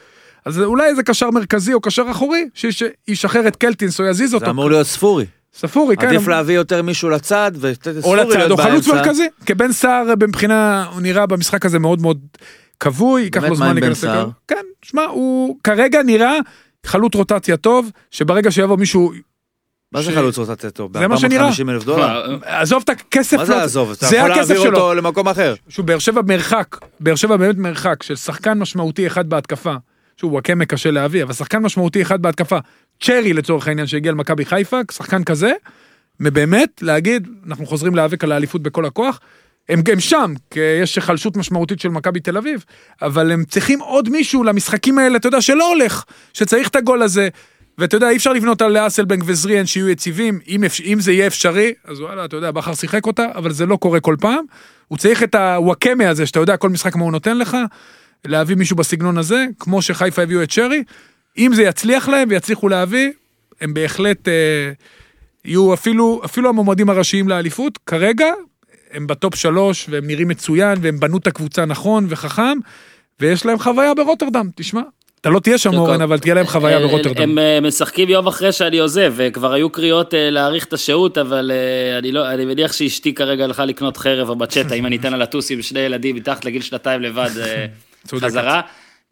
אז 0.46 0.60
אולי 0.60 0.86
איזה 0.88 1.04
קשר 1.04 1.30
מרכזי 1.32 1.74
או 1.74 1.82
קשר 1.82 2.04
אחורי, 2.12 2.46
שיש- 2.54 2.84
שישחרר 3.08 3.48
את 3.48 3.56
קלטינס 3.56 4.00
או 4.00 4.06
יזיז 4.06 4.30
זה 4.30 4.36
אותו. 4.36 4.50
אמור 4.50 4.70
להיות 4.70 4.88
ספורי. 4.88 5.26
ספורי, 5.56 5.98
כן. 5.98 6.08
עדיף 6.08 6.28
להביא 6.28 6.56
יותר 6.56 6.82
מישהו 6.82 7.10
לצד 7.10 7.52
ולתת 7.60 7.88
או 7.88 7.92
לספורי 8.16 8.20
לצד, 8.38 8.52
או 8.52 8.58
חלוץ. 8.58 8.88
מרכזי. 8.88 9.28
כי 9.46 9.54
בן 9.54 9.72
סער 9.72 10.04
מבחינה, 10.28 10.86
הוא 10.94 11.02
נראה 11.02 11.26
במשחק 11.26 11.66
הזה 11.66 11.80
מאוד 11.80 12.02
מאוד 12.02 12.20
כבוי, 12.80 13.22
ייקח 13.22 13.44
לו 13.44 13.50
מה 13.50 13.56
זמן 13.56 13.74
להיכנס? 13.76 14.04
לקו. 14.04 14.30
כן, 14.48 14.56
שמע, 14.82 15.02
הוא 15.04 15.58
כרגע 15.64 16.04
נראה 16.04 16.38
חלוץ 16.86 17.16
רוטציה 17.16 17.58
טוב, 17.58 17.90
שברגע 18.12 18.52
שיבוא 18.52 18.78
מישהו, 18.78 19.12
מה 19.94 20.02
זה 20.02 20.12
חלוץ 20.12 20.38
רוצה 20.38 20.52
לתת? 20.52 20.80
זה 20.94 21.08
מה 21.08 21.18
שנראה. 21.18 21.50
ב-450 21.52 21.70
אלף 21.70 21.84
דולר? 21.84 22.38
עזוב 22.46 22.82
את 22.86 22.90
הכסף, 22.90 23.38
מה 23.38 23.46
זה 23.46 23.52
לא- 23.54 23.58
לעזוב? 23.60 23.92
אתה 23.92 24.06
זה 24.06 24.16
יכול 24.18 24.32
הכסף 24.32 24.50
להעביר 24.50 24.64
שלו. 24.64 24.78
אותו 24.80 24.94
למקום 24.94 25.28
אחר. 25.28 25.56
שהוא 25.70 25.86
באר 25.86 26.00
שבע 26.00 26.22
מרחק, 26.28 26.78
באר 27.00 27.16
שבע 27.16 27.38
באמת 27.38 27.58
מרחק 27.58 28.04
של 28.04 28.16
שחקן 28.16 28.60
משמעותי 28.60 29.08
אחד 29.08 29.30
בהתקפה. 29.30 29.74
שוב, 30.18 30.34
וואקמה 30.34 30.66
קשה 30.66 30.92
להביא, 30.92 31.24
אבל 31.24 31.34
שחקן 31.34 31.60
משמעותי 31.60 32.02
אחד 32.02 32.22
בהתקפה. 32.22 32.58
צ'רי 33.02 33.34
לצורך 33.34 33.68
העניין 33.68 33.88
שהגיע 33.88 34.12
למכבי 34.12 34.46
חיפה, 34.46 34.80
שחקן 34.92 35.24
כזה, 35.24 35.52
ובאמת 36.20 36.70
להגיד, 36.82 37.28
אנחנו 37.48 37.66
חוזרים 37.66 37.96
להיאבק 37.96 38.24
על 38.24 38.32
האליפות 38.32 38.62
בכל 38.64 38.86
הכוח. 38.86 39.20
הם 39.70 39.82
גם 39.82 40.00
שם, 40.00 40.34
כי 40.52 40.60
יש 40.60 40.96
היחלשות 40.96 41.38
משמעותית 41.38 41.80
של 41.80 41.90
מכבי 41.90 42.20
תל 42.20 42.38
אביב, 42.38 42.66
אבל 43.02 43.32
הם 43.32 43.44
צריכים 43.50 43.80
עוד 43.80 44.10
מישהו 44.10 44.44
למשחקים 44.44 45.00
האלה, 45.00 45.18
אתה 45.18 45.28
יודע, 45.28 45.42
שלא 45.42 45.70
הולך, 45.74 46.04
שצריך 46.34 46.68
את 46.68 46.76
הגול 46.76 47.02
הזה. 47.02 47.30
ואתה 47.78 47.98
יודע, 47.98 48.10
אי 48.10 48.16
אפשר 48.16 48.34
לבנות 48.34 48.62
על 48.62 48.88
אסלבנק 48.88 49.24
וזריאן 49.26 49.66
שיהיו 49.66 49.90
יציבים, 49.90 50.40
אם, 50.48 50.64
אם 50.86 51.00
זה 51.00 51.12
יהיה 51.12 51.28
אפשרי, 51.28 51.74
אז 51.86 52.02
וואלה, 52.02 52.26
אתה 52.26 52.36
יודע, 52.36 52.52
בכר 52.52 52.74
שיחק 52.74 53.06
אותה, 53.06 53.26
אבל 53.36 53.52
זה 53.52 53.66
לא 53.66 53.76
קורה 53.76 54.00
כל 54.00 54.16
פעם. 54.20 54.46
הוא 54.88 54.98
צריך 54.98 55.24
את 55.24 55.36
הוואקמה 55.36 56.10
הזה, 56.10 56.26
שאתה 56.26 56.40
יודע, 56.40 56.58
כל 56.58 56.70
משחק 56.70 56.96
מה 56.96 57.04
הוא 57.04 57.12
נותן 57.12 57.38
לך, 57.38 57.58
להביא 58.26 58.56
מישהו 58.56 58.76
בסגנון 58.76 59.18
הזה, 59.18 59.46
כמו 59.60 59.82
שחיפה 59.82 60.22
הביאו 60.22 60.44
את 60.44 60.52
שרי. 60.52 60.84
אם 61.38 61.52
זה 61.54 61.64
יצליח 61.64 62.10
להם 62.10 62.28
ויצליחו 62.32 62.68
להביא, 62.70 63.12
הם 63.62 63.74
בהחלט 63.74 64.28
אה, 64.28 64.34
יהיו 65.46 65.74
אפילו, 65.74 66.22
אפילו 66.26 66.50
המועמדים 66.50 66.90
הראשיים 66.90 67.30
לאליפות. 67.30 67.78
כרגע, 67.78 68.28
הם 68.92 69.08
בטופ 69.08 69.36
שלוש, 69.36 69.88
והם 69.90 70.08
נראים 70.08 70.28
מצוין, 70.28 70.78
והם 70.82 71.00
בנו 71.00 71.18
את 71.18 71.28
הקבוצה 71.28 71.66
נכון 71.66 72.06
וחכם, 72.10 72.58
ויש 73.20 73.46
להם 73.46 73.60
חוויה 73.60 73.94
ברוטרדם, 73.94 74.50
תשמע. 74.56 74.82
אתה 75.24 75.32
לא 75.32 75.40
תהיה 75.40 75.58
שם 75.58 75.74
אורן, 75.74 76.02
אבל 76.02 76.20
תהיה 76.20 76.36
להם 76.36 76.46
חוויה 76.46 76.78
אה, 76.78 76.88
ברוטרדם. 76.88 77.22
הם 77.22 77.40
אה, 77.40 77.60
משחקים 77.62 78.10
יום 78.10 78.28
אחרי 78.28 78.52
שאני 78.52 78.80
עוזב, 78.80 79.14
וכבר 79.16 79.54
היו 79.54 79.70
קריאות 79.70 80.14
אה, 80.14 80.30
להאריך 80.30 80.66
את 80.66 80.74
השהות, 80.74 81.18
אבל 81.18 81.52
אה, 81.54 81.98
אני 81.98 82.12
לא, 82.12 82.32
אני 82.32 82.46
מניח 82.46 82.74
שאשתי 82.74 83.14
כרגע 83.14 83.44
הלכה 83.44 83.66
לקנות 83.66 83.98
חרב 83.98 84.30
או 84.30 84.36
מצ'טה, 84.36 84.76
אם 84.76 84.86
אני 84.86 84.98
אתן 84.98 85.12
לה 85.12 85.18
לטוס 85.18 85.52
עם 85.52 85.62
שני 85.62 85.80
ילדים 85.80 86.16
מתחת 86.16 86.46
לגיל 86.46 86.62
שנתיים 86.62 87.02
לבד 87.02 87.30
אה. 87.42 87.66
חזרה. 88.22 88.62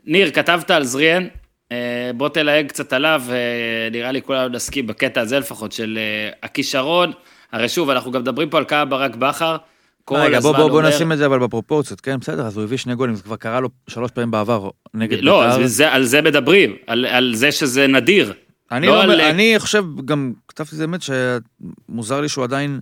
ניר, 0.06 0.32
כתבת 0.32 0.72
על 0.72 0.84
זריאן, 0.84 1.28
אה, 1.72 2.12
בוא 2.16 2.30
תלהג 2.30 2.68
קצת 2.68 2.94
עליו, 2.94 3.24
אה, 3.30 3.90
נראה 3.92 4.12
לי 4.12 4.22
כולנו 4.22 4.50
נסכים 4.50 4.88
בקטע 4.88 5.22
הזה 5.22 5.40
לפחות, 5.40 5.72
של 5.72 6.00
אה, 6.02 6.30
הכישרון. 6.44 7.12
הרי 7.52 7.70
שוב, 7.70 7.90
אנחנו 7.90 8.12
גם 8.12 8.22
מדברים 8.22 8.50
פה 8.50 8.58
על 8.58 8.64
קהל 8.64 8.88
ברק 8.88 9.16
בכר. 9.16 9.58
כל 10.06 10.16
רגע, 10.16 10.40
בוא, 10.40 10.50
הזמן 10.50 10.62
בוא, 10.62 10.70
בוא 10.70 10.78
אומר- 10.80 10.90
נשים 10.90 11.12
את 11.12 11.18
זה 11.18 11.26
אבל 11.26 11.40
בפרופורציות, 11.40 12.02
כן, 12.02 12.20
בסדר, 12.20 12.46
אז 12.48 12.58
הוא 12.58 12.64
הביא 12.64 12.78
שני 12.78 12.96
גולים, 12.96 13.16
זה 13.16 13.24
כבר 13.24 13.36
קרה 13.36 13.60
לו 13.60 13.70
שלוש 13.88 14.12
פעמים 14.12 14.32
בעבר 14.32 14.70
נגד 14.94 15.18
לא, 15.22 15.44
בית"ר. 15.48 15.62
זה- 15.62 15.68
זה- 15.68 15.92
על 15.92 16.04
זה 16.06 16.22
מדברים, 16.22 16.76
על, 16.88 17.06
על 17.06 17.32
זה 17.36 17.52
שזה 17.52 17.88
נדיר. 17.88 18.34
אני, 18.72 18.88
לא 18.88 18.96
לא, 18.96 19.02
על- 19.02 19.22
אני 19.22 19.56
חושב, 19.60 19.84
גם 20.06 20.34
כתבתי 20.48 20.72
את 20.72 20.78
זה 20.78 20.88
באמת, 20.88 21.02
שמוזר 21.02 22.22
לי 22.22 22.30
שהוא 22.30 22.44
עדיין, 22.44 22.80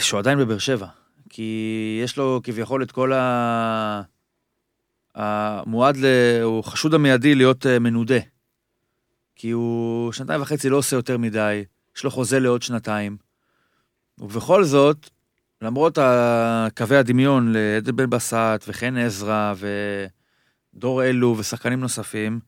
שהוא 0.00 0.18
עדיין 0.18 0.38
בבאר 0.38 0.58
שבע. 0.58 0.86
כי 1.30 1.52
יש 2.04 2.16
לו 2.16 2.40
כביכול 2.44 2.82
את 2.82 2.92
כל 2.92 3.12
ה... 3.12 4.02
המועד, 5.14 5.96
ל... 5.96 6.04
הוא 6.42 6.64
חשוד 6.64 6.94
המיידי 6.94 7.34
להיות 7.34 7.66
אה, 7.66 7.78
מנודה. 7.78 8.18
כי 9.36 9.50
הוא 9.50 10.12
שנתיים 10.12 10.42
וחצי 10.42 10.68
לא 10.68 10.76
עושה 10.76 10.96
יותר 10.96 11.18
מדי, 11.18 11.64
יש 11.96 12.04
לו 12.04 12.10
חוזה 12.10 12.40
לעוד 12.40 12.62
שנתיים. 12.62 13.16
ובכל 14.18 14.64
זאת, 14.64 15.10
למרות 15.62 15.98
קווי 16.76 16.96
הדמיון 16.96 17.52
לעדן 17.52 17.96
בן 17.96 18.10
בסט 18.10 18.64
וחן 18.66 18.96
עזרא 18.96 19.54
ודור 20.74 21.04
אלו 21.04 21.34
ושחקנים 21.38 21.80
נוספים, 21.80 22.40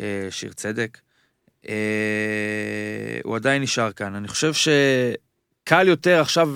אה, 0.00 0.26
שיר 0.30 0.52
צדק, 0.52 0.98
אה, 1.68 3.20
הוא 3.24 3.36
עדיין 3.36 3.62
נשאר 3.62 3.92
כאן. 3.92 4.14
אני 4.14 4.28
חושב 4.28 4.52
שקל 4.52 5.88
יותר 5.88 6.20
עכשיו 6.20 6.48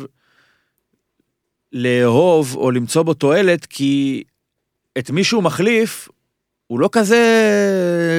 לאהוב 1.72 2.56
או 2.56 2.70
למצוא 2.70 3.02
בו 3.02 3.14
תועלת, 3.14 3.66
כי 3.66 4.24
את 4.98 5.10
מי 5.10 5.24
שהוא 5.24 5.42
מחליף, 5.42 6.08
הוא 6.66 6.80
לא 6.80 6.88
כזה 6.92 7.20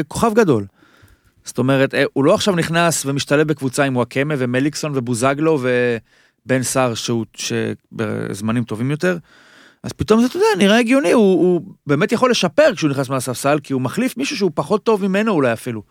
כוכב 0.08 0.34
גדול. 0.34 0.66
זאת 1.44 1.58
אומרת, 1.58 1.94
אה, 1.94 2.04
הוא 2.14 2.26
לא 2.26 2.34
עכשיו 2.34 2.56
נכנס 2.56 3.06
ומשתלב 3.06 3.48
בקבוצה 3.48 3.84
עם 3.84 3.96
וואקמה 3.96 4.34
ומליקסון 4.38 4.92
ובוזגלו 4.96 5.60
ובן 6.48 6.64
סער, 6.64 6.94
שהוא, 6.94 7.26
שבזמנים 7.34 8.64
טובים 8.64 8.92
יותר. 8.92 9.18
אז 9.84 9.94
פתאום 9.94 10.22
זה, 10.22 10.28
אתה 10.28 10.38
יודע, 10.38 10.48
נראה 10.58 10.80
הגיוני, 10.80 11.12
הוא, 11.12 11.24
הוא 11.24 11.62
באמת 11.88 12.12
יכול 12.12 12.32
לשפר 12.32 12.76
כשהוא 12.76 12.90
נכנס 12.90 13.10
מהספסל, 13.10 13.60
כי 13.64 13.74
הוא 13.74 13.82
מחליף 13.82 14.18
מישהו 14.18 14.38
שהוא 14.38 14.52
פחות 14.56 14.84
טוב 14.84 15.08
ממנו 15.08 15.32
אולי 15.32 15.54
אפילו. 15.54 15.84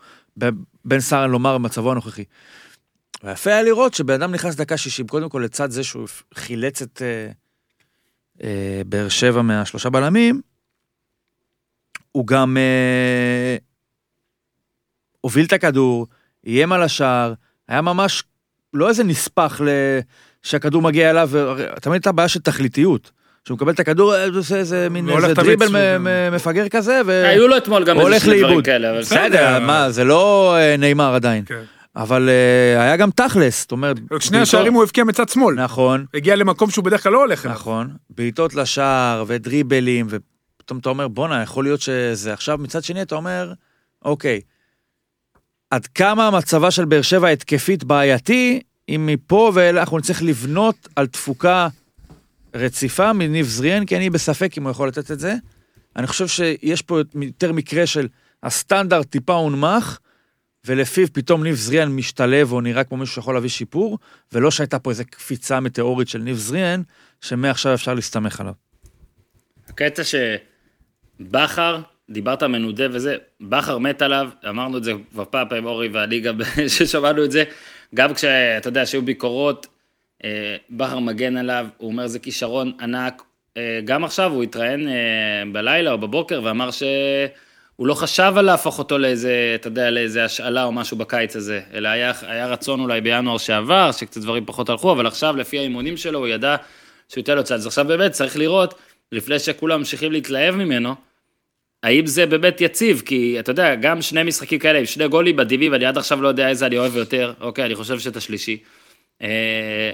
בן 0.85 0.99
סער, 0.99 1.27
לומר, 1.27 1.57
במצבו 1.57 1.91
הנוכחי. 1.91 2.23
ויפה 3.23 3.49
היה 3.49 3.63
לראות 3.63 3.93
שבן 3.93 4.13
אדם 4.13 4.31
נכנס 4.31 4.55
דקה 4.55 4.77
60, 4.77 5.07
קודם 5.07 5.29
כל 5.29 5.41
לצד 5.45 5.71
זה 5.71 5.83
שהוא 5.83 6.07
חילץ 6.33 6.81
את 6.81 7.01
אה, 7.01 7.31
אה, 8.43 8.81
באר 8.85 9.09
שבע 9.09 9.41
מהשלושה 9.41 9.89
בלמים, 9.89 10.41
הוא 12.11 12.27
גם 12.27 12.57
אה, 12.57 13.57
הוביל 15.21 15.45
את 15.45 15.53
הכדור, 15.53 16.07
איים 16.45 16.71
על 16.71 16.83
השער, 16.83 17.33
היה 17.67 17.81
ממש 17.81 18.23
לא 18.73 18.89
איזה 18.89 19.03
נספח 19.03 19.61
ל... 19.61 19.69
שהכדור 20.47 20.81
מגיע 20.81 21.09
אליו, 21.09 21.29
תמיד 21.81 21.93
הייתה 21.93 22.11
בעיה 22.11 22.27
של 22.27 22.39
תכליתיות. 22.39 23.11
כשהוא 23.43 23.55
מקבל 23.55 23.71
את 23.71 23.79
הכדור, 23.79 24.15
אה, 24.15 24.25
הוא 24.25 24.37
עושה 24.37 24.55
איזה 24.55 24.87
מין 24.91 25.09
איזה 25.09 25.33
דריבל 25.33 25.97
מ- 25.99 26.33
מפגר 26.35 26.69
כזה, 26.69 27.01
ו... 27.05 27.25
היו 27.25 27.47
לו 27.47 27.57
אתמול 27.57 27.83
גם 27.83 27.99
איזה 27.99 28.19
שני 28.19 28.39
דברים. 28.39 28.61
כאלה, 28.61 28.91
אבל 28.91 28.99
בסדר. 28.99 29.59
מה, 29.59 29.91
זה 29.91 30.03
לא 30.03 30.55
אה, 30.57 30.77
נאמר 30.77 31.15
עדיין. 31.15 31.43
כן. 31.45 31.61
אבל 31.95 32.29
אה, 32.29 32.83
היה 32.83 32.97
גם 32.97 33.11
תכלס, 33.11 33.61
זאת 33.61 33.71
אומרת... 33.71 33.97
את 34.15 34.21
שני 34.21 34.37
השערים 34.37 34.73
הוא 34.73 34.83
הבקיע 34.83 35.03
מצד 35.03 35.29
שמאל. 35.29 35.55
נכון, 35.55 36.05
הגיע 36.13 36.35
למקום 36.35 36.69
שהוא 36.69 36.85
בדרך 36.85 37.03
כלל 37.03 37.11
לא 37.11 37.19
הולך 37.19 37.45
אליו. 37.45 37.55
נכון. 37.55 37.89
בעיטות 38.09 38.55
לשער 38.55 39.23
ודריבלים, 39.27 40.07
ופתאום 40.09 40.79
אתה 40.79 40.89
אומר, 40.89 41.07
בואנה, 41.07 41.41
יכול 41.41 41.63
להיות 41.63 41.81
שזה 41.81 42.33
עכשיו, 42.33 42.57
מצד 42.57 42.83
שני 42.83 43.01
אתה 43.01 43.15
אומר, 43.15 43.53
אוקיי, 44.05 44.41
עד 45.71 45.87
כמה 45.87 46.31
מצבה 46.31 46.71
של 46.71 46.85
באר 46.85 47.01
שבע 47.01 47.27
התקפית 47.27 47.83
בעייתי, 47.83 48.61
אם 48.89 49.05
מפה 49.05 49.51
ואילך 49.53 49.79
אנחנו 49.79 49.97
נצטרך 49.97 50.21
לבנות 50.21 50.87
על 50.95 51.07
תפוקה 51.07 51.67
רציפה 52.53 53.13
מניב 53.13 53.45
זריאן, 53.45 53.85
כי 53.85 53.97
אני 53.97 54.09
בספק 54.09 54.57
אם 54.57 54.63
הוא 54.63 54.71
יכול 54.71 54.87
לתת 54.87 55.11
את 55.11 55.19
זה. 55.19 55.35
אני 55.95 56.07
חושב 56.07 56.27
שיש 56.27 56.81
פה 56.81 56.99
יותר 57.21 57.51
מקרה 57.51 57.85
של 57.85 58.07
הסטנדרט 58.43 59.09
טיפה 59.09 59.33
הונמך, 59.33 59.97
ולפיו 60.65 61.07
פתאום 61.13 61.43
ניב 61.43 61.55
זריאן 61.55 61.89
משתלב 61.89 62.51
או 62.51 62.61
נראה 62.61 62.83
כמו 62.83 62.97
מישהו 62.97 63.15
שיכול 63.15 63.33
להביא 63.33 63.49
שיפור, 63.49 63.97
ולא 64.33 64.51
שהייתה 64.51 64.79
פה 64.79 64.89
איזו 64.89 65.03
קפיצה 65.09 65.59
מטאורית 65.59 66.07
של 66.07 66.19
ניב 66.19 66.37
זריאן, 66.37 66.81
שמעכשיו 67.21 67.73
אפשר 67.73 67.93
להסתמך 67.93 68.39
עליו. 68.39 68.53
הקטע 69.69 70.01
שבכר, 71.19 71.81
דיברת 72.09 72.43
מנודה 72.43 72.85
וזה, 72.91 73.15
בכר 73.41 73.77
מת 73.77 74.01
עליו, 74.01 74.29
אמרנו 74.49 74.77
את 74.77 74.83
זה 74.83 74.91
כבר 75.11 75.25
פעם 75.25 75.49
פעם 75.49 75.65
אורי 75.65 75.87
ואני 75.87 76.19
גם, 76.19 76.39
ששמענו 76.77 77.23
את 77.25 77.31
זה, 77.31 77.43
גם 77.95 78.13
כשאתה 78.13 78.67
יודע 78.67 78.85
שהיו 78.85 79.01
ביקורות, 79.01 79.67
אה, 80.23 80.55
בכר 80.69 80.99
מגן 80.99 81.37
עליו, 81.37 81.67
הוא 81.77 81.91
אומר 81.91 82.07
זה 82.07 82.19
כישרון 82.19 82.71
ענק, 82.81 83.23
אה, 83.57 83.79
גם 83.85 84.03
עכשיו 84.03 84.33
הוא 84.33 84.43
התראיין 84.43 84.87
אה, 84.87 84.93
בלילה 85.51 85.91
או 85.91 85.97
בבוקר 85.97 86.41
ואמר 86.43 86.71
שהוא 86.71 87.87
לא 87.87 87.93
חשב 87.93 88.33
על 88.37 88.45
להפוך 88.45 88.79
אותו 88.79 88.97
לאיזה, 88.97 89.51
אתה 89.55 89.67
יודע, 89.67 89.89
לאיזה 89.89 90.25
השאלה 90.25 90.63
או 90.63 90.71
משהו 90.71 90.97
בקיץ 90.97 91.35
הזה, 91.35 91.61
אלא 91.73 91.87
היה, 91.87 92.13
היה 92.21 92.47
רצון 92.47 92.79
אולי 92.79 93.01
בינואר 93.01 93.37
שעבר, 93.37 93.91
שקצת 93.91 94.21
דברים 94.21 94.45
פחות 94.45 94.69
הלכו, 94.69 94.91
אבל 94.91 95.07
עכשיו 95.07 95.35
לפי 95.35 95.59
האימונים 95.59 95.97
שלו 95.97 96.19
הוא 96.19 96.27
ידע 96.27 96.55
שהוא 97.09 97.21
ייתן 97.21 97.35
לו 97.35 97.43
צד. 97.43 97.55
אז 97.55 97.67
עכשיו 97.67 97.85
באמת 97.85 98.11
צריך 98.11 98.37
לראות, 98.37 98.73
לפני 99.11 99.39
שכולם 99.39 99.79
ממשיכים 99.79 100.11
להתלהב 100.11 100.55
ממנו, 100.55 100.95
האם 101.83 102.05
זה 102.05 102.25
באמת 102.25 102.61
יציב? 102.61 103.01
כי 103.05 103.35
אתה 103.39 103.51
יודע, 103.51 103.75
גם 103.75 104.01
שני 104.01 104.23
משחקים 104.23 104.59
כאלה 104.59 104.79
עם 104.79 104.85
שני 104.85 105.07
גולים 105.07 105.35
מדהימים, 105.35 105.73
אני 105.73 105.85
עד 105.85 105.97
עכשיו 105.97 106.21
לא 106.21 106.27
יודע 106.27 106.49
איזה 106.49 106.65
אני 106.65 106.77
אוהב 106.77 106.95
יותר, 106.97 107.33
אוקיי, 107.41 107.65
אני 107.65 107.75
חושב 107.75 107.99
שאת 107.99 108.15
השלישי. 108.15 108.57
אה, 109.21 109.91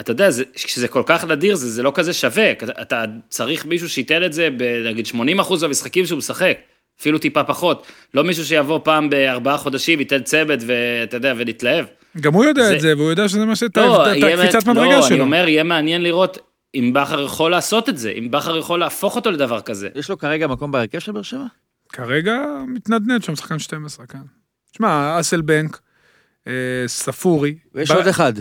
אתה 0.00 0.10
יודע, 0.10 0.30
זה, 0.30 0.44
כשזה 0.54 0.88
כל 0.88 1.02
כך 1.06 1.24
נדיר, 1.24 1.54
זה, 1.56 1.70
זה 1.70 1.82
לא 1.82 1.92
כזה 1.94 2.12
שווה, 2.12 2.52
אתה- 2.82 3.04
צריך 3.28 3.66
מישהו 3.66 3.88
שייתן 3.88 4.24
את 4.24 4.32
זה 4.32 4.48
בנגיד 4.56 5.06
80% 5.06 5.14
במשחקים 5.62 6.06
שהוא 6.06 6.18
משחק, 6.18 6.58
אפילו 7.00 7.18
טיפה 7.18 7.44
פחות. 7.44 7.86
לא 8.14 8.24
מישהו 8.24 8.44
שיבוא 8.44 8.80
פעם 8.84 9.10
בארבעה 9.10 9.56
חודשים, 9.58 9.98
ייתן 9.98 10.22
צמד 10.22 10.62
ואתה 10.66 11.16
יודע, 11.16 11.34
ונתלהב. 11.36 11.84
גם 12.20 12.32
הוא 12.34 12.44
יודע 12.44 12.62
זה- 12.62 12.74
את 12.76 12.80
זה, 12.80 12.96
והוא 12.96 13.10
יודע 13.10 13.28
שזה 13.28 13.44
מה 13.44 13.56
שאת 13.56 13.76
לא, 13.76 14.12
את 14.12 14.22
הקפיצת 14.22 14.66
מדרגה 14.66 14.88
לא, 14.88 15.06
אני 15.06 15.08
שלו. 15.16 15.24
אומר, 15.24 15.48
יהיה 15.48 15.62
מעניין 15.62 16.02
לראות 16.02 16.38
אם 16.74 16.92
בכר 16.94 17.22
יכול 17.22 17.50
לעשות 17.50 17.88
את 17.88 17.98
זה, 17.98 18.10
אם 18.10 18.30
בכר 18.30 18.56
יכול 18.56 18.80
להפוך 18.80 19.16
אותו 19.16 19.30
לדבר 19.30 19.60
כזה. 19.60 19.88
יש 19.94 20.10
לו 20.10 20.18
כרגע 20.18 20.46
מקום 20.46 20.72
בהרכב 20.72 20.98
של 20.98 21.12
באר 21.12 21.22
שבע? 21.22 21.46
כרגע 21.88 22.38
מתנדנד 22.68 23.22
שם 23.22 23.36
שחקן 23.36 23.58
12, 23.58 24.06
כן. 24.06 24.18
שמע, 24.76 25.20
אסלבנק, 25.20 25.80
אה, 26.46 26.52
ספורי. 26.86 27.58
ויש 27.74 27.90
ב- 27.90 27.94
עוד 27.94 28.06
אחד. 28.06 28.32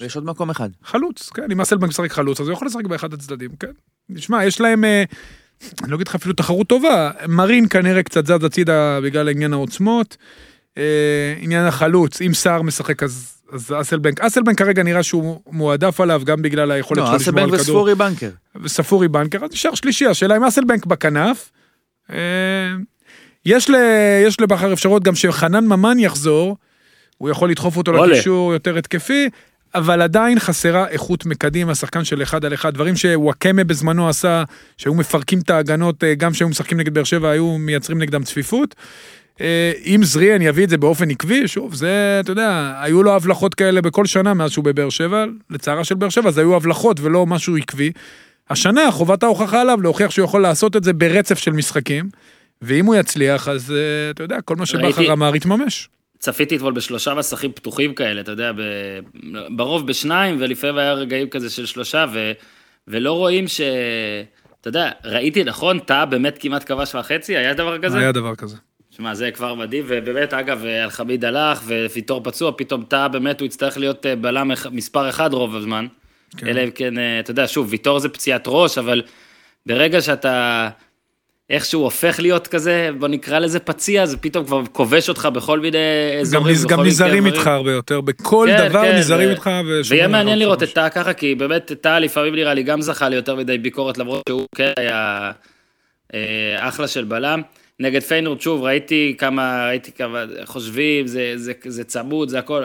ויש 0.00 0.16
עוד 0.16 0.24
מקום 0.24 0.50
אחד. 0.50 0.70
חלוץ, 0.84 1.30
כן, 1.30 1.50
אם 1.50 1.60
אסלבנק 1.60 1.88
משחק 1.88 2.12
חלוץ, 2.12 2.40
אז 2.40 2.46
הוא 2.46 2.52
יכול 2.52 2.66
לשחק 2.66 2.86
באחד 2.86 3.12
הצדדים, 3.12 3.50
כן. 3.60 3.72
תשמע, 4.14 4.44
יש 4.44 4.60
להם, 4.60 4.84
אה, 4.84 5.04
אני 5.82 5.90
לא 5.90 5.96
אגיד 5.96 6.08
לך 6.08 6.14
אפילו 6.14 6.34
תחרות 6.34 6.66
טובה, 6.66 7.10
מרין 7.28 7.68
כנראה 7.68 8.02
קצת 8.02 8.26
זז 8.26 8.44
הצידה 8.44 9.00
בגלל 9.00 9.28
עניין 9.28 9.52
העוצמות. 9.52 10.16
אה, 10.78 11.34
עניין 11.38 11.64
החלוץ, 11.64 12.22
אם 12.22 12.34
סער 12.34 12.62
משחק 12.62 13.02
אז... 13.02 13.37
אז 13.52 13.74
אסלבנק, 13.80 14.20
אסלבנק 14.20 14.58
כרגע 14.58 14.82
נראה 14.82 15.02
שהוא 15.02 15.40
מועדף 15.50 16.00
עליו 16.00 16.22
גם 16.24 16.42
בגלל 16.42 16.70
היכולת 16.70 16.98
לא, 16.98 17.06
שלו 17.06 17.16
לשמור 17.16 17.40
על 17.40 17.46
אסלבנק 17.46 17.60
כדור. 17.60 17.60
וספורי 17.60 17.94
בנקר. 17.94 18.30
וספורי 18.62 19.08
בנקר, 19.08 19.44
אז 19.44 19.50
נשאר 19.52 19.74
שלישי, 19.74 20.06
השאלה 20.06 20.36
אם 20.36 20.44
אסלבנק 20.44 20.86
בכנף. 20.86 21.50
אה, 22.12 22.16
יש, 23.46 23.70
ל, 23.70 23.74
יש 24.26 24.40
לבכר 24.40 24.72
אפשרות 24.72 25.02
גם 25.02 25.14
שחנן 25.14 25.64
ממן 25.64 25.98
יחזור, 25.98 26.56
הוא 27.18 27.30
יכול 27.30 27.50
לדחוף 27.50 27.76
אותו. 27.76 27.92
לקישור 27.92 28.52
יותר 28.52 28.78
התקפי, 28.78 29.28
אבל 29.74 30.02
עדיין 30.02 30.38
חסרה 30.38 30.88
איכות 30.88 31.26
מקדימה, 31.26 31.74
שחקן 31.74 32.04
של 32.04 32.22
אחד 32.22 32.44
על 32.44 32.54
אחד, 32.54 32.74
דברים 32.74 32.96
שוואקמה 32.96 33.64
בזמנו 33.64 34.08
עשה, 34.08 34.44
שהיו 34.76 34.94
מפרקים 34.94 35.38
את 35.40 35.50
ההגנות, 35.50 36.04
אה, 36.04 36.14
גם 36.14 36.32
כשהיו 36.32 36.48
משחקים 36.48 36.80
נגד 36.80 36.94
באר 36.94 37.04
שבע, 37.04 37.30
היו 37.30 37.58
מייצרים 37.58 37.98
נגדם 37.98 38.24
צפיפות. 38.24 38.74
אה, 39.40 39.72
אם 39.84 40.00
זריאן 40.02 40.42
יביא 40.42 40.64
את 40.64 40.70
זה 40.70 40.76
באופן 40.76 41.10
עקבי, 41.10 41.48
שוב, 41.48 41.74
זה, 41.74 42.18
אתה 42.20 42.32
יודע, 42.32 42.74
היו 42.80 43.02
לו 43.02 43.14
הבלחות 43.14 43.54
כאלה 43.54 43.80
בכל 43.80 44.06
שנה 44.06 44.34
מאז 44.34 44.50
שהוא 44.50 44.64
בבאר 44.64 44.90
שבע, 44.90 45.24
לצערה 45.50 45.84
של 45.84 45.94
באר 45.94 46.08
שבע, 46.08 46.30
זה 46.30 46.40
היו 46.40 46.56
הבלחות 46.56 47.00
ולא 47.00 47.26
משהו 47.26 47.56
עקבי. 47.56 47.92
השנה, 48.50 48.90
חובת 48.90 49.22
ההוכחה 49.22 49.60
עליו 49.60 49.78
להוכיח 49.82 50.10
שהוא 50.10 50.24
יכול 50.24 50.42
לעשות 50.42 50.76
את 50.76 50.84
זה 50.84 50.92
ברצף 50.92 51.38
של 51.38 51.50
משחקים, 51.50 52.08
ואם 52.62 52.86
הוא 52.86 52.94
יצליח, 52.94 53.48
אז 53.48 53.72
אה, 53.72 54.10
אתה 54.10 54.22
יודע, 54.22 54.40
כל 54.40 54.56
מה 54.56 54.66
שבכר 54.66 55.12
אמר 55.12 55.36
יתממש. 55.36 55.88
צפיתי 56.18 56.56
אתמול 56.56 56.72
בשלושה 56.72 57.14
מסכים 57.14 57.52
פתוחים 57.52 57.94
כאלה, 57.94 58.20
אתה 58.20 58.30
יודע, 58.30 58.52
ב... 58.52 58.60
ברוב 59.56 59.86
בשניים, 59.86 60.36
ולפעמים 60.40 60.78
היה 60.78 60.92
רגעים 60.92 61.28
כזה 61.28 61.50
של 61.50 61.66
שלושה, 61.66 62.06
ו... 62.12 62.32
ולא 62.88 63.12
רואים 63.12 63.48
ש... 63.48 63.60
אתה 64.60 64.68
יודע, 64.68 64.90
ראיתי 65.04 65.44
נכון, 65.44 65.78
טאה 65.78 66.06
באמת 66.06 66.38
כמעט 66.40 66.72
כבש 66.72 66.94
וחצי, 66.94 67.36
היה 67.36 67.54
דבר 67.54 67.78
כזה? 67.78 67.98
היה 67.98 68.12
דבר 68.12 68.34
כזה. 68.34 68.56
שמע, 68.98 69.14
זה 69.14 69.30
כבר 69.30 69.54
מדהים, 69.54 69.84
ובאמת, 69.88 70.34
אגב, 70.34 70.64
אלחמיד 70.64 71.24
הלך, 71.24 71.62
וויטור 71.92 72.20
פצוע, 72.24 72.52
פתאום 72.56 72.84
טאה 72.88 73.08
באמת, 73.08 73.40
הוא 73.40 73.46
יצטרך 73.46 73.78
להיות 73.78 74.06
אה, 74.06 74.16
בלם 74.16 74.50
מספר 74.70 75.08
אחד 75.08 75.32
רוב 75.32 75.56
הזמן. 75.56 75.86
כן. 76.36 76.46
אלא 76.46 76.64
אם 76.64 76.70
כן, 76.70 76.98
אה, 76.98 77.20
אתה 77.20 77.30
יודע, 77.30 77.44
שוב, 77.46 77.66
ויטור 77.70 77.98
זה 77.98 78.08
פציעת 78.08 78.44
ראש, 78.46 78.78
אבל 78.78 79.02
ברגע 79.66 80.00
שאתה 80.00 80.68
איכשהו 81.50 81.82
הופך 81.82 82.20
להיות 82.20 82.46
כזה, 82.46 82.90
בוא 82.98 83.08
נקרא 83.08 83.38
לזה 83.38 83.58
פציע, 83.58 84.06
זה 84.06 84.16
פתאום 84.16 84.44
כבר 84.44 84.62
כובש 84.72 85.08
אותך 85.08 85.28
בכל 85.32 85.60
מיני 85.60 85.78
גם, 86.14 86.20
אזורים. 86.20 86.56
גם 86.68 86.78
מיני 86.78 86.90
נזהרים. 86.90 87.26
איתך 87.26 87.46
הרבה 87.46 87.72
יותר, 87.72 88.00
בכל 88.00 88.48
כן, 88.50 88.68
דבר 88.68 88.82
כן, 88.82 88.96
נזהרים 88.96 89.28
ו- 89.28 89.32
איתך. 89.32 89.50
ויהיה 89.88 90.08
מעניין 90.08 90.38
לראות. 90.38 90.62
את 90.62 90.72
טאה 90.74 90.90
ככה, 90.90 91.12
כי 91.12 91.34
באמת 91.34 91.72
טאה 91.80 91.98
לפעמים 91.98 92.34
נראה 92.34 92.54
לי 92.54 92.62
גם 92.62 92.82
זכה 92.82 93.08
ליותר 93.08 93.36
מדי 93.36 93.58
ביקורת, 93.58 93.98
למרות 93.98 94.22
שהוא 94.28 94.46
כן 94.54 94.72
היה 94.76 95.30
אה, 96.14 96.68
אחלה 96.68 96.88
של 96.88 97.04
בלם. 97.04 97.42
נגד 97.80 98.02
פיינורד, 98.02 98.40
שוב, 98.40 98.62
ראיתי 98.62 99.14
כמה, 99.18 99.66
ראיתי 99.68 99.92
כמה 99.92 100.24
חושבים, 100.44 101.06
זה, 101.06 101.32
זה, 101.36 101.52
זה 101.64 101.84
צמוד, 101.84 102.28
זה 102.28 102.38
הכל. 102.38 102.62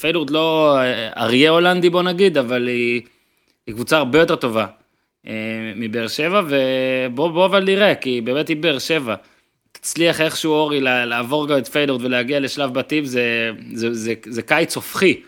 פיינורד 0.00 0.30
לא 0.30 0.76
אריה 1.16 1.50
הולנדי, 1.50 1.90
בוא 1.90 2.02
נגיד, 2.02 2.38
אבל 2.38 2.66
היא, 2.66 3.02
היא 3.66 3.74
קבוצה 3.74 3.96
הרבה 3.98 4.18
יותר 4.18 4.36
טובה 4.36 4.66
אה, 5.26 5.32
מבאר 5.76 6.08
שבע, 6.08 6.42
ובוא 6.48 7.28
בוא 7.30 7.46
אבל 7.46 7.64
נראה, 7.64 7.94
כי 7.94 8.20
באמת 8.20 8.48
היא 8.48 8.56
באר 8.56 8.78
שבע. 8.78 9.14
תצליח 9.72 10.20
איכשהו 10.20 10.52
אורי 10.52 10.80
לעבור 10.80 11.48
גם 11.48 11.58
את 11.58 11.68
פיינורד 11.68 12.04
ולהגיע 12.04 12.40
לשלב 12.40 12.74
בתים, 12.74 13.04
זה, 13.04 13.50
זה, 13.72 13.94
זה, 13.94 14.14
זה 14.26 14.42
קיץ 14.42 14.76
הופכי 14.76 15.20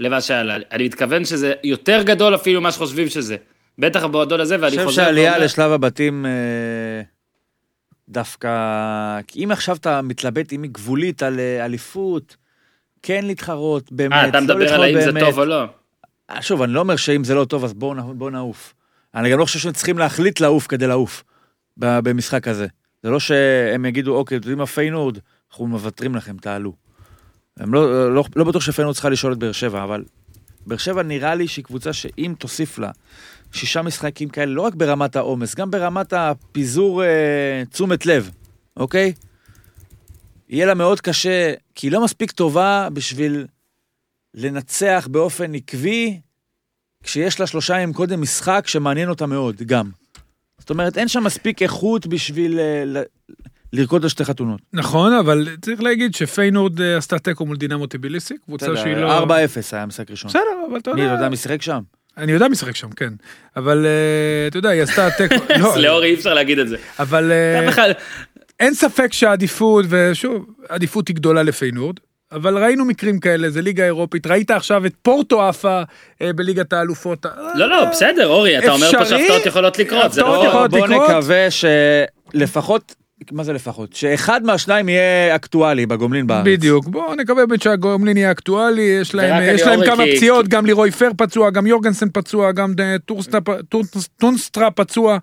למה 0.00 0.20
שהיה. 0.20 0.42
אני 0.72 0.84
מתכוון 0.84 1.24
שזה 1.24 1.52
יותר 1.64 2.02
גדול 2.02 2.34
אפילו 2.34 2.60
ממה 2.60 2.72
שחושבים 2.72 3.08
שזה. 3.08 3.36
בטח 3.78 4.04
במועדון 4.04 4.40
הזה, 4.40 4.54
אני 4.54 4.62
ואני 4.62 4.72
חושב 4.72 4.84
חוזר 4.84 5.02
שהעלייה 5.02 5.30
ואומר- 5.32 5.44
לשלב 5.44 5.72
הבתים 5.72 6.26
אה, 6.26 6.30
דווקא... 8.08 8.50
כי 9.26 9.44
אם 9.44 9.50
עכשיו 9.50 9.76
אתה 9.76 10.02
מתלבט 10.02 10.52
אם 10.52 10.62
היא 10.62 10.70
גבולית 10.70 11.22
על 11.22 11.40
אה, 11.40 11.64
אליפות, 11.64 12.36
כן 13.02 13.24
להתחרות, 13.24 13.92
באמת, 13.92 14.12
אה, 14.12 14.28
אתה 14.28 14.40
לא 14.40 14.44
מדבר 14.44 14.74
על 14.74 14.82
האם 14.82 15.00
זה. 15.00 15.20
טוב 15.20 15.38
או 15.38 15.44
לא. 15.44 15.64
אה, 16.30 16.42
שוב, 16.42 16.62
אני 16.62 16.72
לא 16.72 16.80
אומר 16.80 16.96
שאם 16.96 17.24
זה 17.24 17.34
לא 17.34 17.44
טוב, 17.44 17.64
אז 17.64 17.74
בואו 17.74 18.14
בואו 18.14 18.30
נעוף. 18.30 18.74
אני 19.14 19.30
גם 19.30 19.38
לא 19.38 19.44
חושב 19.44 19.58
שהם 19.58 19.72
צריכים 19.72 19.98
להחליט 19.98 20.40
לעוף 20.40 20.66
כדי 20.66 20.86
לעוף 20.86 21.24
במשחק 21.76 22.48
הזה. 22.48 22.66
זה 23.02 23.10
לא 23.10 23.20
שהם 23.20 23.84
יגידו, 23.84 24.16
אוקיי, 24.16 24.36
אתם 24.36 24.44
יודעים 24.44 24.58
מה 24.58 24.66
פיינורד, 24.66 25.18
אנחנו 25.50 25.66
מוותרים 25.66 26.14
לכם, 26.14 26.36
תעלו. 26.36 26.72
הם 27.56 27.74
לא, 27.74 28.14
לא, 28.14 28.24
לא 28.36 28.44
בטוח 28.44 28.62
שפיינורד 28.62 28.94
צריכה 28.94 29.08
לשאול 29.08 29.32
את 29.32 29.38
באר 29.38 29.52
שבע, 29.52 29.84
אבל 29.84 30.04
באר 30.66 30.76
שבע 30.76 31.02
נראה 31.02 31.34
לי 31.34 31.48
שהיא 31.48 31.64
קבוצה 31.64 31.92
שאם 31.92 32.34
תוסיף 32.38 32.78
לה 32.78 32.90
שישה 33.52 33.82
משחקים 33.82 34.28
כאלה, 34.28 34.52
לא 34.52 34.62
רק 34.62 34.74
ברמת 34.74 35.16
העומס, 35.16 35.54
גם 35.54 35.70
ברמת 35.70 36.12
הפיזור 36.12 37.04
אה, 37.04 37.62
תשומת 37.70 38.06
לב, 38.06 38.30
אוקיי? 38.76 39.12
יהיה 40.48 40.66
לה 40.66 40.74
מאוד 40.74 41.00
קשה, 41.00 41.52
כי 41.74 41.86
היא 41.86 41.92
לא 41.92 42.04
מספיק 42.04 42.30
טובה 42.30 42.88
בשביל 42.92 43.46
לנצח 44.34 45.08
באופן 45.10 45.54
עקבי, 45.54 46.20
כשיש 47.02 47.40
לה 47.40 47.46
שלושה 47.46 47.80
ימים 47.80 47.92
קודם 47.92 48.20
משחק 48.20 48.64
שמעניין 48.66 49.08
אותה 49.08 49.26
מאוד, 49.26 49.56
גם. 49.56 49.90
זאת 50.58 50.70
אומרת, 50.70 50.98
אין 50.98 51.08
שם 51.08 51.24
מספיק 51.24 51.62
איכות 51.62 52.06
בשביל 52.06 52.58
אה, 52.58 52.82
ל- 52.86 53.02
לרקוד 53.72 54.02
על 54.02 54.08
שתי 54.08 54.24
חתונות. 54.24 54.60
נכון, 54.72 55.12
אבל 55.12 55.56
צריך 55.62 55.80
להגיד 55.82 56.14
שפיינורד 56.14 56.80
אה, 56.80 56.96
עשתה 56.96 57.18
תיקו 57.18 57.46
מול 57.46 57.56
דינמו 57.56 57.86
טביליסי, 57.86 58.34
קבוצה 58.44 58.76
שהיא 58.76 58.96
לא... 58.96 59.24
4-0 59.24 59.30
היה 59.72 59.82
המשחק 59.82 60.10
ראשון. 60.10 60.28
בסדר, 60.28 60.40
אבל 60.70 60.78
אתה 60.78 60.94
מי, 60.94 61.00
אתה 61.00 61.10
יודע, 61.10 61.12
יודע 61.14 61.28
מי 61.28 61.36
שיחק 61.36 61.62
שם? 61.62 61.80
אני 62.18 62.32
יודע 62.32 62.48
מי 62.48 62.56
שיחק 62.56 62.76
שם, 62.76 62.90
כן. 62.90 63.12
אבל 63.56 63.86
אה, 63.86 64.46
אתה 64.48 64.58
יודע, 64.58 64.68
היא 64.68 64.82
עשתה 64.82 65.10
תיקו, 65.10 65.34
לא, 65.60 65.76
לאורי 65.76 66.08
אי 66.08 66.14
אפשר 66.14 66.34
להגיד 66.34 66.58
את 66.58 66.68
זה. 66.68 66.76
אבל 66.98 67.32
אה, 67.32 67.92
אין 68.60 68.74
ספק 68.74 69.12
שהעדיפות, 69.12 69.84
ושוב, 69.88 70.46
העדיפות 70.68 71.08
היא 71.08 71.16
גדולה 71.16 71.42
לפיינורד, 71.42 71.96
אבל 72.32 72.64
ראינו 72.64 72.84
מקרים 72.84 73.20
כאלה, 73.20 73.50
זה 73.50 73.62
ליגה 73.62 73.84
אירופית, 73.84 74.26
ראית 74.26 74.50
עכשיו 74.50 74.86
את 74.86 74.92
פורטו 75.02 75.42
עפה 75.42 75.82
אה, 76.22 76.32
בליגת 76.32 76.72
האלופות. 76.72 77.26
לא, 77.54 77.68
לא, 77.68 77.84
בסדר, 77.84 78.26
אורי, 78.26 78.58
אתה 78.58 78.72
אומר 78.72 78.92
פה? 78.92 79.04
שהפתעות 79.04 79.46
יכולות 79.46 79.78
לקרות, 79.78 80.12
זה 80.12 80.20
לא... 80.20 80.66
בוא? 80.66 80.86
נקווה 80.88 81.46
שלפחות, 81.50 82.94
מה 83.32 83.44
זה 83.44 83.52
לפחות? 83.52 83.92
שאחד 83.92 84.44
מהשניים 84.44 84.88
יהיה 84.88 85.34
אקטואלי 85.36 85.86
בגומלין 85.86 86.26
בארץ. 86.26 86.44
בדיוק, 86.46 86.86
בואו 86.86 87.14
נקווה 87.14 87.46
באמת 87.46 87.62
שהגומלין 87.62 88.16
יהיה 88.16 88.30
אקטואלי, 88.30 88.82
יש 89.00 89.14
להם, 89.14 89.42
יש 89.54 89.62
להם 89.62 89.80
כמה 89.86 90.04
כי- 90.04 90.16
פציעות, 90.16 90.48
גם 90.48 90.66
לירוי 90.66 90.90
פר 90.90 91.10
פצוע, 91.16 91.50
גם 91.50 91.66
יורגנסן 91.66 92.08
פצוע, 92.12 92.52
גם 92.52 92.72
אה, 92.80 92.96
טונסטרה 94.18 94.70
פצוע, 94.70 95.18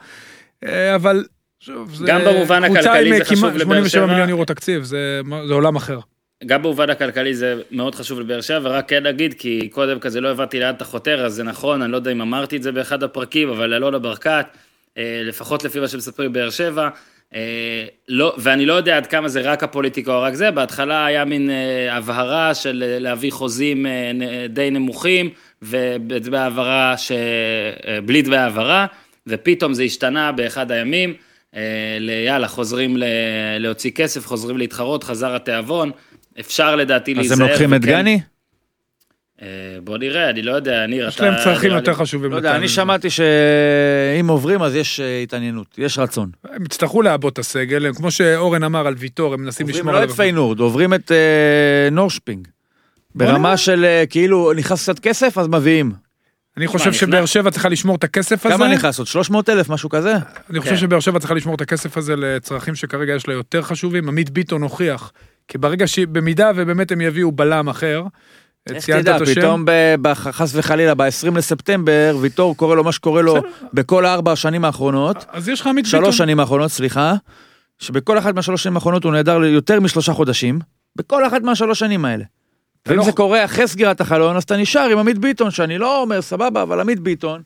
אה, 0.65 0.95
אבל 0.95 1.23
שוב, 1.59 1.95
זה 1.95 2.05
גם 2.07 2.21
במובן 2.25 2.63
הכלכלי 2.63 3.17
זה 3.17 3.25
חשוב 3.25 3.39
כמעט 3.39 3.53
לבאר 3.53 3.65
87 3.87 3.89
שבע. 3.89 4.05
מיליון 4.05 4.29
יורו 4.29 4.45
תקציב, 4.45 4.83
זה 4.83 5.21
זה 5.47 5.53
עולם 5.53 5.75
אחר. 5.75 5.99
גם 6.45 6.61
במובן 6.63 6.89
הכלכלי 6.89 7.35
זה 7.35 7.55
מאוד 7.71 7.95
חשוב 7.95 8.19
לבאר 8.19 8.41
שבע, 8.41 8.59
ורק 8.69 8.89
כן 8.89 9.03
נגיד, 9.07 9.33
כי 9.33 9.69
קודם 9.71 9.99
כזה 9.99 10.21
לא 10.21 10.29
הבנתי 10.31 10.59
לאן 10.59 10.73
אתה 10.75 10.85
חותר, 10.85 11.25
אז 11.25 11.33
זה 11.33 11.43
נכון, 11.43 11.81
אני 11.81 11.91
לא 11.91 11.97
יודע 11.97 12.11
אם 12.11 12.21
אמרתי 12.21 12.57
את 12.57 12.63
זה 12.63 12.71
באחד 12.71 13.03
הפרקים, 13.03 13.49
אבל 13.49 13.73
אלונה 13.73 13.99
ברקת, 13.99 14.45
אה, 14.97 15.21
לפחות 15.25 15.63
לפי 15.63 15.79
מה 15.79 15.87
שמספרים 15.87 16.33
באר 16.33 16.49
שבע, 16.49 16.83
אה, 16.83 16.89
לא, 18.09 18.33
ואני 18.37 18.65
לא 18.65 18.73
יודע 18.73 18.97
עד 18.97 19.07
כמה 19.07 19.27
זה 19.27 19.41
רק 19.41 19.63
הפוליטיקה 19.63 20.11
או 20.15 20.21
רק 20.21 20.33
זה, 20.33 20.51
בהתחלה 20.51 21.05
היה 21.05 21.25
מין 21.25 21.49
אה, 21.49 21.95
הבהרה 21.97 22.55
של 22.55 22.83
אה, 22.87 22.99
להביא 22.99 23.31
חוזים 23.31 23.85
אה, 23.85 24.11
די 24.49 24.69
נמוכים, 24.71 25.29
ובדמי 25.61 26.37
העברה, 26.37 26.97
ש... 26.97 27.11
אה, 27.11 28.01
בלי 28.05 28.21
דמי 28.21 28.37
העברה, 28.37 28.85
ופתאום 29.27 29.73
זה 29.73 29.83
השתנה 29.83 30.31
באחד 30.31 30.71
הימים, 30.71 31.13
אה, 31.55 31.61
ליאללה, 31.99 32.47
חוזרים 32.47 32.97
ל... 32.97 33.03
להוציא 33.59 33.91
כסף, 33.91 34.25
חוזרים 34.25 34.57
להתחרות, 34.57 35.03
חזר 35.03 35.35
התיאבון, 35.35 35.91
אפשר 36.39 36.75
לדעתי 36.75 37.11
אז 37.11 37.17
להיזהר. 37.17 37.43
הם 37.43 37.49
לוקחים 37.49 37.73
את 37.73 37.79
וכן- 37.83 37.91
גני? 37.91 38.19
אה, 39.41 39.47
בוא 39.83 39.97
נראה, 39.97 40.29
אני 40.29 40.41
לא 40.41 40.51
יודע, 40.51 40.85
ניר, 40.87 41.07
יש 41.07 41.19
להם 41.21 41.33
צרכים 41.43 41.71
יותר 41.71 41.93
חשובים. 41.93 42.31
לא 42.31 42.35
יודע. 42.35 42.55
אני 42.55 42.67
שמעתי 42.67 43.09
שאם 43.09 44.27
עוברים 44.27 44.61
אז 44.61 44.75
יש 44.75 44.99
אה, 44.99 45.19
התעניינות, 45.23 45.67
יש 45.77 45.99
רצון. 45.99 46.29
הם 46.49 46.63
יצטרכו 46.65 47.01
לעבות 47.01 47.33
את 47.33 47.39
הסגל, 47.39 47.85
הם- 47.85 47.93
כמו 47.93 48.11
שאורן 48.11 48.63
אמר 48.63 48.87
על 48.87 48.93
ויטור, 48.97 49.33
הם 49.33 49.41
מנסים 49.43 49.65
עוברים 49.65 49.79
לשמור 49.79 49.93
לא 49.93 49.97
עליו. 49.97 50.09
את 50.11 50.15
פיינורד, 50.15 50.59
עוברים 50.59 50.93
את 50.93 51.11
אה, 51.11 51.89
נורשופינג. 51.91 52.47
נראה. 53.15 53.31
ברמה 53.31 53.57
של 53.57 53.85
כאילו 54.09 54.53
נכנס 54.53 54.83
קצת 54.83 54.99
כסף 54.99 55.37
אז 55.37 55.47
מביאים. 55.47 55.91
אני 56.57 56.67
חושב? 56.67 56.93
שבאר 56.93 57.25
שבע 57.25 57.51
צריכה 57.51 57.69
לשמור 57.69 57.95
את 57.95 58.03
הכסף 58.03 58.45
הזה. 58.45 58.55
כמה 58.55 58.67
נכנס 58.67 58.99
עוד 58.99 59.07
300 59.07 59.49
אלף 59.49 59.69
משהו 59.69 59.89
כזה? 59.89 60.13
אני 60.49 60.59
חושב 60.59 60.71
כן. 60.71 60.77
שבאר 60.77 60.99
שבע 60.99 61.19
צריכה 61.19 61.33
לשמור 61.33 61.55
את 61.55 61.61
הכסף 61.61 61.97
הזה 61.97 62.15
לצרכים 62.15 62.75
שכרגע 62.75 63.13
יש 63.15 63.27
לה 63.27 63.33
יותר 63.33 63.61
חשובים. 63.61 64.07
עמית 64.09 64.29
ביטון 64.29 64.61
הוכיח, 64.61 65.11
כי 65.47 65.57
ברגע 65.57 65.87
שבמידה 65.87 66.51
ובאמת 66.55 66.91
הם 66.91 67.01
יביאו 67.01 67.31
בלם 67.31 67.69
אחר, 67.69 68.03
איך 68.69 68.85
ציינת 68.85 69.01
תדע, 69.01 69.15
את 69.17 69.21
השם. 69.21 69.33
פתאום 69.41 69.65
חס 70.15 70.51
וחלילה 70.55 70.93
ב-20 70.95 71.07
לספטמבר, 71.37 72.17
ויטור 72.21 72.57
קורא 72.57 72.75
לו 72.75 72.83
מה 72.83 72.91
שקורה 72.91 73.21
לו 73.21 73.35
בכל 73.73 74.05
הארבע 74.05 74.31
השנים 74.31 74.65
האחרונות, 74.65 75.25
אז 75.29 75.49
יש 75.49 75.61
לך 75.61 75.67
עמית 75.67 75.85
ביטון. 75.85 75.99
שלוש 76.01 76.17
שנים 76.17 76.39
האחרונות, 76.39 76.71
סליחה, 76.71 77.13
שבכל 77.79 78.17
אחת 78.17 78.35
מהשלוש 78.35 78.63
שנים 78.63 78.75
האחרונות 78.75 79.03
הוא 79.03 79.11
נעדר 79.11 79.43
יותר 79.43 79.79
משלושה 79.79 80.13
חודשים, 80.13 80.59
בכל 80.95 81.27
אחת 81.27 81.41
מהשלוש 81.41 81.79
שנים 81.79 82.05
האלה. 82.05 82.23
ואם 82.85 82.97
לא- 82.97 83.03
זה 83.03 83.11
קורה 83.11 83.45
אחרי 83.45 83.67
סגירת 83.67 84.01
החלון, 84.01 84.35
אז 84.37 84.43
אתה 84.43 84.57
נשאר 84.57 84.89
עם 84.91 84.97
עמית 84.97 85.17
ביטון, 85.17 85.51
שאני 85.51 85.77
לא 85.77 86.01
אומר 86.01 86.21
סבבה, 86.21 86.61
אבל 86.61 86.79
עמית 86.79 86.99
ביטון, 86.99 87.41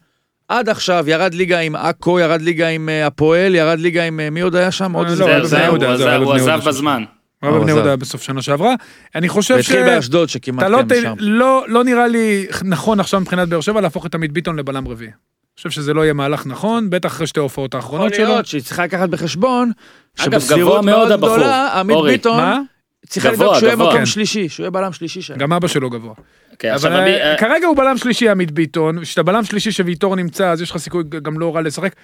עד 0.48 0.70
עכשיו 0.70 1.10
ירד 1.10 1.34
ליגה 1.34 1.60
עם 1.60 1.76
עכו, 1.76 2.20
ירד 2.20 2.42
ליגה 2.42 2.68
עם 2.68 2.90
אה, 2.90 3.08
הפועל, 3.08 3.56
ירד 3.56 3.80
ליגה 3.80 4.04
עם 4.04 4.20
אה, 4.20 4.30
מי 4.30 4.42
עוד 4.42 4.56
היה 4.56 4.72
שם? 4.72 4.92
עוד 4.94 5.08
לא, 5.08 5.12
איזה... 5.12 5.24
יהודה, 5.58 5.88
הוא 5.88 6.34
עזב- 6.34 6.48
היה 6.48 7.19
הוא 7.42 7.52
בבני 7.52 7.72
עזב 7.72 7.78
יהודה 7.78 7.96
בסוף 7.96 8.22
שנה 8.22 8.42
שעברה. 8.42 8.76
אני 9.16 9.30
חושב 9.30 9.54
ש... 9.54 9.58
והתחיל 9.58 9.86
באשדוד 9.86 10.30
שכמעט 10.30 10.66
לא, 10.66 10.82
ת... 10.90 10.94
שם. 11.02 11.14
לא, 11.20 11.66
לא 11.68 11.84
נראה 11.84 12.08
לי 12.08 12.48
נכון 12.64 13.00
עכשיו 13.00 13.20
מבחינת 13.20 13.50
באר 13.50 13.62
שבע 13.62 13.82
להפוך 13.82 14.06
את 14.06 14.16
עמית 14.16 14.32
ביטון 14.32 14.60
לבלם 14.60 14.88
רביעי. 14.88 15.12
אני 15.12 15.56
חושב 15.56 15.70
שזה 15.70 15.94
לא 15.94 16.02
יהיה 16.02 16.14
מהלך 16.14 16.46
נכון, 16.46 16.90
בטח 16.90 17.10
אחרי 17.10 17.28
שתי 17.28 17.40
ההופעות 17.40 17.74
יכול 17.74 17.80
האחרונות 17.80 18.14
שלו. 18.14 18.26
להיות 18.26 18.46
שהיא 18.46 18.62
צריכה 18.62 18.84
לקחת 18.84 19.10
בחשבון, 19.10 19.72
אגב, 20.18 20.28
גבוה 20.28 20.40
שבסבירות 20.40 20.86
מאוד 20.86 21.12
הבחור. 21.12 21.36
גדולה, 21.38 21.80
עמית 21.80 21.96
אורי. 21.96 22.12
ביטון, 22.12 22.38
מה? 22.38 22.60
צריכה 23.08 23.32
לדאוג 23.32 23.56
שהוא 23.56 23.66
יהיה. 23.66 23.76
מקום 23.76 23.98
כן. 23.98 24.06
שלישי, 24.06 24.50
שהוא 24.50 24.64
יהיה 24.64 24.72
בלם 24.72 24.94
שלישי 24.94 25.22
שם. 25.22 25.38
גם 25.38 25.54
אבא 25.54 25.68
שלו 25.68 25.90
גבוה. 25.90 26.14
כן, 26.60 26.74
אבל 26.74 26.94
אני... 26.94 27.12
אה, 27.12 27.32
אה, 27.32 27.38
כרגע 27.38 27.68
הוא 27.68 27.78
בלם 27.78 27.98
שלישי 27.98 28.30
עמית 28.30 28.52
ביטון, 28.52 29.02
כשאתה 29.02 29.24
בלם 29.24 29.44
שלישי 29.44 29.72
שוויטור 29.72 30.16
נמצא, 30.16 30.52
אז 30.52 30.62
יש 30.62 30.72
לך 30.72 30.78
סיכוי 30.78 31.04
גם 31.24 31.40
לא 31.40 31.56
רע 31.56 31.62
לשחק. 31.62 31.96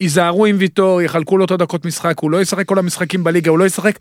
ייזהרו 0.00 0.46
עם 0.46 0.56
ויטור, 0.58 1.02
יחלקו 1.02 1.36
לו 1.36 1.44
אותו 1.44 1.56
דקות 1.56 1.84
משחק, 1.84 2.18
הוא 2.18 2.30
לא 2.30 2.40
ישחק 2.40 2.66
כל 2.66 2.78
המשחקים 2.78 3.24
בליגה, 3.24 3.50
הוא 3.50 3.58
לא 3.58 3.64
ישחק, 3.64 3.98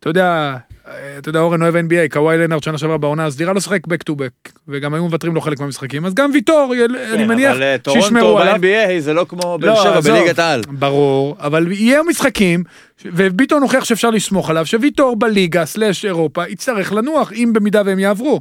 אתה 0.00 0.10
יודע, 0.10 0.56
אה, 0.88 0.92
אתה 1.18 1.28
יודע, 1.28 1.40
אורן 1.40 1.62
אוהב 1.62 1.74
NBA, 1.76 2.12
קוואי 2.12 2.38
לנארד 2.38 2.62
שנה 2.62 2.78
שעברה 2.78 2.98
בעונה 2.98 3.26
הסדירה 3.26 3.52
לא 3.52 3.60
שחק 3.60 3.86
back 3.86 4.10
to 4.10 4.14
back, 4.14 4.52
וגם 4.68 4.94
היו 4.94 5.04
מוותרים 5.04 5.34
לו 5.34 5.40
חלק 5.40 5.60
מהמשחקים, 5.60 6.06
אז 6.06 6.14
גם 6.14 6.30
ויטור, 6.34 6.74
יל- 6.74 6.96
אני 7.14 7.24
מניח 7.24 7.50
כן, 7.50 7.54
אבל 7.56 7.62
אה, 7.62 7.76
שישמרו 7.92 8.20
טורונטו 8.20 8.38
עליו. 8.42 8.56
ב-NBA 8.60 9.00
זה 9.00 9.12
לא 9.12 9.26
כמו 9.28 9.58
באר 9.60 9.70
לא, 9.74 9.82
שבע 9.82 9.98
עזוב, 9.98 10.16
בליגת 10.16 10.38
העל. 10.38 10.60
ברור, 10.68 11.36
אבל 11.40 11.72
יהיה 11.72 12.00
משחקים, 12.08 12.64
וביטון 13.04 13.62
הוכיח 13.62 13.84
שאפשר 13.84 14.10
לסמוך 14.10 14.50
עליו, 14.50 14.66
שוויטור 14.66 15.16
בליגה 15.16 15.64
סלאש 15.66 16.04
אירופה 16.04 16.48
יצטרך 16.48 16.92
לנוח, 16.92 17.32
אם 17.32 17.50
במידה 17.54 17.82
והם 17.86 17.98
יעברו. 17.98 18.40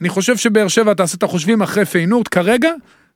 אני 0.00 0.08
חושב 0.08 0.36
שבאר 0.36 0.68
שבע 0.68 0.94
תעשה 0.94 1.16
את 1.16 1.22
החושבים 1.22 1.62
אחרי 1.62 1.84
פיינורט, 1.84 2.28
כרגע 2.30 2.70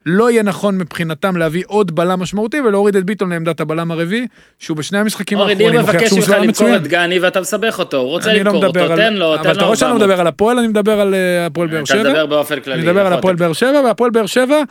לא 0.07 0.31
יהיה 0.31 0.43
נכון 0.43 0.79
מבחינתם 0.79 1.37
להביא 1.37 1.63
עוד 1.67 1.95
בלם 1.95 2.21
משמעותי 2.21 2.61
ולהוריד 2.61 2.97
את 2.97 3.05
ביטון 3.05 3.31
לעמדת 3.33 3.61
הבלם 3.61 3.91
הרביעי, 3.91 4.27
שהוא 4.59 4.77
בשני 4.77 4.99
המשחקים 4.99 5.39
אורי 5.39 5.53
האחרונים 5.53 5.81
מבקש 5.81 6.09
שהוא 6.09 6.19
ממך 6.19 6.29
למכור 6.29 6.47
מצוין. 6.47 6.75
את 6.75 6.83
דגני 6.83 7.19
ואתה 7.19 7.41
מסבך 7.41 7.79
אותו, 7.79 7.97
הוא 7.97 8.09
רוצה 8.09 8.33
לא 8.33 8.39
למכור 8.39 8.67
אותו, 8.67 8.81
על... 8.81 8.97
תן 8.97 9.15
לו, 9.15 9.35
תן 9.37 9.41
אבל 9.41 9.49
לו 9.49 9.53
אתה 9.57 9.65
רואה 9.65 9.77
שאני 9.77 9.89
לא 9.91 9.95
400. 9.95 10.03
מדבר 10.11 10.21
על 10.21 10.27
הפועל, 10.27 10.59
אני 10.59 10.69
מדבר 10.69 11.01
על 11.01 11.15
אה, 11.15 11.47
הפועל 11.47 11.69
באר 11.69 11.79
אתה 11.79 11.87
שבע. 11.87 12.03
מדבר 12.03 12.27
באופן 12.27 12.61
כללי. 12.61 12.81
אני 12.83 12.87
מדבר 12.91 13.07
על 13.07 13.13
הפועל 13.13 13.35
אתה- 13.35 13.45
באר 13.45 13.53
שבע, 13.53 13.81
והפועל 13.85 14.11
באר 14.11 14.27
שבע, 14.27 14.63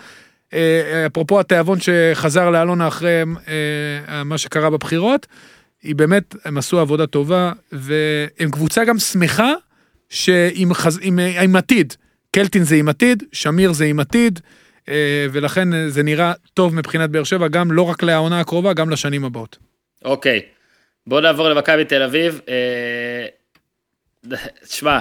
אה, 0.53 1.05
אפרופו 1.05 1.39
התיאבון 1.39 1.77
שחזר 1.79 2.49
לאלונה 2.49 2.87
אחרי 2.87 3.23
אה, 4.09 4.23
מה 4.23 4.37
שקרה 4.37 4.69
בבחירות, 4.69 5.27
היא 5.83 5.95
באמת, 5.95 6.35
הם 6.45 6.57
עשו 6.57 6.79
עבודה 6.79 7.05
טובה, 7.07 7.51
והם 7.71 8.51
קבוצה 8.51 8.85
גם 8.85 8.99
שמחה 8.99 9.53
שעם 10.09 10.73
חז... 10.73 10.99
עם, 11.03 11.19
אה, 11.19 11.41
עם 11.41 11.55
עתיד. 11.55 11.93
קלטין 12.31 12.63
זה 12.63 12.75
עם 12.75 12.89
עתיד, 12.89 13.23
שמיר 13.31 13.73
זה 13.73 13.85
עם 13.85 13.99
עתיד, 13.99 14.39
אה, 14.43 14.62
ולכן 15.31 15.73
אה, 15.73 15.89
זה 15.89 16.03
נראה 16.03 16.33
טוב 16.53 16.75
מבחינת 16.75 17.09
באר 17.09 17.23
שבע, 17.23 17.47
גם 17.47 17.71
לא 17.71 17.81
רק 17.81 18.03
לעונה 18.03 18.39
הקרובה, 18.39 18.73
גם 18.73 18.89
לשנים 18.89 19.25
הבאות. 19.25 19.57
אוקיי, 20.05 20.41
בוא 21.07 21.21
נעבור 21.21 21.49
למכבי 21.49 21.85
תל 21.85 22.01
אביב. 22.03 22.41
אה, 22.49 23.25
תשמע, 24.67 24.99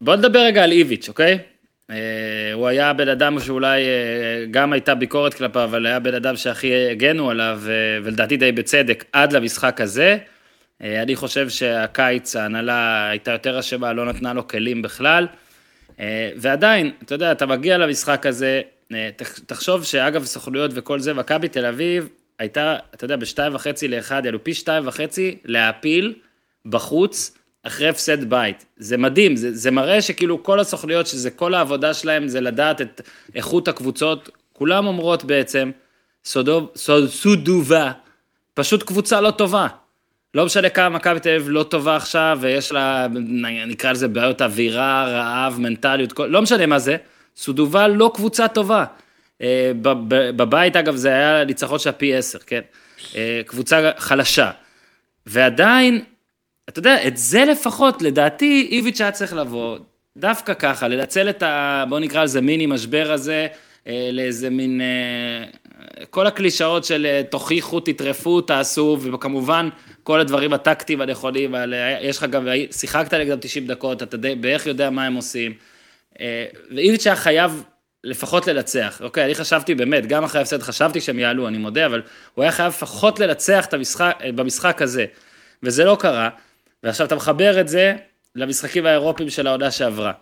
בוא 0.00 0.16
נדבר 0.16 0.38
רגע 0.38 0.64
על 0.64 0.72
איביץ', 0.72 1.08
אוקיי? 1.08 1.38
אה, 1.90 2.52
הוא 2.52 2.68
היה 2.68 2.92
בן 2.92 3.08
אדם 3.08 3.40
שאולי 3.40 3.82
אה, 3.82 4.44
גם 4.50 4.72
הייתה 4.72 4.94
ביקורת 4.94 5.34
כלפיו, 5.34 5.64
אבל 5.64 5.86
היה 5.86 5.98
בן 5.98 6.14
אדם 6.14 6.36
שהכי 6.36 6.90
הגנו 6.90 7.30
עליו, 7.30 7.60
אה, 7.68 7.72
ולדעתי 8.04 8.36
די 8.36 8.52
בצדק, 8.52 9.04
עד 9.12 9.32
למשחק 9.32 9.80
הזה. 9.80 10.18
אה, 10.82 11.02
אני 11.02 11.16
חושב 11.16 11.48
שהקיץ 11.48 12.36
ההנהלה 12.36 13.08
הייתה 13.10 13.30
יותר 13.30 13.58
אשמה, 13.58 13.92
לא 13.92 14.04
נתנה 14.06 14.32
לו 14.32 14.48
כלים 14.48 14.82
בכלל. 14.82 15.26
אה, 16.00 16.30
ועדיין, 16.36 16.90
אתה 17.02 17.14
יודע, 17.14 17.32
אתה 17.32 17.46
מגיע 17.46 17.78
למשחק 17.78 18.26
הזה, 18.26 18.60
אה, 18.92 19.10
תח- 19.16 19.38
תחשוב 19.38 19.84
שאגב 19.84 20.24
סוכנויות 20.24 20.70
וכל 20.74 21.00
זה, 21.00 21.14
מכבי 21.14 21.48
תל 21.48 21.66
אביב 21.66 22.08
הייתה, 22.38 22.76
אתה 22.94 23.04
יודע, 23.04 23.16
בשתיים 23.16 23.54
וחצי 23.54 23.88
לאחד, 23.88 24.24
יענו 24.24 24.44
פי 24.44 24.54
שתיים 24.54 24.86
וחצי 24.88 25.36
להעפיל 25.44 26.14
בחוץ 26.66 27.34
אחרי 27.62 27.88
הפסד 27.88 28.30
בית. 28.30 28.64
זה 28.76 28.96
מדהים, 28.96 29.36
זה, 29.36 29.54
זה 29.54 29.70
מראה 29.70 30.02
שכאילו 30.02 30.42
כל 30.42 30.60
הסוכנויות, 30.60 31.06
שזה 31.06 31.30
כל 31.30 31.54
העבודה 31.54 31.94
שלהם, 31.94 32.28
זה 32.28 32.40
לדעת 32.40 32.80
את 32.80 33.00
איכות 33.34 33.68
הקבוצות, 33.68 34.30
כולם 34.52 34.86
אומרות 34.86 35.24
בעצם, 35.24 35.70
סודוב, 36.24 36.70
סוד, 36.76 37.08
סודובה, 37.08 37.92
פשוט 38.54 38.82
קבוצה 38.82 39.20
לא 39.20 39.30
טובה. 39.30 39.66
לא 40.34 40.46
משנה 40.46 40.68
כמה 40.68 40.88
מכבי 40.88 41.20
תל 41.20 41.28
אביב 41.28 41.48
לא 41.48 41.62
טובה 41.62 41.96
עכשיו, 41.96 42.38
ויש 42.40 42.72
לה, 42.72 43.06
נקרא 43.66 43.92
לזה 43.92 44.08
בעיות 44.08 44.42
אווירה, 44.42 45.04
רעב, 45.08 45.58
מנטליות, 45.60 46.12
כל, 46.12 46.26
לא 46.26 46.42
משנה 46.42 46.66
מה 46.66 46.78
זה, 46.78 46.96
סודובה 47.36 47.88
לא 47.88 48.10
קבוצה 48.14 48.48
טובה. 48.48 48.84
אה, 49.42 49.72
בבית, 50.08 50.76
אגב, 50.76 50.96
זה 50.96 51.08
היה 51.08 51.44
ניצחון 51.44 51.78
של 51.78 51.90
פי 51.90 52.16
עשר, 52.16 52.38
כן? 52.38 52.60
אה, 53.16 53.40
קבוצה 53.46 53.90
חלשה. 53.98 54.50
ועדיין, 55.26 56.04
אתה 56.68 56.78
יודע, 56.78 57.06
את 57.06 57.16
זה 57.16 57.44
לפחות, 57.44 58.02
לדעתי, 58.02 58.68
איביץ' 58.70 59.00
היה 59.00 59.10
צריך 59.10 59.32
לבוא, 59.34 59.78
דווקא 60.16 60.54
ככה, 60.54 60.88
לנצל 60.88 61.30
את 61.30 61.42
ה... 61.42 61.84
בוא 61.88 62.00
נקרא 62.00 62.24
לזה 62.24 62.40
מיני 62.40 62.66
משבר 62.66 63.12
הזה, 63.12 63.46
אה, 63.86 64.10
לאיזה 64.12 64.50
מין... 64.50 64.80
כל 66.10 66.26
הקלישאות 66.26 66.84
של 66.84 67.22
תוכיחו, 67.30 67.80
תטרפו, 67.80 68.40
תעשו, 68.40 68.98
וכמובן, 69.02 69.68
כל 70.08 70.20
הדברים 70.20 70.52
הטקטיים 70.52 71.00
הנכונים, 71.00 71.54
אבל 71.54 71.74
אה, 71.74 71.98
יש 72.00 72.18
לך 72.18 72.24
גם, 72.24 72.48
שיחקת 72.70 73.14
נגדם 73.14 73.38
90 73.40 73.66
דקות, 73.66 74.02
אתה 74.02 74.16
די, 74.16 74.34
בערך 74.34 74.66
יודע 74.66 74.90
מה 74.90 75.06
הם 75.06 75.14
עושים. 75.14 75.54
אה, 76.20 76.46
ואיביץ' 76.76 77.06
היה 77.06 77.16
חייב 77.16 77.64
לפחות 78.04 78.46
לנצח. 78.46 79.00
אוקיי, 79.04 79.24
אני 79.24 79.34
חשבתי 79.34 79.74
באמת, 79.74 80.06
גם 80.06 80.24
אחרי 80.24 80.38
ההפסד 80.38 80.62
חשבתי 80.62 81.00
שהם 81.00 81.18
יעלו, 81.18 81.48
אני 81.48 81.58
מודה, 81.58 81.86
אבל 81.86 82.02
הוא 82.34 82.42
היה 82.42 82.52
חייב 82.52 82.68
לפחות 82.68 83.20
לנצח 83.20 83.66
המשחק, 83.72 84.18
אה, 84.24 84.32
במשחק 84.32 84.82
הזה. 84.82 85.06
וזה 85.62 85.84
לא 85.84 85.96
קרה. 86.00 86.28
ועכשיו 86.82 87.06
אתה 87.06 87.14
מחבר 87.14 87.60
את 87.60 87.68
זה 87.68 87.94
למשחקים 88.34 88.86
האירופיים 88.86 89.30
של 89.30 89.46
העונה 89.46 89.70
שעברה. 89.70 90.12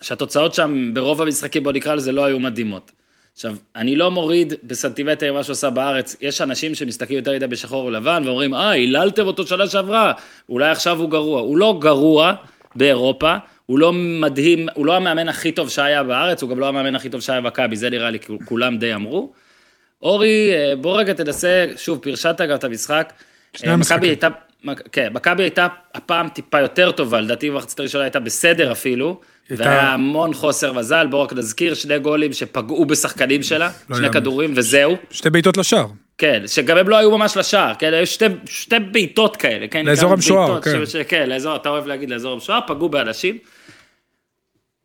שהתוצאות 0.00 0.54
שם 0.54 0.94
ברוב 0.94 1.22
המשחקים, 1.22 1.62
בוא 1.62 1.72
נקרא 1.72 1.94
לזה, 1.94 2.12
לא 2.12 2.24
היו 2.24 2.38
מדהימות. 2.38 2.92
עכשיו, 3.36 3.56
אני 3.76 3.96
לא 3.96 4.10
מוריד 4.10 4.54
בסנטימטר 4.62 5.32
מה 5.32 5.42
שהוא 5.42 5.52
עשה 5.52 5.70
בארץ, 5.70 6.16
יש 6.20 6.40
אנשים 6.40 6.74
שמסתכלים 6.74 7.18
יותר 7.18 7.32
מדי 7.34 7.46
בשחור 7.46 7.84
ולבן 7.84 8.22
ואומרים, 8.26 8.54
אה, 8.54 8.70
היללתם 8.70 9.26
אותו 9.26 9.46
שנה 9.46 9.66
שעברה, 9.66 10.12
אולי 10.48 10.70
עכשיו 10.70 11.00
הוא 11.00 11.10
גרוע. 11.10 11.40
הוא 11.40 11.58
לא 11.58 11.78
גרוע 11.80 12.34
באירופה, 12.74 13.36
הוא 13.66 13.78
לא 13.78 13.92
מדהים, 13.92 14.68
הוא 14.74 14.86
לא 14.86 14.96
המאמן 14.96 15.28
הכי 15.28 15.52
טוב 15.52 15.70
שהיה 15.70 16.02
בארץ, 16.02 16.42
הוא 16.42 16.50
גם 16.50 16.60
לא 16.60 16.68
המאמן 16.68 16.94
הכי 16.94 17.08
טוב 17.08 17.20
שהיה 17.20 17.40
במכבי, 17.40 17.76
זה 17.76 17.90
נראה 17.90 18.10
לי 18.10 18.18
כולם 18.44 18.78
די 18.78 18.94
אמרו. 18.94 19.32
אורי, 20.02 20.50
אה, 20.54 20.76
בוא 20.76 20.98
רגע 20.98 21.12
תנסה, 21.12 21.66
שוב, 21.76 21.98
פרשת 21.98 22.40
גם 22.48 22.54
את 22.54 22.64
המשחק. 22.64 23.12
שני 23.56 23.68
אה, 23.68 23.74
המשחקים. 23.74 24.02
הייתה, 24.02 24.28
כן, 24.92 25.12
מכבי 25.12 25.42
הייתה 25.42 25.66
הפעם 25.94 26.28
טיפה 26.28 26.60
יותר 26.60 26.92
טובה, 26.92 27.20
לדעתי 27.20 27.50
במחצית 27.50 27.80
הראשונה 27.80 28.04
הייתה 28.04 28.20
בסדר 28.20 28.72
אפילו, 28.72 29.20
והיה 29.50 29.92
המון 29.92 30.34
חוסר 30.34 30.72
מזל, 30.72 31.06
בואו 31.06 31.22
רק 31.22 31.32
נזכיר 31.32 31.74
שני 31.74 31.98
גולים 31.98 32.32
שפגעו 32.32 32.84
בשחקנים 32.86 33.42
שלה, 33.42 33.70
לא 33.90 33.96
שני. 33.96 34.12
כדורים 34.12 34.52
וזהו. 34.56 34.96
שתי 35.10 35.30
בעיטות 35.30 35.56
לשער. 35.56 35.86
כן, 36.18 36.42
שגם 36.46 36.76
הם 36.76 36.88
לא 36.88 36.96
היו 36.96 37.18
ממש 37.18 37.36
לשער, 37.36 37.74
כן, 37.78 37.94
היו 37.94 38.06
שתי, 38.06 38.24
שתי 38.46 38.78
בעיטות 38.78 39.36
כאלה, 39.36 39.68
כן, 39.68 39.86
לאזור 39.86 40.12
המשוער, 40.12 40.60
כן. 40.60 40.86
ש, 40.86 40.96
כן, 40.96 41.28
לאזור, 41.28 41.56
אתה 41.56 41.68
אוהב 41.68 41.86
להגיד 41.86 42.10
לאזור 42.10 42.32
המשוער, 42.32 42.60
פגעו 42.66 42.88
באנשים. 42.88 43.38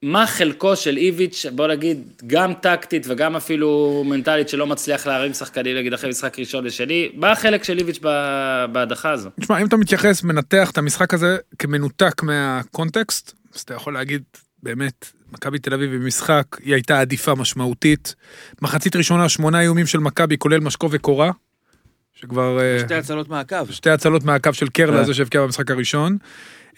מה 0.04 0.28
חלקו 0.28 0.76
של 0.76 0.98
איביץ', 0.98 1.46
בוא 1.52 1.68
נגיד, 1.68 2.04
גם 2.28 2.54
טקטית 2.54 3.06
וגם 3.10 3.36
אפילו 3.36 4.04
מנטלית 4.06 4.50
שלא 4.50 4.68
מצליח 4.68 5.08
להרים 5.08 5.34
שחקנים, 5.34 5.78
נגיד, 5.78 5.94
אחרי 5.94 6.10
משחק 6.10 6.40
ראשון 6.40 6.68
ושני, 6.68 7.10
מה 7.14 7.32
החלק 7.32 7.64
של 7.64 7.78
איביץ' 7.78 8.00
בהדחה 8.72 9.12
הזו? 9.12 9.30
תשמע, 9.42 9.62
אם 9.62 9.68
אתה 9.68 9.78
מתייחס, 9.78 10.24
מנתח 10.24 10.72
את 10.72 10.78
המשחק 10.78 11.14
הזה 11.14 11.38
כמנותק 11.60 12.24
מהקונטקסט, 12.24 13.34
אז 13.56 13.62
אתה 13.62 13.74
יכול 13.74 13.94
להגיד, 13.94 14.24
באמת, 14.64 15.12
מכבי 15.32 15.60
תל 15.60 15.74
אביב 15.74 15.96
במשחק, 15.96 16.46
היא 16.64 16.74
הייתה 16.74 17.00
עדיפה 17.00 17.36
משמעותית. 17.36 18.16
מחצית 18.62 18.96
ראשונה, 18.96 19.30
שמונה 19.30 19.62
איומים 19.62 19.86
של 19.86 20.00
מכבי, 20.00 20.38
כולל 20.38 20.60
משקו 20.60 20.90
וקורה, 20.92 21.32
שכבר... 22.14 22.60
אה, 22.60 22.80
שתי 22.80 22.96
הצלות 22.96 23.30
מהקו. 23.30 23.56
שתי 23.70 23.90
הצלות 23.90 24.24
מהקו 24.24 24.54
של 24.54 24.70
קרלה, 24.70 25.00
אה. 25.00 25.04
זה 25.04 25.14
שהבקיע 25.14 25.42
במשחק 25.42 25.72
הראשון. 25.72 26.18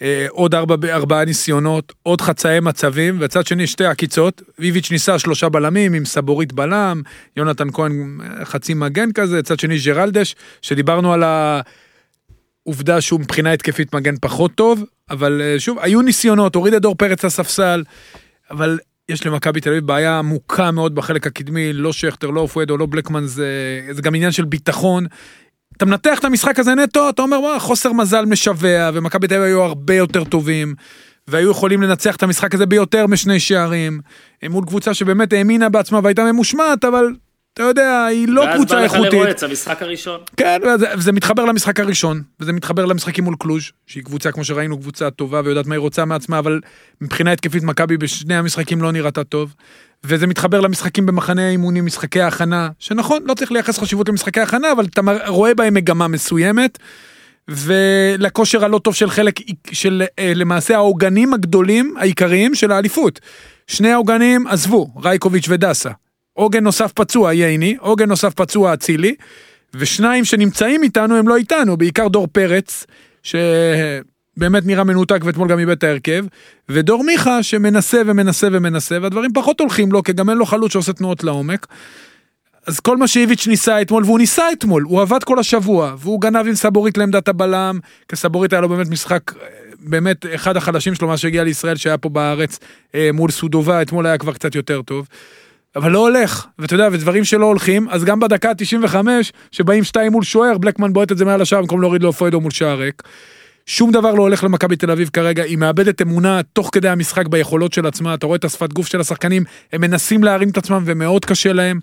אה, 0.02 0.26
עוד 0.30 0.54
ארבע, 0.54 0.92
ארבעה 0.92 1.24
ניסיונות, 1.24 1.92
עוד 2.02 2.20
חצאי 2.20 2.60
מצבים, 2.60 3.16
וצד 3.20 3.46
שני 3.46 3.66
שתי 3.66 3.84
עקיצות. 3.84 4.42
איביץ' 4.60 4.90
ניסה 4.90 5.18
שלושה 5.18 5.48
בלמים 5.48 5.92
עם 5.94 6.04
סבורית 6.04 6.52
בלם, 6.52 7.02
יונתן 7.36 7.70
כהן 7.72 8.18
חצי 8.44 8.74
מגן 8.74 9.12
כזה, 9.12 9.42
צד 9.42 9.60
שני 9.60 9.78
ג'רלדש, 9.84 10.36
שדיברנו 10.62 11.12
על 11.12 11.22
ה... 11.22 11.60
עובדה 12.64 13.00
שהוא 13.00 13.20
מבחינה 13.20 13.52
התקפית 13.52 13.94
מגן 13.94 14.14
פחות 14.20 14.54
טוב, 14.54 14.84
אבל 15.10 15.42
אה, 15.44 15.60
שוב, 15.60 15.78
היו 15.80 16.02
ניסיונות, 16.02 16.54
הוריד 16.54 16.74
את 16.74 16.82
דור 16.82 16.94
פרץ 16.94 17.24
לספסל, 17.24 17.84
אבל 18.50 18.78
יש 19.08 19.26
למכבי 19.26 19.60
תל 19.60 19.70
אביב 19.70 19.86
בעיה 19.86 20.18
עמוקה 20.18 20.70
מאוד 20.70 20.94
בחלק 20.94 21.26
הקדמי, 21.26 21.72
לא 21.72 21.92
שכטר, 21.92 22.30
לא 22.30 22.40
אופואדו, 22.40 22.76
לא 22.76 22.86
בלקמן, 22.90 23.26
זה, 23.26 23.46
זה 23.90 24.02
גם 24.02 24.14
עניין 24.14 24.32
של 24.32 24.44
ביטחון. 24.44 25.06
אתה 25.76 25.84
מנתח 25.84 26.18
את 26.18 26.24
המשחק 26.24 26.58
הזה 26.58 26.74
נטו, 26.74 27.08
אתה 27.08 27.22
אומר, 27.22 27.40
וואו, 27.40 27.60
חוסר 27.60 27.92
מזל 27.92 28.24
משווע, 28.24 28.90
ומכבי 28.94 29.28
תל 29.28 29.34
אביב 29.34 29.46
היו 29.46 29.62
הרבה 29.62 29.94
יותר 29.94 30.24
טובים, 30.24 30.74
והיו 31.28 31.50
יכולים 31.50 31.82
לנצח 31.82 32.16
את 32.16 32.22
המשחק 32.22 32.54
הזה 32.54 32.66
ביותר 32.66 33.06
משני 33.06 33.40
שערים, 33.40 34.00
מול 34.50 34.64
קבוצה 34.66 34.94
שבאמת 34.94 35.32
האמינה 35.32 35.68
בעצמה 35.68 36.00
והייתה 36.02 36.32
ממושמעת, 36.32 36.84
אבל 36.84 37.06
אתה 37.54 37.62
יודע, 37.62 38.04
היא 38.04 38.28
לא 38.28 38.44
קבוצה 38.54 38.74
ואז 38.74 38.92
בא 38.92 38.94
איכותית. 38.94 39.12
לך 39.12 39.18
לרועץ, 39.20 39.42
המשחק 39.42 39.82
הראשון. 39.82 40.20
כן, 40.36 40.58
וזה, 40.76 40.86
וזה 40.96 41.12
מתחבר 41.12 41.44
למשחק 41.44 41.80
הראשון, 41.80 42.22
וזה 42.40 42.52
מתחבר 42.52 42.84
למשחקים 42.84 43.24
מול 43.24 43.34
קלוז', 43.38 43.62
שהיא 43.86 44.04
קבוצה, 44.04 44.32
כמו 44.32 44.44
שראינו, 44.44 44.78
קבוצה 44.78 45.10
טובה 45.10 45.40
ויודעת 45.44 45.66
מה 45.66 45.74
היא 45.74 45.80
רוצה 45.80 46.04
מעצמה, 46.04 46.38
אבל 46.38 46.60
מבחינה 47.00 47.32
התקפית 47.32 47.62
מכבי 47.62 47.96
בשני 47.96 48.36
המשחקים 48.36 48.82
לא 48.82 48.92
נראתה 48.92 49.24
טוב. 49.24 49.54
וזה 50.04 50.26
מתחבר 50.26 50.60
למשחקים 50.60 51.06
במחנה 51.06 51.46
האימונים, 51.46 51.86
משחקי 51.86 52.20
ההכנה, 52.20 52.68
שנכון, 52.78 53.22
לא 53.26 53.34
צריך 53.34 53.52
לייחס 53.52 53.78
חשיבות 53.78 54.08
למשחקי 54.08 54.40
ההכנה, 54.40 54.72
אבל 54.72 54.84
אתה 54.84 55.00
רואה 55.26 55.54
בהם 55.54 55.74
מגמה 55.74 56.08
מסוימת. 56.08 56.78
ולכושר 57.48 58.64
הלא 58.64 58.78
טוב 58.78 58.94
של 58.94 59.10
חלק, 59.10 59.40
של 59.72 60.02
אה, 60.18 60.32
למעשה 60.34 60.74
העוגנים 60.74 61.34
הגדולים, 61.34 61.94
העיקריים 61.98 62.54
של 62.54 62.72
האליפות. 62.72 63.20
שני 63.66 63.92
העוגנים 63.92 64.46
עזבו, 64.46 64.90
רייקוביץ' 65.02 65.46
ודסה. 65.48 65.90
עוגן 66.34 66.64
נוסף 66.64 66.92
פצוע 66.92 67.32
ייני, 67.32 67.76
עוגן 67.80 68.08
נוסף 68.08 68.34
פצוע 68.34 68.74
אצילי, 68.74 69.14
ושניים 69.74 70.24
שנמצאים 70.24 70.82
איתנו 70.82 71.16
הם 71.16 71.28
לא 71.28 71.36
איתנו, 71.36 71.76
בעיקר 71.76 72.08
דור 72.08 72.26
פרץ, 72.26 72.86
שבאמת 73.22 74.66
נראה 74.66 74.84
מנותק 74.84 75.20
ואתמול 75.24 75.48
גם 75.48 75.58
איבד 75.58 75.72
את 75.72 75.84
ההרכב, 75.84 76.24
ודור 76.68 77.04
מיכה 77.04 77.42
שמנסה 77.42 78.02
ומנסה 78.06 78.48
ומנסה, 78.52 78.98
והדברים 79.02 79.32
פחות 79.32 79.60
הולכים 79.60 79.92
לו, 79.92 80.02
כי 80.02 80.12
גם 80.12 80.30
אין 80.30 80.38
לו 80.38 80.46
חלוץ 80.46 80.72
שעושה 80.72 80.92
תנועות 80.92 81.24
לעומק. 81.24 81.66
אז 82.66 82.80
כל 82.80 82.96
מה 82.96 83.08
שאיביץ' 83.08 83.46
ניסה 83.46 83.80
אתמול, 83.80 84.04
והוא 84.04 84.18
ניסה 84.18 84.52
אתמול, 84.52 84.82
הוא 84.82 85.02
עבד 85.02 85.24
כל 85.24 85.38
השבוע, 85.38 85.94
והוא 85.98 86.20
גנב 86.20 86.46
עם 86.46 86.54
סבורית 86.54 86.98
לעמדת 86.98 87.28
הבלם, 87.28 87.78
כי 88.08 88.16
סבורית 88.16 88.52
היה 88.52 88.60
לו 88.62 88.68
באמת 88.68 88.88
משחק, 88.88 89.32
באמת 89.78 90.26
אחד 90.34 90.56
החלשים 90.56 90.94
שלו 90.94 91.08
מאז 91.08 91.18
שהגיע 91.18 91.44
לישראל, 91.44 91.76
שהיה 91.76 91.98
פה 91.98 92.08
בארץ 92.08 92.58
אה, 92.94 93.10
מול 93.12 93.30
סודובה, 93.30 93.82
אתמול 93.82 94.06
היה 94.06 94.18
כבר 94.18 94.32
קצת 94.32 94.54
יותר 94.54 94.82
טוב. 94.82 95.08
אבל 95.76 95.90
לא 95.90 95.98
הולך, 95.98 96.46
ואתה 96.58 96.74
יודע, 96.74 96.88
ודברים 96.92 97.24
שלא 97.24 97.46
הולכים, 97.46 97.88
אז 97.90 98.04
גם 98.04 98.20
בדקה 98.20 98.50
ה-95, 98.50 98.96
שבאים 99.52 99.84
שתיים 99.84 100.12
מול 100.12 100.24
שוער, 100.24 100.58
בלקמן 100.58 100.92
בועט 100.92 101.12
את 101.12 101.18
זה 101.18 101.24
מעל 101.24 101.42
השער 101.42 101.60
במקום 101.60 101.80
להוריד 101.80 102.02
לו 102.02 102.12
פוידו 102.12 102.40
מול 102.40 102.50
שער 102.50 102.78
ריק. 102.78 103.02
שום 103.66 103.92
דבר 103.92 104.14
לא 104.14 104.22
הולך 104.22 104.44
למכבי 104.44 104.76
תל 104.76 104.90
אביב 104.90 105.10
כרגע, 105.12 105.42
היא 105.42 105.58
מאבדת 105.58 106.02
אמונה 106.02 106.40
תוך 106.52 106.70
כדי 106.72 106.88
המשחק 106.88 107.26
ביכולות 107.28 107.72
של 107.72 107.86
עצמה, 107.86 108.14
אתה 108.14 108.26
רואה 108.26 108.36
את 108.36 108.44
השפת 108.44 108.72
גוף 108.72 108.86
של 108.86 109.00
השחקנים, 109.00 109.44
הם 109.72 109.80
מנסים 109.80 110.24
להרים 110.24 110.48
את 110.48 110.58
עצמם 110.58 110.82
ומאוד 110.86 111.24
קשה 111.24 111.52
להם. 111.52 111.80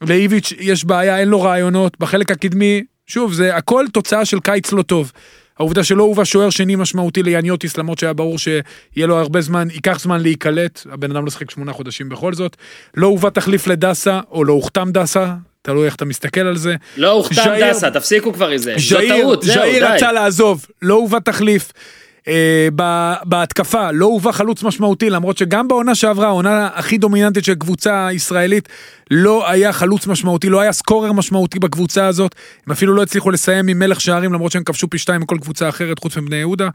לאיביץ' 0.00 0.52
יש 0.58 0.84
בעיה, 0.84 1.18
אין 1.18 1.28
לו 1.28 1.42
רעיונות, 1.42 1.96
בחלק 2.00 2.30
הקדמי, 2.30 2.82
שוב, 3.06 3.32
זה 3.32 3.56
הכל 3.56 3.84
תוצאה 3.92 4.24
של 4.24 4.40
קיץ 4.40 4.72
לא 4.72 4.82
טוב. 4.82 5.12
העובדה 5.60 5.84
שלא 5.84 6.02
הובא 6.02 6.24
שוער 6.24 6.50
שני 6.50 6.76
משמעותי 6.76 7.22
ליאניוטיס, 7.22 7.76
למרות 7.76 7.98
שהיה 7.98 8.12
ברור 8.12 8.38
שיהיה 8.38 8.60
לו 9.06 9.16
הרבה 9.18 9.40
זמן, 9.40 9.68
ייקח 9.70 10.00
זמן 10.00 10.20
להיקלט, 10.22 10.80
הבן 10.92 11.10
אדם 11.10 11.24
לא 11.24 11.30
שיחק 11.30 11.50
שמונה 11.50 11.72
חודשים 11.72 12.08
בכל 12.08 12.34
זאת. 12.34 12.56
לא 12.96 13.06
הובא 13.06 13.30
תחליף 13.30 13.66
לדסה, 13.66 14.20
או 14.30 14.44
לא 14.44 14.52
הוכתם 14.52 14.88
דסה, 14.92 15.34
תלוי 15.62 15.86
איך 15.86 15.94
אתה 15.94 16.04
מסתכל 16.04 16.40
על 16.40 16.56
זה. 16.56 16.74
לא 16.96 17.10
הוכתם 17.10 17.34
ז'איר- 17.34 17.70
דסה, 17.70 17.90
תפסיקו 17.90 18.32
כבר 18.32 18.48
עם 18.48 18.58
זה. 18.58 18.74
זו 18.78 18.88
ז'איר, 18.88 19.20
טעות, 19.22 19.42
זהו, 19.42 19.54
ז'איר 19.54 19.86
די. 19.88 19.94
רצה 19.94 20.12
לעזוב, 20.12 20.66
לא 20.82 20.94
הובא 20.94 21.18
תחליף. 21.18 21.72
אה, 22.28 22.68
בהתקפה 23.24 23.90
לא 23.90 24.06
הובא 24.06 24.32
חלוץ 24.32 24.62
משמעותי 24.62 25.10
למרות 25.10 25.38
שגם 25.38 25.68
בעונה 25.68 25.94
שעברה 25.94 26.26
העונה 26.26 26.68
הכי 26.74 26.98
דומיננטית 26.98 27.44
של 27.44 27.54
קבוצה 27.54 28.08
ישראלית 28.12 28.68
לא 29.10 29.50
היה 29.50 29.72
חלוץ 29.72 30.06
משמעותי 30.06 30.48
לא 30.48 30.60
היה 30.60 30.72
סקורר 30.72 31.12
משמעותי 31.12 31.58
בקבוצה 31.58 32.06
הזאת 32.06 32.34
הם 32.66 32.72
אפילו 32.72 32.94
לא 32.94 33.02
הצליחו 33.02 33.30
לסיים 33.30 33.68
עם 33.68 33.78
מלך 33.78 34.00
שערים 34.00 34.32
למרות 34.32 34.52
שהם 34.52 34.64
כבשו 34.64 34.90
פי 34.90 34.98
שתיים 34.98 35.20
מכל 35.20 35.36
קבוצה 35.40 35.68
אחרת 35.68 35.98
חוץ 35.98 36.16
מבני 36.16 36.36
יהודה. 36.36 36.68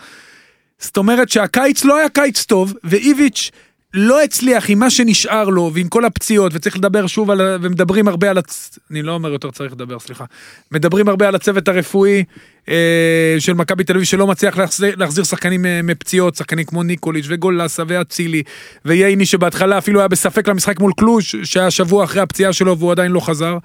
זאת 0.80 0.98
אומרת 0.98 1.30
שהקיץ 1.30 1.86
לא 1.86 1.98
היה 1.98 2.10
קיץ 2.10 2.44
טוב 2.44 2.74
ואיביץ' 2.84 3.52
לא 3.98 4.24
הצליח 4.24 4.70
עם 4.70 4.80
מה 4.80 4.90
שנשאר 4.90 5.50
לו 5.50 5.72
ועם 5.74 5.88
כל 5.88 6.06
הפציעות 6.06 6.52
וצריך 6.56 6.78
לדבר 6.78 7.08
שוב 7.08 7.32
על 7.32 7.42
ומדברים 7.62 8.08
הרבה 8.08 8.30
על 8.30 8.38
הצ... 8.38 8.80
אני 8.92 9.02
לא 9.02 9.12
אומר 9.12 9.30
יותר 9.30 9.52
צריך 9.52 9.74
לדבר 9.74 10.00
סליחה 10.00 10.26
מדברים 10.72 11.10
הרבה 11.10 11.28
על 11.28 11.36
הצוות 11.36 11.68
הרפואי 11.68 12.24
אה, 12.70 13.36
של 13.40 13.54
מכבי 13.54 13.84
תל 13.84 13.94
אביב 13.94 14.06
שלא 14.06 14.28
מצליח 14.28 14.58
להחזיר, 14.58 14.96
להחזיר 14.98 15.24
שחקנים 15.24 15.66
אה, 15.66 15.82
מפציעות 15.84 16.36
שחקנים 16.36 16.66
כמו 16.66 16.84
ניקוליץ' 16.84 17.26
וגולסה 17.30 17.84
ואצילי 17.88 18.44
וייני 18.86 19.26
שבהתחלה 19.26 19.78
אפילו 19.78 20.00
היה 20.00 20.08
בספק 20.08 20.48
למשחק 20.48 20.80
מול 20.80 20.92
קלוז' 20.98 21.24
שהיה 21.44 21.72
שבוע 21.72 22.04
אחרי 22.04 22.22
הפציעה 22.22 22.54
שלו 22.54 22.78
והוא 22.78 22.92
עדיין 22.92 23.12
לא 23.12 23.20
חזר. 23.20 23.58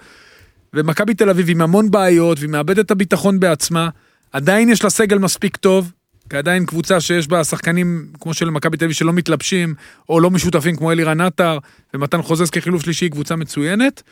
ומכבי 0.74 1.14
תל 1.14 1.30
אביב 1.30 1.50
עם 1.50 1.60
המון 1.60 1.90
בעיות 1.90 2.38
והיא 2.38 2.50
מאבדת 2.50 2.86
את 2.86 2.90
הביטחון 2.90 3.40
בעצמה 3.40 3.88
עדיין 4.32 4.68
יש 4.68 4.84
לה 4.84 4.90
סגל 4.90 5.18
מספיק 5.18 5.56
טוב. 5.56 5.92
כי 6.30 6.36
עדיין 6.36 6.66
קבוצה 6.66 7.00
שיש 7.00 7.28
בה 7.28 7.44
שחקנים 7.44 8.06
כמו 8.20 8.34
של 8.34 8.50
מכבי 8.50 8.76
תל 8.76 8.84
אביב 8.84 8.94
שלא 8.96 9.12
מתלבשים 9.12 9.74
או 10.08 10.20
לא 10.20 10.30
משותפים 10.30 10.76
כמו 10.76 10.92
אלירן 10.92 11.20
עטר 11.20 11.58
ומתן 11.94 12.22
חוזז 12.22 12.50
כחילוף 12.50 12.82
שלישי 12.82 13.04
היא 13.04 13.10
קבוצה 13.10 13.36
מצוינת. 13.36 14.02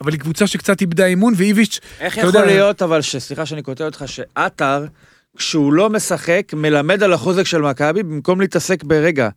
אבל 0.00 0.12
היא 0.12 0.20
קבוצה 0.20 0.46
שקצת 0.46 0.80
איבדה 0.80 1.06
אימון 1.06 1.32
ואיביץ' 1.36 1.80
איך 2.00 2.16
יכול 2.16 2.28
יודע- 2.28 2.44
להיות, 2.46 2.82
אבל, 2.82 3.02
ש- 3.02 3.16
סליחה 3.16 3.46
שאני 3.46 3.62
קוטע 3.62 3.84
אותך, 3.84 4.04
שעטר, 4.06 4.84
כשהוא 5.36 5.72
לא 5.72 5.90
משחק, 5.90 6.42
מלמד 6.56 7.02
על 7.02 7.12
החוזק 7.12 7.46
של 7.46 7.60
מכבי, 7.62 8.02
במקום 8.02 8.40
להתעסק 8.40 8.84
ברגע. 8.84 9.28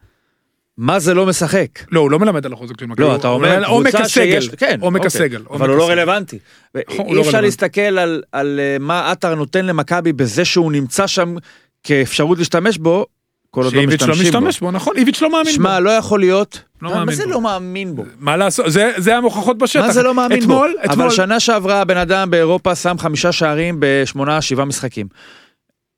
מה 0.77 0.99
זה 0.99 1.13
לא 1.13 1.25
משחק? 1.25 1.67
לא, 1.91 1.99
הוא 1.99 2.11
לא 2.11 2.19
מלמד 2.19 2.45
על 2.45 2.53
החוזק 2.53 2.79
של 2.79 2.85
מכבי. 2.85 3.03
לא, 3.03 3.15
אתה 3.15 3.27
אומר 3.27 3.65
עומק 3.65 3.95
הסגל. 3.95 4.39
כן, 4.57 4.77
עומק 4.81 4.95
אוקיי. 4.95 5.07
הסגל. 5.07 5.41
אבל 5.49 5.69
הוא 5.69 5.77
לא. 5.77 5.89
רלוונטי. 5.89 6.39
הוא 6.87 7.09
אי 7.09 7.15
לא 7.15 7.21
אפשר. 7.21 7.41
להסתכל 7.41 7.81
על, 7.81 8.23
על 8.31 8.59
אה, 8.59 8.77
מה 8.79 9.11
עטר 9.11 9.35
נותן 9.35 9.65
למכבי 9.65 10.13
בזה 10.13 10.45
שהוא 10.45 10.71
נמצא 10.71 11.07
שם 11.07 11.35
כאפשרות 11.83 12.37
להשתמש 12.37 12.77
בו, 12.77 13.05
כל 13.51 13.63
עוד 13.63 13.73
לא 13.73 13.79
שאיביץ' 13.81 14.01
לא 14.01 14.07
משתמשים 14.07 14.31
בו. 14.31 14.39
משתמש 14.39 14.59
בו, 14.59 14.71
נכון, 14.71 14.97
איביץ' 14.97 15.21
לא 15.21 15.29
מאמין 15.31 15.45
בו. 15.45 15.51
שמע, 15.51 15.79
לא 15.79 15.89
יכול 15.89 16.19
להיות. 16.19 16.61
לא 16.81 16.89
מה 16.89 16.95
מאמין 16.95 17.15
זה 17.15 17.23
בו. 17.23 17.29
לא 17.31 17.41
מאמין 17.41 17.95
בו? 17.95 18.03
מה 18.19 18.37
לעשות, 18.37 18.71
זה- 18.71 18.91
זה 18.97 19.17
המוכחות 19.17 19.57
בשטח. 19.57 19.81
מה 19.85 19.91
זה 19.91 20.03
לא 20.03 20.13
מאמין 20.13 20.39
בו? 20.39 20.43
אתמול, 20.43 20.75
אתמול, 20.85 21.05
אבל 21.07 21.15
שנה 21.15 21.39
שעברה 21.39 21.81
הבן 21.81 21.97
אדם 21.97 22.29
באירופה 22.29 22.75
שם 22.75 22.95
חמישה 22.99 23.31
שערים 23.31 23.75
בשמונה, 23.79 24.41
שבעה 24.41 24.65
משחקים. 24.65 25.07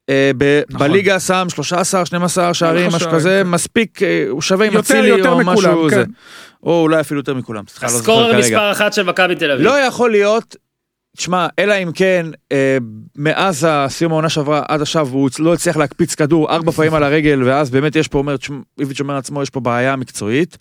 אה, 0.09 0.31
ב- 0.37 0.61
נכון. 0.69 0.87
בליגה 0.87 1.19
שם 1.19 1.45
13, 1.49 2.05
12 2.05 2.53
שערים, 2.53 2.87
לך 2.87 2.95
משהו 2.95 2.99
שערים, 2.99 3.15
כזה, 3.19 3.41
כן. 3.43 3.49
מספיק, 3.49 4.03
אה, 4.03 4.25
הוא 4.29 4.41
שווה 4.41 4.67
עם 4.67 4.77
אצילי 4.77 5.11
או 5.27 5.37
משהו 5.45 5.83
כן. 5.89 5.95
זה. 5.95 6.03
או 6.63 6.81
אולי 6.81 6.99
אפילו 6.99 7.19
יותר 7.19 7.33
מכולם, 7.33 7.63
לא 7.81 7.87
הסקורר. 7.87 8.37
מספר 8.39 8.71
אחת 8.71 8.93
של 8.93 9.03
מכבי 9.03 9.35
תל 9.35 9.51
אביב. 9.51 9.65
לא 9.65 9.79
יכול 9.79 10.11
להיות, 10.11 10.55
תשמע, 11.17 11.47
אלא 11.59 11.73
אם 11.73 11.91
כן, 11.91 12.25
אה, 12.51 12.77
מאז 13.15 13.67
הסיום 13.69 14.11
העונה 14.11 14.29
שעברה 14.29 14.63
עד 14.67 14.81
עכשיו, 14.81 15.07
הוא 15.07 15.29
לא 15.39 15.53
הצליח 15.53 15.77
להקפיץ 15.77 16.15
כדור 16.15 16.51
ארבע 16.51 16.71
פעמים 16.71 16.93
על 16.93 17.03
הרגל, 17.03 17.43
ואז 17.43 17.69
באמת 17.69 17.95
יש 17.95 18.07
פה, 18.07 18.17
אומר, 18.17 18.35
איביץ' 18.79 18.99
אומר 18.99 19.13
לעצמו, 19.13 19.43
יש 19.43 19.49
פה 19.49 19.59
בעיה 19.59 19.95
מקצועית. 19.95 20.57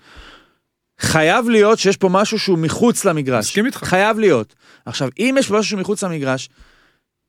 חייב 1.01 1.49
להיות 1.49 1.79
שיש 1.79 1.97
פה 1.97 2.09
משהו 2.09 2.39
שהוא 2.39 2.59
מחוץ 2.59 3.05
למגרש. 3.05 3.47
מסכים 3.47 3.67
איתך. 3.67 3.85
חייב 3.85 4.19
להיות. 4.19 4.55
עכשיו, 4.87 5.09
אם 5.19 5.35
יש 5.39 5.49
פה 5.49 5.59
משהו 5.59 5.69
שהוא 5.71 5.81
מחוץ 5.81 6.05
למגרש, 6.05 6.49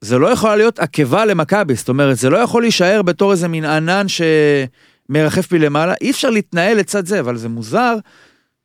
זה 0.01 0.17
לא 0.17 0.28
יכולה 0.28 0.55
להיות 0.55 0.80
עקבה 0.80 1.26
למכבי, 1.26 1.76
זאת 1.76 1.89
אומרת, 1.89 2.17
זה 2.17 2.30
לא 2.30 2.38
יכול 2.38 2.61
להישאר 2.61 3.01
בתור 3.01 3.32
איזה 3.32 3.47
מין 3.47 3.65
ענן 3.65 4.05
שמרחף 4.07 5.51
מלמעלה, 5.51 5.93
אי 6.01 6.11
אפשר 6.11 6.30
להתנהל 6.30 6.78
לצד 6.78 7.05
זה, 7.05 7.19
אבל 7.19 7.38
זה 7.38 7.49
מוזר 7.49 7.95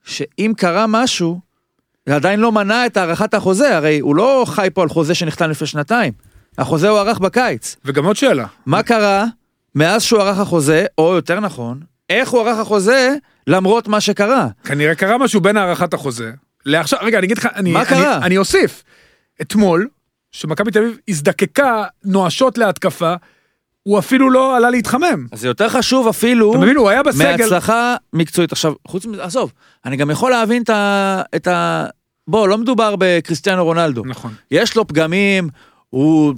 שאם 0.05 0.53
קרה 0.57 0.85
משהו, 0.87 1.39
זה 2.07 2.15
עדיין 2.15 2.39
לא 2.39 2.51
מנע 2.51 2.85
את 2.85 2.97
הארכת 2.97 3.33
החוזה, 3.33 3.77
הרי 3.77 3.99
הוא 3.99 4.15
לא 4.15 4.45
חי 4.47 4.67
פה 4.73 4.81
על 4.81 4.89
חוזה 4.89 5.15
שנחתם 5.15 5.49
לפני 5.49 5.67
שנתיים. 5.67 6.13
החוזה 6.57 6.89
הוארך 6.89 7.19
בקיץ. 7.19 7.75
וגם 7.85 8.05
עוד 8.05 8.15
שאלה. 8.15 8.45
מה 8.65 8.83
קרה 8.83 9.25
מאז 9.75 10.03
שהוא 10.03 10.21
ערך 10.21 10.39
החוזה, 10.39 10.85
או 10.97 11.15
יותר 11.15 11.39
נכון, 11.39 11.79
איך 12.09 12.29
הוא 12.29 12.41
ערך 12.41 12.57
החוזה 12.59 13.15
למרות 13.47 13.87
מה 13.87 14.01
שקרה? 14.01 14.47
כנראה 14.63 14.95
קרה 14.95 15.17
משהו 15.17 15.41
בין 15.41 15.57
הארכת 15.57 15.93
החוזה 15.93 16.31
לעכשיו, 16.65 16.99
רגע, 17.01 17.17
אני 17.17 17.25
אגיד 17.25 17.37
לך, 17.37 17.47
אני, 17.55 17.71
מה 17.71 17.79
אני, 17.79 17.89
קרה? 17.89 18.17
אני 18.17 18.37
אוסיף. 18.37 18.83
אתמול, 19.41 19.87
שמכבי 20.31 20.71
תל 20.71 20.79
אביב 20.79 20.97
הזדקקה 21.07 21.83
נואשות 22.03 22.57
להתקפה, 22.57 23.13
הוא 23.87 23.99
אפילו 23.99 24.29
לא 24.29 24.57
עלה 24.57 24.69
להתחמם. 24.69 25.27
אז 25.31 25.39
זה 25.41 25.47
יותר 25.47 25.69
חשוב 25.69 26.07
אפילו 26.07 26.51
אתה 26.51 26.59
מבין, 26.61 26.75
הוא 26.77 26.89
היה 26.89 27.03
בסגל. 27.03 27.31
מהצלחה 27.37 27.95
מקצועית. 28.13 28.51
עכשיו, 28.51 28.73
חוץ 28.87 29.05
מזה, 29.05 29.23
עזוב, 29.23 29.51
אני 29.85 29.97
גם 29.97 30.09
יכול 30.11 30.31
להבין 30.31 30.61
את 30.61 30.69
ה... 30.69 31.21
את 31.35 31.47
ה... 31.47 31.85
בוא, 32.27 32.47
לא 32.47 32.57
מדובר 32.57 32.95
בקריסטיאנו 32.99 33.63
רונלדו. 33.63 34.03
נכון. 34.05 34.33
יש 34.51 34.75
לו 34.75 34.87
פגמים, 34.87 35.49
הוא 35.89 36.33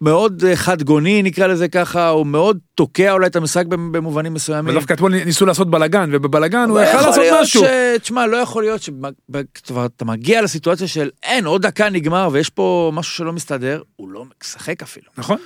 מאוד 0.00 0.44
חד 0.54 0.82
גוני 0.82 1.22
נקרא 1.22 1.46
לזה 1.46 1.68
ככה, 1.68 2.08
הוא 2.08 2.26
מאוד 2.26 2.58
תוקע 2.74 3.12
אולי 3.12 3.26
את 3.26 3.36
המשחק 3.36 3.66
במ- 3.66 3.92
במובנים 3.92 4.34
מסוימים. 4.34 4.74
ודווקא 4.76 4.92
אתמול 4.92 5.24
ניסו 5.24 5.46
לעשות 5.46 5.70
בלאגן, 5.70 6.10
ובבלאגן 6.12 6.70
הוא 6.70 6.80
יכל 6.80 7.00
לעשות 7.06 7.24
משהו. 7.42 7.62
ש... 7.62 7.66
תשמע, 8.02 8.26
לא 8.26 8.36
יכול 8.36 8.62
להיות 8.62 8.82
שאתה 8.82 10.04
מגיע 10.04 10.42
לסיטואציה 10.42 10.88
של 10.88 11.10
אין, 11.22 11.46
עוד 11.46 11.62
דקה 11.66 11.90
נגמר 11.90 12.28
ויש 12.32 12.50
פה 12.50 12.90
משהו 12.94 13.12
שלא 13.14 13.32
מסתדר, 13.32 13.82
הוא 13.96 14.08
לא 14.10 14.24
משחק 14.44 14.82
אפילו. 14.82 15.06
נכון? 15.18 15.36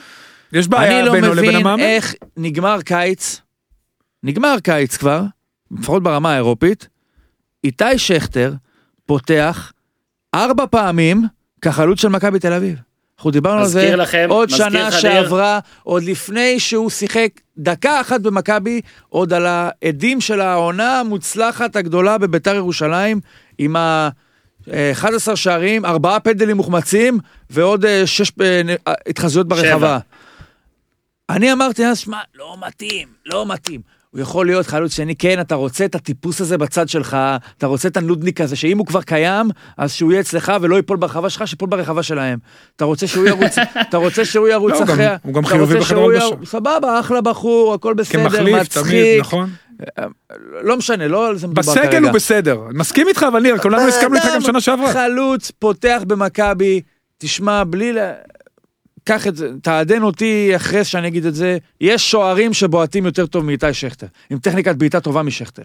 יש 0.53 0.69
בעיה 0.69 0.99
אני 0.99 1.07
לא 1.07 1.13
בינו 1.13 1.27
לבין 1.35 1.45
מבין 1.45 1.57
המאמן. 1.57 1.83
איך 1.83 2.15
נגמר 2.37 2.83
קיץ, 2.83 3.41
נגמר 4.23 4.57
קיץ 4.63 4.97
כבר, 4.97 5.23
לפחות 5.79 6.03
ברמה 6.03 6.33
האירופית, 6.33 6.89
איתי 7.65 7.99
שכטר 7.99 8.53
פותח 9.07 9.73
ארבע 10.35 10.65
פעמים 10.71 11.23
כחלוץ 11.63 12.01
של 12.01 12.09
מכבי 12.09 12.39
תל 12.39 12.53
אביב. 12.53 12.79
אנחנו 13.19 13.31
דיברנו 13.31 13.61
על 13.61 13.67
זה 13.67 13.97
לכם, 13.97 14.27
עוד 14.31 14.49
שנה 14.51 14.69
ניר. 14.69 14.91
שעברה, 14.91 15.59
עוד 15.83 16.03
לפני 16.03 16.61
שהוא 16.61 16.91
שיחק 16.91 17.29
דקה 17.59 18.01
אחת 18.01 18.21
במכבי, 18.21 18.81
עוד 19.09 19.33
על 19.33 19.47
העדים 19.47 20.21
של 20.21 20.41
העונה 20.41 21.01
המוצלחת 21.01 21.77
הגדולה 21.77 22.19
בביתר 22.19 22.55
ירושלים, 22.55 23.21
עם 23.59 23.77
ה... 23.77 24.09
אה, 24.73 24.93
11 24.93 25.37
שערים, 25.37 25.85
ארבעה 25.85 26.21
פנדלים 26.21 26.57
מוחמצים 26.57 27.19
ועוד 27.51 27.85
אה, 27.85 28.07
שש 28.07 28.33
אה, 28.43 28.63
נ- 28.65 28.69
אה, 28.89 28.95
התחזויות 29.09 29.49
ברחבה. 29.49 29.99
אני 31.33 31.53
אמרתי 31.53 31.87
אז, 31.87 31.99
שמע, 31.99 32.19
לא 32.35 32.57
מתאים, 32.67 33.09
לא 33.27 33.47
מתאים. 33.47 33.81
הוא 34.11 34.21
יכול 34.21 34.47
להיות 34.47 34.67
חלוץ 34.67 34.95
שני, 34.97 35.17
כן, 35.17 35.41
אתה 35.41 35.55
רוצה 35.55 35.85
את 35.85 35.95
הטיפוס 35.95 36.41
הזה 36.41 36.59
בצד 36.59 36.89
שלך, 36.89 37.17
אתה 37.59 37.67
רוצה 37.67 37.89
את 37.89 37.97
הנודניק 37.97 38.41
הזה, 38.41 38.57
שאם 38.57 38.79
הוא 38.79 38.87
כבר 38.87 39.03
קיים, 39.03 39.51
אז 39.79 39.93
שהוא 39.93 40.13
יהיה 40.13 40.21
אצלך 40.21 40.53
ולא 40.61 40.77
ייפול 40.77 40.97
ברחבה 40.97 41.31
שלך, 41.31 41.49
שיפול 41.49 41.69
ברחבה 41.69 42.03
שלהם. 42.03 42.39
אתה 42.77 42.85
רוצה 42.85 43.07
שהוא 43.07 43.27
ירוץ, 43.27 43.59
אתה 43.89 43.97
רוצה 43.97 44.25
שהוא 44.25 44.49
ירוץ 44.49 44.73
לא, 44.73 44.79
הוא 44.79 44.87
גם- 44.87 44.93
אחרי... 44.95 45.07
הוא 45.23 45.35
גם 45.35 45.47
חיובי 45.47 45.75
הלבשה. 45.75 45.95
יר- 45.95 46.45
סבבה, 46.45 47.01
אחלה 47.01 47.21
בחור, 47.21 47.75
הכל 47.75 47.95
בסדר, 47.95 48.23
כמחליף, 48.23 48.43
תמיד, 48.45 48.57
מצחיק. 48.61 49.21
נכון. 49.21 49.51
לא 50.63 50.77
משנה, 50.77 51.09
לא 51.09 51.29
על 51.29 51.37
זה 51.39 51.47
מדובר 51.47 51.75
כרגע. 51.75 51.87
בסגל 51.89 52.03
הוא 52.05 52.13
בסדר. 52.13 52.61
מסכים 52.75 53.09
איתך, 53.09 53.27
אבל 53.29 53.41
ניר, 53.43 53.59
כולנו 53.59 53.89
הסכמנו 53.89 54.15
איתך 54.17 54.27
גם 54.35 54.41
שנה 54.41 54.61
שעברה. 54.61 54.93
חלוץ, 54.93 55.51
פותח 55.59 56.03
במכבי, 56.07 56.81
תשמע, 57.19 57.65
בלי 57.65 57.93
ל... 57.93 57.99
קח 59.05 59.27
את 59.27 59.37
זה, 59.37 59.49
תעדן 59.63 60.03
אותי 60.03 60.53
אחרי 60.57 60.85
שאני 60.85 61.09
אגיד 61.09 61.27
את 61.27 61.35
זה, 61.35 61.59
יש 61.81 62.11
שוערים 62.11 62.53
שבועטים 62.55 63.07
יותר 63.07 63.27
טוב 63.27 63.45
מאיתי 63.45 63.75
שכטר, 63.75 64.07
עם 64.31 64.39
טכניקת 64.39 64.77
בעיטה 64.77 65.01
טובה 65.01 65.23
משכטר. 65.23 65.63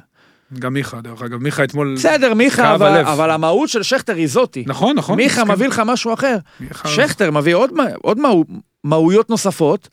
גם 0.59 0.73
מיכה, 0.73 1.01
דרך 1.01 1.21
אגב, 1.21 1.38
מיכה 1.38 1.63
אתמול... 1.63 1.95
בסדר, 1.97 2.33
מיכה, 2.33 2.75
אבל, 2.75 2.88
הלב. 2.88 3.07
אבל 3.07 3.29
המהות 3.31 3.69
של 3.69 3.83
שכטר 3.83 4.15
היא 4.15 4.27
זאתי. 4.27 4.63
נכון, 4.67 4.95
נכון. 4.97 5.15
מיכה 5.17 5.41
מסכים. 5.41 5.55
מביא 5.55 5.67
לך 5.67 5.81
משהו 5.85 6.13
אחר. 6.13 6.38
מיכה- 6.59 6.88
שכטר 6.89 7.31
מביא 7.31 7.55
עוד, 7.55 7.71
עוד 8.01 8.19
מה, 8.19 8.29
מהויות 8.83 9.29
נוספות, 9.29 9.89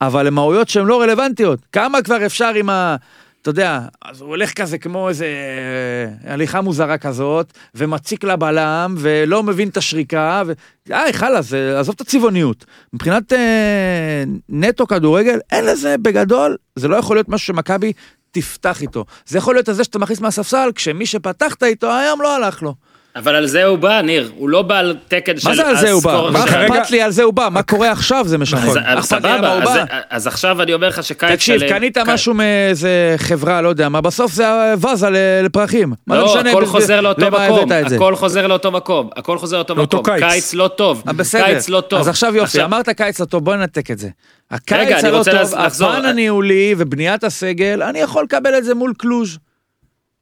אבל 0.00 0.26
הן 0.26 0.34
מהויות 0.34 0.68
שהן 0.68 0.86
לא 0.86 1.00
רלוונטיות. 1.02 1.58
כמה 1.72 2.02
כבר 2.02 2.26
אפשר 2.26 2.52
עם 2.54 2.70
ה... 2.70 2.96
אתה 3.42 3.50
יודע, 3.50 3.80
אז 4.02 4.20
הוא 4.20 4.28
הולך 4.28 4.52
כזה 4.52 4.78
כמו 4.78 5.08
איזה 5.08 5.26
אה, 5.26 6.32
הליכה 6.32 6.60
מוזרה 6.60 6.98
כזאת, 6.98 7.52
ומציק 7.74 8.24
לבלם, 8.24 8.94
ולא 8.98 9.42
מבין 9.42 9.68
את 9.68 9.76
השריקה, 9.76 10.42
ו... 10.46 10.52
די, 10.88 11.12
חלאס, 11.12 11.52
עזוב 11.52 11.94
את 11.94 12.00
הצבעוניות. 12.00 12.64
מבחינת 12.92 13.32
אה, 13.32 14.24
נטו 14.48 14.86
כדורגל, 14.86 15.38
אין 15.52 15.64
לזה 15.64 15.98
בגדול, 15.98 16.56
זה 16.76 16.88
לא 16.88 16.96
יכול 16.96 17.16
להיות 17.16 17.28
משהו 17.28 17.46
שמכבי 17.46 17.92
תפתח 18.30 18.82
איתו. 18.82 19.04
זה 19.26 19.38
יכול 19.38 19.54
להיות 19.54 19.68
הזה 19.68 19.84
שאתה 19.84 19.98
מכניס 19.98 20.20
מהספסל, 20.20 20.70
כשמי 20.74 21.06
שפתחת 21.06 21.62
איתו 21.62 21.92
היום 21.92 22.22
לא 22.22 22.36
הלך 22.36 22.62
לו. 22.62 22.74
אבל 23.16 23.34
על 23.34 23.46
זה 23.46 23.64
הוא 23.64 23.78
בא, 23.78 24.00
ניר, 24.00 24.30
הוא 24.36 24.48
לא 24.48 24.62
בא 24.62 24.78
על 24.78 24.96
תקן 25.08 25.38
של... 25.38 25.48
מה 25.48 25.54
זה 25.54 25.68
על 25.68 25.76
זה 25.76 25.90
הוא 25.92 26.02
בא? 26.02 26.28
מה 26.32 26.44
אכפת 26.44 26.90
לי 26.90 27.02
על 27.02 27.10
זה 27.10 27.22
הוא 27.22 27.34
בא? 27.34 27.48
מה 27.52 27.62
קורה 27.62 27.92
עכשיו 27.92 28.24
זה 28.28 28.38
משנה. 28.38 28.60
אז- 28.86 29.04
סבבה, 29.04 29.52
אז- 29.58 29.64
בא. 29.64 29.84
אז 30.10 30.26
עכשיו 30.26 30.62
אני 30.62 30.74
אומר 30.74 30.88
לך 30.88 31.04
שקיץ 31.04 31.30
תקשיב, 31.32 31.58
שלם- 31.60 31.68
קנית 31.68 31.98
קיץ- 31.98 32.08
משהו 32.08 32.34
מאיזה 32.34 33.14
חברה, 33.18 33.60
לא 33.62 33.68
יודע 33.68 33.88
מה, 33.88 34.00
בסוף 34.00 34.32
זה 34.32 34.44
ואזה 34.78 35.10
לפרחים. 35.44 35.92
לא, 36.08 36.24
משנה 36.24 36.50
הכל 36.50 36.66
חוזר 36.66 37.00
לאותו 37.00 37.26
מקום? 37.30 37.72
הכל 37.96 38.16
חוזר 38.16 38.46
לאותו 38.46 38.70
מקום, 38.72 39.08
הכל 39.16 39.38
חוזר 39.38 39.56
לאותו 39.56 39.76
מקום. 39.76 40.02
קיץ. 40.04 40.54
לא 40.54 40.68
טוב, 40.68 41.02
אה. 41.08 41.44
קיץ 41.46 41.68
לא 41.68 41.80
טוב. 41.80 42.00
אז 42.00 42.08
עכשיו 42.08 42.36
יופי, 42.36 42.64
אמרת 42.64 42.88
קיץ 42.88 43.20
לא 43.20 43.24
טוב, 43.24 43.44
בוא 43.44 43.56
ננתק 43.56 43.90
את 43.90 43.98
זה. 43.98 44.08
הקיץ 44.50 44.78
אני 45.04 45.08
הלא 45.08 45.22
טוב. 45.24 45.54
הפן 45.56 46.04
הניהולי 46.04 46.74
ובניית 46.78 47.24
הסגל, 47.24 47.82
אני 47.82 47.98
יכול 47.98 48.24
לקבל 48.24 48.58
את 48.58 48.64
זה 48.64 48.74
מול 48.74 48.92
קלוז'. 48.98 49.38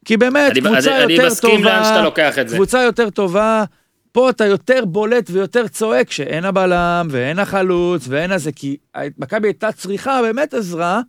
כי 0.04 0.16
באמת, 0.16 0.52
אני- 0.52 0.60
קבוצה 0.60 0.96
אני- 0.96 1.04
אני 1.04 1.12
יותר 1.12 1.26
מסכים 1.26 1.64
לאן 1.64 1.84
שאתה 1.84 1.88
טובה, 1.94 2.02
לוקח 2.04 2.38
את 2.38 2.48
זה. 2.48 2.56
קבוצה 2.56 2.82
יותר 2.82 3.10
טובה, 3.10 3.64
פה 4.12 4.30
אתה 4.30 4.46
יותר 4.46 4.84
בולט 4.84 5.30
ויותר 5.32 5.68
צועק 5.68 6.10
שאין 6.10 6.44
הבלם 6.44 7.08
ואין 7.10 7.38
החלוץ 7.38 8.04
ואין 8.08 8.32
הזה, 8.32 8.52
כי 8.52 8.76
מכבי 9.18 9.48
הייתה 9.48 9.72
צריכה 9.72 10.22
באמת 10.22 10.54
עזרה 10.54 11.00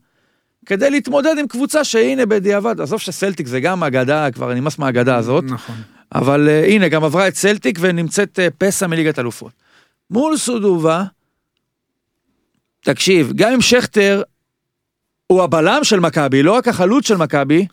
כדי 0.65 0.89
להתמודד 0.89 1.35
עם 1.39 1.47
קבוצה 1.47 1.83
שהנה 1.83 2.25
בדיעבד, 2.25 2.81
עזוב 2.81 2.99
שסלטיק 2.99 3.47
זה 3.47 3.59
גם 3.59 3.83
אגדה, 3.83 4.31
כבר 4.31 4.53
נמאס 4.53 4.79
מהאגדה 4.79 5.15
הזאת, 5.15 5.43
נכון. 5.47 5.75
אבל 6.15 6.47
uh, 6.49 6.67
הנה, 6.67 6.87
גם 6.87 7.03
עברה 7.03 7.27
את 7.27 7.35
סלטיק 7.35 7.77
ונמצאת 7.81 8.39
uh, 8.39 8.53
פסע 8.57 8.87
מליגת 8.87 9.19
אלופות. 9.19 9.51
מול 10.11 10.37
סודובה, 10.37 11.03
תקשיב, 12.83 13.31
גם 13.35 13.51
אם 13.53 13.61
שכטר 13.61 14.21
הוא 15.27 15.43
הבלם 15.43 15.79
של 15.83 15.99
מכבי, 15.99 16.43
לא 16.43 16.51
רק 16.51 16.67
החלוץ 16.67 17.07
של 17.07 17.15
מכבי, 17.17 17.65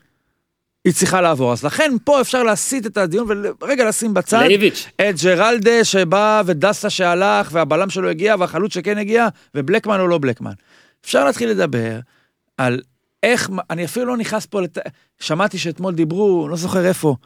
היא 0.87 0.95
צריכה 0.95 1.21
לעבור. 1.21 1.53
אז 1.53 1.65
לכן 1.65 1.93
פה 2.05 2.21
אפשר 2.21 2.43
להסיט 2.43 2.87
את 2.87 2.97
הדיון 2.97 3.27
ורגע 3.61 3.89
לשים 3.89 4.15
בצד 4.15 4.43
לאיביץ'. 4.43 4.89
את 4.97 5.15
ג'רלדה 5.25 5.85
שבא 5.85 6.43
ודסה 6.47 6.91
שהלך 6.91 7.49
והבלם 7.53 7.91
שלו 7.91 8.11
הגיע 8.11 8.35
והחלוץ 8.39 8.75
שכן 8.75 8.99
הגיע 8.99 9.29
ובלקמן 9.55 10.01
או 10.01 10.07
לא 10.07 10.19
בלקמן. 10.19 10.53
אפשר 11.05 11.25
להתחיל 11.25 11.51
לדבר 11.51 11.99
על 12.59 12.81
איך, 13.23 13.51
אני 13.71 13.85
אפילו 13.85 14.07
לא 14.07 14.17
נכנס 14.17 14.47
פה, 14.47 14.63
לת... 14.63 14.79
שמעתי 15.21 15.59
שאתמול 15.59 15.95
דיברו, 15.95 16.49
לא 16.49 16.57
זוכר 16.57 16.87
איפה, 16.87 17.17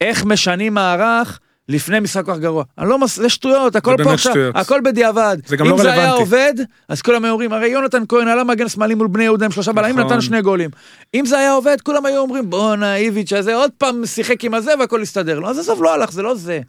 איך 0.00 0.24
משנים 0.24 0.74
מערך 0.74 1.40
לפני 1.68 2.00
משחק 2.00 2.24
כל 2.24 2.32
כך 2.32 2.38
גרוע. 2.38 2.64
אני 2.78 2.88
לא 2.88 2.98
מס... 2.98 3.16
זה 3.16 3.28
שטויות, 3.28 3.76
הכל 3.76 3.96
פה 4.04 4.12
עכשיו, 4.12 4.32
שטויות. 4.32 4.56
הכל 4.56 4.80
בדיעבד. 4.84 5.36
זה 5.46 5.56
גם 5.56 5.66
אם 5.66 5.72
לא 5.72 5.82
זה 5.82 5.92
היה 5.92 6.02
רלוונטי. 6.02 6.20
עובד, 6.20 6.54
אז 6.88 7.02
כולם 7.02 7.24
היו 7.24 7.32
אומרים, 7.32 7.52
הרי 7.52 7.68
יונתן 7.68 8.02
כהן 8.08 8.28
עלה 8.28 8.44
מגן 8.44 8.68
שמאלי 8.68 8.94
מול 8.94 9.06
בני 9.06 9.24
יהודה 9.24 9.44
עם 9.46 9.52
שלושה 9.52 9.72
בלמים, 9.72 9.98
נכון. 9.98 10.12
נתן 10.12 10.20
שני 10.20 10.42
גולים. 10.42 10.70
אם 11.14 11.26
זה 11.26 11.38
היה 11.38 11.52
עובד, 11.52 11.80
כולם 11.80 12.06
היו 12.06 12.20
אומרים, 12.20 12.50
בואנה, 12.50 12.96
איביץ' 12.96 13.32
הזה 13.32 13.54
עוד 13.54 13.70
פעם 13.78 14.06
שיחק 14.06 14.44
עם 14.44 14.54
הזה 14.54 14.72
והכל 14.78 15.02
הסתדר 15.02 15.40
לו. 15.40 15.48
אז 15.48 15.58
עזוב, 15.58 15.82
לא 15.82 15.94
הלך, 15.94 16.12
זה 16.12 16.22
לא 16.22 16.34
זה. 16.34 16.60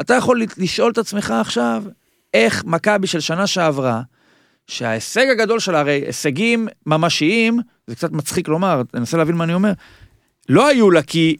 אתה 0.00 0.14
יכול 0.14 0.42
לשאול 0.56 0.92
את 0.92 0.98
עצמך 0.98 1.34
עכשיו, 1.40 1.82
איך 2.34 2.64
מכבי 2.64 3.06
של 3.06 3.20
שנה 3.20 3.46
שעברה, 3.46 4.00
שההישג 4.66 5.26
הגדול 5.30 5.58
שלה, 5.58 5.80
הרי 5.80 6.02
הישגים 6.06 6.68
ממשיים, 6.86 7.60
זה 7.86 7.96
קצת 7.96 8.12
מצחיק 8.12 8.48
לומר, 8.48 8.82
תנסה 8.92 9.16
להבין 9.16 9.34
מה 9.34 9.44
אני 9.44 9.54
אומר, 9.54 9.72
לא 10.48 10.66
היו 10.66 10.90
לה 10.90 11.02
כי 11.02 11.36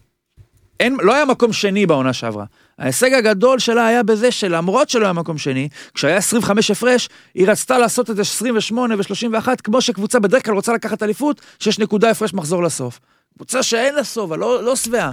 אין, 0.80 0.96
לא 1.00 1.14
היה 1.14 1.24
מקום 1.24 1.52
שני 1.52 1.86
בעונה 1.86 2.12
שעברה. 2.12 2.44
ההישג 2.78 3.12
הגדול 3.12 3.58
שלה 3.58 3.86
היה 3.86 4.02
בזה 4.02 4.30
שלמרות 4.30 4.90
שלא 4.90 5.04
היה 5.04 5.12
מקום 5.12 5.38
שני, 5.38 5.68
כשהיה 5.94 6.16
25 6.16 6.70
הפרש, 6.70 7.08
היא 7.34 7.48
רצתה 7.48 7.78
לעשות 7.78 8.10
את 8.10 8.16
זה 8.16 8.22
28 8.22 8.94
ו-31, 8.94 9.48
כמו 9.64 9.80
שקבוצה 9.80 10.18
בדרך 10.18 10.44
כלל 10.44 10.54
רוצה 10.54 10.72
לקחת 10.72 11.02
אליפות, 11.02 11.40
שיש 11.58 11.78
נקודה 11.78 12.10
הפרש 12.10 12.34
מחזור 12.34 12.62
לסוף. 12.62 13.00
קבוצה 13.36 13.62
שאין 13.62 13.94
לה 13.94 14.04
סוף, 14.04 14.30
לא, 14.30 14.64
לא 14.64 14.76
שבעה. 14.76 15.10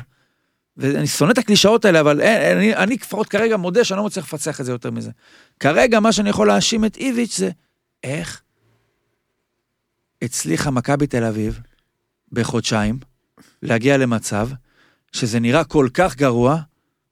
ואני 0.77 1.07
שונא 1.07 1.31
את 1.31 1.37
הקלישאות 1.37 1.85
האלה, 1.85 1.99
אבל 1.99 2.21
אין, 2.21 2.57
אני, 2.57 2.75
אני 2.75 2.95
לפחות 2.95 3.29
כרגע 3.29 3.57
מודה 3.57 3.83
שאני 3.83 3.97
לא 3.97 4.05
מצליח 4.05 4.25
לפצח 4.25 4.59
את 4.59 4.65
זה 4.65 4.71
יותר 4.71 4.91
מזה. 4.91 5.11
כרגע 5.59 5.99
מה 5.99 6.11
שאני 6.11 6.29
יכול 6.29 6.47
להאשים 6.47 6.85
את 6.85 6.97
איביץ' 6.97 7.37
זה 7.37 7.49
איך 8.03 8.41
הצליחה 10.21 10.71
מכבי 10.71 11.07
תל 11.07 11.23
אביב 11.23 11.59
בחודשיים 12.31 12.99
להגיע 13.63 13.97
למצב 13.97 14.49
שזה 15.11 15.39
נראה 15.39 15.63
כל 15.63 15.87
כך 15.93 16.15
גרוע, 16.15 16.57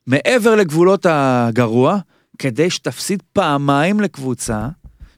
מעבר 0.08 0.56
לגבולות 0.56 1.06
הגרוע, 1.10 1.98
כדי 2.40 2.70
שתפסיד 2.70 3.24
פעמיים 3.34 4.00
לקבוצה, 4.00 4.68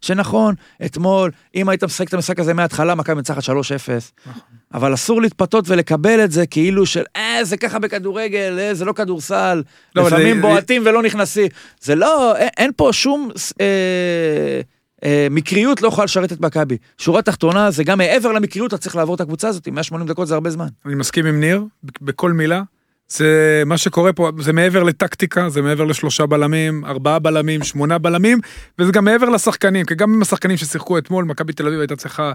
שנכון, 0.01 0.55
אתמול, 0.86 1.32
אם 1.55 1.69
היית 1.69 1.84
משחק 1.84 2.07
את 2.07 2.13
המשחק 2.13 2.39
הזה 2.39 2.53
מההתחלה, 2.53 2.95
מכבי 2.95 3.15
מנצחת 3.15 3.43
3-0, 3.43 3.49
אבל 4.73 4.93
אסור 4.93 5.21
להתפתות 5.21 5.69
ולקבל 5.69 6.23
את 6.23 6.32
זה 6.32 6.45
כאילו 6.45 6.86
של, 6.86 7.03
אה, 7.15 7.39
זה 7.43 7.57
ככה 7.57 7.80
בכדורגל, 7.80 8.57
אה, 8.59 8.73
זה 8.73 8.86
לא 8.86 8.93
כדורסל, 8.93 9.63
לא, 9.95 10.07
לפעמים 10.07 10.36
זה- 10.36 10.41
בועטים 10.41 10.82
ולא 10.86 11.01
נכנסים. 11.03 11.47
זה 11.82 11.95
לא, 11.95 12.36
אין, 12.38 12.49
אין 12.57 12.71
פה 12.75 12.89
שום 12.93 13.30
אה, 13.61 14.61
מקריות 15.30 15.82
לא 15.82 15.88
יכולה 15.88 16.06
לשרת 16.06 16.32
את 16.32 16.41
מכבי. 16.41 16.78
שורה 16.98 17.22
תחתונה, 17.22 17.72
זה 17.72 17.84
גם 17.84 17.98
מעבר 17.98 18.32
למקריות, 18.32 18.74
אתה 18.74 18.78
צריך 18.78 18.95
לעבור 18.95 19.16
את 19.16 19.22
הקבוצה 19.22 19.48
הזאת, 19.48 19.68
180 19.68 20.08
דקות 20.08 20.28
זה 20.28 20.34
הרבה 20.34 20.50
זמן. 20.50 20.68
אני 20.86 20.95
מסכים 20.95 21.26
עם 21.26 21.39
ניר, 21.39 21.64
בכל 22.02 22.32
מילה. 22.32 22.62
זה 23.10 23.64
מה 23.66 23.78
שקורה 23.78 24.14
פה, 24.14 24.32
זה 24.39 24.54
מעבר 24.54 24.84
לטקטיקה, 24.84 25.50
זה 25.50 25.62
מעבר 25.62 25.84
לשלושה 25.84 26.26
בלמים, 26.26 26.86
ארבעה 26.86 27.20
בלמים, 27.20 27.64
שמונה 27.64 27.98
בלמים, 27.98 28.39
וזה 28.80 28.91
גם 28.91 29.06
מעבר 29.06 29.30
לשחקנים, 29.30 29.86
כי 29.86 29.95
גם 29.95 30.14
עם 30.14 30.22
השחקנים 30.22 30.58
ששיחקו 30.58 30.98
אתמול, 30.98 31.26
מכבי 31.26 31.54
תל 31.54 31.68
אביב 31.68 31.80
הייתה 31.80 31.95
צריכה 31.95 32.32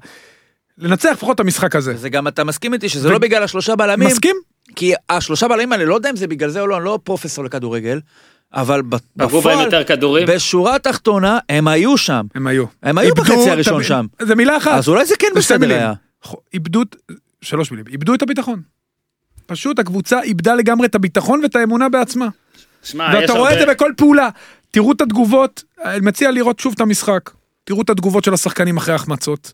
לנצח 0.79 1.11
לפחות 1.13 1.35
את 1.35 1.41
המשחק 1.41 1.77
הזה. 1.77 1.97
זה 1.97 2.09
גם, 2.09 2.29
אתה 2.29 2.45
מסכים 2.45 2.75
איתי 2.75 2.89
שזה 2.89 3.09
ו- 3.09 3.13
לא 3.13 3.19
בגלל 3.19 3.43
השלושה 3.43 3.77
בלמים? 3.77 4.09
מסכים? 4.09 4.37
כי 4.77 4.93
השלושה 5.11 5.49
בלמים 5.49 5.73
האלה, 5.73 5.85
לא 5.85 5.95
יודע 5.95 6.11
אם 6.11 6.17
זה 6.17 6.27
בגלל 6.27 6.51
זה 6.51 6.61
או 6.61 6.67
לא, 6.67 6.77
אני 6.77 6.85
לא 6.85 6.99
פרופסור 7.05 7.45
לכדורגל, 7.45 8.01
אבל 8.55 8.83
בפועל. 9.17 9.69
בשורה 10.27 10.77
התחתונה, 10.77 11.39
הם 11.49 11.69
היו 11.69 11.97
שם. 11.97 12.27
הם 12.35 12.47
היו. 12.47 12.65
הם 12.83 12.99
היו 12.99 13.15
בחצי 13.15 13.51
הראשון 13.51 13.83
שם. 13.83 14.07
זה 14.23 14.35
מילה 14.35 14.57
אחת. 14.57 14.73
אז 14.73 14.89
אולי 14.89 15.07
זה 15.07 15.15
כן 15.19 15.29
בסדר. 15.37 15.75
היה. 15.75 15.93
איבדו, 16.55 16.83
שלוש 17.43 17.71
מילים, 17.71 17.87
איבדו 17.87 18.15
את 18.15 18.23
הביטחון. 18.23 18.63
פשוט 19.47 19.79
הקבוצה 19.79 20.23
איבדה 20.23 20.55
לגמרי 20.55 20.87
את 20.87 20.95
הביטחון 20.95 21.41
ואת 21.43 21.57
האמונה 21.57 21.89
בעצמה. 21.89 22.29
שמע, 22.83 23.09
יש 23.13 23.21
ואתה 23.21 23.33
רואה 23.33 23.55
את 23.55 23.59
זה 23.59 23.67
בכל 23.67 23.93
פעולה. 23.97 24.29
תראו 24.71 24.93
את 24.93 25.01
התגובות, 25.01 25.65
אני 25.85 26.01
מציע 26.01 26.31
לראות 26.31 26.61
שוב 26.61 26.73
את 26.77 26.81
המשחק. 26.81 27.31
תראו 27.65 27.83
את 27.83 27.91
התגובות 27.91 28.25
של 28.25 28.35
השחקנים 28.35 28.77
אחרי 28.77 28.95
החמצות. 28.95 29.53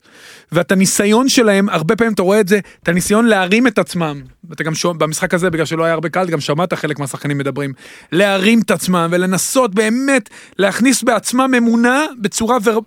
ואת 0.52 0.72
הניסיון 0.72 1.28
שלהם, 1.28 1.68
הרבה 1.68 1.96
פעמים 1.96 2.12
אתה 2.12 2.22
רואה 2.22 2.40
את 2.40 2.48
זה, 2.48 2.60
את 2.82 2.88
הניסיון 2.88 3.26
להרים 3.26 3.66
את 3.66 3.78
עצמם. 3.78 4.22
ואתה 4.48 4.64
גם 4.64 4.74
שומע, 4.74 4.98
במשחק 4.98 5.34
הזה, 5.34 5.50
בגלל 5.50 5.66
שלא 5.66 5.84
היה 5.84 5.94
הרבה 5.94 6.08
קהל, 6.08 6.30
גם 6.30 6.40
שמעת 6.40 6.74
חלק 6.74 6.98
מהשחקנים 6.98 7.38
מדברים. 7.38 7.72
להרים 8.12 8.60
את 8.60 8.70
עצמם 8.70 9.08
ולנסות 9.12 9.74
באמת 9.74 10.30
להכניס 10.58 11.02
בעצמם 11.02 11.54
אמונה 11.56 12.06
בצורה 12.20 12.58
ור... 12.64 12.82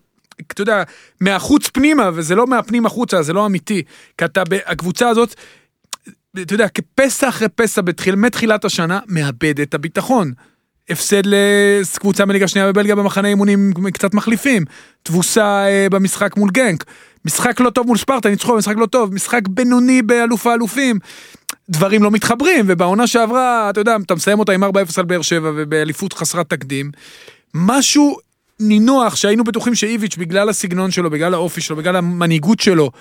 אתה 0.52 0.62
יודע, 0.62 0.84
מהחוץ 1.22 1.68
פנימה, 1.68 2.10
וזה 2.14 2.36
לא 2.36 2.48
מהפנים 2.48 2.86
החוצה, 2.86 3.24
זה 3.24 3.34
לא 3.34 3.46
אמיתי. 3.46 3.84
כי 4.18 4.26
אתה, 4.26 4.44
הקבוצה 4.66 5.10
הזאת, 5.10 5.36
אתה 6.42 6.54
יודע, 6.54 6.68
כפסע 6.68 7.30
אחרי 7.30 7.50
פסע 7.50 7.82
בתחיל, 7.82 8.16
מתחילת 8.16 8.66
השנה, 8.66 9.00
מאבד 9.08 9.60
את 9.62 9.74
הביטחון. 9.74 10.32
הפסד 10.92 11.22
לקבוצה 11.26 12.26
מליגה 12.26 12.48
שנייה 12.48 12.68
בבלגיה 12.68 12.96
במחנה 12.96 13.28
אימונים 13.28 13.74
קצת 13.94 14.14
מחליפים. 14.14 14.66
תבוסה 15.04 15.66
אה, 15.68 15.88
במשחק 15.92 16.38
מול 16.38 16.50
גנק. 16.50 16.84
משחק 17.26 17.60
לא 17.60 17.70
טוב 17.70 17.88
מול 17.88 17.98
ספרטה, 17.98 18.30
ניצחו 18.30 18.54
במשחק 18.54 18.76
לא 18.78 18.86
טוב. 18.86 19.14
משחק 19.14 19.48
בינוני 19.48 20.02
באלוף 20.02 20.48
האלופים. 20.48 21.00
דברים 21.70 22.04
לא 22.04 22.12
מתחברים, 22.12 22.66
ובעונה 22.68 23.08
שעברה, 23.08 23.70
אתה 23.70 23.82
יודע, 23.82 23.96
אתה 24.06 24.16
מסיים 24.16 24.40
אותה 24.40 24.52
עם 24.52 24.64
4-0 24.64 24.68
על 24.98 25.06
באר 25.06 25.22
שבע 25.22 25.52
ובאליפות 25.56 26.14
חסרת 26.14 26.50
תקדים. 26.50 26.92
משהו 27.54 28.18
נינוח 28.60 29.16
שהיינו 29.16 29.44
בטוחים 29.44 29.76
שאיביץ' 29.76 30.16
בגלל 30.18 30.50
הסגנון 30.50 30.92
שלו, 30.92 31.10
בגלל 31.10 31.34
האופי 31.34 31.62
שלו, 31.62 31.76
בגלל 31.76 31.96
המנהיגות 31.96 32.60
שלו, 32.60 32.92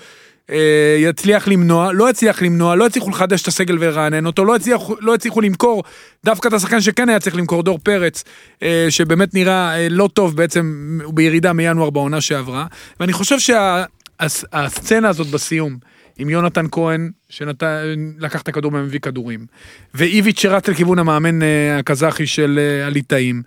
יצליח 0.97 1.47
למנוע, 1.47 1.93
לא 1.93 2.09
יצליח 2.09 2.41
למנוע, 2.41 2.75
לא 2.75 2.85
יצליחו 2.85 3.09
לחדש 3.09 3.41
את 3.41 3.47
הסגל 3.47 3.77
ולרענן 3.79 4.25
אותו, 4.25 4.45
לא 4.45 4.55
הצליחו, 4.55 4.95
לא 4.99 5.13
הצליחו 5.13 5.41
למכור 5.41 5.83
דווקא 6.25 6.47
את 6.47 6.53
השחקן 6.53 6.81
שכן 6.81 7.09
היה 7.09 7.19
צריך 7.19 7.35
למכור, 7.35 7.63
דור 7.63 7.79
פרץ, 7.83 8.23
אה, 8.63 8.85
שבאמת 8.89 9.33
נראה 9.33 9.77
אה, 9.77 9.87
לא 9.89 10.09
טוב 10.13 10.35
בעצם, 10.35 10.99
הוא 11.03 11.13
בירידה 11.13 11.53
מינואר 11.53 11.89
בעונה 11.89 12.21
שעברה, 12.21 12.65
ואני 12.99 13.13
חושב 13.13 13.35
שהסצנה 13.39 15.09
הזאת 15.09 15.27
בסיום, 15.27 15.77
עם 16.17 16.29
יונתן 16.29 16.65
כהן, 16.71 17.11
שלקח 17.29 18.41
את 18.41 18.47
הכדור 18.47 18.73
ומביא 18.73 18.99
כדורים, 18.99 19.45
ואיביץ' 19.93 20.39
שרץ 20.39 20.67
לכיוון 20.67 20.99
המאמן 20.99 21.41
אה, 21.41 21.77
הקזחי 21.79 22.27
של 22.27 22.59
אה, 22.59 22.87
הליטאים. 22.87 23.41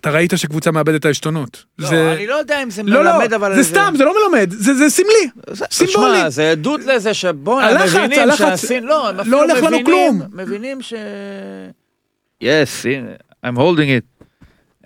אתה 0.00 0.10
ראית 0.10 0.32
שקבוצה 0.36 0.70
מאבדת 0.70 1.00
את 1.00 1.04
העשתונות. 1.04 1.64
לא, 1.78 1.88
זה... 1.88 2.12
אני 2.16 2.26
לא 2.26 2.34
יודע 2.34 2.62
אם 2.62 2.70
זה 2.70 2.82
לא, 2.82 3.04
לא, 3.04 3.12
מלמד, 3.18 3.32
אבל... 3.32 3.54
זה 3.54 3.64
סתם, 3.64 3.94
זה 3.96 4.04
לא 4.04 4.12
מלמד, 4.32 4.50
זה, 4.50 4.74
זה 4.74 4.88
סמלי, 4.90 5.28
זה- 5.50 5.64
סימבולי. 5.70 6.18
שמע, 6.20 6.30
זה 6.30 6.50
עדות 6.50 6.80
לזה 6.84 7.14
שבואנה, 7.14 7.66
הלחץ, 7.66 7.94
מבינים 7.94 8.20
הלחץ, 8.20 8.38
שהסין... 8.38 8.84
לא, 8.84 9.08
הם 9.08 9.16
לא 9.26 9.42
הולך 9.42 9.56
לנו 9.58 9.66
מבינים- 9.66 9.84
כלום. 9.86 10.22
מבינים 10.32 10.82
ש... 10.82 10.94
יס, 12.40 12.86
הנה, 12.86 13.08
I'm 13.46 13.58
holding 13.58 13.88
it. 14.00 14.24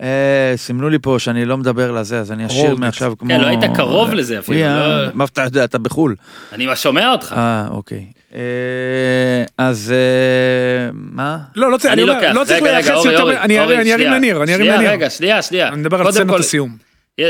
אה, 0.01 0.53
סימנו 0.55 0.89
לי 0.89 0.97
פה 1.01 1.15
שאני 1.19 1.45
לא 1.45 1.57
מדבר 1.57 1.91
לזה, 1.91 2.19
אז 2.19 2.31
אני 2.31 2.45
אשאיר. 2.45 2.75
מעכשיו 2.75 3.13
כמו... 3.17 3.29
כן, 3.29 3.41
לא 3.41 3.47
היית 3.47 3.59
קרוב 3.75 4.13
לזה 4.13 4.39
אפילו, 4.39 4.57
אוי, 4.59 4.67
לא- 4.67 5.09
מה 5.13 5.23
אתה 5.25 5.41
יודע, 5.43 5.63
אתה 5.63 5.77
בחו"ל. 5.77 6.15
אני 6.53 6.67
שומע 6.75 7.11
אותך. 7.11 7.33
אה, 7.37 7.67
אוקיי. 7.71 8.05
אה, 8.35 8.39
אז 9.57 9.93
אה, 9.95 10.89
מה? 10.93 11.37
לא, 11.55 11.71
לא 11.71 11.77
צריך, 11.77 11.93
אני 11.93 12.03
אומר, 12.03 12.33
לא 12.33 12.43
צריך 12.43 12.63
לייחס 12.63 13.05
יותר, 13.05 13.31
אני 13.41 13.59
ארים- 13.59 13.79
אני 13.79 13.93
ארים 13.93 13.97
שנייה. 13.97 14.15
לניר, 14.15 14.43
אני 14.43 14.53
ארים 14.53 14.65
שנייה, 14.65 14.77
לניר. 14.77 14.91
רגע, 14.91 15.09
שנייה, 15.09 15.41
שנייה. 15.41 15.67
אני 15.67 15.75
מדבר 15.77 16.01
על 16.01 16.11
סצנת 16.11 16.29
כל- 16.29 16.39
הסיום. 16.39 16.77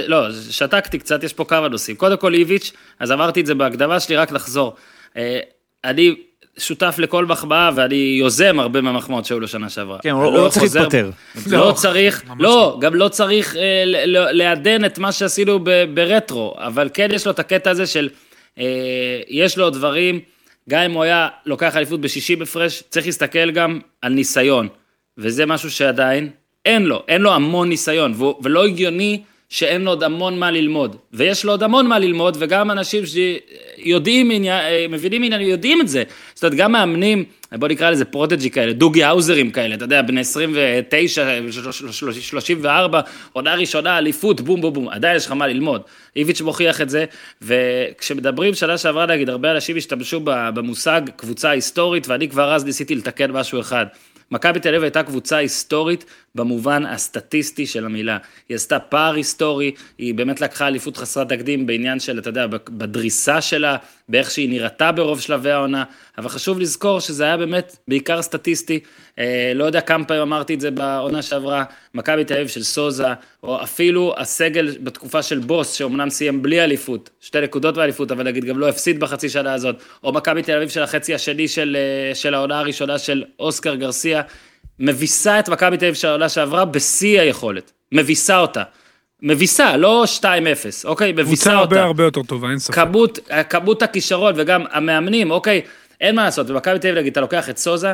לא, 0.08 0.28
שתקתי 0.50 1.00
קצת, 1.00 1.24
יש 1.24 1.34
פה 1.34 1.46
כמה 1.46 1.68
נושאים. 1.68 1.96
קודם 1.98 2.18
כל 2.18 2.34
איביץ', 2.34 2.72
אז 3.00 3.12
אמרתי 3.12 3.42
את 3.42 3.46
זה 3.46 3.56
בהקדמה 3.56 4.00
שלי, 4.00 4.16
רק 4.16 4.32
לחזור. 4.32 4.76
אה, 5.18 5.40
אני 5.86 6.16
שותף 6.58 6.96
לכל 6.98 7.26
מחמאה 7.26 7.70
ואני 7.76 8.16
יוזם 8.20 8.60
הרבה 8.60 8.82
מהמחמאות 8.82 9.26
שהיו 9.26 9.40
לו 9.40 9.48
שנה 9.48 9.70
שעברה. 9.70 9.98
כן, 10.02 10.10
הוא 10.10 10.28
אני 10.28 10.38
לא 10.38 10.50
צריך 10.50 10.76
להתפטר. 10.76 11.10
לא 11.48 11.58
לא, 11.68 11.72
צריך, 11.72 12.24
ממש 12.28 12.38
לא, 12.42 12.78
גם 12.82 12.96
לא 12.96 13.08
צריך 13.08 13.56
לעדן 14.32 14.86
את 14.86 15.00
מה 15.00 15.12
שעשינו 15.12 15.60
ברטרו, 15.94 16.56
אבל 16.58 16.90
כן 16.94 17.08
יש 17.14 17.26
לו 17.26 17.32
את 17.32 17.40
הקטע 17.40 17.72
הזה 17.72 17.88
של, 17.88 18.10
יש 19.28 19.58
לו 19.58 19.70
דברים, 19.70 20.20
גם 20.70 20.82
אם 20.82 20.92
הוא 20.92 21.04
היה 21.04 21.30
לוקח 21.46 21.78
אליפות 21.78 22.02
בשישי 22.02 22.36
הפרש, 22.42 22.84
צריך 22.90 23.06
להסתכל 23.06 23.52
גם 23.52 23.80
על 24.02 24.14
ניסיון, 24.14 24.68
וזה 25.18 25.46
משהו 25.46 25.72
שעדיין 25.72 26.30
אין 26.66 26.84
לו, 26.84 27.04
אין 27.08 27.22
לו 27.22 27.34
המון 27.34 27.70
ניסיון, 27.70 28.14
ולא 28.44 28.66
הגיוני 28.66 29.24
שאין 29.54 29.82
לו 29.82 29.92
עוד 29.92 30.04
המון 30.04 30.40
מה 30.40 30.52
ללמוד, 30.52 30.96
ויש 31.14 31.46
לו 31.46 31.52
עוד 31.52 31.64
המון 31.64 31.88
מה 31.88 32.00
ללמוד, 32.00 32.38
וגם 32.40 32.72
אנשים 32.72 33.04
שיודעים, 33.06 34.32
אה, 34.32 34.86
מבינים 34.90 35.24
עניין, 35.24 35.42
יודעים 35.42 35.82
את 35.82 35.88
זה, 35.88 36.04
זאת 36.34 36.44
אומרת, 36.44 36.58
גם 36.58 36.72
מאמנים, 36.72 37.24
בוא 37.52 37.68
נקרא 37.68 37.90
לזה 37.90 38.06
פרוטג'י 38.06 38.50
כאלה, 38.50 38.74
דוגי 38.74 39.04
האוזרים 39.04 39.52
כאלה, 39.52 39.76
אתה 39.76 39.86
יודע, 39.86 40.02
בני 40.02 40.22
29, 40.22 41.30
34, 42.22 43.02
עונה 43.34 43.56
ראשונה, 43.56 43.98
אליפות, 43.98 44.42
בום 44.42 44.62
בום 44.62 44.74
בום, 44.74 44.90
עדיין 44.90 45.16
יש 45.16 45.26
לך 45.26 45.32
מה 45.32 45.48
ללמוד. 45.48 45.82
איביץ' 46.16 46.42
מוכיח 46.42 46.82
את 46.82 46.90
זה, 46.90 47.06
וכשמדברים 47.42 48.54
שנה 48.54 48.78
שעברה, 48.78 49.06
נגיד, 49.06 49.30
הרבה 49.30 49.52
אנשים 49.52 49.78
השתמשו 49.78 50.20
במושג 50.26 51.02
קבוצה 51.16 51.50
היסטורית, 51.50 52.08
ואני 52.08 52.30
כבר 52.30 52.54
אז 52.54 52.66
ניסיתי 52.66 52.96
לתקן 52.96 53.32
משהו 53.32 53.60
אחד. 53.60 53.86
מכבי 54.32 54.60
תל 54.60 54.70
אביב 54.70 54.84
הייתה 54.84 55.04
קבוצה 55.04 55.38
היסטורית 55.38 56.06
במובן 56.36 56.86
הסטטיסטי 56.86 57.66
של 57.66 57.86
המילה. 57.86 58.18
היא 58.50 58.56
עשתה 58.56 58.80
פער 58.80 59.14
היסטורי, 59.14 59.72
היא 59.98 60.14
באמת 60.14 60.42
לקחה 60.42 60.68
אליפות 60.68 60.98
חסרת 60.98 61.30
תקדים 61.30 61.66
בעניין 61.66 62.00
של, 62.00 62.20
אתה 62.20 62.30
יודע, 62.30 62.48
בדריסה 62.48 63.42
שלה, 63.42 63.78
באיך 64.10 64.32
שהיא 64.32 64.50
נראתה 64.50 64.92
ברוב 64.92 65.22
שלבי 65.22 65.52
העונה, 65.52 65.84
אבל 66.18 66.30
חשוב 66.30 66.60
לזכור 66.60 67.00
שזה 67.00 67.24
היה 67.24 67.38
באמת 67.38 67.78
בעיקר 67.88 68.22
סטטיסטי. 68.22 68.80
אה, 69.20 69.52
לא 69.56 69.64
יודע 69.64 69.82
כמה 69.82 70.06
פעמים 70.06 70.22
אמרתי 70.22 70.54
את 70.54 70.62
זה 70.62 70.72
בעונה 70.72 71.22
שעברה, 71.22 71.64
מכבי 71.94 72.26
תל 72.26 72.34
אביב 72.34 72.48
של 72.48 72.64
סוזה, 72.64 73.08
או 73.44 73.64
אפילו 73.64 74.14
הסגל 74.18 74.78
בתקופה 74.84 75.24
של 75.24 75.40
בוס, 75.40 75.74
שאומנם 75.74 76.10
סיים 76.10 76.42
בלי 76.42 76.64
אליפות, 76.64 77.10
שתי 77.22 77.42
נקודות 77.42 77.76
באליפות, 77.76 78.12
אבל 78.12 78.24
נגיד 78.24 78.46
גם 78.46 78.60
לא 78.60 78.70
הפסיד 78.70 79.00
בחצי 79.00 79.30
שנה 79.30 79.54
הזאת, 79.54 79.76
או 80.04 80.14
מכבי 80.14 80.44
תל 80.44 80.56
אביב 80.56 80.70
של 80.70 80.84
החצי 80.84 81.14
השני 81.14 81.48
של, 81.48 81.78
אה, 81.80 82.16
של 82.16 82.34
העונה 82.34 82.60
הראשונה 82.60 83.00
של 83.00 83.24
אוסקר 83.40 83.76
גרסיה, 83.76 84.22
מביסה 84.80 85.40
את 85.40 85.50
מכבי 85.50 85.78
תל 85.78 85.86
אביב 85.86 85.96
של 85.96 86.08
העונה 86.08 86.30
שעברה 86.30 86.66
בשיא 86.66 87.22
היכולת, 87.22 87.72
מביסה 87.92 88.40
אותה. 88.40 88.64
מביסה, 89.22 89.78
לא 89.78 90.04
2-0, 90.20 90.26
אוקיי? 90.86 91.12
מביסה 91.12 91.26
קבוצה 91.26 91.60
אותה. 91.60 91.76
הרבה 91.76 91.84
הרבה 91.84 92.04
יותר 92.04 92.24
טובה, 92.24 92.50
אין 92.50 92.60
ספק. 92.60 92.76
כמות, 92.76 93.20
כמות 93.50 93.82
הכישרון 93.82 94.34
וגם 94.38 94.64
המאמנים, 94.72 95.32
אוקיי, 95.32 95.62
אין 96.02 96.16
מה 96.16 96.24
לעשות, 96.24 96.48
במכבי 96.48 96.80
תל 96.80 96.88
אביב 96.88 97.00
נגיד, 97.00 97.12
אתה 97.12 97.22
לוקח 97.22 97.50
את 97.50 97.58
סוזה, 97.58 97.94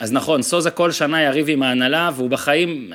אז 0.00 0.12
נכון, 0.12 0.42
סוזה 0.42 0.70
כל 0.70 0.90
שנה 0.90 1.22
יריב 1.22 1.46
עם 1.48 1.62
ההנהלה, 1.62 2.10
והוא 2.14 2.30
בחיים, 2.30 2.92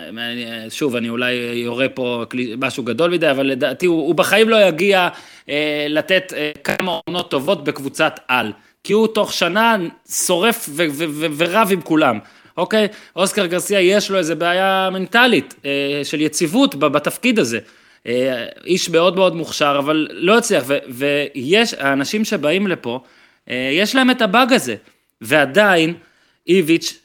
שוב, 0.70 0.96
אני 0.96 1.10
אולי 1.10 1.34
יורה 1.64 1.90
פה 1.90 2.24
משהו 2.58 2.84
גדול 2.84 3.12
מדי, 3.12 3.32
אבל 3.32 3.46
לדעתי 3.46 3.86
הוא, 3.86 4.08
הוא 4.08 4.16
בחיים 4.16 4.50
לא 4.50 4.68
יגיע 4.68 5.10
אה, 5.50 5.86
לתת 5.90 6.34
אה, 6.36 6.52
כמה 6.64 7.00
עונות 7.08 7.32
טובות 7.32 7.64
בקבוצת 7.64 8.20
על. 8.28 8.52
כי 8.84 8.94
הוא 8.94 9.08
תוך 9.08 9.34
שנה 9.34 9.76
שורף 10.12 10.70
ורב 11.38 11.70
עם 11.72 11.82
כולם. 11.82 12.20
אוקיי, 12.58 12.88
אוסקר 13.16 13.46
גרסיה 13.46 13.80
יש 13.82 14.12
לו 14.12 14.18
איזה 14.18 14.36
בעיה 14.36 14.90
מנטלית 14.92 15.56
אה, 15.66 16.02
של 16.04 16.22
יציבות 16.22 16.76
בתפקיד 16.76 17.40
הזה. 17.40 17.60
אה, 18.08 18.46
איש 18.66 18.90
מאוד 18.90 19.16
מאוד 19.16 19.36
מוכשר, 19.36 19.76
אבל 19.80 20.08
לא 20.12 20.38
הצליח, 20.38 20.64
ו- 20.68 20.78
ויש, 20.90 21.74
האנשים 21.74 22.26
שבאים 22.26 22.68
לפה, 22.68 23.00
אה, 23.50 23.70
יש 23.74 23.96
להם 23.96 24.12
את 24.12 24.22
הבאג 24.22 24.54
הזה, 24.54 24.76
ועדיין, 25.22 25.94
איביץ', 26.48 27.00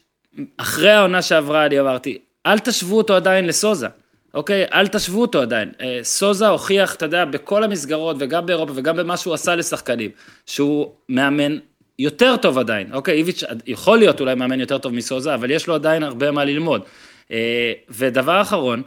אחרי 0.57 0.91
העונה 0.91 1.21
שעברה, 1.21 1.65
אני 1.65 1.79
אמרתי, 1.79 2.17
אל 2.45 2.59
תשוו 2.59 2.97
אותו 2.97 3.15
עדיין 3.15 3.45
לסוזה, 3.47 3.87
אוקיי? 4.33 4.65
אל 4.73 4.87
תשוו 4.87 5.21
אותו 5.21 5.41
עדיין. 5.41 5.71
אה, 5.81 5.99
סוזה 6.03 6.47
הוכיח, 6.47 6.95
אתה 6.95 7.05
יודע, 7.05 7.25
בכל 7.25 7.63
המסגרות, 7.63 8.15
וגם 8.19 8.45
באירופה, 8.45 8.73
וגם 8.75 8.97
במה 8.97 9.17
שהוא 9.17 9.33
עשה 9.33 9.55
לשחקנים, 9.55 10.11
שהוא 10.45 10.91
מאמן 11.09 11.57
יותר 11.99 12.37
טוב 12.37 12.57
עדיין, 12.57 12.93
אוקיי? 12.93 13.17
איביץ' 13.17 13.43
יכול 13.67 13.97
להיות 13.97 14.19
אולי 14.19 14.35
מאמן 14.35 14.59
יותר 14.59 14.77
טוב 14.77 14.93
מסוזה, 14.93 15.33
אבל 15.33 15.51
יש 15.51 15.67
לו 15.67 15.75
עדיין 15.75 16.03
הרבה 16.03 16.31
מה 16.31 16.45
ללמוד. 16.45 16.81
אה, 17.31 17.73
ודבר 17.89 18.41
אחרון, 18.41 18.81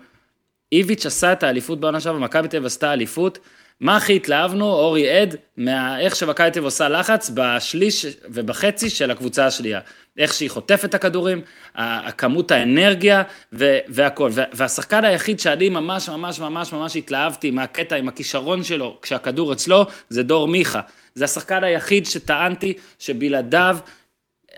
איביץ' 0.73 1.07
עשה 1.07 1.33
את 1.33 1.43
האליפות 1.43 1.81
בעונה 1.81 2.01
שעברה, 2.01 2.21
מכבי 2.21 2.49
תל 2.49 2.57
אביב 2.57 2.67
עשתה 2.67 2.93
אליפות. 2.93 3.39
מה 3.83 3.97
הכי 3.97 4.17
התלהבנו, 4.17 4.65
אורי 4.65 5.11
עד, 5.11 5.37
מאיך 5.57 6.15
אביב 6.57 6.65
עושה 6.65 6.89
לחץ 6.89 7.31
בשליש 7.35 8.07
ובחצי 8.25 8.91
של 8.91 9.11
הקבוצה 9.11 9.47
השנייה. 9.47 9.81
איך 10.19 10.35
שהיא 10.35 10.51
חוטפת 10.51 10.85
את 10.85 10.95
הכדורים, 10.95 11.41
הכמות 11.75 12.51
האנרגיה 12.51 13.23
ו- 13.53 13.79
והכל. 13.89 14.31
וה- 14.33 14.45
והשחקן 14.53 15.05
היחיד 15.05 15.41
שאני 15.41 15.69
ממש 15.69 16.09
ממש 16.09 16.41
ממש 16.41 16.73
ממש 16.73 16.97
התלהבתי 16.97 17.51
מהקטע 17.51 17.97
עם 17.97 18.09
הכישרון 18.09 18.65
שלו 18.65 18.99
כשהכדור 19.03 19.53
אצלו, 19.53 19.87
זה 20.09 20.23
דור 20.23 20.49
מיכה. 20.49 20.81
זה 21.15 21.25
השחקן 21.25 21.65
היחיד 21.65 22.07
שטענתי 22.07 22.75
שבלעדיו 22.99 23.77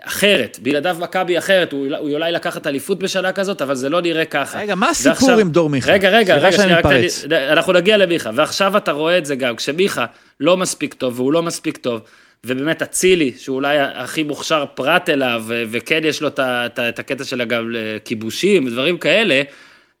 אחרת, 0.07 0.59
בלעדיו 0.61 0.97
מכבי 0.99 1.37
אחרת, 1.37 1.71
הוא, 1.71 1.87
הוא 1.97 2.13
אולי 2.13 2.31
לקחת 2.31 2.67
אליפות 2.67 2.99
בשנה 2.99 3.31
כזאת, 3.31 3.61
אבל 3.61 3.75
זה 3.75 3.89
לא 3.89 4.01
נראה 4.01 4.25
ככה. 4.25 4.59
רגע, 4.59 4.75
מה 4.75 4.89
הסיפור 4.89 5.11
ועכשיו- 5.11 5.39
עם 5.39 5.49
דור 5.49 5.69
מיכה? 5.69 5.91
רגע, 5.91 6.09
רגע, 6.09 6.35
רגע, 6.35 6.51
שנייה, 6.51 6.77
רק. 6.77 6.85
תן 6.85 7.31
אנחנו 7.31 7.73
נגיע 7.73 7.97
למיכה, 7.97 8.29
ועכשיו 8.35 8.77
אתה 8.77 8.91
רואה 8.91 9.17
את 9.17 9.25
זה 9.25 9.35
גם, 9.35 9.55
כשמיכה 9.55 10.05
לא 10.39 10.57
מספיק 10.57 10.93
טוב, 10.93 11.19
והוא 11.19 11.33
לא 11.33 11.43
מספיק 11.43 11.77
טוב, 11.77 12.01
ובאמת 12.45 12.81
אצילי, 12.81 13.33
שהוא 13.37 13.55
אולי 13.55 13.77
הכי 13.79 14.23
מוכשר 14.23 14.65
פרט 14.73 15.09
אליו, 15.09 15.43
וכן 15.47 16.01
יש 16.03 16.21
לו 16.21 16.27
את 16.37 16.99
הקטע 16.99 17.23
של 17.23 17.41
אגב 17.41 17.63
כיבושים 18.05 18.65
ודברים 18.65 18.97
כאלה, 18.97 19.41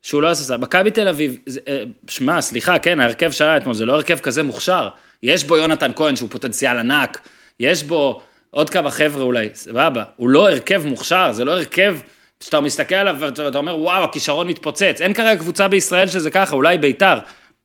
שהוא 0.01 0.21
לא 0.21 0.29
עשה, 0.29 0.57
מכבי 0.57 0.91
תל 0.91 1.07
אביב, 1.07 1.37
אה, 1.67 1.83
שמע, 2.07 2.41
סליחה, 2.41 2.79
כן, 2.79 2.99
ההרכב 2.99 3.31
שהיה 3.31 3.57
אתמול, 3.57 3.75
זה 3.75 3.85
לא 3.85 3.93
הרכב 3.93 4.19
כזה 4.19 4.43
מוכשר. 4.43 4.87
יש 5.23 5.43
בו 5.43 5.57
יונתן 5.57 5.91
כהן 5.95 6.15
שהוא 6.15 6.29
פוטנציאל 6.29 6.77
ענק, 6.77 7.19
יש 7.59 7.83
בו 7.83 8.21
עוד 8.55 8.69
כמה 8.69 8.91
חבר'ה 8.91 9.23
אולי, 9.23 9.49
סבבה, 9.53 10.03
הוא 10.15 10.29
לא 10.29 10.49
הרכב 10.49 10.81
מוכשר, 10.85 11.31
זה 11.31 11.45
לא 11.45 11.51
הרכב 11.51 11.97
שאתה 12.43 12.59
מסתכל 12.59 12.95
עליו 12.95 13.15
ואתה 13.19 13.57
אומר, 13.57 13.77
וואו, 13.77 14.03
הכישרון 14.03 14.47
מתפוצץ. 14.47 14.97
אין 15.01 15.13
כרגע 15.13 15.39
קבוצה 15.39 15.67
בישראל 15.67 16.07
שזה 16.07 16.31
ככה, 16.31 16.55
אולי 16.55 16.77
ביתר. 16.77 17.17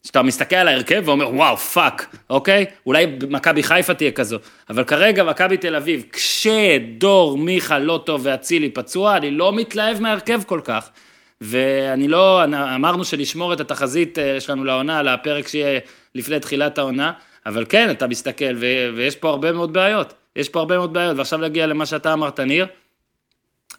שאתה 0.06 0.22
מסתכל 0.22 0.56
על 0.56 0.68
ההרכב 0.68 1.02
ואומר, 1.06 1.34
וואו, 1.34 1.56
fuck, 1.56 2.16
אוקיי? 2.30 2.66
אולי 2.86 3.06
מכבי 3.28 3.62
חיפה 3.62 3.94
תהיה 3.94 4.10
כזו. 4.10 4.38
אבל 4.70 4.84
כרגע 4.84 5.24
מכבי 5.24 5.56
תל 5.56 5.76
אביב, 5.76 6.04
כשדור, 6.12 7.38
מיכה 7.38 7.78
לא 7.78 8.02
טוב 8.06 8.20
ואצילי 8.24 8.70
פצוע, 8.70 9.16
אני 9.16 9.30
לא 9.30 9.52
מתלהב 9.52 10.00
מההרכב 10.00 10.42
כל 10.46 10.60
כך. 10.64 10.90
ואני 11.40 12.08
לא, 12.08 12.44
אמרנו 12.74 13.04
שנשמור 13.04 13.52
את 13.52 13.60
התחזית 13.60 14.18
אה, 14.18 14.40
שלנו 14.40 14.64
לעונה, 14.64 15.02
לפרק 15.02 15.48
שיהיה 15.48 15.80
לפני 16.14 16.40
תחילת 16.40 16.78
העונה, 16.78 17.12
אבל 17.46 17.64
כן, 17.68 17.90
אתה 17.90 18.06
מסתכל, 18.06 18.54
ו- 18.56 18.90
ויש 18.96 19.16
פה 19.16 19.28
הרבה 19.28 19.52
מאוד 19.52 19.72
בעיות. 19.72 20.19
יש 20.36 20.48
פה 20.48 20.58
הרבה 20.58 20.76
מאוד 20.76 20.92
בעיות, 20.92 21.16
ועכשיו 21.16 21.38
נגיע 21.38 21.66
למה 21.66 21.86
שאתה 21.86 22.12
אמרת, 22.12 22.40
ניר. 22.40 22.66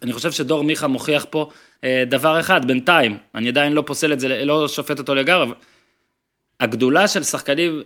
אני 0.01 0.13
חושב 0.13 0.31
שדור 0.31 0.63
מיכה 0.63 0.87
מוכיח 0.87 1.25
פה 1.29 1.49
אה, 1.83 2.03
דבר 2.07 2.39
אחד, 2.39 2.65
בינתיים, 2.67 3.17
אני 3.35 3.47
עדיין 3.49 3.73
לא 3.73 3.83
פוסל 3.85 4.13
את 4.13 4.19
זה, 4.19 4.45
לא 4.45 4.67
שופט 4.67 4.99
אותו 4.99 5.15
לגמרי, 5.15 5.55
הגדולה 6.59 7.07
של 7.07 7.23
שחקנים 7.23 7.81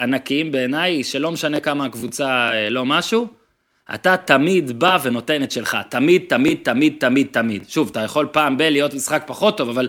ענקיים 0.00 0.52
בעיניי 0.52 0.92
היא 0.92 1.04
שלא 1.04 1.30
משנה 1.30 1.60
כמה 1.60 1.84
הקבוצה 1.84 2.50
אה, 2.52 2.70
לא 2.70 2.84
משהו, 2.84 3.28
אתה 3.94 4.16
תמיד 4.16 4.78
בא 4.78 4.98
ונותן 5.02 5.42
את 5.42 5.50
שלך, 5.50 5.76
תמיד, 5.88 6.24
תמיד, 6.28 6.58
תמיד, 6.62 6.96
תמיד, 7.00 7.26
תמיד. 7.30 7.68
שוב, 7.68 7.88
אתה 7.90 8.00
יכול 8.00 8.28
פעם 8.32 8.56
ב- 8.56 8.62
להיות 8.62 8.94
משחק 8.94 9.22
פחות 9.26 9.56
טוב, 9.56 9.68
אבל 9.68 9.88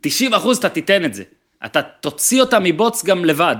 90 0.00 0.34
אחוז 0.34 0.58
אתה 0.58 0.68
תיתן 0.68 1.04
את 1.04 1.14
זה. 1.14 1.24
אתה 1.64 1.82
תוציא 1.82 2.40
אותה 2.40 2.58
מבוץ 2.60 3.04
גם 3.04 3.24
לבד. 3.24 3.56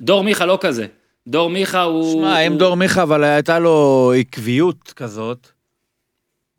דור 0.00 0.24
מיכה 0.24 0.46
לא 0.46 0.58
כזה. 0.60 0.86
דור 1.28 1.50
מיכה 1.50 1.82
הוא... 1.82 2.12
שמע, 2.12 2.40
אם 2.40 2.52
הוא... 2.52 2.58
דור 2.58 2.74
מיכה, 2.74 3.02
אבל 3.02 3.24
הייתה 3.24 3.58
לו 3.58 4.12
עקביות 4.18 4.92
כזאת, 4.96 5.48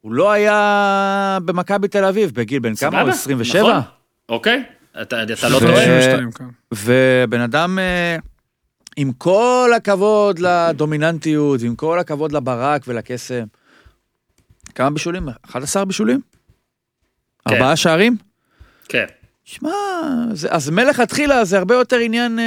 הוא 0.02 0.14
לא 0.14 0.32
היה 0.32 1.38
במכבי 1.46 1.88
תל 1.88 2.06
אביב, 2.06 2.32
בגיל 2.34 2.60
בן 2.60 2.76
כמה? 2.76 3.02
הוא 3.02 3.12
סבבה, 3.12 3.14
27? 3.14 3.62
נכון. 3.62 3.82
אוקיי, 4.30 4.64
אתה, 5.02 5.24
אתה 5.24 5.50
לא 5.50 5.58
ו- 5.58 5.60
טועה. 5.60 5.86
32, 5.86 6.32
כן. 6.32 6.46
ובן 6.74 7.42
אדם, 7.42 7.80
אה, 7.80 8.18
עם 8.98 9.12
כל 9.12 9.72
הכבוד 9.76 10.40
לדומיננטיות, 10.40 11.62
ועם 11.62 11.76
כל 11.76 12.00
הכבוד 12.00 12.32
לברק 12.32 12.82
ולקסם, 12.88 13.44
כמה 14.76 14.90
בישולים? 14.90 15.30
11 15.50 15.86
בישולים? 15.86 16.22
כן. 17.48 17.56
ארבעה 17.56 17.76
שערים? 17.76 18.16
כן. 18.90 19.06
שמע, 19.52 19.72
זה- 20.34 20.48
אז 20.52 20.70
מלכתחילה 20.70 21.46
זה 21.46 21.58
הרבה 21.58 21.76
יותר 21.76 21.98
עניין, 21.98 22.40
אה, 22.40 22.46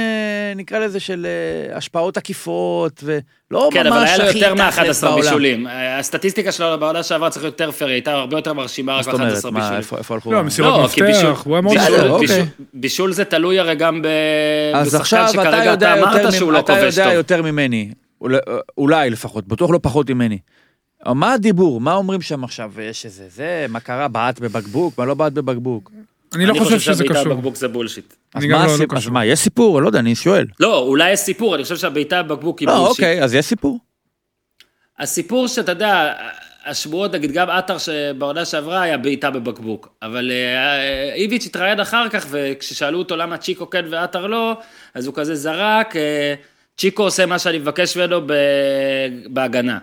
נקרא 0.55 0.79
לזה, 0.79 0.99
של 0.99 1.25
אה, 1.71 1.77
השפעות 1.77 2.17
עקיפות, 2.17 3.03
ולא 3.03 3.69
כן, 3.73 3.87
אבל 3.87 3.99
ממש 3.99 4.09
היה 4.09 4.17
לו 4.17 4.23
הכי 4.23 4.37
יותר 4.39 4.69
תכלס 4.69 5.03
מ-11 5.03 5.07
בעולם. 5.09 5.21
בישולים. 5.23 5.67
הסטטיסטיקה 5.99 6.51
שלו 6.51 6.79
בעונה 6.79 7.03
שעברה 7.03 7.29
צריך 7.29 7.43
להיות 7.43 7.59
יותר 7.59 7.71
פייר, 7.71 7.87
היא 7.89 7.95
הייתה 7.95 8.11
הרבה 8.11 8.37
יותר 8.37 8.53
מרשימה 8.53 8.91
מה 8.91 8.97
רק 8.99 9.05
זאת 9.05 9.13
אומרת? 9.13 9.33
ב-11 9.45 9.49
מה, 9.51 9.59
בישולים. 9.59 9.77
איפה 9.77 9.97
איפה 9.97 10.13
הלכו? 10.13 10.31
לא, 10.33 10.43
מסירות 10.43 10.81
לא, 10.81 10.87
כי 10.87 11.01
בישול- 11.01 11.31
מפתח, 11.31 11.43
הוא 11.45 11.55
היה 11.55 11.61
מאוד. 11.61 11.77
אוקיי. 12.09 12.27
בישול- 12.27 12.45
בישול 12.73 13.13
זה 13.13 13.25
תלוי 13.25 13.59
הרי 13.59 13.75
גם 13.75 14.01
ב- 14.01 14.07
אז 14.75 14.87
בשחקן 14.87 15.01
עכשיו 15.01 15.23
אתה 15.23 15.31
שכרגע 15.51 15.65
יודע 15.71 15.93
אתה 15.93 15.99
יותר, 15.99 16.19
אמרת 16.21 16.33
שהוא 16.33 16.51
לא 16.51 16.59
אתה 16.59 16.73
כובש 16.75 16.97
יודע 16.97 17.05
טוב. 17.05 17.13
יותר 17.13 17.41
ממני, 17.41 17.91
אולי- 18.77 19.09
לפחות, 19.09 19.47
בטוח 19.47 19.69
לא 19.71 19.79
פחות 19.81 20.09
ממני. 20.09 20.37
אבל 21.05 21.13
מה 21.15 21.33
הדיבור? 21.33 21.81
מה 21.81 21.93
אומרים 21.95 22.21
שם 22.21 22.43
עכשיו? 22.43 22.71
יש 22.81 23.05
איזה 23.05 23.23
זה, 23.29 23.65
מה 23.69 23.79
קרה? 23.79 24.07
בעט 24.07 24.39
בבקבוק? 24.39 24.97
מה 24.97 25.05
לא 25.05 25.13
בעט 25.13 25.33
בבקבוק? 25.33 25.91
אני 26.35 26.45
לא 26.45 26.53
חושב 26.53 26.79
שזה 26.79 26.93
שהבעיטה 26.93 27.13
קשור. 27.13 27.33
בבקבוק 27.33 27.55
זה 27.55 27.67
בולשיט. 27.67 28.13
אז 28.35 28.43
אני 28.43 28.47
מה 28.53 28.57
גם 28.59 28.65
לא- 28.67 28.77
לא? 28.91 28.97
אז. 28.97 29.07
מה, 29.07 29.25
יש 29.25 29.39
סיפור? 29.39 29.81
לא 29.81 29.87
יודע, 29.87 29.99
אני 29.99 30.15
שואל. 30.15 30.45
לא, 30.59 30.79
אולי 30.79 31.11
יש 31.11 31.19
סיפור, 31.19 31.55
אני 31.55 31.63
חושב 31.63 31.77
שהבעיטה 31.77 32.23
בבקבוק 32.23 32.59
היא 32.59 32.67
לא, 32.67 32.73
בולשיט. 32.75 32.89
אוקיי, 32.91 33.23
אז 33.23 33.33
יש 33.33 33.45
סיפור. 33.45 33.79
הסיפור 34.99 35.47
שאתה 35.47 35.71
יודע, 35.71 36.13
השמועות, 36.65 37.13
נגיד 37.13 37.31
גם 37.31 37.49
עטר 37.49 37.77
שבעונה 37.77 38.45
שעברה 38.45 38.81
היה 38.81 38.97
בעיטה 38.97 39.29
בבקבוק, 39.31 39.89
אבל 40.01 40.31
אה, 40.31 41.13
איביץ' 41.13 41.45
התראיין 41.45 41.79
אחר 41.79 42.09
כך, 42.09 42.25
וכששאלו 42.29 42.99
אותו 42.99 43.15
למה 43.15 43.37
צ'יקו 43.37 43.69
כן 43.69 43.85
ועטר 43.89 44.27
לא, 44.27 44.57
אז 44.93 45.05
הוא 45.07 45.15
כזה 45.15 45.35
זרק, 45.35 45.95
אה, 45.95 46.33
צ'יקו 46.77 47.03
עושה 47.03 47.25
מה 47.25 47.39
שאני 47.39 47.57
מבקש 47.57 47.97
ממנו 47.97 48.21
ב- 48.25 48.33
בהגנה. 49.27 49.79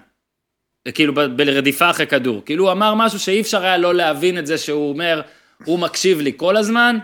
כאילו 0.94 1.14
ב- 1.14 1.20
ברדיפה 1.36 1.90
אחרי 1.90 2.06
כדור. 2.06 2.42
כאילו 2.44 2.64
הוא 2.64 2.72
אמר 2.72 2.94
משהו 2.94 3.18
שאי 3.18 3.40
אפשר 3.40 3.62
היה 3.64 3.76
לא 3.78 3.94
להבין 3.94 4.38
את 4.38 4.46
זה 4.46 4.58
שהוא 4.58 4.88
אומר, 4.92 5.20
הוא 5.64 5.78
מקשיב 5.78 6.20
לי 6.20 6.32
כל 6.36 6.56
הזמן, 6.56 6.98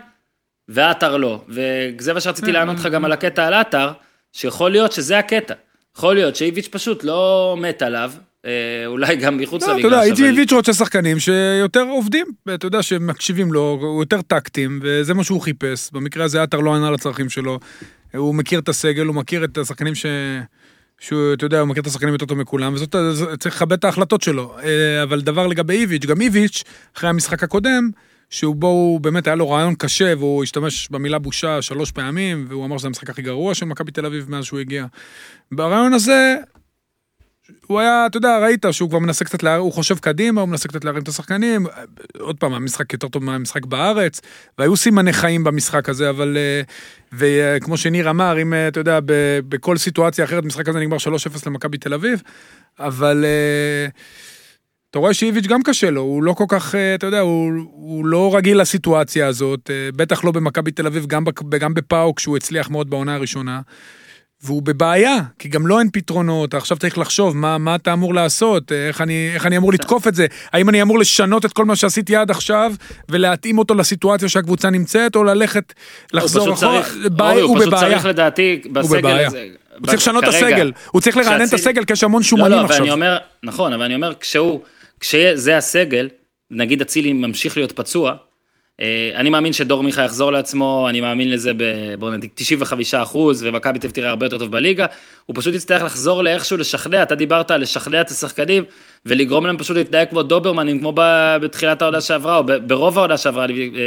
ועטר 0.69 1.17
לא. 1.17 1.45
וזה 1.49 2.13
מה 2.15 2.21
שרציתי 2.21 2.53
לענות 2.53 2.77
לך 2.77 2.87
גם 2.87 3.05
על 3.05 3.13
הקטע 3.13 3.47
על 3.47 3.55
עטר, 3.55 3.93
שיכול 4.33 4.71
להיות 4.71 4.93
שזה 4.93 5.19
הקטע. 5.19 5.55
יכול 5.97 6.15
להיות 6.15 6.37
שאיביץ' 6.37 6.69
פשוט 6.69 7.05
לא 7.05 7.55
מת 7.61 7.83
עליו, 7.83 8.13
אה, 8.47 8.87
אולי 8.87 9.17
גם 9.17 9.37
מחוץ 9.37 9.63
לא, 9.63 9.79
אתה 9.79 9.87
יודע, 9.87 9.99
אבל... 9.99 10.25
איביץ' 10.25 10.53
רוצה 10.53 10.73
שחקנים 10.73 11.19
שיותר 11.19 11.83
עובדים, 11.83 12.27
אתה 12.55 12.67
יודע, 12.67 12.83
שמקשיבים 12.83 13.53
לו, 13.53 13.79
הוא 13.81 14.03
יותר 14.03 14.23
טקטיים, 14.23 14.81
וזה 14.83 15.15
מה 15.15 15.25
שהוא 15.25 15.41
חיפש. 15.41 15.91
במקרה 15.93 16.25
הזה 16.25 16.43
עטר 16.43 16.61
לא 16.61 16.75
ענה 16.75 16.91
לצרכים 16.91 17.29
שלו. 17.29 17.59
הוא 18.15 18.35
מכיר 18.35 18.59
את 18.59 18.69
הסגל, 18.69 19.07
הוא 19.07 19.15
מכיר 19.15 19.45
את 19.45 19.59
השחקנים 19.59 19.95
ש... 19.95 20.07
שהוא, 21.01 21.33
אתה 21.33 21.45
יודע, 21.45 21.61
הוא 21.61 21.69
מכיר 21.69 21.83
את 21.83 21.87
השחקנים 21.87 22.13
יותר 22.13 22.27
טוב 22.27 22.39
מכולם, 22.39 22.75
וזאת, 22.75 22.97
צריך 23.39 23.57
לכבד 23.57 23.73
את 23.73 23.85
ההחלטות 23.85 24.23
שלו. 24.23 24.57
אה, 24.63 25.03
אבל 25.03 25.21
דבר 25.21 25.47
לגבי 25.47 25.75
איביץ', 25.75 26.07
גם 26.07 26.21
איביץ', 26.21 26.65
אחרי 26.97 27.11
המשחק 27.11 27.43
הקודם, 27.43 27.91
שבו 28.31 28.67
הוא 28.67 29.01
באמת 29.01 29.27
היה 29.27 29.37
לו 29.37 29.51
רעיון 29.51 29.75
קשה, 29.75 30.15
והוא 30.19 30.43
השתמש 30.43 30.89
במילה 30.91 31.19
בושה 31.19 31.63
שלוש 31.63 31.91
פעמים, 31.91 32.47
והוא 32.49 32.65
אמר 32.65 32.79
שזה 32.79 32.89
המשחק 32.89 33.11
הכי 33.11 33.23
גרוע 33.23 33.55
של 33.55 33.67
מכבי 33.67 33.93
תל 33.93 34.07
אביב 34.07 34.31
מאז 34.31 34.45
שהוא 34.45 34.61
הגיע. 34.61 34.87
ברעיון 35.53 35.93
הזה, 35.93 36.37
הוא 37.67 37.81
היה, 37.81 38.07
אתה 38.07 38.17
יודע, 38.17 38.39
ראית 38.39 38.65
שהוא 38.71 38.89
כבר 38.89 38.99
מנסה 38.99 39.25
קצת, 39.25 39.43
לה... 39.43 39.57
הוא 39.57 39.73
חושב 39.73 39.99
קדימה, 39.99 40.41
הוא 40.41 40.49
מנסה 40.49 40.69
קצת 40.69 40.85
להרים 40.85 41.03
את 41.03 41.09
השחקנים. 41.09 41.67
עוד 42.19 42.37
פעם, 42.37 42.55
המשחק 42.55 42.93
יותר 42.93 43.09
טוב 43.09 43.25
מהמשחק 43.25 43.67
בארץ, 43.67 44.21
והיו 44.59 44.77
סימני 44.77 45.13
חיים 45.13 45.45
במשחק 45.45 45.89
הזה, 45.89 46.11
אבל... 46.11 46.37
אה, 46.37 46.63
וכמו 47.13 47.77
שניר 47.77 48.11
אמר, 48.11 48.43
אם, 48.43 48.55
אה, 48.55 48.69
אתה 48.69 48.81
יודע, 48.81 48.99
בכל 49.49 49.77
סיטואציה 49.77 50.25
אחרת, 50.25 50.45
משחק 50.45 50.69
הזה 50.69 50.81
נגמר 50.81 50.97
3-0 50.97 51.47
למכבי 51.47 51.79
תל 51.79 51.95
אביב, 51.95 52.23
אבל... 52.79 53.25
אה, 53.25 53.89
אתה 54.97 55.01
רואה 55.01 55.15
שאיביץ' 55.15 55.47
גם 55.47 55.63
קשה 55.63 55.91
לו, 55.91 56.01
הוא 56.01 56.23
לא 56.23 56.33
כל 56.33 56.45
כך, 56.49 56.75
אה, 56.75 56.95
אתה 56.95 57.07
יודע, 57.07 57.21
הוא, 57.21 57.53
הוא 57.73 58.07
לא 58.07 58.37
רגיל 58.37 58.61
לסיטואציה 58.61 59.27
הזאת, 59.27 59.71
אה, 59.71 59.89
בטח 59.97 60.25
לא 60.25 60.33
במכבי 60.33 60.71
תל 60.71 60.87
אביב, 60.87 61.07
גם, 61.07 61.25
גם 61.61 61.75
בפאוק, 61.75 62.21
שהוא 62.21 62.37
הצליח 62.37 62.71
מאוד 62.71 62.91
בעונה 62.91 63.15
הראשונה. 63.15 63.61
והוא 64.43 64.63
בבעיה, 64.63 65.17
כי 65.39 65.49
גם 65.49 65.67
לו 65.67 65.79
אין 65.79 65.89
פתרונות, 65.93 66.55
עכשיו 66.55 66.77
צריך 66.77 66.99
לחשוב 66.99 67.37
מה, 67.37 67.59
מה 67.59 67.75
אתה 67.75 67.93
אמור 67.93 68.15
לעשות, 68.15 68.73
אה, 68.73 68.89
איך 68.89 69.01
אני, 69.01 69.31
איך 69.35 69.47
אני 69.47 69.57
אמור 69.57 69.73
לתקוף 69.73 70.09
את 70.09 70.15
זה, 70.15 70.27
האם 70.53 70.69
אני 70.69 70.83
אמור 70.83 70.99
לשנות 70.99 71.45
את 71.45 71.53
כל 71.53 71.65
מה 71.65 71.77
שעשיתי 71.77 72.17
עד 72.17 72.31
עכשיו 72.31 72.73
ולהתאים 73.09 73.59
אותו 73.59 73.75
לסיטואציה 73.75 74.29
שהקבוצה 74.29 74.71
נמצאת, 74.71 75.17
או 75.17 75.25
ללכת 75.25 75.73
לחזור 76.13 76.53
אחורה, 76.53 76.83
אורי, 77.21 77.41
הוא 77.41 77.51
הוא 77.51 77.59
פשוט 77.59 77.69
בבעיה. 77.69 77.91
צריך 77.91 78.07
לדעתי, 78.07 78.61
בסגל 78.73 78.99
בבעיה. 78.99 79.27
הזה... 79.27 79.47
הוא 79.79 79.87
צריך 79.87 79.99
לשנות 79.99 80.25
את 80.25 80.29
הסגל, 80.29 80.73
הוא 80.91 81.01
צריך 81.01 81.17
לרענן 81.17 81.49
את 81.49 81.53
הסגל, 81.53 81.85
כי 81.85 81.93
יש 81.93 82.05
המון 82.05 82.23
לא, 82.23 82.29
שומנים 82.29 82.51
לא, 82.51 82.65
עכשיו. 82.65 82.81
ואני 82.81 82.91
אומר, 82.91 83.19
נכון, 83.43 83.73
אבל 83.73 83.83
אני 83.83 83.95
אומר, 83.95 84.13
כשהוא, 84.21 84.61
כשזה 85.01 85.57
הסגל, 85.57 86.09
נגיד 86.51 86.81
אצילי 86.81 87.13
ממשיך 87.13 87.57
להיות 87.57 87.73
פצוע, 87.73 88.17
אה, 88.81 89.11
אני 89.15 89.31
מאמין 89.31 89.53
שדור 89.53 89.83
מיכה 89.83 90.03
יחזור 90.03 90.33
לעצמו, 90.33 90.87
אני 90.89 91.01
מאמין 91.01 91.31
לזה 91.31 91.53
ב... 91.57 91.63
בוא 91.99 92.11
נגיד 92.11 92.31
95 92.35 92.95
אחוז, 92.95 93.43
ומכבי 93.43 93.79
תראה 93.79 94.09
הרבה 94.09 94.27
יותר 94.27 94.39
טוב 94.39 94.53
בליגה, 94.53 94.87
הוא 95.27 95.37
פשוט 95.39 95.55
יצטרך 95.55 95.83
לחזור 95.83 96.25
לאיכשהו 96.25 96.57
לשכנע, 96.57 97.03
אתה 97.03 97.15
דיברת 97.15 97.51
על 97.51 97.61
לשכנע 97.61 98.01
את 98.01 98.11
השחקנים, 98.11 98.65
ולגרום 99.07 99.47
להם 99.47 99.59
פשוט 99.59 99.77
להתנהג 99.77 100.09
כמו 100.11 100.23
דוברמנים, 100.23 100.79
כמו 100.81 100.93
בתחילת 101.43 101.83
העונה 101.83 102.01
שעברה, 102.01 102.37
או 102.37 102.45
ברוב 102.67 102.99
העונה 102.99 103.17
שעברה, 103.17 103.45
אני 103.45 103.53
אה, 103.55 103.81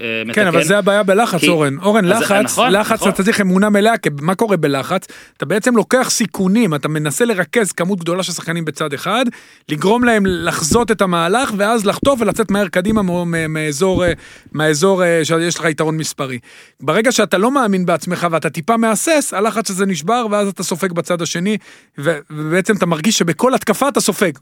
אה, 0.00 0.22
מתקן. 0.26 0.40
כן, 0.42 0.46
אבל 0.46 0.62
זה 0.64 0.78
הבעיה 0.78 1.02
בלחץ, 1.02 1.40
כי- 1.40 1.48
אורן. 1.48 1.78
אורן, 1.78 2.04
לחץ, 2.04 2.30
נכון, 2.44 2.72
לחץ 2.72 2.92
נכון. 2.92 3.08
אתה 3.08 3.22
צריך 3.22 3.40
אמונה 3.40 3.70
מלאה, 3.70 3.98
כי 3.98 4.08
מה 4.20 4.34
קורה 4.34 4.56
בלחץ? 4.56 5.06
אתה 5.36 5.46
בעצם 5.46 5.76
לוקח 5.76 6.10
סיכונים, 6.10 6.74
אתה 6.74 6.88
מנסה 6.88 7.24
לרכז 7.24 7.72
כמות 7.72 8.00
גדולה 8.00 8.22
של 8.22 8.32
שחקנים 8.32 8.64
בצד 8.64 8.92
אחד, 8.92 9.24
לגרום 9.68 10.04
להם 10.04 10.22
לחזות 10.26 10.90
את 10.90 11.02
המהלך, 11.02 11.52
ואז 11.56 11.86
לחטוף 11.86 12.20
ולצאת 12.20 12.50
מהר 12.50 12.68
קדימה 12.68 13.02
מאזור, 13.48 14.04
אה, 14.04 14.12
מהאזור 14.52 15.04
אה, 15.04 15.20
שיש 15.24 15.58
לך 15.58 15.64
יתרון 15.64 15.96
מספרי. 15.96 16.38
ברגע 16.80 17.12
שאתה 17.12 17.38
לא 17.38 17.50
מאמין 17.50 17.86
בעצמך 17.86 18.26
ואתה 18.30 18.50
טיפה 18.50 18.76
מהסס, 18.76 19.34
הלחץ 19.34 19.70
הזה 19.70 19.86
נשבר, 19.86 20.26
ואז 20.30 20.48
אתה 20.48 20.62
סופג 20.62 20.92
בצד 20.92 21.22
השני, 21.22 21.56
ובעצם 21.98 22.76
אתה 22.76 22.86
מרגיש 22.86 23.18
שבכל 23.18 23.54
התקפה 23.54 23.88
אתה 23.88 24.00
סופג. 24.00 24.32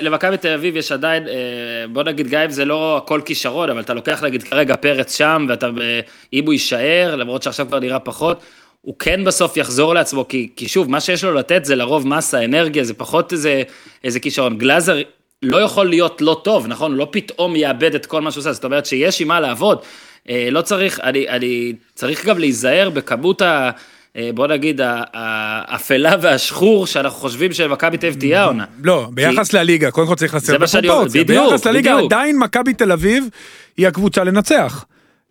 למכבי 0.00 0.36
תל 0.36 0.52
אביב 0.52 0.76
יש 0.76 0.92
עדיין, 0.92 1.28
אה, 1.28 1.34
בוא 1.92 2.02
נגיד 2.02 2.28
גם 2.28 2.40
אם 2.40 2.50
זה 2.50 2.64
לא 2.64 2.96
הכל 2.96 3.20
כישרון, 3.24 3.70
אבל 3.70 3.80
אתה 3.80 3.94
לוקח 3.94 4.22
נגיד 4.24 4.42
כרגע 4.42 4.76
פרץ 4.76 5.16
שם, 5.18 5.46
ואתה, 5.48 5.66
אה, 5.66 6.00
אם 6.32 6.44
הוא 6.44 6.52
יישאר, 6.52 7.16
למרות 7.16 7.42
שעכשיו 7.42 7.66
כבר 7.66 7.80
נראה 7.80 7.98
פחות, 7.98 8.40
הוא 8.80 8.94
כן 8.98 9.24
בסוף 9.24 9.56
יחזור 9.56 9.94
לעצמו, 9.94 10.28
כי, 10.28 10.48
כי 10.56 10.68
שוב, 10.68 10.90
מה 10.90 11.00
שיש 11.00 11.24
לו 11.24 11.34
לתת 11.34 11.64
זה 11.64 11.76
לרוב 11.76 12.08
מסה, 12.08 12.44
אנרגיה, 12.44 12.84
זה 12.84 12.94
פחות 12.94 13.32
איזה, 13.32 13.62
איזה 14.04 14.20
כישרון. 14.20 14.58
גלאזר, 14.58 14.96
לא 15.42 15.56
יכול 15.56 15.88
להיות 15.88 16.20
לא 16.20 16.40
טוב, 16.44 16.66
נכון? 16.66 16.90
הוא 16.90 16.98
לא 16.98 17.08
פתאום 17.10 17.56
יאבד 17.56 17.94
את 17.94 18.06
כל 18.06 18.20
מה 18.20 18.30
שהוא 18.30 18.40
עושה, 18.40 18.52
זאת 18.52 18.64
אומרת 18.64 18.86
שיש 18.86 19.20
עם 19.20 19.28
מה 19.28 19.40
לעבוד. 19.40 19.78
אה, 20.28 20.48
לא 20.50 20.62
צריך, 20.62 21.00
אני, 21.00 21.28
אני 21.28 21.72
צריך 21.94 22.26
גם 22.26 22.38
להיזהר 22.38 22.90
בכמות 22.90 23.42
ה... 23.42 23.70
אה, 24.16 24.30
בוא 24.34 24.46
נגיד, 24.46 24.80
ה- 24.80 25.02
האפלה 25.12 26.14
והשחור 26.22 26.86
שאנחנו 26.86 27.18
חושבים 27.18 27.52
שמכבי 27.52 27.96
תל 27.98 28.06
אביב 28.06 28.18
תהיה 28.20 28.42
העונה. 28.42 28.64
לא, 28.84 29.08
ביחס 29.14 29.52
לליגה, 29.52 29.90
קודם 29.90 30.06
כל 30.06 30.14
צריך 30.14 30.34
אומר, 30.34 30.58
בפרופורציה. 30.94 31.24
ביחס 31.24 31.66
לליגה. 31.66 31.98
עדיין 31.98 32.38
מכבי 32.38 32.74
תל 32.74 32.92
אביב 32.92 33.24
היא 33.76 33.88
הקבוצה 33.88 34.24
לנצח. 34.24 34.84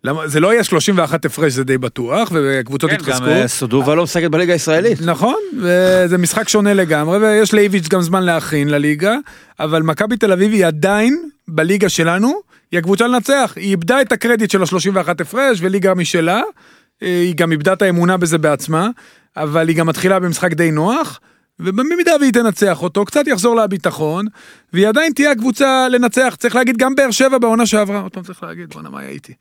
למה- 0.04 0.28
זה 0.28 0.40
לא 0.40 0.52
יהיה 0.52 0.64
31 0.64 1.24
הפרש, 1.24 1.52
זה 1.52 1.64
די 1.64 1.78
בטוח, 1.78 2.32
וקבוצות 2.34 2.90
כן, 2.90 2.96
גם. 2.96 3.02
אה, 3.28 3.48
סודובה 3.48 3.94
לא 3.94 4.02
משחקת 4.02 4.30
בליגה 4.30 4.52
הישראלית. 4.52 4.98
נכון, 5.02 5.34
וזה 5.58 6.18
משחק 6.18 6.48
שונה 6.48 6.74
לגמרי, 6.74 7.18
ויש 7.18 7.54
לאיביץ' 7.54 7.88
גם 7.88 8.00
זמן 8.02 8.22
להכין 8.22 8.68
לליגה, 8.68 9.14
אבל 9.60 9.82
מכבי 9.82 10.16
תל 10.16 10.32
אביב 10.32 10.52
היא 10.52 10.66
עדיין, 10.66 11.28
בליגה 11.48 11.88
שלנו, 11.88 12.32
היא 12.72 12.78
הקבוצה 12.78 13.06
לנצח. 13.06 13.52
היא 13.56 13.70
איבדה 13.70 14.00
את 14.00 14.12
הקרדיט 14.12 14.50
של 14.50 14.62
ה-31 14.62 15.08
הפרש 15.20 15.58
וליגה 15.60 15.94
משלה, 15.94 16.42
היא 17.00 17.34
גם 17.36 17.52
איבדה 17.52 17.72
את 17.72 17.82
האמונה 17.82 18.16
בזה 18.16 18.38
בעצמה, 18.38 18.88
אבל 19.36 19.68
היא 19.68 19.76
גם 19.76 19.86
מתחילה 19.86 20.18
במשחק 20.18 20.52
די 20.52 20.70
נוח. 20.70 21.20
ובמידה 21.60 22.12
והיא 22.20 22.32
תנצח 22.32 22.82
אותו, 22.82 23.04
קצת 23.04 23.26
יחזור 23.26 23.56
לה 23.56 23.62
הביטחון, 23.64 24.26
והיא 24.72 24.88
עדיין 24.88 25.12
תהיה 25.12 25.30
הקבוצה 25.30 25.86
לנצח. 25.90 26.34
צריך 26.38 26.54
להגיד, 26.54 26.76
גם 26.76 26.94
באר 26.94 27.10
שבע 27.10 27.38
בעונה 27.38 27.66
שעברה, 27.66 28.00
עוד 28.00 28.12
פעם 28.12 28.22
צריך 28.22 28.42
להגיד, 28.42 28.68
בואנה, 28.74 28.90
מה 28.90 29.00
הייתי? 29.00 29.32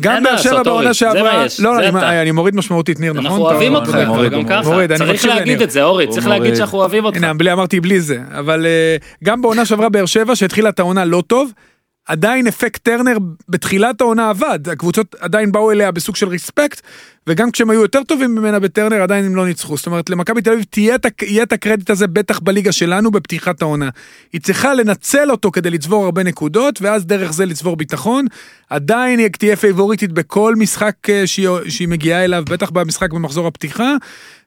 גם 0.00 0.22
באר 0.22 0.36
שבע 0.36 0.62
בעונה 0.62 0.94
שעברה, 0.94 1.44
לא, 1.58 1.78
אני- 2.20 2.30
מוריד 2.30 2.56
משמעותית, 2.56 3.00
ניר, 3.00 3.12
נכון? 3.12 3.26
אנחנו 3.26 3.42
אוהבים 3.44 3.74
אותך, 3.74 3.98
גם 4.30 4.44
ככה. 4.48 4.96
צריך 4.98 5.24
להגיד. 5.24 5.62
את 5.62 5.70
זה, 5.70 5.82
אורי, 5.82 6.06
צריך. 6.08 6.26
להגיד 6.26 6.54
שאנחנו 6.54 6.78
אוהבים 6.78 7.04
אותך. 7.04 7.16
הנה, 7.16 7.30
אמרתי 7.52 7.80
בלי 7.80 8.00
זה, 8.00 8.18
אבל 8.38 8.66
אה, 8.66 8.96
גם 9.24 9.42
בעונה 9.42 9.64
שעברה 9.64 9.88
באר 9.88 10.06
שבע, 10.06 10.36
שהתחילה 10.36 10.68
את 10.68 10.78
העונה 10.78 11.04
לא 11.04 11.22
טוב, 11.26 11.52
עדיין 12.10 12.46
אפקט 12.46 12.82
טרנר 12.82 13.16
בתחילת 13.48 14.00
העונה 14.00 14.30
עבד, 14.30 14.68
הקבוצות 14.68 15.14
עדיין 15.20 15.52
באו 15.52 15.70
אליה 15.70 15.90
בסוג 15.90 16.16
של 16.16 16.28
ריספקט, 16.28 16.80
וגם 17.26 17.50
כשהם 17.50 17.70
היו 17.70 17.80
יותר 17.80 18.02
טובים 18.02 18.34
ממנה 18.34 18.58
בטרנר 18.58 19.02
עדיין 19.02 19.24
הם 19.24 19.36
לא 19.36 19.46
ניצחו. 19.46 19.76
זאת 19.76 19.86
אומרת, 19.86 20.10
למכבי 20.10 20.42
תל 20.42 20.52
אביב 20.52 20.64
תהיה 20.70 21.42
את 21.42 21.52
הקרדיט 21.52 21.90
הזה 21.90 22.06
בטח 22.06 22.38
בליגה 22.38 22.72
שלנו 22.72 23.10
בפתיחת 23.10 23.62
העונה. 23.62 23.88
היא 24.32 24.40
צריכה 24.40 24.74
לנצל 24.74 25.30
אותו 25.30 25.50
כדי 25.50 25.70
לצבור 25.70 26.04
הרבה 26.04 26.22
נקודות, 26.22 26.82
ואז 26.82 27.06
דרך 27.06 27.32
זה 27.32 27.46
לצבור 27.46 27.76
ביטחון. 27.76 28.26
עדיין 28.70 29.18
היא 29.18 29.28
תהיה 29.38 29.56
פייבוריטית 29.56 30.12
בכל 30.12 30.54
משחק 30.56 30.94
אה, 31.08 31.26
שהיא, 31.26 31.48
שהיא 31.68 31.88
מגיעה 31.88 32.24
אליו, 32.24 32.44
בטח 32.50 32.70
במשחק 32.70 33.12
במחזור 33.12 33.46
הפתיחה, 33.46 33.94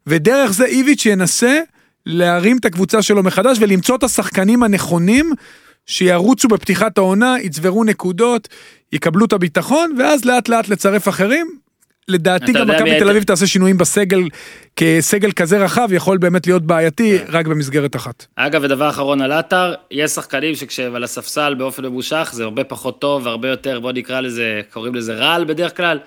ודרך 0.08 0.52
זה 0.52 0.66
איביץ' 0.66 1.06
ינסה 1.06 1.60
להרים 2.06 2.58
את 2.58 2.66
הקבוצה 2.66 3.02
שלו 3.02 3.24
מחדש 3.24 3.58
ולמצוא 3.62 3.96
את 3.96 4.04
השחקנים 4.04 4.64
הנכונים 4.64 5.34
שירוצו 5.86 6.48
בפתיחת 6.48 6.98
העונה, 6.98 7.36
יצברו 7.42 7.84
נקודות, 7.84 8.48
יקבלו 8.92 9.26
את 9.26 9.34
הביטחון, 9.34 9.96
ואז 10.00 10.26
לאט 10.26 10.50
לאט 10.50 10.70
לצרף 10.70 11.08
אחרים. 11.08 11.64
לדעתי 12.08 12.52
גם 12.52 12.68
מכבי 12.68 13.00
תל 13.00 13.10
אביב 13.10 13.24
תעשה 13.24 13.48
שינויים 13.48 13.78
בסגל, 13.78 14.20
כסגל 14.76 15.32
כזה 15.32 15.64
רחב 15.64 15.90
יכול 15.92 16.18
באמת 16.18 16.48
להיות 16.48 16.64
בעייתי 16.64 17.20
כן. 17.20 17.26
רק 17.30 17.48
במסגרת 17.48 17.96
אחת. 17.96 18.26
אגב, 18.36 18.62
ודבר 18.64 18.90
אחרון 18.90 19.22
על 19.22 19.32
עטר, 19.32 19.74
יש 19.92 20.12
שחקנים 20.12 20.56
שכשהם 20.56 20.96
על 20.96 21.04
הספסל 21.04 21.54
באופן 21.54 21.86
ממושך, 21.86 22.30
זה 22.34 22.44
הרבה 22.44 22.64
פחות 22.64 23.02
טוב, 23.02 23.26
והרבה 23.26 23.48
יותר, 23.48 23.80
בוא 23.80 23.92
נקרא 23.92 24.22
לזה, 24.22 24.62
קוראים 24.74 24.96
לזה 24.96 25.14
רעל 25.14 25.46
בדרך 25.46 25.78
כלל. 25.78 26.00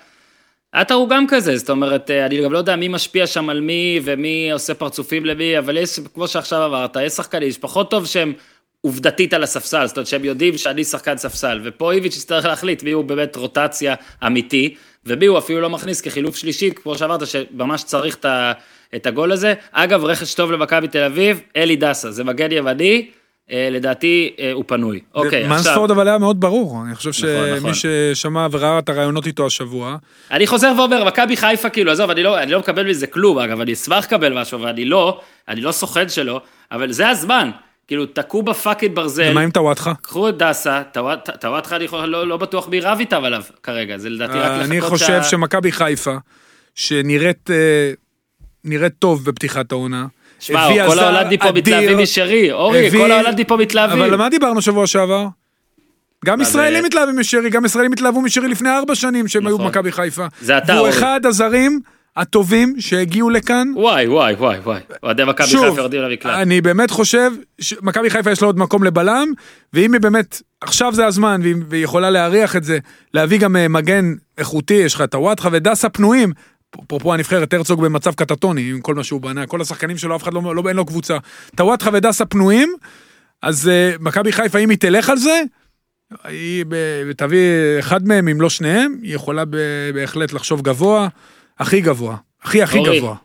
עטר 0.71 0.93
הוא 0.93 1.09
גם 1.09 1.25
כזה, 1.27 1.57
זאת 1.57 1.69
אומרת, 1.69 2.11
אה, 2.11 2.25
אני 2.25 2.43
גם 2.43 2.53
לא 2.53 2.57
יודע 2.57 2.75
מי 2.75 2.87
משפיע 2.87 3.27
שם 3.27 3.49
על 3.49 3.61
מי, 3.61 3.99
ומי 4.03 4.51
עושה 4.51 4.73
פרצופים 4.73 5.25
למי, 5.25 5.57
אבל 5.57 5.77
יש, 5.77 5.99
כמו 6.13 6.27
שעכשיו 6.27 6.65
אמרת, 6.65 6.97
יש 7.01 7.13
שחקנים 7.13 7.51
שפחות 7.51 7.91
טוב 7.91 8.05
שהם 8.05 8.33
עובדתית 8.87 9.33
על 9.33 9.43
הספסל, 9.43 9.85
זאת 9.87 9.97
אומרת 9.97 10.07
שהם 10.07 10.25
יודעים 10.25 10.57
שאני 10.57 10.83
שחקן 10.83 11.17
ספסל, 11.17 11.59
ופה 11.63 11.91
איביץ' 11.91 12.15
יצטרך 12.15 12.45
להחליט 12.45 12.83
מי 12.83 12.91
הוא 12.91 13.03
באמת 13.03 13.35
רוטציה 13.35 13.95
אמיתי, 14.25 14.75
ומי 15.05 15.25
הוא 15.25 15.37
אפילו 15.37 15.61
לא 15.61 15.69
מכניס 15.69 16.01
כחילוף 16.01 16.35
שלישי, 16.35 16.71
כמו 16.71 16.97
שאמרת, 16.97 17.27
שממש 17.27 17.83
צריך 17.83 18.15
את, 18.15 18.25
ה, 18.25 18.51
את 18.95 19.05
הגול 19.05 19.31
הזה. 19.31 19.53
אגב, 19.71 20.05
רכש 20.05 20.33
טוב 20.33 20.51
למכבי 20.51 20.87
תל 20.87 21.03
אביב, 21.03 21.41
אלי 21.55 21.75
דסה, 21.75 22.11
זה 22.11 22.23
מגן 22.23 22.51
יווני, 22.51 23.07
אה, 23.51 23.67
לדעתי 23.71 24.33
אה, 24.39 24.51
הוא 24.51 24.63
פנוי. 24.67 24.99
אוקיי, 25.15 25.43
עכשיו... 25.43 25.49
מנספורד 25.49 25.91
אבל 25.91 26.07
היה 26.07 26.17
מאוד 26.17 26.39
ברור, 26.39 26.83
אני 26.87 26.95
חושב 26.95 27.09
נכון, 27.09 27.57
נכון. 27.57 27.73
שמי 27.73 27.91
ששמע 28.13 28.47
וראה 28.51 28.79
את 28.79 28.89
הראיונות 28.89 29.27
איתו 29.27 29.45
השבוע, 29.45 29.97
אני 30.31 30.47
חוזר 30.47 30.73
ואומר, 30.77 31.03
מכבי 31.03 31.37
חיפה, 31.37 31.69
כאילו, 31.69 31.91
עזוב, 31.91 32.09
אני 32.09 32.23
לא, 32.23 32.39
אני 32.39 32.51
לא 32.51 32.59
מקבל 32.59 32.89
מזה 32.89 33.07
כלום, 33.07 33.39
אגב, 33.39 33.61
אני 33.61 33.73
אשמח 33.73 34.05
לקבל 34.05 34.41
משהו, 34.41 34.61
ואני 34.61 34.85
לא, 34.85 35.19
אני 35.47 35.61
לא 35.61 35.71
סוכן 35.71 36.09
שלו, 36.09 36.41
אבל 36.71 36.91
זה 36.91 37.09
הזמן. 37.09 37.51
כאילו, 37.87 38.05
תקעו 38.05 38.43
ב 38.43 38.49
fucking 38.49 38.95
ברזל, 38.95 39.27
ומה 39.31 39.41
עם 39.41 39.51
טוואטחה? 39.51 39.93
קחו 40.01 40.29
את 40.29 40.37
דסה, 40.37 40.81
טוואט- 40.93 41.29
טוואטחה, 41.41 41.75
אני 41.75 41.83
יכול- 41.83 42.05
לא, 42.05 42.27
לא 42.27 42.37
בטוח 42.37 42.67
מי 42.69 42.79
רב 42.79 42.99
איתם 42.99 43.23
עליו 43.23 43.41
כרגע, 43.63 43.97
זה 43.97 44.09
לדעתי 44.09 44.33
רק 44.39 44.51
לחכות 44.51 44.65
אני 44.71 44.81
חושב 44.81 45.19
שמכבי 45.23 45.71
חיפה, 45.71 46.15
שנראית 46.75 47.49
אה, 47.51 47.91
נראית 48.63 48.93
טוב 48.99 49.25
בפתיחת 49.25 49.71
העונה, 49.71 50.05
שמע, 50.39 50.67
כל 50.87 50.99
ההולנדים 50.99 51.39
פה 51.39 51.51
מתלהבים 51.51 51.97
משרי, 51.99 52.51
אורי, 52.51 52.87
הביא- 52.87 52.99
כל 53.01 53.11
ההולנדים 53.11 53.45
פה 53.45 53.57
מתלהבים. 53.57 54.01
אבל 54.01 54.15
מה 54.15 54.29
דיברנו 54.29 54.61
שבוע 54.61 54.87
שעבר? 54.87 55.25
גם 56.25 56.41
ישראלים 56.41 56.83
אה, 56.83 56.87
מתלהבים 56.87 57.19
משרי, 57.19 57.49
גם 57.49 57.65
ישראלים 57.65 57.93
התלהבו 57.93 58.21
משרי 58.21 58.47
לפני 58.47 58.69
ארבע 58.69 58.95
שנים 58.95 59.27
שהם 59.27 59.47
היו 59.47 59.55
נכון. 59.55 59.65
במכבי 59.67 59.91
חיפה. 59.91 60.25
זה 60.41 60.57
אתה, 60.57 60.65
והוא 60.73 60.79
אורי. 60.79 60.89
אחד 60.89 61.21
הזרים 61.25 61.79
הטובים 62.17 62.75
שהגיעו 62.79 63.29
לכאן. 63.29 63.67
וואי, 63.75 64.07
וואי, 64.07 64.33
וואי, 64.33 64.59
וואי. 64.59 64.79
אוהדי 65.03 65.23
מכבי 65.23 65.47
חיפה 65.47 65.77
יורדים 65.77 66.01
למקלט. 66.01 66.33
אני 66.33 66.61
באמת 66.61 66.91
חושב 66.91 67.31
שמכבי 67.61 68.09
חיפה 68.09 68.31
יש 68.31 68.41
לה 68.41 68.45
עוד 68.45 68.59
מקום 68.59 68.83
לבלם, 68.83 69.27
ואם 69.73 69.93
היא 69.93 70.01
באמת, 70.01 70.41
עכשיו 70.61 70.93
זה 70.93 71.05
הזמן, 71.05 71.41
והיא 71.43 71.55
והיא 71.69 71.83
יכולה 71.83 72.09
להריח 72.09 72.55
את 72.55 72.63
זה, 72.63 72.77
להביא 73.13 73.39
גם 73.39 73.55
אה, 73.55 73.67
מגן 73.67 74.13
איכותי, 74.37 74.73
יש 74.73 74.95
לך 74.95 75.01
את 75.01 75.13
הוואטחה 75.13 75.49
ודסה 75.51 75.89
פנויים. 75.89 76.31
אפרופו 76.85 77.13
הנבחרת, 77.13 77.53
הרצוג 77.53 77.81
במצב 77.81 78.13
קטטוני 78.13 78.69
עם 78.69 78.81
כל 78.81 78.95
מה 78.95 79.03
שהוא 79.03 79.21
בנה, 79.21 79.47
כל 79.47 79.61
השחקנים 79.61 79.97
שלו, 79.97 80.15
אף 80.15 80.23
אחד 80.23 80.33
לא, 80.33 80.55
לא 80.55 80.63
אין 80.67 80.75
לו 80.75 80.85
קבוצה. 80.85 81.17
טוואטחה 81.55 81.89
ודסה 81.93 82.25
פנויים, 82.25 82.75
אז 83.41 83.67
uh, 83.67 84.01
מכבי 84.03 84.31
חיפה, 84.31 84.59
אם 84.59 84.69
היא 84.69 84.77
תלך 84.77 85.09
על 85.09 85.17
זה, 85.17 85.41
היא 86.23 86.65
ב- 86.67 87.11
תביא 87.17 87.39
אחד 87.79 88.07
מהם, 88.07 88.27
אם 88.27 88.41
לא 88.41 88.49
שניהם, 88.49 88.95
היא 89.01 89.15
יכולה 89.15 89.43
בהחלט 89.93 90.33
לחשוב 90.33 90.61
גבוה, 90.61 91.07
הכי 91.59 91.81
גבוה, 91.81 92.15
הכי 92.43 92.63
הכי 92.63 92.77
אורי, 92.77 92.97
גבוה. 92.99 93.15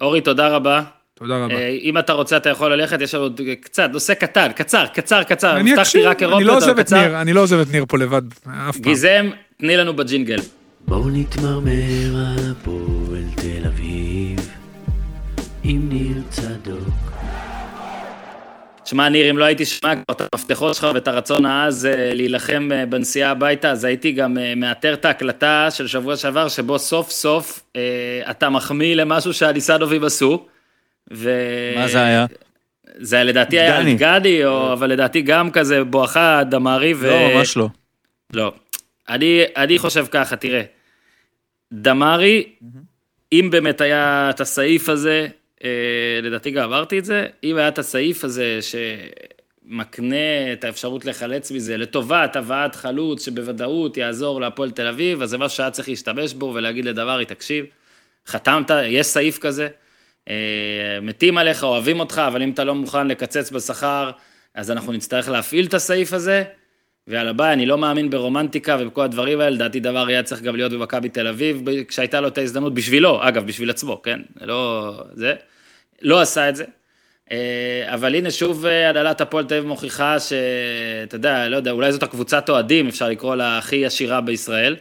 אורי, 0.00 0.20
תודה 0.20 0.48
רבה. 0.48 0.82
תודה 1.14 1.44
רבה. 1.44 1.54
אה, 1.54 1.68
אם 1.82 1.98
אתה 1.98 2.12
רוצה, 2.12 2.36
אתה 2.36 2.48
יכול 2.50 2.72
ללכת, 2.72 3.00
יש 3.00 3.14
לנו 3.14 3.24
עוד 3.24 3.40
קצת, 3.60 3.90
נושא 3.92 4.14
קטן, 4.14 4.52
קצר, 4.52 4.86
קצר, 4.86 5.22
קצר. 5.22 5.56
אני 5.56 5.74
אקשיב, 5.74 6.06
אני 6.06 6.44
לא 6.44 6.56
עוזב 6.56 6.78
את. 6.78 6.92
ניר, 6.92 7.20
אני 7.20 7.32
לא 7.32 7.40
עוזב 7.40 7.58
את 7.58 7.72
ניר 7.72 7.84
פה 7.88 7.98
לבד, 7.98 8.22
אף 8.32 8.42
פעם. 8.46 8.82
גיזם, 8.82 9.30
תני 9.58 9.76
לנו 9.76 9.96
בג'ינגל. 9.96 10.38
בואו 10.80 11.10
נתמרמר 11.10 12.16
על 12.16 12.52
הפועל 12.52 13.24
תל 13.36 13.66
אביב 13.66 14.48
עם 15.64 15.88
ניר 15.88 16.22
צדוק. 16.30 17.01
שמע, 18.84 19.08
ניר, 19.08 19.30
אם 19.30 19.38
לא 19.38 19.44
הייתי 19.44 19.64
שומע 19.64 19.94
כבר 19.94 20.14
את 20.14 20.22
המפתחות 20.32 20.74
שלך 20.74 20.86
ואת 20.94 21.08
הרצון 21.08 21.46
העז 21.46 21.86
אה, 21.86 22.14
להילחם 22.14 22.68
אה, 22.72 22.86
בנסיעה 22.86 23.30
הביתה, 23.30 23.70
אז 23.70 23.84
הייתי 23.84 24.12
גם 24.12 24.38
אה, 24.38 24.54
מאתר 24.54 24.94
את 24.94 25.04
ההקלטה 25.04 25.68
של 25.70 25.86
שבוע 25.86 26.16
שעבר, 26.16 26.48
שבו 26.48 26.78
סוף 26.78 27.10
סוף 27.10 27.62
אה, 27.76 27.80
אתה 28.30 28.50
מחמיא 28.50 28.94
למשהו 28.96 29.32
שהניסנובים 29.32 30.04
עשו. 30.04 30.46
ו... 31.12 31.30
מה 31.76 31.88
זה 31.88 32.04
היה? 32.04 32.26
זה 32.96 33.16
היה 33.16 33.24
לדעתי 33.24 33.60
היה 33.60 33.78
על. 33.78 33.94
דגני, 33.94 34.44
או, 34.44 34.72
אבל 34.72 34.90
לדעתי 34.90 35.22
גם 35.22 35.50
כזה 35.50 35.84
בואכה 35.84 36.42
דמארי. 36.50 36.94
ו... 36.94 37.06
לא, 37.10 37.34
ממש 37.34 37.56
לא. 37.56 37.68
לא. 38.32 38.52
אני, 39.08 39.42
אני 39.56 39.78
חושב 39.78 40.06
ככה, 40.10 40.36
תראה. 40.36 40.62
דמארי, 41.72 42.44
אם 43.32 43.48
באמת 43.52 43.80
היה 43.80 44.30
את 44.30 44.40
הסעיף 44.40 44.88
הזה, 44.88 45.28
לדעתי 46.22 46.50
גם 46.50 46.64
אמרתי 46.64 46.98
את 46.98 47.04
זה, 47.04 47.26
אם 47.44 47.56
היה 47.56 47.68
את 47.68 47.78
הסעיף 47.78 48.24
הזה 48.24 48.58
שמקנה 48.62 50.52
את 50.52 50.64
האפשרות 50.64 51.04
לחלץ 51.04 51.50
מזה 51.50 51.76
לטובת 51.76 52.36
הבאת 52.36 52.74
חלוץ 52.74 53.26
שבוודאות 53.26 53.96
יעזור 53.96 54.40
להפועל 54.40 54.70
תל 54.70 54.86
אביב, 54.86 55.22
אז 55.22 55.30
זה 55.30 55.38
משהו 55.38 55.56
שהיה 55.56 55.70
צריך 55.70 55.88
להשתמש 55.88 56.34
בו 56.34 56.52
ולהגיד 56.54 56.84
לדמארי, 56.84 57.24
תקשיב, 57.24 57.64
חתמת, 58.26 58.70
יש 58.86 59.06
סעיף 59.06 59.38
כזה, 59.38 59.68
אה, 60.28 60.98
מתים 61.02 61.38
עליך, 61.38 61.64
אוהבים 61.64 62.00
אותך, 62.00 62.22
אבל 62.26 62.42
אם 62.42 62.50
אתה 62.50 62.64
לא 62.64 62.74
מוכן 62.74 63.08
לקצץ 63.08 63.50
בשכר, 63.50 64.10
אז 64.54 64.70
אנחנו 64.70 64.92
נצטרך 64.92 65.28
להפעיל 65.28 65.66
את 65.66 65.74
הסעיף 65.74 66.12
הזה. 66.12 66.44
ויאללה 67.08 67.32
ביי, 67.32 67.52
אני 67.52 67.66
לא 67.66 67.78
מאמין 67.78 68.10
ברומנטיקה 68.10 68.76
ובכל 68.80 69.02
הדברים 69.02 69.40
האלה, 69.40 69.50
לדעתי 69.50 69.80
דבר 69.80 70.06
היה 70.06 70.22
צריך 70.22 70.42
גם 70.42 70.56
להיות 70.56 70.72
במכבי 70.72 71.08
תל 71.08 71.26
אביב, 71.26 71.62
כשהייתה 71.88 72.20
לו 72.20 72.28
את 72.28 72.38
ההזדמנות 72.38 72.74
בשבילו, 72.74 73.28
אגב, 73.28 73.46
בשביל 73.46 73.70
עצמו, 73.70 74.02
כן? 74.02 74.20
לא... 74.40 74.92
זה. 75.14 75.34
לא 76.02 76.20
עשה 76.20 76.48
את 76.48 76.56
זה. 76.56 76.64
אה, 77.32 77.94
אבל 77.94 78.14
הנה 78.14 78.30
שוב 78.30 78.66
אה, 78.66 78.90
הנהלת 78.90 79.20
הפועל 79.20 79.44
תל 79.44 79.54
אביב 79.54 79.68
מוכיחה 79.68 80.20
שאתה 80.20 81.14
יודע, 81.14 81.48
לא 81.48 81.56
יודע, 81.56 81.70
אולי 81.70 81.92
זאת 81.92 82.02
הקבוצת 82.02 82.48
אוהדים, 82.48 82.88
אפשר 82.88 83.08
לקרוא 83.08 83.34
לה 83.34 83.58
הכי 83.58 83.86
עשירה 83.86 84.20
בישראל. 84.20 84.76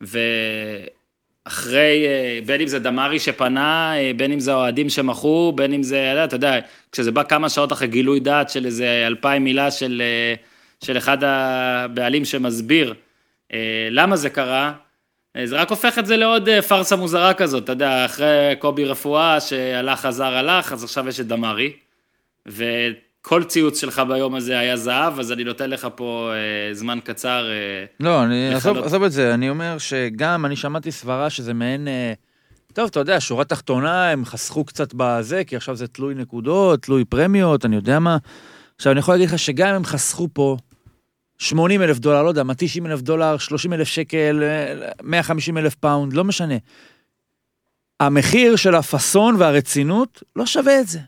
ואחרי, 0.00 2.06
אה, 2.06 2.38
בין 2.46 2.60
אם 2.60 2.66
זה 2.66 2.78
דמארי 2.78 3.18
שפנה, 3.18 3.94
בין 4.16 4.32
אם 4.32 4.40
זה 4.40 4.52
האוהדים 4.52 4.88
שמחו, 4.88 5.52
בין 5.56 5.72
אם 5.72 5.82
זה, 5.82 6.24
אתה 6.24 6.36
יודע, 6.36 6.58
כשזה 6.92 7.12
בא 7.12 7.22
כמה 7.22 7.48
שעות 7.48 7.72
אחרי 7.72 7.88
גילוי 7.88 8.20
דעת 8.20 8.50
של 8.50 8.66
איזה 8.66 9.04
אלפיים 9.06 9.44
מילה 9.44 9.70
של... 9.70 10.02
של 10.84 10.98
אחד 10.98 11.18
הבעלים 11.24 12.24
שמסביר 12.24 12.94
למה 13.90 14.16
זה 14.16 14.30
קרה, 14.30 14.72
זה 15.44 15.56
רק 15.60 15.70
הופך 15.70 15.98
את 15.98 16.06
זה 16.06 16.16
לעוד 16.16 16.48
אה, 16.48 16.62
פארסה 16.62 16.96
מוזרה 16.96 17.34
כזאת, 17.34 17.64
אתה 17.64 17.72
יודע, 17.72 18.04
אחרי 18.04 18.54
קובי 18.58 18.84
רפואה 18.84 19.40
שהלך 19.40 20.00
חזר 20.00 20.34
הלך, 20.34 20.72
אז 20.72 20.84
עכשיו 20.84 21.08
יש 21.08 21.20
את 21.20 21.26
דמארי, 21.26 21.72
וכל 22.46 23.44
ציוץ 23.44 23.80
שלך 23.80 24.02
ביום 24.08 24.34
הזה 24.34 24.58
היה 24.58 24.76
זהב, 24.76 25.18
אז 25.18 25.32
אני 25.32 25.44
נותן 25.44 25.70
לך 25.70 25.88
פה 25.94 26.30
אה, 26.32 26.74
זמן 26.74 26.98
קצר. 27.04 27.46
אה, 27.50 27.84
לא, 28.00 28.22
אני, 28.24 28.54
עזוב. 28.54 28.78
עזוב 28.78 29.02
את 29.02 29.12
זה, 29.12 29.34
אני 29.34 29.50
אומר 29.50 29.78
שגם 29.78 30.46
אני 30.46 30.56
שמעתי 30.56 30.92
סברה 30.92 31.30
שזה 31.30 31.54
מעין, 31.54 31.88
אה, 31.88 32.12
טוב, 32.72 32.88
אתה 32.90 33.00
יודע, 33.00 33.20
שורה 33.20 33.44
תחתונה, 33.44 34.10
הם 34.10 34.24
חסכו 34.24 34.64
קצת 34.64 34.94
בזה, 34.96 35.44
כי 35.44 35.56
עכשיו 35.56 35.76
זה 35.76 35.86
תלוי 35.86 36.14
נקודות, 36.14 36.82
תלוי 36.82 37.04
פרמיות, 37.04 37.64
אני 37.64 37.76
יודע 37.76 37.98
מה. 37.98 38.16
עכשיו, 38.76 38.92
אני 38.92 39.00
יכול 39.00 39.14
להגיד 39.14 39.28
לך 39.28 39.38
שגם 39.38 39.68
אם 39.68 39.74
הם 39.74 39.84
חסכו 39.84 40.28
פה 40.32 40.56
80 41.40 41.82
אלף 41.82 41.98
דולר, 41.98 42.22
לא 42.22 42.28
יודע, 42.28 42.42
מה, 42.42 42.54
90 42.54 42.86
אלף 42.86 43.00
דולר, 43.00 43.38
30 43.38 43.72
אלף 43.72 43.88
שקל, 43.88 44.42
אה, 44.42 44.90
150 45.02 45.58
אלף 45.58 45.74
פאונד, 45.74 46.12
לא 46.12 46.24
משנה. 46.24 46.54
המחיר 48.00 48.56
של 48.56 48.74
הפאסון 48.74 49.36
והרצינות 49.38 50.22
לא 50.36 50.46
שווה 50.46 50.80
את 50.80 50.88
זה. 50.88 50.98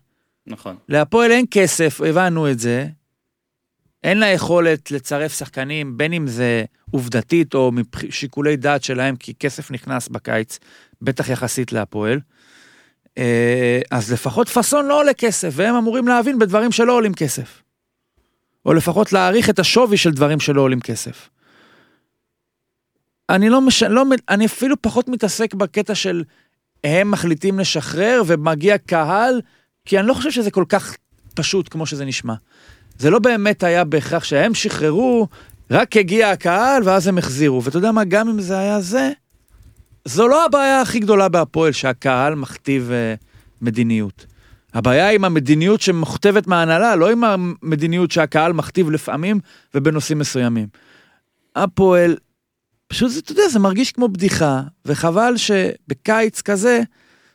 נכון. 0.46 0.76
להפועל 0.88 1.30
אין 1.30 1.44
כסף, 1.50 2.00
הבנו 2.00 2.50
את 2.50 2.59
זה. 2.59 2.86
אין 4.04 4.18
לה 4.18 4.26
יכולת 4.26 4.90
לצרף 4.90 5.38
שחקנים, 5.38 5.96
בין 5.96 6.12
אם 6.12 6.26
זה 6.26 6.64
עובדתית 6.90 7.54
או 7.54 7.72
משיקולי 7.72 8.56
דעת 8.56 8.82
שלהם, 8.82 9.16
כי 9.16 9.34
כסף 9.34 9.70
נכנס 9.70 10.09
בקיץ, 10.09 10.59
בטח 11.02 11.28
יחסית 11.28 11.72
להפועל. 11.72 12.20
אה, 13.18 13.80
אז 13.90 14.12
לפחות 14.12 14.48
פאסון 14.48 14.86
לא 14.86 15.00
עולה 15.00 15.14
כסף, 15.14 15.50
והם 15.52 15.74
אמורים 15.74 16.09
להבין 16.09 16.38
בדברים 16.38 16.72
שלא 16.72 16.92
עולים 16.92 17.14
כסף. 17.14 17.62
או 18.66 18.74
לפחות 18.74 19.12
להעריך 19.12 19.51
את 19.51 19.59
השווי 19.59 19.97
של 19.97 20.10
דברים 20.10 20.40
שלא 20.40 20.60
עולים 20.60 20.80
כסף. 20.80 21.28
אני 23.30 23.48
לא 23.48 23.60
מש... 23.60 23.82
לא... 23.82 24.05
אני 24.28 24.47
אפילו 24.47 24.82
פחות 24.82 25.09
מתעסק 25.09 25.55
בקטע 25.55 25.94
של 25.94 26.24
הם 26.84 27.10
מחליטים 27.10 27.59
לשחרר 27.59 28.22
ומגיע 28.26 28.78
קהל, 28.78 29.40
כי 29.84 29.98
אני 29.98 30.06
לא 30.06 30.14
חושב 30.14 30.30
שזה 30.30 30.51
כל 30.51 30.64
כך 30.68 30.97
פשוט 31.34 31.68
כמו 31.70 31.86
שזה 31.86 32.05
נשמע. 32.05 32.34
זה 32.98 33.10
לא 33.10 33.18
באמת 33.18 33.62
היה 33.62 33.84
בהכרח 33.84 34.24
שהם 34.24 34.55
שחררו, 34.55 35.28
רק 35.70 35.97
הגיע 35.97 36.30
הקהל 36.30 36.82
ואז 36.84 37.06
הם 37.06 37.18
החזירו. 37.18 37.62
ואתה 37.62 37.76
יודע 37.76 37.93
מה, 37.93 38.05
גם 38.05 38.28
אם 38.28 38.40
זה 38.40 38.59
היה 38.59 38.80
זה, 38.80 39.10
זו 40.05 40.28
לא 40.28 40.44
הבעיה 40.44 40.80
הכי 40.80 40.98
גדולה 40.98 41.28
בהפועל, 41.28 41.72
שהקהל 41.72 42.34
מכתיב 42.34 42.90
אה, 42.93 43.14
מדיניות. 43.60 44.26
הבעיה 44.74 45.11
עם 45.11 45.24
המדיניות 45.24 45.81
שמוכתבת 45.81 46.47
מההנהלה, 46.47 46.97
לא 46.97 47.11
עם 47.11 47.24
המדיניות 47.24 48.11
שהקהל 48.11 48.53
מכתיב 48.53 48.90
לפעמים 48.90 49.40
ובנושאים 49.74 50.19
מסוימים. 50.19 50.69
הפועל, 51.57 52.16
פשוט, 52.86 53.11
זה, 53.11 53.19
אתה 53.19 53.32
יודע, 53.32 53.49
זה 53.49 53.59
מרגיש 53.59 53.93
כמו 53.93 54.09
בדיחה, 54.09 54.62
וחבל 54.85 55.35
שבקיץ 55.36 56.40
כזה, 56.40 56.81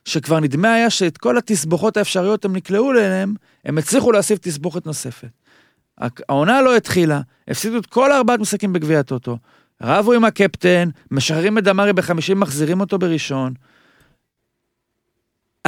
שכבר 0.05 0.39
נדמה 0.39 0.73
היה 0.73 0.89
שאת 0.89 1.17
כל 1.17 1.37
התסבוכות 1.37 1.97
האפשריות 1.97 2.45
הם 2.45 2.55
נקלעו 2.55 2.91
אליהם, 2.91 3.33
הם 3.65 3.77
הצליחו 3.77 4.11
להוסיף 4.11 4.39
תסבוכת 4.39 4.85
נוספת. 4.85 5.27
העונה 6.29 6.61
לא 6.61 6.75
התחילה, 6.75 7.21
הפסידו 7.47 7.77
את 7.77 7.85
כל 7.85 8.11
ארבעת 8.11 8.39
משחקים 8.39 8.73
בגביע 8.73 8.99
הטוטו, 8.99 9.37
רבו 9.81 10.13
עם 10.13 10.25
הקפטן, 10.25 10.89
משחררים 11.11 11.57
את 11.57 11.63
דמארי 11.63 11.93
בחמישים, 11.93 12.39
מחזירים 12.39 12.79
אותו 12.79 12.99
בראשון. 12.99 13.53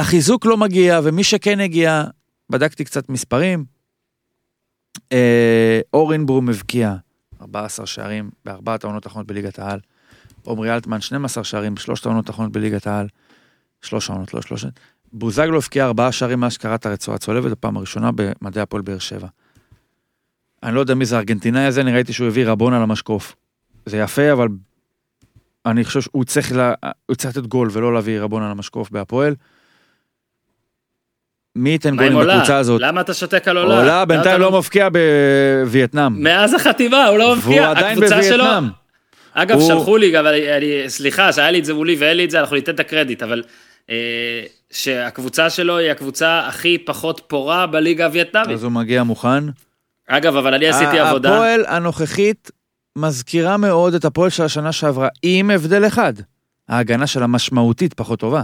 החיזוק 0.00 0.46
לא 0.46 0.56
מגיע, 0.56 1.00
ומי 1.04 1.24
שכן 1.24 1.60
הגיע, 1.60 2.04
בדקתי 2.50 2.84
קצת 2.84 3.08
מספרים, 3.08 3.64
אה, 5.12 5.80
אורנברום 5.92 6.48
הבקיע 6.48 6.94
14 7.40 7.86
שערים 7.86 8.30
בארבעת 8.44 8.84
העונות 8.84 9.06
האחרונות 9.06 9.26
בליגת 9.26 9.58
העל. 9.58 9.80
עמרי 10.46 10.74
אלטמן 10.74 11.00
12 11.00 11.44
שערים 11.44 11.74
בשלושת 11.74 12.06
העונות 12.06 12.28
האחרונות 12.28 12.52
בליגת 12.52 12.86
העל. 12.86 13.06
שלוש 13.82 14.10
העונות, 14.10 14.34
לא 14.34 14.42
שלושת. 14.42 14.80
בוזגלו 15.12 15.56
הבקיע 15.56 15.84
ארבעה 15.86 16.12
שערים 16.12 16.40
מאז 16.40 16.52
שקראת 16.52 16.86
הרצועה 16.86 17.14
הצולבת 17.14 17.50
בפעם 17.50 17.76
הראשונה 17.76 18.10
במדעי 18.14 18.62
הפועל 18.62 18.82
באר 18.82 18.98
שבע. 18.98 19.28
אני 20.62 20.74
לא 20.74 20.80
יודע 20.80 20.94
מי 20.94 21.04
זה 21.04 21.16
הארגנטינאי 21.16 21.64
הזה, 21.64 21.80
אני 21.80 21.92
ראיתי 21.92 22.12
שהוא 22.12 22.28
הביא 22.28 22.46
רבון 22.46 22.72
על 22.72 22.82
המשקוף. 22.82 23.36
זה 23.86 23.98
יפה, 23.98 24.32
אבל 24.32 24.48
אני 25.66 25.84
חושב 25.84 26.00
שהוא 26.00 26.24
צריך, 26.24 26.52
לה... 26.52 26.74
הוא 27.06 27.16
צריך 27.16 27.36
לתת 27.36 27.46
גול 27.46 27.68
ולא 27.72 27.94
להביא 27.94 28.20
רבון 28.20 28.42
על 28.42 28.50
המשקוף 28.50 28.90
בהפועל. 28.90 29.34
מי 31.56 31.70
ייתן 31.70 31.96
גולים? 31.96 32.18
בקבוצה 32.18 32.56
הזאת? 32.56 32.80
למה 32.80 33.00
אתה 33.00 33.14
שותק 33.14 33.48
על 33.48 33.56
עולה? 33.56 33.78
עולה 33.78 34.04
בינתיים 34.04 34.34
אתה 34.36 34.38
לא 34.38 34.58
מפקיע 34.58 34.88
בווייטנאם. 35.62 36.22
מאז 36.22 36.54
החתימה, 36.54 37.06
הוא 37.06 37.18
לא 37.18 37.36
מבקיע. 37.36 37.62
והוא 37.62 37.70
עדיין 37.70 38.00
בווייטנאם. 38.00 38.64
אגב, 39.34 39.58
הוא- 39.58 39.68
שלחו 39.68 39.96
לי, 39.96 40.18
אבל 40.20 40.34
אני, 40.56 40.90
סליחה, 40.90 41.32
שהיה 41.32 41.50
לי 41.50 41.58
את 41.58 41.64
זה 41.64 41.74
מולי 41.74 41.96
ואין 41.98 42.16
לי 42.16 42.24
את 42.24 42.30
זה, 42.30 42.40
אנחנו 42.40 42.56
ניתן 42.56 42.74
את 42.74 42.80
הקרדיט, 42.80 43.22
אבל 43.22 43.42
אה, 43.90 43.94
שהקבוצה 44.70 45.50
שלו 45.50 45.78
היא 45.78 45.90
הקבוצה 45.90 46.46
הכי 46.48 46.78
פחות 46.78 47.22
פורה 47.26 47.66
בליגה 47.66 48.04
הווייטנאמית. 48.06 48.50
אז 48.50 48.64
הוא 48.64 48.72
מגיע 48.72 49.02
מוכן. 49.02 49.44
אגב, 50.08 50.36
אבל 50.36 50.54
אני 50.54 50.68
עשיתי 50.68 50.98
עבודה, 50.98 51.34
הפועל 51.34 51.64
הנוכחית 51.68 52.50
מזכירה 52.98 53.56
מאוד 53.56 53.94
את 53.94 54.04
הפועל 54.04 54.30
של 54.30 54.42
השנה 54.42 54.72
שעברה, 54.72 55.08
עם 55.22 55.50
הבדל 55.50 55.86
אחד. 55.86 56.12
ההגנה 56.68 57.06
שלה 57.06 57.26
משמעותית 57.26 57.94
פחות 57.94 58.18
טובה. 58.20 58.42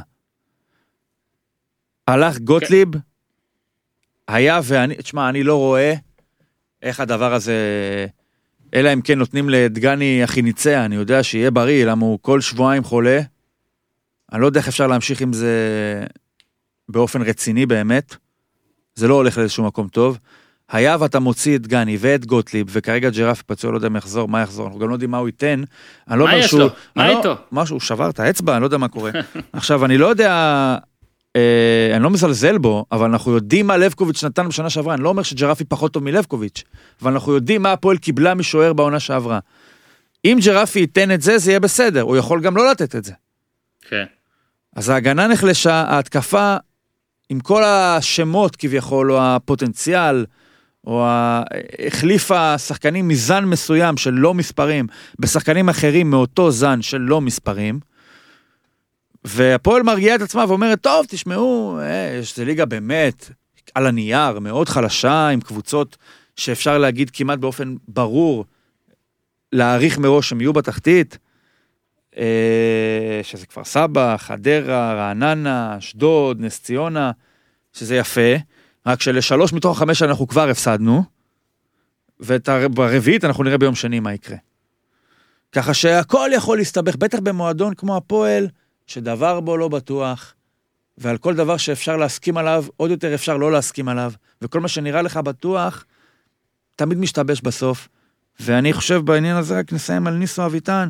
הלך 2.07 2.39
גוטליב, 2.39 2.89
היה 4.29 4.61
ואני, 4.65 4.95
תשמע, 4.95 5.29
אני 5.29 5.43
לא 5.43 5.57
רואה 5.57 5.95
איך 6.83 7.01
הדבר 7.01 7.35
הזה, 7.35 7.57
אלא 8.75 8.93
אם 8.93 9.01
כן 9.01 9.19
נותנים 9.19 9.51
לדגני 9.51 10.23
החיניציה, 10.23 10.85
אני 10.85 10.95
יודע 10.95 11.23
שיהיה 11.23 11.51
בריא, 11.51 11.85
למה 11.85 12.07
הוא 12.07 12.19
כל 12.23 12.41
שבועיים 12.41 12.85
חולה. 12.85 13.21
אני 14.33 14.41
לא 14.41 14.47
יודע 14.47 14.61
איך 14.61 14.69
אפשר 14.69 14.87
להמשיך 14.87 15.21
עם 15.21 15.33
זה 15.33 15.55
באופן 16.89 17.23
רציני 17.23 17.67
באמת. 17.67 18.17
זה 18.95 19.09
לא 19.09 19.15
הולך 19.15 19.39
לאיזשהו 19.39 19.65
מקום 19.65 19.89
טוב. 19.89 20.19
היה 20.71 20.97
ואתה 21.01 21.19
מוציא 21.21 21.57
את 21.57 21.67
גני 21.67 21.97
ואת 22.01 22.27
גוטליב, 22.27 22.67
וכרגע 22.71 23.11
ג'ירף 23.11 23.43
פצוע, 23.43 23.71
לא 23.73 23.77
יודע 23.77 23.89
אם 23.89 23.97
יחזור, 23.97 24.29
מה 24.29 24.43
יחזור, 24.43 24.67
אנחנו 24.67 24.81
גם 24.81 24.89
לא 24.89 24.95
יודעים 24.95 25.11
מה 25.11 25.19
הוא 25.19 25.29
ייתן. 25.29 25.63
אני 26.11 26.19
לא 26.19 26.25
מה 26.25 26.37
יש 26.37 26.47
שהוא... 26.47 26.61
לו? 26.61 26.69
מה 26.97 27.09
לא- 27.09 27.19
איתו? 27.19 27.35
משהו, 27.53 27.75
הוא 27.75 27.81
שבר 27.81 28.11
את 28.11 28.21
האצבע, 28.21 28.53
אני 28.53 28.61
לא 28.61 28.67
יודע 28.67 28.79
מה 28.79 28.89
קורה. 28.89 29.11
עכשיו, 29.53 29.85
אני 29.85 29.99
לא 29.99 30.07
יודע, 30.07 30.77
אני 31.95 32.03
לא 32.03 32.11
מזלזל 32.11 32.59
בו, 32.59 32.85
אבל 32.93 33.07
אנחנו 33.07 33.33
יודעים 33.33 33.67
מה 33.67 33.77
לבקוביץ' 33.77 34.25
נתן 34.25 34.49
בשנה 34.49 34.71
שעברה, 34.71 34.95
אני 34.95 35.03
לא 35.03 35.09
אומר 35.09 35.23
שג'רפי 35.23 35.65
פחות 35.65 35.93
טוב 35.93 36.05
מלבקוביץ', 36.05 36.65
אבל 37.03 37.13
אנחנו 37.13 37.35
יודעים 37.35 37.63
מה 37.63 37.73
הפועל 37.73 37.97
קיבלה 37.97 38.35
משוער 38.35 38.73
בעונה 38.73 39.01
שעברה. 39.01 39.39
אם 40.25 40.39
ג'רפי 40.45 40.81
ייתן 40.81 41.11
את 41.11 41.23
זה, 41.23 41.39
זה 41.39 41.51
יהיה 41.51 41.61
בסדר, 41.61 42.01
הוא 42.01 42.17
יכול 42.17 42.41
גם 42.41 42.57
לא 42.57 42.71
לתת 42.71 42.97
את 42.97 43.05
זה. 43.05 43.13
כן. 43.89 44.05
אז 44.77 44.89
ההגנה 44.89 45.27
נחלשה, 45.27 45.75
ההתקפה, 45.75 46.57
עם 47.29 47.41
כל 47.41 47.65
השמות 47.65 48.57
כביכול, 48.57 49.13
או 49.13 49.19
הפוטנציאל, 49.23 50.25
או. 50.87 51.07
החליפה 51.87 52.59
שחקנים 52.59 53.09
מזן 53.09 53.45
מסוים 53.45 53.97
של 53.97 54.11
לא 54.11 54.35
מספרים, 54.35 54.87
בשחקנים 55.19 55.69
אחרים 55.69 56.11
מאותו 56.11 56.51
זן 56.51 56.83
של 56.83 56.99
לא 56.99 57.21
מספרים, 57.21 57.81
והפועל 59.27 59.83
מרגיעה 59.83 60.17
את 60.17 60.21
עצמה 60.21 60.45
ואומרת, 60.49 60.81
טוב, 60.81 61.07
תשמעו, 61.09 61.79
אה, 61.81 62.19
יש- 62.21 62.37
זה 62.37 62.45
ליגה 62.45 62.65
באמת, 62.65 63.31
על 63.75 63.87
הנייר, 63.87 64.39
מאוד 64.39 64.69
חלשה, 64.69 65.29
עם 65.29 65.41
קבוצות 65.41 65.97
שאפשר 66.37 66.79
להגיד 66.79 67.11
כמעט 67.11 67.39
באופן 67.39 67.75
ברור, 67.89 68.45
להעריך 69.53 69.99
מראש 69.99 70.29
שהם 70.29 70.41
יהיו 70.41 70.53
בתחתית. 70.53 71.19
אה, 72.17 73.21
שזה 73.23 73.47
כפר 73.47 73.65
סבא, 73.65 74.17
חדרה, 74.17 74.95
רעננה, 74.95 75.79
אשדוד, 75.79 76.41
נס 76.41 76.61
ציונה, 76.61 77.11
שזה 77.73 77.97
יפה, 77.97 78.35
רק 78.87 79.03
שלשלוש 79.03 79.53
מתוך 79.53 79.77
החמש 79.77 80.03
אנחנו 80.03 80.27
כבר 80.29 80.49
הפסדנו, 80.51 81.03
ואת 82.21 82.49
הר- 82.49 82.69
ברביעית 82.69 83.25
אנחנו 83.25 83.45
נראה 83.45 83.59
ביום 83.59 83.75
שני 83.75 84.01
מה 84.01 84.15
יקרה. 84.15 84.37
ככה 85.53 85.75
שהכל 85.75 86.31
יכול 86.35 86.57
להסתבך, 86.59 86.97
בטח 86.97 87.19
במועדון 87.23 87.75
כמו 87.75 87.97
הפועל, 87.97 88.49
שדבר 88.87 89.41
בו 89.41 89.57
לא 89.57 89.69
בטוח, 89.69 90.35
ועל 90.99 91.19
כל 91.19 91.35
דבר 91.35 91.57
שאפשר 91.57 91.97
להסכים 91.97 92.37
עליו, 92.37 92.65
עוד 92.77 92.91
יותר 92.91 93.15
אפשר 93.15 93.37
לא 93.37 93.53
להסכים 93.53 93.89
עליו, 93.89 94.13
וכל 94.43 94.61
מה 94.61 94.69
שנראה 94.69 95.03
לך 95.03 95.17
בטוח, 95.17 95.85
תמיד 96.77 96.99
משתבש 96.99 97.41
בסוף. 97.41 97.89
ואני 98.41 98.73
חושב 98.73 99.01
בעניין 99.05 99.37
הזה, 99.37 99.59
רק 99.59 99.73
נסיים 99.73 100.07
על 100.07 100.15
ניסו 100.15 100.47
אביטן, 100.47 100.89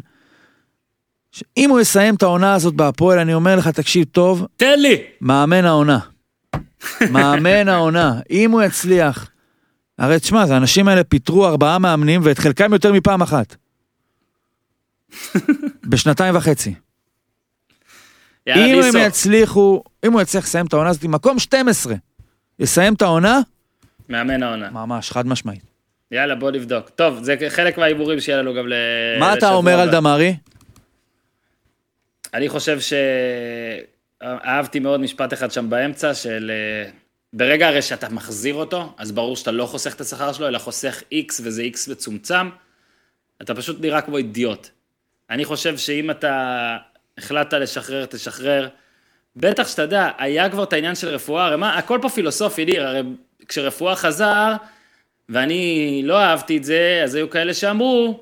שאם 1.33 1.71
הוא 1.71 1.81
יסיים 1.81 2.15
את 2.15 2.23
העונה 2.23 2.55
הזאת 2.55 2.75
בהפועל, 2.75 3.19
אני 3.19 3.35
אומר 3.35 3.57
לך, 3.57 3.69
תקשיב 3.69 4.05
טוב, 4.05 4.47
תן 4.57 4.81
לי! 4.81 5.03
מאמן 5.21 5.65
העונה. 5.65 5.99
מאמן 7.11 7.69
העונה. 7.69 8.21
אם 8.31 8.51
הוא 8.51 8.63
יצליח. 8.63 9.31
הרי 9.99 10.21
תשמע, 10.21 10.43
האנשים 10.43 10.89
האלה 10.89 11.05
פיטרו 11.05 11.47
ארבעה 11.47 11.79
מאמנים, 11.79 12.21
ואת 12.25 12.39
חלקם 12.39 12.73
יותר 12.73 12.93
מפעם 12.93 13.23
אחת. 13.23 13.57
בשנתיים 15.85 16.37
וחצי. 16.37 16.75
יאללה, 18.47 18.65
אם 18.65 18.77
ניסו. 18.77 18.99
הם 18.99 19.07
יצליחו, 19.07 19.83
אם 20.07 20.13
הוא 20.13 20.23
יצליח 20.23 20.45
לסיים 20.45 20.67
את 20.67 20.73
העונה 20.73 20.91
הזאת, 20.91 21.05
מקום 21.05 21.39
12, 21.39 21.95
יסיים 22.59 22.95
את 22.95 23.03
העונה, 23.03 23.41
מאמן 24.09 24.43
העונה. 24.43 24.71
ממש, 24.71 25.11
חד 25.11 25.27
משמעית. 25.27 25.63
יאללה, 26.11 26.35
בוא 26.35 26.51
נבדוק. 26.51 26.89
טוב, 26.89 27.19
זה 27.23 27.37
חלק 27.49 27.79
מההימורים 27.79 28.21
שיהיה 28.21 28.39
לנו 28.39 28.55
גם 28.55 28.69
ל... 28.69 28.73
מה 29.21 29.33
אתה 29.33 29.37
לשבוע 29.37 29.53
אומר 29.53 29.81
על 29.81 29.89
הבא. 29.89 29.99
דמארי? 29.99 30.37
אני 32.35 32.49
חושב 32.49 32.79
שאהבתי 34.21 34.79
מאוד 34.79 35.01
משפט 35.01 35.33
אחד 35.33 35.51
שם 35.51 35.71
באמצע, 35.71 36.15
של 36.15 36.51
אה, 36.51 36.91
ברגע 37.33 37.69
הרי 37.69 37.83
שאתה 37.83 38.09
מחזיר 38.09 38.55
אותו, 38.55 38.95
אז 38.99 39.13
ברור 39.13 39.37
שאתה 39.37 39.51
לא 39.51 39.67
חוסך 39.67 39.95
את 39.95 40.01
השכר 40.01 40.33
שלו, 40.33 40.49
אלא 40.49 40.59
חוסך 40.59 41.03
X 41.13 41.41
וזה 41.43 41.63
X 41.63 41.91
מצומצם, 41.91 42.49
אתה 43.43 43.55
פשוט 43.55 43.81
נראה 43.81 44.01
כמו 44.01 44.17
אידיוט. 44.17 44.69
אני 45.31 45.45
חושב 45.45 45.77
שאם 45.77 46.11
אתה 46.11 46.77
החלטת 47.19 47.55
לשחרר, 47.55 48.05
תשחרר. 48.05 48.69
בטח 49.37 49.69
שאתה 49.69 49.83
יודע, 49.83 50.11
היה 50.19 50.51
כבר 50.51 50.63
את 50.63 50.73
העניין 50.73 50.95
של 50.95 51.09
רפואה, 51.09 51.47
הרי 51.47 51.57
מה, 51.57 51.79
הכל 51.79 51.99
פה 52.03 52.09
פילוסופי, 52.09 52.65
ניר, 52.65 52.87
הרי 52.87 53.03
כשרפואה 53.49 53.97
חזר, 53.97 54.53
ואני 55.29 56.03
לא 56.05 56.21
אהבתי 56.21 56.57
את 56.57 56.65
זה, 56.65 57.01
אז 57.05 57.15
היו 57.15 57.31
כאלה 57.31 57.55
שאמרו, 57.55 58.21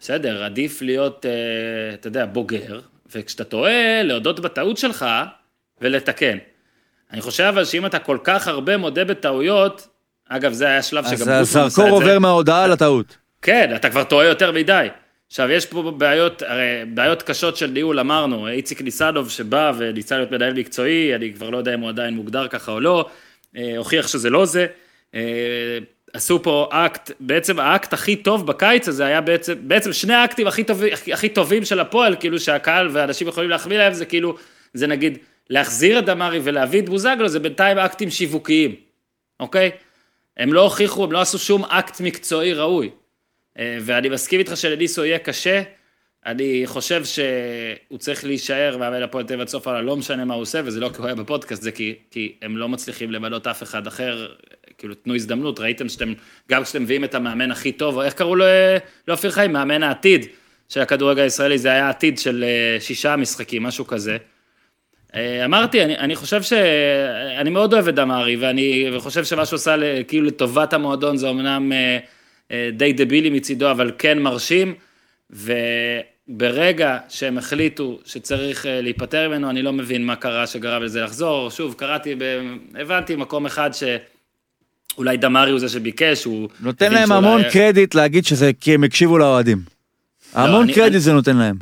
בסדר, 0.00 0.44
עדיף 0.44 0.82
להיות, 0.82 1.26
אה, 1.26 1.94
אתה 1.94 2.08
יודע, 2.08 2.26
בוגר, 2.26 2.80
וכשאתה 3.14 3.44
טועה, 3.44 4.02
להודות 4.02 4.40
בטעות 4.40 4.78
שלך 4.78 5.06
ולתקן. 5.80 6.38
אני 7.12 7.20
חושב 7.20 7.44
אבל 7.44 7.64
שאם 7.64 7.86
אתה 7.86 7.98
כל 7.98 8.18
כך 8.24 8.48
הרבה 8.48 8.76
מודה 8.76 9.04
בטעויות, 9.04 9.88
אגב, 10.28 10.52
זה 10.52 10.66
היה 10.66 10.82
שלב 10.82 11.06
שגם 11.06 11.28
אז 11.28 11.56
הזרקור. 11.56 11.88
עובר 11.90 12.18
מההודעה 12.18 12.66
לטעות. 12.66 13.16
כן, 13.42 13.72
אתה 13.76 13.90
כבר 13.90 14.04
טועה 14.04 14.26
יותר 14.26 14.52
מדי. 14.52 14.88
עכשיו, 15.28 15.50
יש 15.50 15.66
פה 15.66 15.94
בעיות, 15.98 16.42
הרי 16.42 16.84
בעיות 16.94 17.22
קשות 17.22 17.56
של 17.56 17.66
ניהול, 17.66 18.00
אמרנו, 18.00 18.48
איציק 18.48 18.82
ניסנוב 18.82 19.30
שבא 19.30 19.72
וניסה 19.78 20.16
להיות 20.16 20.30
מנהל 20.30 20.54
מקצועי, 20.54 21.14
אני 21.14 21.32
כבר 21.32 21.50
לא 21.50 21.58
יודע 21.58 21.74
אם 21.74 21.80
הוא 21.80 21.88
עדיין 21.88 22.14
מוגדר 22.14 22.48
ככה 22.48 22.72
או 22.72 22.80
לא, 22.80 23.08
אה, 23.56 23.78
הוכיח 23.78 24.08
שזה 24.08 24.30
לא 24.30 24.44
זה. 24.44 24.66
אה, 25.14 25.78
עשו 26.12 26.42
פה 26.42 26.68
אקט, 26.70 27.10
בעצם 27.20 27.60
האקט 27.60 27.92
הכי 27.92 28.16
טוב 28.16 28.46
בקיץ 28.46 28.88
הזה 28.88 29.06
היה 29.06 29.20
בעצם, 29.20 29.54
בעצם 29.60 29.92
שני 29.92 30.14
האקטים 30.14 30.46
הכי 30.46 30.64
טובים, 30.64 30.92
הכי, 30.92 31.12
הכי 31.12 31.28
טובים 31.28 31.64
של 31.64 31.80
הפועל, 31.80 32.16
כאילו 32.20 32.38
שהקהל 32.38 32.88
ואנשים 32.92 33.28
יכולים 33.28 33.50
להחמיא 33.50 33.78
להם, 33.78 33.92
זה 33.92 34.06
כאילו, 34.06 34.36
זה 34.74 34.86
נגיד, 34.86 35.18
להחזיר 35.50 35.98
את 35.98 36.04
דמארי 36.04 36.40
ולהביא 36.42 36.80
את 36.80 36.88
בוזגלו, 36.88 37.28
זה 37.28 37.40
בינתיים 37.40 37.78
אקטים 37.78 38.10
שיווקיים, 38.10 38.74
אוקיי? 39.40 39.70
הם 40.36 40.52
לא 40.52 40.60
הוכיחו, 40.60 41.04
הם 41.04 41.12
לא 41.12 41.20
עשו 41.20 41.38
שום 41.38 41.64
אקט 41.64 42.00
מקצועי 42.00 42.52
ראוי. 42.52 42.90
אה, 43.58 43.78
ואני 43.80 44.08
מסכים 44.08 44.38
איתך 44.40 44.56
שלניסו 44.56 45.04
יהיה 45.04 45.18
קשה. 45.18 45.62
אני 46.26 46.62
חושב 46.66 47.04
שהוא 47.04 47.98
צריך 47.98 48.24
להישאר 48.24 48.76
מאמן 48.80 49.02
הפועל 49.02 49.24
תל 49.24 49.34
אביב 49.34 49.48
סוף 49.48 49.66
העונה, 49.66 49.82
לא 49.82 49.96
משנה 49.96 50.24
מה 50.24 50.34
הוא 50.34 50.42
עושה, 50.42 50.60
וזה 50.64 50.80
לא 50.80 50.90
היה 51.04 51.14
בפודקאסט, 51.14 51.62
זה 51.62 51.72
כי, 51.72 51.94
כי 52.10 52.32
הם 52.42 52.56
לא 52.56 52.68
מצליחים 52.68 53.10
למנות 53.10 53.46
אף 53.46 53.62
אחד 53.62 53.86
אחר, 53.86 54.28
כאילו, 54.78 54.94
תנו 54.94 55.14
הזדמנות, 55.14 55.60
ראיתם 55.60 55.88
שאתם, 55.88 56.12
גם 56.50 56.64
כשאתם 56.64 56.82
מביאים 56.82 57.04
את 57.04 57.14
המאמן 57.14 57.50
הכי 57.50 57.72
טוב, 57.72 57.96
או 57.96 58.02
איך 58.02 58.14
קראו 58.14 58.36
לו, 58.36 58.44
אה, 58.44 58.76
לאופיר 59.08 59.30
חיים, 59.30 59.52
מאמן 59.52 59.82
העתיד 59.82 60.26
של 60.68 60.80
הכדורגל 60.80 61.22
הישראלי, 61.22 61.58
זה 61.58 61.68
היה 61.68 61.88
עתיד 61.88 62.18
של 62.18 62.44
אה, 62.44 62.80
שישה 62.80 63.16
משחקים, 63.16 63.62
משהו 63.62 63.86
כזה. 63.86 64.16
אמרתי, 65.44 65.84
אני, 65.84 65.98
אני 65.98 66.16
חושב 66.16 66.42
ש... 66.42 66.52
אני 67.38 67.50
מאוד 67.50 67.72
אוהב 67.74 67.88
את 67.88 67.94
דמארי, 67.94 68.36
ואני 68.36 68.86
חושב 68.98 69.24
שמה 69.24 69.46
שהוא 69.46 69.56
עושה 69.56 69.76
ל- 69.76 70.02
כאילו 70.08 70.26
לטובת 70.26 70.72
המועדון 70.72 71.16
זה 71.16 71.30
אמנם 71.30 71.72
אה, 71.72 71.98
די 72.72 72.92
דבילי 72.92 73.30
מצידו, 73.30 73.70
אבל 73.70 73.90
כן 73.98 74.18
מרשים, 74.18 74.74
וברגע 76.28 76.98
שהם 77.08 77.38
החליטו 77.38 77.98
שצריך 78.04 78.66
אה, 78.66 78.80
להיפטר 78.80 79.28
ממנו, 79.28 79.50
אני 79.50 79.62
לא 79.62 79.72
מבין 79.72 80.06
מה 80.06 80.16
קרה 80.16 80.46
שגרם 80.46 80.82
לזה 80.82 81.00
לחזור. 81.02 81.50
שוב, 81.50 81.74
קראתי, 81.78 82.14
ב... 82.18 82.22
הבנתי 82.80 83.16
מקום 83.16 83.46
אחד 83.46 83.70
שאולי 84.94 85.16
דמארי 85.16 85.50
הוא 85.50 85.60
זה 85.60 85.68
שביקש, 85.68 86.24
הוא... 86.24 86.48
נותן 86.60 86.92
להם 86.92 87.12
המון 87.12 87.42
קרדיט 87.52 87.94
להגיד 87.94 88.24
שזה 88.26 88.50
כי 88.60 88.74
הם 88.74 88.84
הקשיבו 88.84 89.18
לאוהדים. 89.18 89.58
המון 90.34 90.62
אני- 90.62 90.74
קרדיט 90.74 90.92
אני- 90.92 91.00
זה 91.00 91.12
נותן 91.12 91.36
להם. 91.36 91.56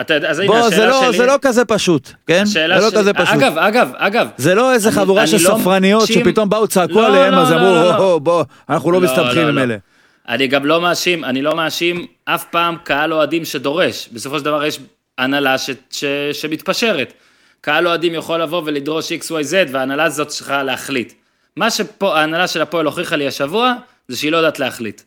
אתה 0.00 0.14
יודע, 0.14 0.30
אז 0.30 0.38
הנה, 0.38 0.48
בוא, 0.48 0.58
השאלה 0.58 0.76
זה 0.76 0.86
לא- 0.86 1.00
שלי... 1.08 1.16
זה 1.18 1.26
לא 1.26 1.34
כזה 1.42 1.64
פשוט, 1.64 2.10
כן? 2.26 2.44
זה 2.44 2.66
לא 2.66 2.90
שלי- 2.90 2.98
כזה 2.98 3.12
פשוט. 3.12 3.34
אגב, 3.34 3.58
אגב, 3.58 3.90
אגב, 3.96 4.28
זה 4.36 4.54
לא 4.54 4.72
איזה 4.72 4.88
אני- 4.88 4.96
חבורה 4.96 5.26
של 5.26 5.36
לא 5.36 5.58
ספרניות 5.60 6.06
שפתאום 6.06 6.48
באו 6.48 6.68
צעקו 6.68 6.92
לא, 6.94 7.06
עליהם, 7.06 7.32
לא, 7.34 7.38
אז 7.42 7.50
לא, 7.50 7.56
אמרו, 7.56 7.66
לא, 7.74 7.82
לא. 7.82 7.96
"או, 7.98 8.20
בוא, 8.20 8.44
אנחנו 8.68 8.90
לא 8.92 9.00
לא, 9.00 9.06
מסתבכים 9.08 9.42
לא, 9.42 9.48
עם 9.48 9.54
לא. 9.58 9.62
אלה. 9.62 9.76
אני 10.28 10.46
גם 10.46 10.66
לא 10.66 10.80
מאשים, 10.80 11.24
אני 11.24 11.42
לא 11.42 11.56
מאשים 11.56 12.06
אף 12.24 12.44
פעם 12.50 12.76
קהל 12.84 13.12
אוהדים 13.12 13.44
שדורש. 13.44 14.08
בסופו 14.12 14.38
של 14.38 14.44
דבר 14.44 14.64
יש 14.64 14.78
הנהלה 15.18 15.58
ש, 15.58 15.70
ש, 15.90 16.04
שמתפשרת. 16.32 17.12
קהל 17.60 17.88
אוהדים 17.88 18.14
יכול 18.14 18.42
לבוא 18.42 18.62
ולדרוש 18.64 19.12
XYZ, 19.12 19.54
וההנהלה 19.72 20.04
הזאת 20.04 20.28
צריכה 20.28 20.62
להחליט. 20.62 21.12
מה 21.56 21.70
שההנהלה 21.70 22.48
של 22.48 22.62
הפועל 22.62 22.86
הוכיחה 22.86 23.16
לי 23.16 23.26
השבוע, 23.26 23.74
זה 24.08 24.16
שהיא 24.16 24.32
לא 24.32 24.36
יודעת 24.36 24.58
להחליט. 24.58 25.02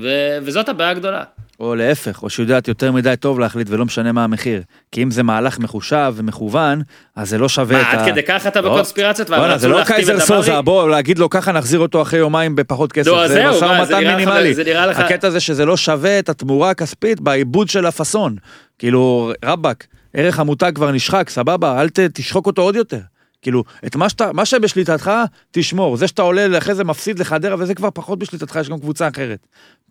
ו, 0.00 0.08
וזאת 0.42 0.68
הבעיה 0.68 0.90
הגדולה. 0.90 1.24
או 1.60 1.74
להפך, 1.74 2.22
או 2.22 2.30
שיודעת 2.30 2.68
יותר 2.68 2.92
מדי 2.92 3.14
טוב 3.20 3.38
להחליט 3.40 3.66
ולא 3.70 3.84
משנה 3.84 4.12
מה 4.12 4.24
המחיר. 4.24 4.62
כי 4.92 5.02
אם 5.02 5.10
זה 5.10 5.22
מהלך 5.22 5.58
מחושב 5.58 6.12
ומכוון, 6.16 6.82
אז 7.16 7.28
זה 7.30 7.38
לא 7.38 7.48
שווה 7.48 7.82
מה, 7.82 7.90
את 7.90 7.98
ה... 7.98 8.02
עד 8.04 8.10
כדי 8.12 8.22
כך 8.22 8.46
אתה 8.46 8.60
לא. 8.60 8.70
בקונספירציות? 8.70 9.30
בואנה, 9.30 9.58
זה 9.58 9.68
לא 9.68 9.84
קייזר? 9.84 10.20
סוזה, 10.20 10.60
בוא, 10.62 10.88
להגיד 10.90 11.18
לו 11.18 11.30
ככה 11.30 11.52
נחזיר 11.52 11.80
אותו 11.80 12.02
אחרי 12.02 12.18
יומיים 12.18 12.56
בפחות 12.56 12.92
כסף. 12.92 13.06
לא, 13.10 13.28
זה 13.28 13.44
משא 13.50 13.64
מה, 13.64 13.80
ומתן 13.82 14.06
מינימלי. 14.16 14.54
זה 14.54 14.64
נראה 14.64 14.86
לך- 14.86 14.98
הקטע 14.98 15.30
זה 15.30 15.40
שזה 15.40 15.64
לא 15.64 15.76
שווה 15.76 16.18
את 16.18 16.28
התמורה 16.28 16.70
הכספית 16.70 17.20
בעיבוד 17.20 17.68
של 17.68 17.86
הפאסון. 17.86 18.36
כאילו, 18.78 19.32
רבאק, 19.44 19.86
ערך 20.14 20.38
המותג 20.40 20.72
כבר 20.74 20.92
נשחק, 20.92 21.28
סבבה, 21.30 21.80
אל 21.80 21.88
ת- 21.88 22.00
תשחוק 22.00 22.46
אותו 22.46 22.62
עוד 22.62 22.76
יותר. 22.76 23.00
כאילו, 23.42 23.64
את 23.86 23.96
מה 23.96 24.08
שאתה, 24.08 24.32
מה 24.32 24.44
שבשליטתך, 24.44 25.10
תשמור. 25.50 25.96
זה 25.96 26.08
שאתה 26.08 26.22
עולה 26.22 26.58
אחרי 26.58 26.74
זה 26.74 26.84
מפסיד 26.84 27.18
לחדרה, 27.18 27.56
וזה 27.58 27.74
כבר 27.74 27.88
פחות 27.94 28.18
בשליטתך, 28.18 28.58
יש 28.60 28.68
גם 28.68 28.78
קבוצה 28.78 29.08
אחרת. 29.08 29.46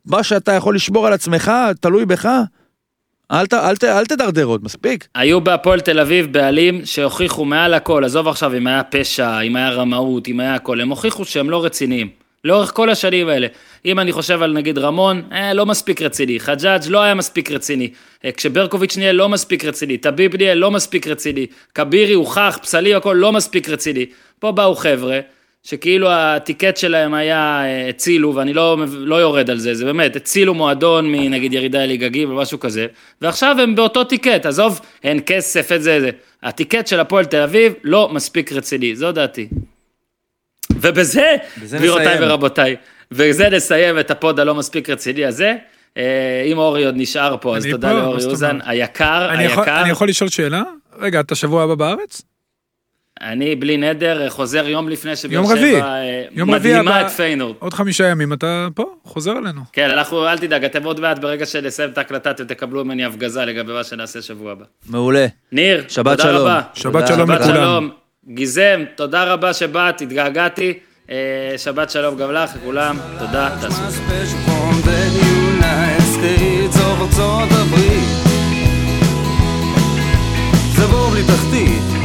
מה 0.06 0.24
שאתה 0.24 0.52
יכול 0.52 0.76
לשמור 0.76 1.08
על 1.08 1.14
עצמך, 1.14 1.52
תלוי 1.82 2.06
בך, 2.06 2.30
אל, 3.32 3.48
ת, 3.48 3.54
אל, 3.54 3.76
ת, 3.76 3.84
אל 3.84 4.06
תדרדר 4.06 4.46
עוד, 4.46 4.64
מספיק. 4.64 5.08
היו 5.16 5.42
בהפועל 5.42 5.80
תל 5.80 6.00
אביב 6.00 6.34
בעלים 6.34 6.86
שהוכיחו 6.86 7.46
מעל 7.46 7.74
הכל, 7.74 8.04
עזוב 8.06 8.28
עכשיו 8.28 8.58
אם 8.58 8.68
היה 8.68 8.84
פשע, 8.84 9.40
אם 9.40 9.56
היה 9.56 9.70
רמאות, 9.70 10.28
אם 10.28 10.40
היה 10.40 10.56
הכל, 10.56 10.82
הם 10.82 10.90
הוכיחו 10.90 11.26
שהם 11.26 11.50
לא 11.50 11.66
רציניים. 11.66 12.10
לאורך 12.44 12.72
כל 12.74 12.90
השנים 12.90 13.30
האלה. 13.30 13.48
אם 13.86 14.00
אני 14.00 14.12
חושב 14.12 14.42
על 14.42 14.54
נגיד 14.54 14.78
רמון, 14.78 15.22
אה, 15.32 15.54
לא 15.54 15.66
מספיק 15.66 16.02
רציני. 16.02 16.40
חג'אג' 16.40 16.82
לא 16.90 17.02
היה 17.02 17.14
מספיק 17.14 17.52
רציני. 17.52 17.90
אה, 18.26 18.32
כשברקוביץ' 18.32 18.98
נהיה 18.98 19.14
לא 19.14 19.30
מספיק 19.30 19.66
רציני. 19.66 19.98
טביב 19.98 20.36
נהיה 20.36 20.56
לא 20.56 20.72
מספיק 20.72 21.08
רציני. 21.08 21.46
כבירי 21.76 22.14
הוכח, 22.14 22.60
פסלי 22.62 22.96
הכל 22.96 23.14
לא 23.20 23.32
מספיק 23.32 23.70
רציני. 23.70 24.06
פה 24.40 24.52
באו 24.52 24.76
חבר'ה, 24.76 25.20
שכאילו 25.64 26.10
ה 26.12 26.21
ticket 26.21 26.78
שלהם 26.78 27.14
היה 27.14 27.62
אה, 27.64 27.90
הצילו, 27.90 28.36
ואני 28.36 28.54
לא, 28.54 28.78
לא 28.92 29.16
יורד 29.16 29.50
על 29.50 29.58
זה, 29.58 29.74
זה 29.74 29.86
באמת, 29.86 30.16
הצילו 30.16 30.54
מועדון 30.54 31.12
מנגיד 31.12 31.54
ירידה 31.54 31.86
לליגה 31.86 32.10
ג' 32.10 32.24
או 32.24 32.36
משהו 32.36 32.60
כזה, 32.60 32.88
ועכשיו 33.22 33.56
הם 33.60 33.76
באותו 33.76 34.04
ticket, 34.04 34.46
עזוב, 34.46 34.80
אין 35.04 35.20
כסף, 35.26 35.72
את 35.72 35.84
זה, 35.84 36.02
זה. 36.02 36.10
ה 36.44 36.50
ticket 36.50 36.88
של 36.88 37.00
הפועל 37.00 37.26
תל 37.26 37.42
אביב 37.42 37.74
לא 37.84 38.10
מספיק 38.14 38.52
רציני, 38.52 38.96
זו 38.96 39.12
דעתי. 39.12 39.48
ובזה, 40.82 41.36
בזה 41.64 41.78
גבירותיי. 41.78 42.18
ורבותיי, 42.22 42.76
ובזה 43.12 43.50
נסיים 43.50 44.00
את 44.00 44.12
ה 44.12 44.19
pod 44.19 44.40
הלא 44.40 44.56
מספיק 44.56 44.90
רציני 44.90 45.26
הזה. 45.26 45.56
אה, 45.98 46.44
אם 46.46 46.58
אורי 46.58 46.86
עוד 46.86 46.96
נשאר 46.98 47.36
פה, 47.42 47.58
אז 47.58 47.68
תודה 47.72 47.94
לאורי 47.94 48.26
אוזן? 48.26 48.60
היקר, 48.66 49.28
אני 49.30 49.44
יכול- 49.44 49.64
היקר. 49.64 49.82
אני 49.82 49.90
יכול 49.90 50.10
לשאול 50.10 50.30
שאלה? 50.30 50.64
רגע, 51.00 51.20
אתה 51.20 51.36
שבוע 51.36 51.64
הבא 51.64 51.76
בארץ? 51.76 52.22
אני 53.22 53.56
בלי 53.56 53.78
נדר 53.78 54.30
חוזר 54.30 54.68
יום 54.68 54.90
לפני 54.90 55.16
שבאר. 55.16 55.44
שבע 55.56 55.86
אה, 55.86 56.24
מדהימה 56.46 56.80
הבא- 56.98 57.08
את 57.08 57.12
פיינורד. 57.12 57.56
עוד 57.60 57.74
חמישה 57.74 58.08
ימים 58.08 58.34
אתה 58.34 58.68
פה, 58.76 58.84
חוזר 59.04 59.32
אלינו. 59.32 59.62
כן, 59.74 59.90
אנחנו, 59.90 60.28
אל 60.28 60.38
תדאג, 60.38 60.66
אתם 60.66 60.84
עוד 60.84 61.00
מעט, 61.00 61.20
ברגע 61.20 61.46
שנסיים 61.46 61.90
את 61.90 61.98
ההקלטה, 61.98 62.32
אתם 62.32 62.44
תקבלו 62.44 62.86
ממני 62.86 63.06
הפגזה 63.06 63.46
לגבי 63.46 63.74
מה 63.74 63.84
שנעשה 63.84 64.22
שבוע 64.22 64.52
הבא. 64.52 64.66
מעולה. 64.90 65.26
ניר, 65.52 65.84
שבת 65.88 66.18
תודה 66.18 66.24
שלום. 66.24 66.42
רבה. 66.48 66.62
שבת 66.74 66.94
תודה. 66.94 67.08
שלום 67.08 67.32
לכולם. 67.32 67.90
גיזם, 68.30 68.84
תודה 68.96 69.24
רבה 69.24 69.54
שבאת, 69.54 70.02
התגעגעתי. 70.02 70.74
אה, 71.10 71.54
שבת 71.58 71.90
שלום 71.90 72.18
גם 72.18 72.32
לך, 72.32 72.52
לכולם, 72.56 72.98
תודה, 73.20 73.50
תעשו. 73.62 73.82
זה 80.76 80.88
בור 80.88 81.10
בלי 81.10 81.24
תחתית 81.24 81.97